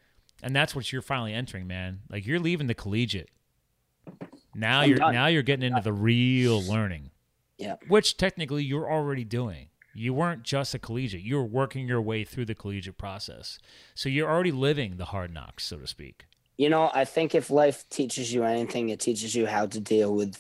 And 0.44 0.56
that's 0.56 0.76
what 0.76 0.94
you're 0.94 1.02
finally 1.02 1.34
entering, 1.34 1.66
man. 1.66 2.02
Like 2.12 2.28
you're 2.28 2.40
leaving 2.40 2.68
the 2.68 2.76
collegiate. 2.76 3.32
Now 4.54 4.82
I'm 4.82 4.90
you're 4.90 5.00
done. 5.00 5.14
now 5.16 5.26
you're 5.26 5.42
getting 5.42 5.66
into 5.66 5.82
the 5.82 5.92
real 5.92 6.62
learning. 6.62 7.10
Yeah. 7.58 7.78
Which 7.88 8.16
technically 8.18 8.64
you're 8.64 8.90
already 8.90 9.24
doing. 9.24 9.70
You 9.96 10.14
weren't 10.14 10.44
just 10.44 10.76
a 10.76 10.80
collegiate. 10.80 11.24
You 11.24 11.38
were 11.38 11.44
working 11.44 11.88
your 11.88 12.04
way 12.04 12.24
through 12.24 12.46
the 12.46 12.54
collegiate 12.54 13.00
process. 13.00 13.58
So 13.96 14.10
you're 14.10 14.30
already 14.30 14.52
living 14.52 14.98
the 14.98 15.06
hard 15.06 15.34
knocks, 15.34 15.66
so 15.66 15.78
to 15.78 15.88
speak. 15.88 16.28
You 16.56 16.70
know, 16.70 16.92
I 16.94 17.04
think 17.04 17.34
if 17.34 17.50
life 17.50 17.84
teaches 17.90 18.32
you 18.32 18.44
anything, 18.44 18.90
it 18.90 19.00
teaches 19.00 19.34
you 19.34 19.48
how 19.48 19.66
to 19.66 19.80
deal 19.80 20.14
with 20.14 20.40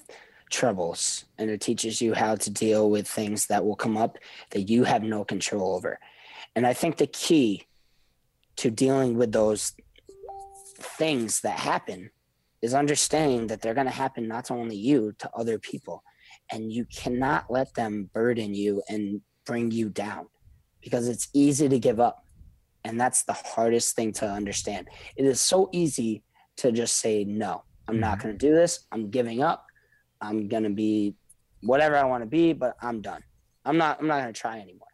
troubles 0.50 1.26
and 1.38 1.50
it 1.50 1.62
teaches 1.62 2.02
you 2.02 2.14
how 2.14 2.36
to 2.36 2.50
deal 2.50 2.89
with 2.89 3.08
things 3.08 3.48
that 3.48 3.66
will 3.66 3.76
come 3.76 3.98
up 3.98 4.18
that 4.52 4.70
you 4.70 4.84
have 4.84 5.04
no 5.04 5.24
control 5.24 5.76
over. 5.76 6.00
And 6.56 6.66
I 6.66 6.74
think 6.74 6.98
the 6.98 7.08
key 7.08 7.68
to 8.58 8.72
dealing 8.72 9.18
with 9.18 9.32
those 9.32 9.74
things 10.80 11.41
that 11.41 11.60
happen 11.60 12.10
is 12.62 12.74
understanding 12.74 13.48
that 13.48 13.62
they're 13.62 13.74
going 13.74 13.88
to 13.88 13.93
happen 13.93 14.28
not 14.28 14.45
to 14.45 14.54
only 14.54 14.76
you, 14.76 15.14
to 15.20 15.30
other 15.36 15.60
people. 15.60 16.04
And 16.52 16.72
you 16.72 16.86
cannot 16.86 17.52
let 17.52 17.74
them 17.76 18.10
burden 18.14 18.54
you 18.54 18.82
and 18.89 19.22
bring 19.45 19.72
you 19.72 19.89
down 19.89 20.28
because 20.82 21.08
it's 21.08 21.28
easy 21.34 21.70
to 21.70 21.80
give 21.80 22.00
up 22.00 22.24
and 22.88 23.00
that's 23.00 23.24
the 23.24 23.34
hardest 23.34 23.95
thing 23.95 24.14
to 24.14 24.26
understand. 24.26 24.88
It 25.18 25.26
is 25.26 25.41
so 25.41 25.70
easy 25.74 26.24
to 26.58 26.72
just 26.72 26.98
say, 26.98 27.26
no, 27.26 27.64
I'm 27.88 27.95
mm-hmm. 27.95 28.02
not 28.02 28.20
going 28.20 28.38
to 28.38 28.45
do 28.48 28.54
this. 28.54 28.86
I'm 28.91 29.10
giving 29.10 29.43
up. 29.43 29.66
I'm 30.22 30.47
to 30.63 30.70
be 30.70 31.15
whatever 31.61 31.95
I 31.95 32.05
want 32.05 32.24
to 32.24 32.30
be, 32.30 32.53
but 32.53 32.76
I'm 32.82 33.01
done. 33.01 33.24
I'm 33.65 33.78
not, 33.78 33.99
I'm 33.99 34.07
not 34.07 34.22
to 34.34 34.39
try 34.39 34.59
anymore. 34.59 34.88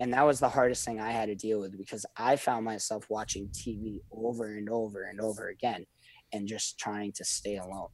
And 0.00 0.12
that 0.12 0.26
was 0.26 0.40
the 0.40 0.48
hardest 0.48 0.84
thing 0.84 1.00
I 1.00 1.10
had 1.10 1.26
to 1.26 1.34
deal 1.34 1.60
with 1.60 1.76
because 1.78 2.04
I 2.16 2.36
found 2.36 2.64
myself 2.64 3.06
watching 3.08 3.48
TV 3.48 4.00
over 4.12 4.56
and 4.56 4.68
over 4.68 5.04
and 5.04 5.20
over 5.20 5.48
again 5.48 5.86
and 6.32 6.46
just 6.46 6.78
trying 6.78 7.12
to 7.12 7.24
stay 7.24 7.56
alone. 7.56 7.88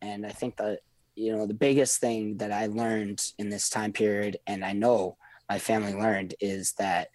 And 0.00 0.24
I 0.24 0.30
think 0.30 0.56
that, 0.56 0.80
you 1.14 1.36
know, 1.36 1.46
the 1.46 1.54
biggest 1.54 2.00
thing 2.00 2.38
that 2.38 2.52
I 2.52 2.66
learned 2.66 3.22
in 3.38 3.50
this 3.50 3.68
time 3.68 3.92
period, 3.92 4.38
and 4.46 4.64
I 4.64 4.72
know 4.72 5.18
my 5.48 5.58
family 5.58 5.92
learned, 5.92 6.34
is 6.40 6.72
that 6.78 7.08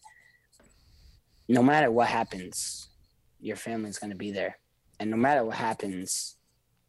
no 1.47 1.63
matter 1.63 1.89
what 1.89 2.07
happens, 2.07 2.89
your 3.39 3.55
family's 3.55 3.97
going 3.97 4.11
to 4.11 4.17
be 4.17 4.31
there. 4.31 4.57
And 4.99 5.09
no 5.09 5.17
matter 5.17 5.43
what 5.43 5.55
happens, 5.55 6.37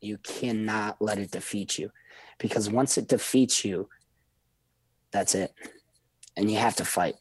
you 0.07 0.18
cannot 0.18 0.96
let 1.00 1.18
it 1.18 1.30
defeat 1.30 1.78
you 1.78 1.90
because 2.38 2.70
once 2.70 2.96
it 2.96 3.09
defeats 3.09 3.64
you, 3.64 3.88
that's 5.11 5.34
it. 5.34 5.52
And 6.36 6.50
you 6.50 6.59
have 6.59 6.76
to 6.76 6.84
fight. 6.84 7.16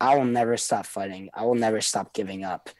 I 0.00 0.16
will 0.16 0.24
never 0.24 0.56
stop 0.56 0.86
fighting. 0.86 1.30
I 1.34 1.44
will 1.44 1.54
never 1.54 1.80
stop 1.80 2.12
giving 2.12 2.44
up. 2.44 2.70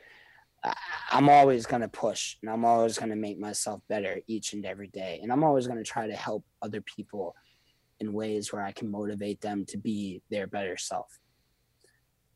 I'm 1.11 1.29
always 1.29 1.67
going 1.67 1.83
to 1.83 1.89
push 1.89 2.37
and 2.43 2.51
I'm 2.51 2.65
always 2.65 2.99
going 2.99 3.11
to 3.11 3.17
make 3.17 3.39
myself 3.39 3.81
better 3.89 4.21
each 4.27 4.55
and 4.55 4.65
every 4.65 4.89
day. 4.89 5.21
And 5.23 5.31
I'm 5.31 5.45
always 5.45 5.67
going 5.67 5.79
to 5.79 5.91
try 5.91 6.07
to 6.07 6.17
help 6.17 6.45
other 6.63 6.81
people 6.81 7.35
in 8.01 8.13
ways 8.13 8.53
where 8.53 8.63
I 8.63 8.73
can 8.73 8.91
motivate 8.91 9.41
them 9.41 9.65
to 9.67 9.79
be 9.79 10.23
their 10.31 10.47
better 10.47 10.77
self 10.77 11.19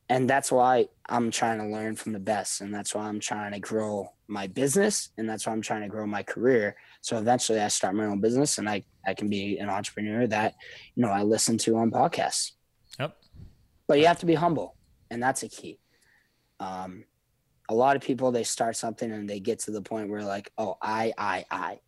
and 0.08 0.28
that's 0.28 0.50
why 0.50 0.88
I'm 1.08 1.30
trying 1.30 1.58
to 1.58 1.66
learn 1.66 1.94
from 1.94 2.12
the 2.12 2.18
best, 2.18 2.60
and 2.60 2.72
that's 2.72 2.94
why 2.94 3.06
I'm 3.06 3.20
trying 3.20 3.52
to 3.52 3.60
grow 3.60 4.12
my 4.26 4.46
business, 4.46 5.10
and 5.18 5.28
that's 5.28 5.46
why 5.46 5.52
I'm 5.52 5.60
trying 5.60 5.82
to 5.82 5.88
grow 5.88 6.06
my 6.06 6.22
career. 6.22 6.76
So 7.02 7.18
eventually, 7.18 7.60
I 7.60 7.68
start 7.68 7.94
my 7.94 8.06
own 8.06 8.20
business, 8.20 8.58
and 8.58 8.68
I 8.68 8.84
I 9.06 9.14
can 9.14 9.28
be 9.28 9.58
an 9.58 9.68
entrepreneur 9.68 10.26
that 10.26 10.54
you 10.94 11.02
know 11.02 11.10
I 11.10 11.22
listen 11.22 11.58
to 11.58 11.76
on 11.76 11.90
podcasts. 11.90 12.52
Yep. 12.98 13.16
But 13.86 13.98
you 13.98 14.06
have 14.06 14.20
to 14.20 14.26
be 14.26 14.34
humble, 14.34 14.76
and 15.10 15.22
that's 15.22 15.42
a 15.42 15.48
key. 15.48 15.78
Um, 16.60 17.04
a 17.68 17.74
lot 17.74 17.96
of 17.96 18.02
people 18.02 18.32
they 18.32 18.44
start 18.44 18.76
something 18.76 19.12
and 19.12 19.28
they 19.28 19.40
get 19.40 19.60
to 19.60 19.70
the 19.70 19.82
point 19.82 20.08
where 20.08 20.24
like, 20.24 20.50
oh, 20.56 20.78
I, 20.80 21.12
I, 21.18 21.44
I. 21.50 21.80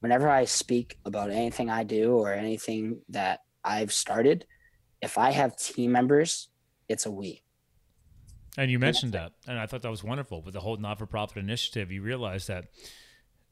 Whenever 0.00 0.28
I 0.28 0.44
speak 0.44 0.98
about 1.04 1.30
anything 1.30 1.70
I 1.70 1.84
do 1.84 2.16
or 2.16 2.32
anything 2.32 3.00
that 3.08 3.40
I've 3.64 3.92
started, 3.92 4.44
if 5.00 5.16
I 5.16 5.30
have 5.30 5.56
team 5.56 5.92
members, 5.92 6.48
it's 6.88 7.06
a 7.06 7.10
we 7.10 7.41
and 8.56 8.70
you 8.70 8.78
mentioned 8.78 9.12
that, 9.12 9.32
and 9.46 9.58
I 9.58 9.66
thought 9.66 9.82
that 9.82 9.90
was 9.90 10.04
wonderful 10.04 10.42
with 10.42 10.54
the 10.54 10.60
whole 10.60 10.76
not-for-profit 10.76 11.38
initiative. 11.38 11.90
You 11.90 12.02
realize 12.02 12.46
that. 12.46 12.66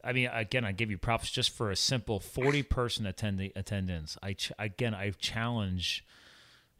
I 0.03 0.13
mean, 0.13 0.29
again, 0.33 0.65
I 0.65 0.71
give 0.71 0.89
you 0.89 0.97
props 0.97 1.29
just 1.29 1.51
for 1.51 1.69
a 1.69 1.75
simple 1.75 2.19
forty-person 2.19 3.05
attending 3.05 3.51
attendance. 3.55 4.17
I 4.23 4.33
ch- 4.33 4.51
again, 4.57 4.95
I 4.95 5.11
challenge 5.11 6.05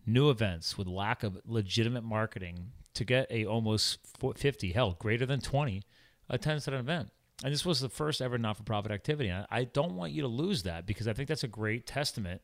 new 0.05 0.29
events 0.29 0.77
with 0.77 0.87
lack 0.87 1.23
of 1.23 1.39
legitimate 1.45 2.03
marketing 2.03 2.71
to 2.93 3.05
get 3.05 3.27
a 3.29 3.45
almost 3.45 3.99
50, 4.35 4.71
hell, 4.71 4.95
greater 4.99 5.25
than 5.25 5.39
20 5.39 5.83
attendance 6.29 6.67
at 6.67 6.73
an 6.73 6.79
event. 6.79 7.09
And 7.43 7.53
this 7.53 7.65
was 7.65 7.79
the 7.79 7.89
first 7.89 8.21
ever 8.21 8.37
not 8.37 8.57
for 8.57 8.63
profit 8.63 8.91
activity. 8.91 9.31
I 9.31 9.63
don't 9.63 9.95
want 9.95 10.11
you 10.11 10.21
to 10.21 10.27
lose 10.27 10.63
that 10.63 10.85
because 10.85 11.07
I 11.07 11.13
think 11.13 11.27
that's 11.27 11.43
a 11.43 11.47
great 11.47 11.87
testament 11.87 12.41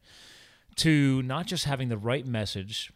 to 0.78 1.22
not 1.24 1.46
just 1.48 1.66
having 1.66 1.90
the 1.90 1.98
right 1.98 2.26
message 2.26 2.92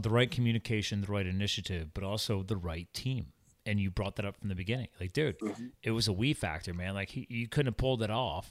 the 0.00 0.10
right 0.10 0.30
communication, 0.30 1.02
the 1.02 1.12
right 1.12 1.26
initiative, 1.26 1.92
but 1.92 2.04
also 2.04 2.42
the 2.42 2.56
right 2.56 2.92
team. 2.94 3.26
And 3.64 3.78
you 3.78 3.90
brought 3.90 4.16
that 4.16 4.24
up 4.24 4.36
from 4.38 4.48
the 4.48 4.54
beginning. 4.54 4.88
Like, 4.98 5.12
dude, 5.12 5.38
mm-hmm. 5.38 5.66
it 5.82 5.92
was 5.92 6.08
a 6.08 6.12
we 6.12 6.32
factor, 6.32 6.74
man. 6.74 6.94
Like, 6.94 7.10
he, 7.10 7.26
you 7.28 7.46
couldn't 7.48 7.72
have 7.72 7.76
pulled 7.76 8.02
it 8.02 8.10
off 8.10 8.50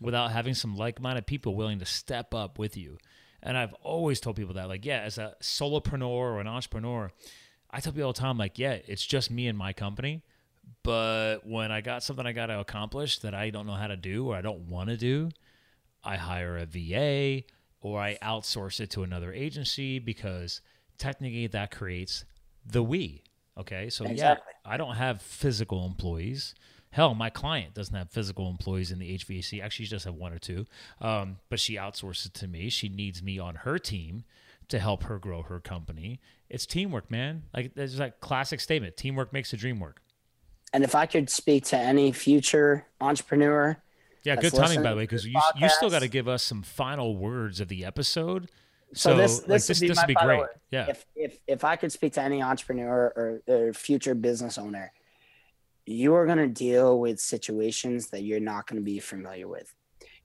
without 0.00 0.32
having 0.32 0.54
some 0.54 0.76
like 0.76 1.00
minded 1.00 1.26
people 1.26 1.54
willing 1.54 1.78
to 1.78 1.84
step 1.84 2.34
up 2.34 2.58
with 2.58 2.76
you. 2.76 2.98
And 3.42 3.56
I've 3.56 3.74
always 3.74 4.20
told 4.20 4.36
people 4.36 4.54
that, 4.54 4.68
like, 4.68 4.84
yeah, 4.84 5.00
as 5.00 5.18
a 5.18 5.34
solopreneur 5.40 6.02
or 6.02 6.40
an 6.40 6.46
entrepreneur, 6.46 7.12
I 7.70 7.80
tell 7.80 7.92
people 7.92 8.06
all 8.06 8.12
the 8.12 8.20
time, 8.20 8.36
like, 8.36 8.58
yeah, 8.58 8.78
it's 8.86 9.04
just 9.04 9.30
me 9.30 9.46
and 9.46 9.56
my 9.56 9.72
company. 9.72 10.22
But 10.82 11.46
when 11.46 11.72
I 11.72 11.80
got 11.80 12.02
something 12.02 12.26
I 12.26 12.32
got 12.32 12.46
to 12.46 12.60
accomplish 12.60 13.18
that 13.20 13.34
I 13.34 13.50
don't 13.50 13.66
know 13.66 13.74
how 13.74 13.86
to 13.86 13.96
do 13.96 14.28
or 14.28 14.36
I 14.36 14.40
don't 14.40 14.68
want 14.68 14.88
to 14.90 14.96
do, 14.96 15.30
I 16.02 16.16
hire 16.16 16.56
a 16.56 16.66
VA 16.66 17.44
or 17.80 18.00
I 18.00 18.18
outsource 18.22 18.80
it 18.80 18.90
to 18.90 19.02
another 19.02 19.32
agency 19.32 19.98
because 19.98 20.60
technically 20.98 21.46
that 21.48 21.70
creates 21.70 22.24
the 22.64 22.82
we. 22.82 23.22
Okay, 23.58 23.90
so 23.90 24.04
exactly. 24.04 24.52
yeah, 24.64 24.72
I 24.72 24.76
don't 24.76 24.96
have 24.96 25.20
physical 25.20 25.84
employees. 25.84 26.54
Hell, 26.92 27.14
my 27.14 27.30
client 27.30 27.74
doesn't 27.74 27.94
have 27.94 28.10
physical 28.10 28.48
employees 28.48 28.90
in 28.90 28.98
the 28.98 29.16
HVAC. 29.16 29.62
Actually, 29.62 29.84
she 29.84 29.90
just 29.90 30.04
have 30.04 30.14
one 30.14 30.32
or 30.32 30.38
two, 30.38 30.66
um, 31.00 31.36
but 31.48 31.60
she 31.60 31.76
outsources 31.76 32.32
to 32.32 32.48
me. 32.48 32.68
She 32.68 32.88
needs 32.88 33.22
me 33.22 33.38
on 33.38 33.56
her 33.56 33.78
team 33.78 34.24
to 34.68 34.78
help 34.78 35.04
her 35.04 35.18
grow 35.18 35.42
her 35.42 35.60
company. 35.60 36.20
It's 36.48 36.66
teamwork, 36.66 37.10
man. 37.10 37.44
Like 37.54 37.74
there's 37.74 37.96
that 37.96 38.20
classic 38.20 38.60
statement: 38.60 38.96
teamwork 38.96 39.32
makes 39.32 39.50
the 39.50 39.56
dream 39.56 39.78
work. 39.78 40.00
And 40.72 40.84
if 40.84 40.94
I 40.94 41.06
could 41.06 41.28
speak 41.28 41.64
to 41.66 41.76
any 41.76 42.12
future 42.12 42.86
entrepreneur 43.00 43.76
yeah, 44.24 44.36
good 44.36 44.52
timing 44.52 44.82
by 44.82 44.90
the 44.90 44.96
way, 44.96 45.04
because 45.04 45.26
you, 45.26 45.40
you 45.56 45.68
still 45.68 45.90
got 45.90 46.02
to 46.02 46.08
give 46.08 46.28
us 46.28 46.42
some 46.42 46.62
final 46.62 47.16
words 47.16 47.60
of 47.60 47.68
the 47.68 47.84
episode. 47.84 48.50
So, 48.92 49.10
so 49.10 49.16
this 49.16 49.38
this, 49.38 49.48
like, 49.48 49.62
this, 49.62 49.68
would 49.68 49.80
be, 49.80 49.88
this 49.88 49.98
would 49.98 50.06
be 50.08 50.14
great. 50.14 50.38
Word. 50.40 50.48
Yeah. 50.70 50.86
If, 50.88 51.06
if 51.14 51.38
if 51.46 51.64
I 51.64 51.76
could 51.76 51.92
speak 51.92 52.14
to 52.14 52.22
any 52.22 52.42
entrepreneur 52.42 53.12
or, 53.16 53.42
or 53.46 53.72
future 53.72 54.14
business 54.14 54.58
owner, 54.58 54.92
you 55.86 56.14
are 56.14 56.26
going 56.26 56.38
to 56.38 56.48
deal 56.48 56.98
with 56.98 57.20
situations 57.20 58.08
that 58.08 58.22
you're 58.22 58.40
not 58.40 58.66
going 58.66 58.80
to 58.80 58.84
be 58.84 58.98
familiar 58.98 59.48
with. 59.48 59.72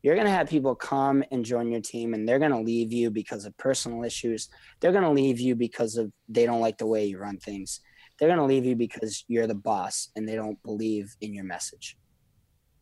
You're 0.01 0.15
going 0.15 0.27
to 0.27 0.33
have 0.33 0.49
people 0.49 0.75
come 0.75 1.23
and 1.31 1.45
join 1.45 1.71
your 1.71 1.81
team, 1.81 2.13
and 2.13 2.27
they're 2.27 2.39
going 2.39 2.51
to 2.51 2.59
leave 2.59 2.91
you 2.91 3.09
because 3.09 3.45
of 3.45 3.57
personal 3.57 4.03
issues. 4.03 4.49
They're 4.79 4.91
going 4.91 5.03
to 5.03 5.09
leave 5.09 5.39
you 5.39 5.55
because 5.55 5.97
of 5.97 6.11
they 6.27 6.45
don't 6.45 6.61
like 6.61 6.77
the 6.77 6.85
way 6.85 7.05
you 7.05 7.17
run 7.17 7.37
things. 7.37 7.81
They're 8.19 8.29
going 8.29 8.39
to 8.39 8.45
leave 8.45 8.65
you 8.65 8.75
because 8.75 9.25
you're 9.27 9.47
the 9.47 9.55
boss 9.55 10.09
and 10.15 10.27
they 10.27 10.35
don't 10.35 10.61
believe 10.63 11.15
in 11.21 11.33
your 11.33 11.43
message 11.43 11.97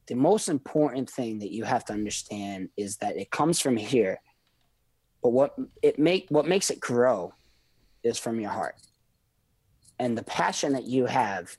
the 0.07 0.15
most 0.15 0.49
important 0.49 1.09
thing 1.09 1.39
that 1.39 1.51
you 1.51 1.63
have 1.63 1.85
to 1.85 1.93
understand 1.93 2.69
is 2.77 2.97
that 2.97 3.17
it 3.17 3.31
comes 3.31 3.59
from 3.59 3.77
here 3.77 4.19
but 5.23 5.29
what 5.29 5.55
it 5.81 5.97
make 5.97 6.27
what 6.29 6.45
makes 6.45 6.69
it 6.69 6.81
grow 6.81 7.33
is 8.03 8.19
from 8.19 8.39
your 8.39 8.51
heart. 8.51 8.75
And 9.97 10.17
the 10.17 10.23
passion 10.23 10.73
that 10.73 10.83
you 10.83 11.05
have 11.05 11.55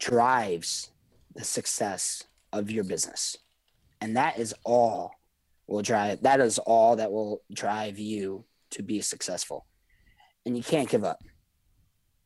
drives 0.00 0.90
the 1.34 1.44
success 1.44 2.24
of 2.52 2.70
your 2.70 2.84
business. 2.84 3.36
And 4.00 4.16
that 4.16 4.38
is 4.38 4.54
all 4.64 5.12
will 5.66 5.82
drive 5.82 6.22
that 6.22 6.40
is 6.40 6.58
all 6.58 6.96
that 6.96 7.12
will 7.12 7.42
drive 7.52 7.98
you 7.98 8.44
to 8.70 8.82
be 8.82 9.02
successful. 9.02 9.66
And 10.46 10.56
you 10.56 10.62
can't 10.62 10.88
give 10.88 11.04
up. 11.04 11.22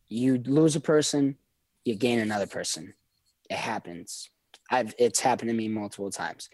You 0.08 0.38
lose 0.38 0.76
a 0.76 0.80
person 0.80 1.36
you 1.84 1.96
gain 1.96 2.20
another 2.20 2.46
person. 2.46 2.94
It 3.50 3.56
happens 3.56 4.30
I've 4.72 4.94
it's 4.98 5.20
happened 5.20 5.50
to 5.50 5.54
me 5.54 5.68
multiple 5.68 6.10
times. 6.10 6.48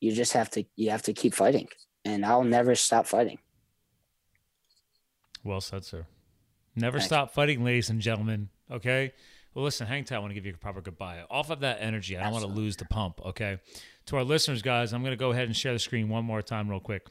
You 0.00 0.12
just 0.12 0.32
have 0.32 0.50
to 0.50 0.64
you 0.74 0.90
have 0.90 1.02
to 1.02 1.12
keep 1.12 1.34
fighting, 1.34 1.68
and 2.04 2.24
I'll 2.24 2.42
never 2.42 2.74
stop 2.74 3.06
fighting. 3.06 3.38
Well 5.44 5.60
said, 5.60 5.84
sir. 5.84 6.06
Never 6.74 6.98
Thanks. 6.98 7.06
stop 7.06 7.34
fighting, 7.34 7.62
ladies 7.62 7.90
and 7.90 8.00
gentlemen. 8.00 8.48
Okay. 8.70 9.12
Well, 9.54 9.64
listen, 9.64 9.86
hang 9.86 10.04
tight. 10.04 10.16
I 10.16 10.18
want 10.18 10.30
to 10.30 10.34
give 10.34 10.46
you 10.46 10.54
a 10.54 10.56
proper 10.56 10.80
goodbye. 10.80 11.22
Off 11.30 11.50
of 11.50 11.60
that 11.60 11.78
energy, 11.80 12.16
I 12.16 12.20
don't 12.24 12.28
Absolutely. 12.28 12.48
want 12.48 12.56
to 12.56 12.62
lose 12.62 12.76
the 12.76 12.86
pump. 12.86 13.20
Okay. 13.24 13.58
To 14.06 14.16
our 14.16 14.24
listeners, 14.24 14.62
guys, 14.62 14.92
I'm 14.92 15.02
going 15.02 15.12
to 15.12 15.16
go 15.16 15.30
ahead 15.30 15.44
and 15.44 15.56
share 15.56 15.72
the 15.72 15.78
screen 15.78 16.08
one 16.08 16.24
more 16.24 16.42
time, 16.42 16.68
real 16.68 16.80
quick. 16.80 17.06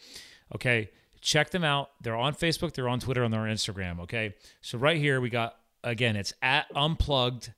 Okay. 0.53 0.89
Check 1.21 1.51
them 1.51 1.63
out. 1.63 1.91
They're 2.01 2.17
on 2.17 2.34
Facebook, 2.36 2.73
they're 2.73 2.89
on 2.89 2.99
Twitter, 2.99 3.23
and 3.23 3.34
they're 3.34 3.41
on 3.41 3.49
Instagram. 3.49 4.01
Okay. 4.01 4.36
So, 4.61 4.77
right 4.77 4.97
here, 4.97 5.21
we 5.21 5.29
got, 5.29 5.55
again, 5.86 6.17
it's 6.17 6.34
at 6.41 6.65
unplugged 6.75 7.53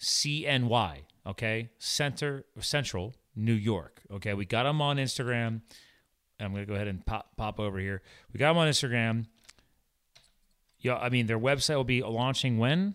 CNY 0.00 1.02
okay? 1.28 1.70
Center 1.78 2.44
Central 2.60 3.14
New 3.36 3.54
York. 3.54 4.02
Okay, 4.10 4.34
we 4.34 4.44
got 4.44 4.64
them 4.64 4.80
on 4.80 4.96
Instagram. 4.96 5.62
I'm 6.40 6.52
gonna 6.52 6.66
go 6.66 6.74
ahead 6.74 6.88
and 6.88 7.04
pop 7.04 7.36
pop 7.36 7.60
over 7.60 7.78
here. 7.78 8.02
We 8.32 8.38
got 8.38 8.48
them 8.48 8.58
on 8.58 8.68
Instagram. 8.68 9.26
Yeah, 10.80 10.96
I 10.96 11.08
mean 11.08 11.26
their 11.26 11.38
website 11.38 11.76
will 11.76 11.84
be 11.84 12.02
launching 12.02 12.58
when? 12.58 12.94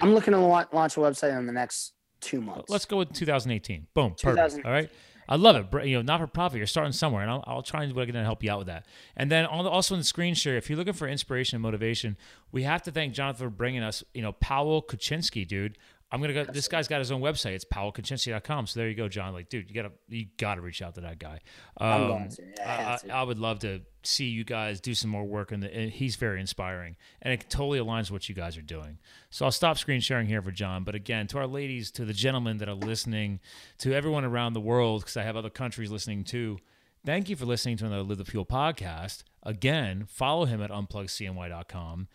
I'm 0.00 0.14
looking 0.14 0.32
to 0.32 0.38
launch 0.38 0.96
a 0.96 1.00
website 1.00 1.36
in 1.36 1.46
the 1.46 1.52
next 1.52 1.94
two 2.20 2.40
months. 2.40 2.70
Let's 2.70 2.84
go 2.84 2.98
with 2.98 3.12
2018. 3.12 3.88
Boom. 3.94 4.14
Perfect. 4.20 4.64
All 4.64 4.70
right. 4.70 4.90
I 5.30 5.36
love 5.36 5.56
it. 5.56 5.86
You 5.86 5.96
know, 5.96 6.02
not 6.02 6.20
for 6.20 6.26
profit. 6.26 6.56
You're 6.56 6.66
starting 6.66 6.92
somewhere, 6.92 7.22
and 7.22 7.30
I'll, 7.30 7.44
I'll 7.46 7.62
try 7.62 7.82
and 7.82 7.92
do 7.92 7.96
what 7.96 8.02
I 8.02 8.06
can 8.06 8.24
help 8.24 8.42
you 8.42 8.50
out 8.50 8.58
with 8.58 8.68
that. 8.68 8.86
And 9.14 9.30
then 9.30 9.44
also 9.44 9.94
in 9.94 10.00
the 10.00 10.04
screen 10.04 10.32
share, 10.34 10.56
if 10.56 10.70
you're 10.70 10.78
looking 10.78 10.94
for 10.94 11.06
inspiration 11.06 11.56
and 11.56 11.62
motivation, 11.62 12.16
we 12.50 12.62
have 12.62 12.82
to 12.84 12.90
thank 12.90 13.12
Jonathan 13.12 13.46
for 13.46 13.50
bringing 13.50 13.82
us. 13.82 14.02
You 14.14 14.22
know, 14.22 14.32
Pawel 14.32 14.82
Kuczynski, 14.86 15.46
dude. 15.46 15.76
I'm 16.10 16.22
gonna 16.22 16.32
go. 16.32 16.44
This 16.44 16.68
guy's 16.68 16.88
got 16.88 17.00
his 17.00 17.12
own 17.12 17.20
website. 17.20 17.52
It's 17.52 17.66
pawelkuczynski.com. 17.66 18.66
So 18.66 18.80
there 18.80 18.88
you 18.88 18.94
go, 18.94 19.08
John. 19.08 19.34
Like, 19.34 19.50
dude, 19.50 19.68
you 19.68 19.74
gotta 19.74 19.92
you 20.08 20.26
gotta 20.38 20.62
reach 20.62 20.80
out 20.80 20.94
to 20.94 21.02
that 21.02 21.18
guy. 21.18 21.40
Um, 21.76 21.88
I'm 21.88 22.08
going 22.08 22.28
to. 22.30 22.42
Yeah, 22.56 22.98
I, 23.04 23.12
I, 23.12 23.20
I, 23.20 23.22
would 23.22 23.38
love 23.38 23.58
to 23.60 23.82
see 24.02 24.26
you 24.26 24.42
guys 24.42 24.80
do 24.80 24.94
some 24.94 25.10
more 25.10 25.24
work, 25.24 25.50
the, 25.50 25.74
and 25.74 25.90
he's 25.90 26.16
very 26.16 26.40
inspiring, 26.40 26.96
and 27.20 27.34
it 27.34 27.50
totally 27.50 27.78
aligns 27.78 28.04
with 28.04 28.12
what 28.12 28.28
you 28.30 28.34
guys 28.34 28.56
are 28.56 28.62
doing. 28.62 28.98
So 29.28 29.44
I'll 29.44 29.52
stop 29.52 29.76
screen 29.76 30.00
sharing 30.00 30.26
here 30.26 30.40
for 30.40 30.50
John. 30.50 30.82
But 30.82 30.94
again, 30.94 31.26
to 31.28 31.38
our 31.38 31.46
ladies, 31.46 31.90
to 31.92 32.06
the 32.06 32.14
gentlemen 32.14 32.56
that 32.58 32.70
are 32.70 32.74
listening, 32.74 33.40
to 33.78 33.92
everyone 33.92 34.24
around 34.24 34.54
the 34.54 34.60
world, 34.60 35.02
because 35.02 35.18
I 35.18 35.24
have 35.24 35.36
other 35.36 35.50
countries 35.50 35.90
listening 35.90 36.24
too. 36.24 36.58
Thank 37.04 37.28
you 37.28 37.36
for 37.36 37.44
listening 37.44 37.76
to 37.78 37.86
another 37.86 38.02
Live 38.02 38.18
the 38.18 38.24
Fuel 38.24 38.46
podcast. 38.46 39.24
Again, 39.42 40.06
follow 40.08 40.46
him 40.46 40.62
at 40.62 40.70
unpluggedcny.com. 40.70 42.08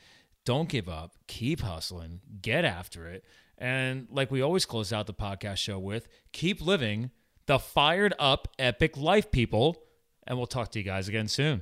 Don't 0.45 0.67
give 0.67 0.89
up. 0.89 1.15
Keep 1.27 1.61
hustling. 1.61 2.21
Get 2.41 2.65
after 2.65 3.07
it. 3.07 3.23
And 3.63 4.07
like 4.11 4.29
we 4.29 4.41
always 4.41 4.65
close 4.65 4.91
out 4.91 5.07
the 5.07 5.13
podcast 5.13 5.55
show 5.55 5.79
with, 5.79 6.09
keep 6.33 6.61
living 6.61 7.11
the 7.45 7.57
fired 7.57 8.13
up 8.19 8.49
epic 8.59 8.97
life, 8.97 9.31
people. 9.31 9.81
And 10.27 10.37
we'll 10.37 10.47
talk 10.47 10.69
to 10.71 10.79
you 10.79 10.83
guys 10.83 11.07
again 11.07 11.29
soon. 11.29 11.61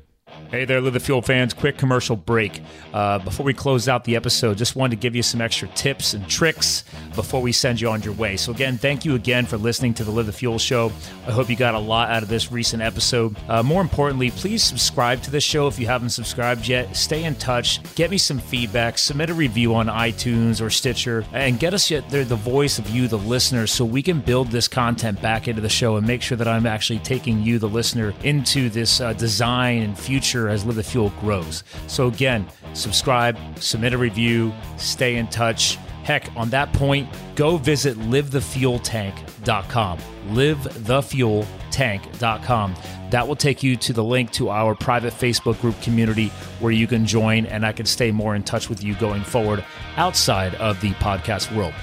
Hey 0.52 0.66
there, 0.66 0.82
Live 0.82 0.94
the 0.94 1.00
Fuel 1.00 1.22
fans. 1.22 1.54
Quick 1.54 1.78
commercial 1.78 2.16
break. 2.16 2.62
Uh, 2.94 3.20
before 3.20 3.46
we 3.46 3.54
close 3.54 3.88
out 3.88 4.04
the 4.04 4.16
episode, 4.16 4.58
just 4.58 4.76
wanted 4.76 4.98
to 4.98 5.02
give 5.02 5.16
you 5.16 5.24
some 5.24 5.42
extra 5.42 5.68
tips 5.70 6.14
and 6.14 6.28
tricks 6.28 6.84
before 7.16 7.42
we 7.42 7.52
send 7.52 7.80
you 7.82 7.90
on 7.90 8.02
your 8.02 8.14
way. 8.14 8.38
So, 8.38 8.52
again, 8.52 8.78
thank 8.78 9.06
you 9.06 9.16
again 9.16 9.46
for 9.46 9.58
listening 9.58 9.94
to 9.96 10.04
the 10.04 10.12
Live 10.12 10.28
the 10.28 10.34
Fuel 10.34 10.60
show. 10.60 10.92
I 11.28 11.32
hope 11.32 11.50
you 11.50 11.56
got 11.56 11.74
a 11.74 11.80
lot 11.80 12.10
out 12.10 12.22
of 12.24 12.30
this 12.30 12.52
recent 12.52 12.82
episode. 12.82 13.36
Uh, 13.48 13.64
more 13.64 13.82
importantly, 13.82 14.32
please 14.32 14.64
subscribe 14.64 15.22
to 15.24 15.32
this 15.32 15.44
show 15.44 15.68
if 15.68 15.80
you 15.80 15.88
haven't 15.88 16.12
subscribed 16.12 16.68
yet. 16.68 16.96
Stay 16.96 17.24
in 17.24 17.36
touch, 17.36 17.82
get 17.96 18.12
me 18.12 18.18
some 18.18 18.40
feedback, 18.40 18.98
submit 18.98 19.30
a 19.30 19.34
review 19.34 19.74
on 19.74 19.88
iTunes 19.88 20.62
or 20.62 20.70
Stitcher, 20.70 21.26
and 21.32 21.60
get 21.60 21.74
us 21.74 21.90
yet 21.90 22.10
the 22.10 22.24
voice 22.24 22.78
of 22.78 22.90
you, 22.90 23.08
the 23.08 23.18
listener, 23.18 23.68
so 23.68 23.86
we 23.86 24.02
can 24.02 24.20
build 24.20 24.50
this 24.50 24.68
content 24.68 25.22
back 25.22 25.48
into 25.48 25.62
the 25.62 25.70
show 25.70 25.96
and 25.96 26.06
make 26.06 26.22
sure 26.22 26.38
that 26.38 26.48
I'm 26.48 26.66
actually 26.66 27.00
taking 27.00 27.42
you, 27.42 27.58
the 27.58 27.70
listener, 27.70 28.14
into 28.24 28.70
this 28.70 29.02
uh, 29.02 29.14
design 29.14 29.82
and 29.82 29.98
future 29.98 30.21
future 30.22 30.50
as 30.50 30.64
Live 30.64 30.76
the 30.76 30.84
Fuel 30.84 31.12
grows. 31.20 31.64
So, 31.88 32.08
again, 32.08 32.46
subscribe, 32.74 33.40
submit 33.60 33.94
a 33.94 33.98
review, 33.98 34.54
stay 34.78 35.16
in 35.16 35.26
touch. 35.28 35.80
Heck, 36.04 36.30
on 36.36 36.52
that 36.52 36.72
point, 36.74 37.10
go 37.36 37.58
visit 37.58 37.98
livethefueltank.com. 37.98 39.98
Livethefueltank.com. 40.30 42.76
That 43.10 43.28
will 43.28 43.36
take 43.36 43.64
you 43.64 43.76
to 43.78 43.94
the 43.94 44.04
link 44.04 44.30
to 44.32 44.50
our 44.50 44.76
private 44.76 45.14
Facebook 45.14 45.60
group 45.60 45.82
community 45.82 46.28
where 46.60 46.72
you 46.72 46.86
can 46.88 47.04
join 47.06 47.48
and 47.48 47.66
I 47.66 47.72
can 47.72 47.88
stay 47.88 48.12
more 48.12 48.36
in 48.36 48.44
touch 48.44 48.70
with 48.70 48.84
you 48.84 48.94
going 48.96 49.24
forward 49.24 49.66
outside 49.98 50.54
of 50.56 50.80
the 50.82 50.92
podcast 50.92 51.56
world. 51.56 51.74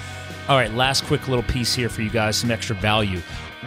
All 0.48 0.56
right, 0.56 0.72
last 0.72 1.04
quick 1.04 1.28
little 1.28 1.44
piece 1.44 1.74
here 1.74 1.88
for 1.88 2.02
you 2.02 2.10
guys 2.10 2.36
some 2.36 2.52
extra 2.52 2.76
value. 2.76 3.20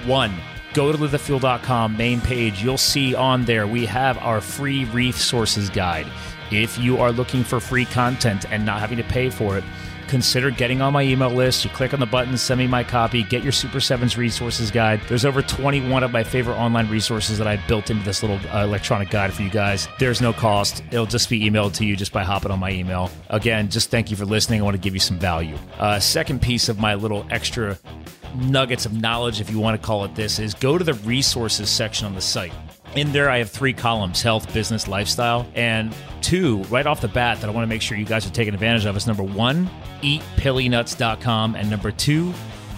One, 0.06 0.34
go 0.74 0.92
to 0.92 0.98
livethefuel.com 0.98 1.98
main 1.98 2.22
page. 2.22 2.64
You'll 2.64 2.78
see 2.78 3.16
on 3.16 3.46
there 3.46 3.68
we 3.68 3.86
have 3.86 4.18
our 4.20 4.42
free 4.42 4.86
resources 4.86 5.70
guide. 5.70 6.08
If 6.52 6.78
you 6.78 6.98
are 6.98 7.12
looking 7.12 7.44
for 7.44 7.60
free 7.60 7.86
content 7.86 8.46
and 8.52 8.66
not 8.66 8.80
having 8.80 8.98
to 8.98 9.04
pay 9.04 9.30
for 9.30 9.58
it, 9.58 9.64
consider 10.12 10.51
getting 10.51 10.82
on 10.82 10.91
my 10.91 11.03
email 11.03 11.30
list. 11.30 11.64
You 11.64 11.72
click 11.72 11.93
on 11.93 12.01
the 12.01 12.05
button, 12.05 12.38
send 12.38 12.59
me 12.59 12.68
my 12.68 12.84
copy, 12.84 13.24
get 13.24 13.43
your 13.43 13.53
Super 13.53 13.80
Sevens 13.80 14.18
resources 14.18 14.70
guide. 14.70 14.99
There's 15.07 15.24
over 15.24 15.41
21 15.41 16.03
of 16.03 16.12
my 16.12 16.24
favorite 16.24 16.55
online 16.55 16.89
resources 16.89 17.38
that 17.38 17.47
I 17.47 17.55
built 17.66 17.89
into 17.89 18.03
this 18.03 18.22
little 18.22 18.38
uh, 18.53 18.66
electronic 18.66 19.09
guide 19.09 19.34
for 19.34 19.41
you 19.41 19.49
guys. 19.49 19.88
There's 19.99 20.20
no 20.20 20.34
cost. 20.34 20.84
It'll 20.91 21.05
just 21.05 21.30
be 21.30 21.49
emailed 21.49 21.76
to 21.76 21.86
you 21.86 21.95
just 21.95 22.12
by 22.12 22.24
hopping 22.24 22.51
on 22.51 22.59
my 22.59 22.72
email. 22.72 23.09
Again, 23.30 23.70
just 23.70 23.89
thank 23.89 24.12
you 24.12 24.18
for 24.18 24.26
listening. 24.26 24.59
I 24.59 24.66
want 24.66 24.76
to 24.76 24.82
give 24.82 24.93
you 24.93 24.99
some 24.99 25.18
value. 25.18 25.57
Uh, 25.80 25.97
second 26.01 26.41
piece 26.41 26.68
of 26.68 26.78
my 26.78 26.95
little 26.95 27.26
extra 27.30 27.80
nuggets 28.36 28.86
of 28.86 28.91
knowledge, 28.93 29.39
if 29.39 29.49
you 29.49 29.59
want 29.59 29.82
to 29.82 29.86
call 29.86 30.03
it 30.03 30.14
this, 30.14 30.39
is 30.39 30.53
go 30.53 30.78
to 30.78 30.84
the 30.84 30.93
resources 30.93 31.70
section 31.70 32.05
on 32.05 32.16
the 32.16 32.22
site. 32.22 32.53
In 32.95 33.14
there, 33.14 33.30
I 33.30 33.38
have 33.38 33.49
three 33.49 33.72
columns 33.72 34.22
health, 34.22 34.53
business, 34.53 34.89
lifestyle. 34.89 35.47
And 35.55 35.95
two, 36.32 36.64
right 36.70 36.88
off 36.88 37.02
the 37.02 37.10
bat, 37.10 37.42
that 37.42 37.50
I 37.50 37.52
want 37.52 37.64
to 37.64 37.68
make 37.68 37.82
sure 37.82 37.98
you 37.98 38.06
guys 38.06 38.26
are 38.26 38.30
taking 38.30 38.54
advantage 38.54 38.86
of 38.86 38.96
is 38.96 39.06
number 39.06 39.22
one, 39.22 39.70
eatpillynuts.com. 40.02 41.56
And 41.56 41.70
number 41.70 41.92
two, 41.92 42.34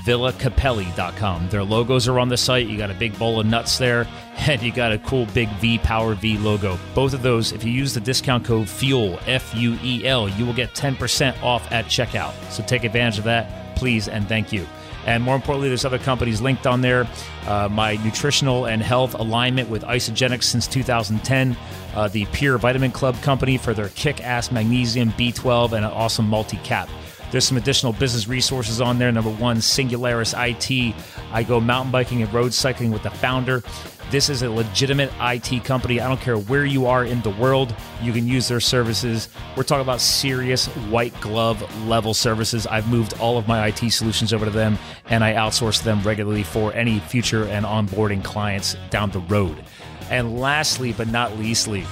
villacappelli.com. 0.05 1.49
Their 1.49 1.63
logos 1.63 2.07
are 2.07 2.17
on 2.17 2.29
the 2.29 2.37
site. 2.37 2.65
You 2.65 2.79
got 2.79 2.89
a 2.89 2.95
big 2.95 3.17
bowl 3.19 3.39
of 3.39 3.45
nuts 3.45 3.77
there, 3.77 4.07
and 4.47 4.59
you 4.63 4.71
got 4.71 4.91
a 4.91 4.97
cool 4.97 5.27
big 5.35 5.49
V 5.57 5.77
Power 5.77 6.15
V 6.15 6.39
logo. 6.39 6.79
Both 6.95 7.13
of 7.13 7.21
those, 7.21 7.51
if 7.51 7.63
you 7.63 7.71
use 7.71 7.93
the 7.93 8.01
discount 8.01 8.43
code 8.43 8.67
FUEL, 8.67 9.19
F 9.27 9.53
U 9.55 9.77
E 9.83 10.07
L, 10.07 10.27
you 10.29 10.47
will 10.47 10.53
get 10.53 10.73
10% 10.73 11.39
off 11.43 11.71
at 11.71 11.85
checkout. 11.85 12.33
So 12.49 12.63
take 12.63 12.83
advantage 12.83 13.19
of 13.19 13.25
that, 13.25 13.75
please, 13.75 14.07
and 14.07 14.27
thank 14.27 14.51
you. 14.51 14.65
And 15.05 15.23
more 15.23 15.35
importantly, 15.35 15.67
there's 15.67 15.85
other 15.85 15.99
companies 15.99 16.41
linked 16.41 16.65
on 16.65 16.81
there. 16.81 17.07
Uh, 17.45 17.67
my 17.69 17.95
nutritional 18.03 18.65
and 18.65 18.81
health 18.81 19.13
alignment 19.15 19.69
with 19.69 19.83
Isagenix 19.83 20.43
since 20.43 20.67
2010. 20.67 21.57
Uh, 21.95 22.07
the 22.07 22.25
Pure 22.27 22.57
Vitamin 22.59 22.91
Club 22.91 23.21
company 23.21 23.57
for 23.57 23.73
their 23.73 23.89
kick 23.89 24.23
ass 24.23 24.51
magnesium, 24.51 25.11
B12, 25.11 25.73
and 25.73 25.85
an 25.85 25.91
awesome 25.91 26.27
multi 26.27 26.57
cap. 26.57 26.89
There's 27.33 27.45
some 27.45 27.57
additional 27.57 27.93
business 27.93 28.27
resources 28.27 28.79
on 28.79 28.99
there. 28.99 29.11
Number 29.11 29.31
one, 29.31 29.57
Singularis 29.57 30.35
IT. 30.37 30.95
I 31.31 31.41
go 31.41 31.59
mountain 31.59 31.91
biking 31.91 32.21
and 32.21 32.31
road 32.31 32.53
cycling 32.53 32.91
with 32.91 33.01
the 33.01 33.09
founder. 33.09 33.63
This 34.11 34.29
is 34.29 34.43
a 34.43 34.49
legitimate 34.49 35.11
IT 35.19 35.63
company. 35.63 35.99
I 35.99 36.07
don't 36.07 36.21
care 36.21 36.37
where 36.37 36.65
you 36.65 36.85
are 36.85 37.03
in 37.03 37.21
the 37.21 37.31
world, 37.31 37.75
you 38.01 38.13
can 38.13 38.27
use 38.27 38.47
their 38.47 38.59
services. 38.59 39.29
We're 39.57 39.63
talking 39.63 39.81
about 39.81 40.01
serious 40.01 40.67
white 40.89 41.19
glove 41.19 41.63
level 41.87 42.13
services. 42.13 42.67
I've 42.67 42.87
moved 42.87 43.15
all 43.19 43.37
of 43.37 43.47
my 43.47 43.67
IT 43.67 43.91
solutions 43.91 44.33
over 44.33 44.45
to 44.45 44.51
them 44.51 44.77
and 45.05 45.23
I 45.23 45.33
outsource 45.33 45.83
them 45.83 46.01
regularly 46.03 46.43
for 46.43 46.73
any 46.73 46.99
future 46.99 47.45
and 47.45 47.65
onboarding 47.65 48.23
clients 48.23 48.75
down 48.89 49.11
the 49.11 49.19
road. 49.19 49.63
And 50.09 50.39
lastly, 50.39 50.93
but 50.93 51.07
not 51.07 51.37
leastly, 51.37 51.85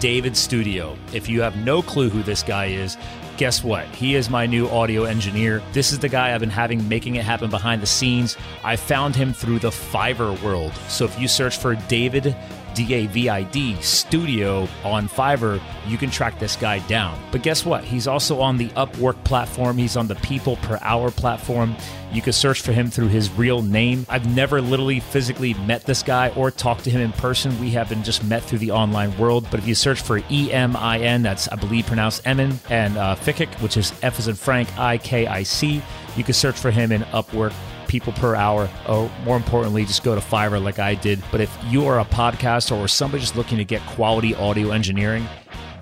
David 0.00 0.36
Studio. 0.36 0.96
If 1.12 1.28
you 1.28 1.42
have 1.42 1.56
no 1.58 1.80
clue 1.80 2.08
who 2.08 2.24
this 2.24 2.42
guy 2.42 2.66
is, 2.66 2.96
guess 3.36 3.64
what? 3.64 3.86
He 3.88 4.14
is 4.14 4.30
my 4.30 4.46
new 4.46 4.68
audio 4.68 5.04
engineer. 5.04 5.62
This 5.72 5.92
is 5.92 5.98
the 5.98 6.08
guy 6.08 6.34
I've 6.34 6.40
been 6.40 6.50
having 6.50 6.88
making 6.88 7.16
it 7.16 7.24
happen 7.24 7.50
behind 7.50 7.82
the 7.82 7.86
scenes. 7.86 8.36
I 8.62 8.76
found 8.76 9.16
him 9.16 9.32
through 9.32 9.58
the 9.60 9.70
Fiverr 9.70 10.40
world. 10.42 10.72
So 10.88 11.04
if 11.04 11.18
you 11.18 11.28
search 11.28 11.56
for 11.56 11.74
David 11.74 12.36
D 12.74 12.94
A 12.94 13.06
V 13.06 13.28
I 13.28 13.42
D 13.44 13.76
studio 13.80 14.68
on 14.84 15.08
Fiverr, 15.08 15.60
you 15.86 15.98
can 15.98 16.10
track 16.10 16.38
this 16.38 16.56
guy 16.56 16.78
down. 16.80 17.18
But 17.30 17.42
guess 17.42 17.64
what? 17.64 17.84
He's 17.84 18.06
also 18.06 18.40
on 18.40 18.56
the 18.56 18.68
Upwork 18.70 19.22
platform, 19.24 19.78
he's 19.78 19.96
on 19.96 20.06
the 20.06 20.14
People 20.16 20.56
Per 20.56 20.78
Hour 20.82 21.10
platform. 21.10 21.76
You 22.12 22.20
can 22.20 22.34
search 22.34 22.60
for 22.60 22.72
him 22.72 22.90
through 22.90 23.08
his 23.08 23.30
real 23.30 23.62
name. 23.62 24.04
I've 24.06 24.34
never 24.34 24.60
literally 24.60 25.00
physically 25.00 25.54
met 25.54 25.84
this 25.84 26.02
guy 26.02 26.28
or 26.36 26.50
talked 26.50 26.84
to 26.84 26.90
him 26.90 27.00
in 27.00 27.10
person. 27.12 27.58
We 27.58 27.70
have 27.70 27.88
been 27.88 28.02
just 28.02 28.22
met 28.22 28.42
through 28.42 28.58
the 28.58 28.70
online 28.70 29.16
world. 29.16 29.46
But 29.50 29.60
if 29.60 29.66
you 29.66 29.74
search 29.74 30.02
for 30.02 30.20
E 30.30 30.52
M 30.52 30.76
I 30.76 30.98
N, 30.98 31.22
that's 31.22 31.48
I 31.48 31.56
believe 31.56 31.86
pronounced 31.86 32.26
Emin, 32.26 32.60
and 32.68 32.98
uh, 32.98 33.16
which 33.60 33.78
is 33.78 33.92
F 34.02 34.18
as 34.18 34.28
in 34.28 34.34
Frank, 34.34 34.78
I 34.78 34.98
K 34.98 35.26
I 35.26 35.42
C, 35.42 35.80
you 36.16 36.24
can 36.24 36.34
search 36.34 36.58
for 36.58 36.70
him 36.70 36.92
in 36.92 37.00
Upwork 37.02 37.54
people 37.92 38.14
per 38.14 38.34
hour, 38.34 38.70
or 38.88 39.10
more 39.24 39.36
importantly, 39.36 39.84
just 39.84 40.02
go 40.02 40.14
to 40.14 40.20
Fiverr 40.20 40.62
like 40.64 40.78
I 40.78 40.94
did. 40.94 41.22
But 41.30 41.42
if 41.42 41.54
you 41.66 41.86
are 41.86 42.00
a 42.00 42.04
podcaster 42.06 42.74
or 42.76 42.88
somebody 42.88 43.20
just 43.20 43.36
looking 43.36 43.58
to 43.58 43.64
get 43.64 43.82
quality 43.82 44.34
audio 44.34 44.70
engineering, 44.70 45.28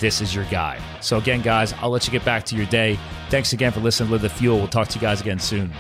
this 0.01 0.21
is 0.21 0.35
your 0.35 0.45
guy. 0.47 0.81
So, 1.01 1.19
again, 1.19 1.41
guys, 1.41 1.73
I'll 1.75 1.91
let 1.91 2.07
you 2.07 2.11
get 2.13 2.25
back 2.25 2.45
to 2.47 2.57
your 2.57 2.67
day. 2.67 2.99
Thanks 3.29 3.53
again 3.53 3.71
for 3.71 3.79
listening 3.79 4.09
to 4.09 4.13
Live 4.15 4.23
the 4.23 4.29
Fuel. 4.29 4.59
We'll 4.59 4.67
talk 4.67 4.89
to 4.89 4.97
you 4.97 5.01
guys 5.01 5.21
again 5.21 5.39
soon. 5.39 5.73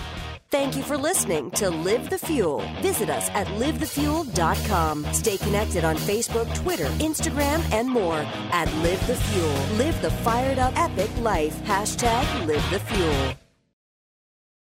Thank 0.50 0.76
you 0.76 0.82
for 0.82 0.96
listening 0.96 1.50
to 1.52 1.70
Live 1.70 2.10
the 2.10 2.18
Fuel. 2.18 2.60
Visit 2.80 3.10
us 3.10 3.28
at 3.30 3.46
livethefuel.com. 3.48 5.06
Stay 5.12 5.36
connected 5.38 5.84
on 5.84 5.96
Facebook, 5.96 6.52
Twitter, 6.54 6.86
Instagram, 6.98 7.60
and 7.72 7.88
more 7.88 8.18
at 8.52 8.72
Live 8.84 9.04
the 9.06 9.16
Fuel. 9.16 9.76
Live 9.78 10.00
the 10.00 10.10
fired 10.10 10.58
up 10.58 10.76
epic 10.76 11.10
life. 11.18 11.56
Hashtag 11.62 12.46
Live 12.46 12.70
the 12.70 12.78
Fuel. 12.80 13.49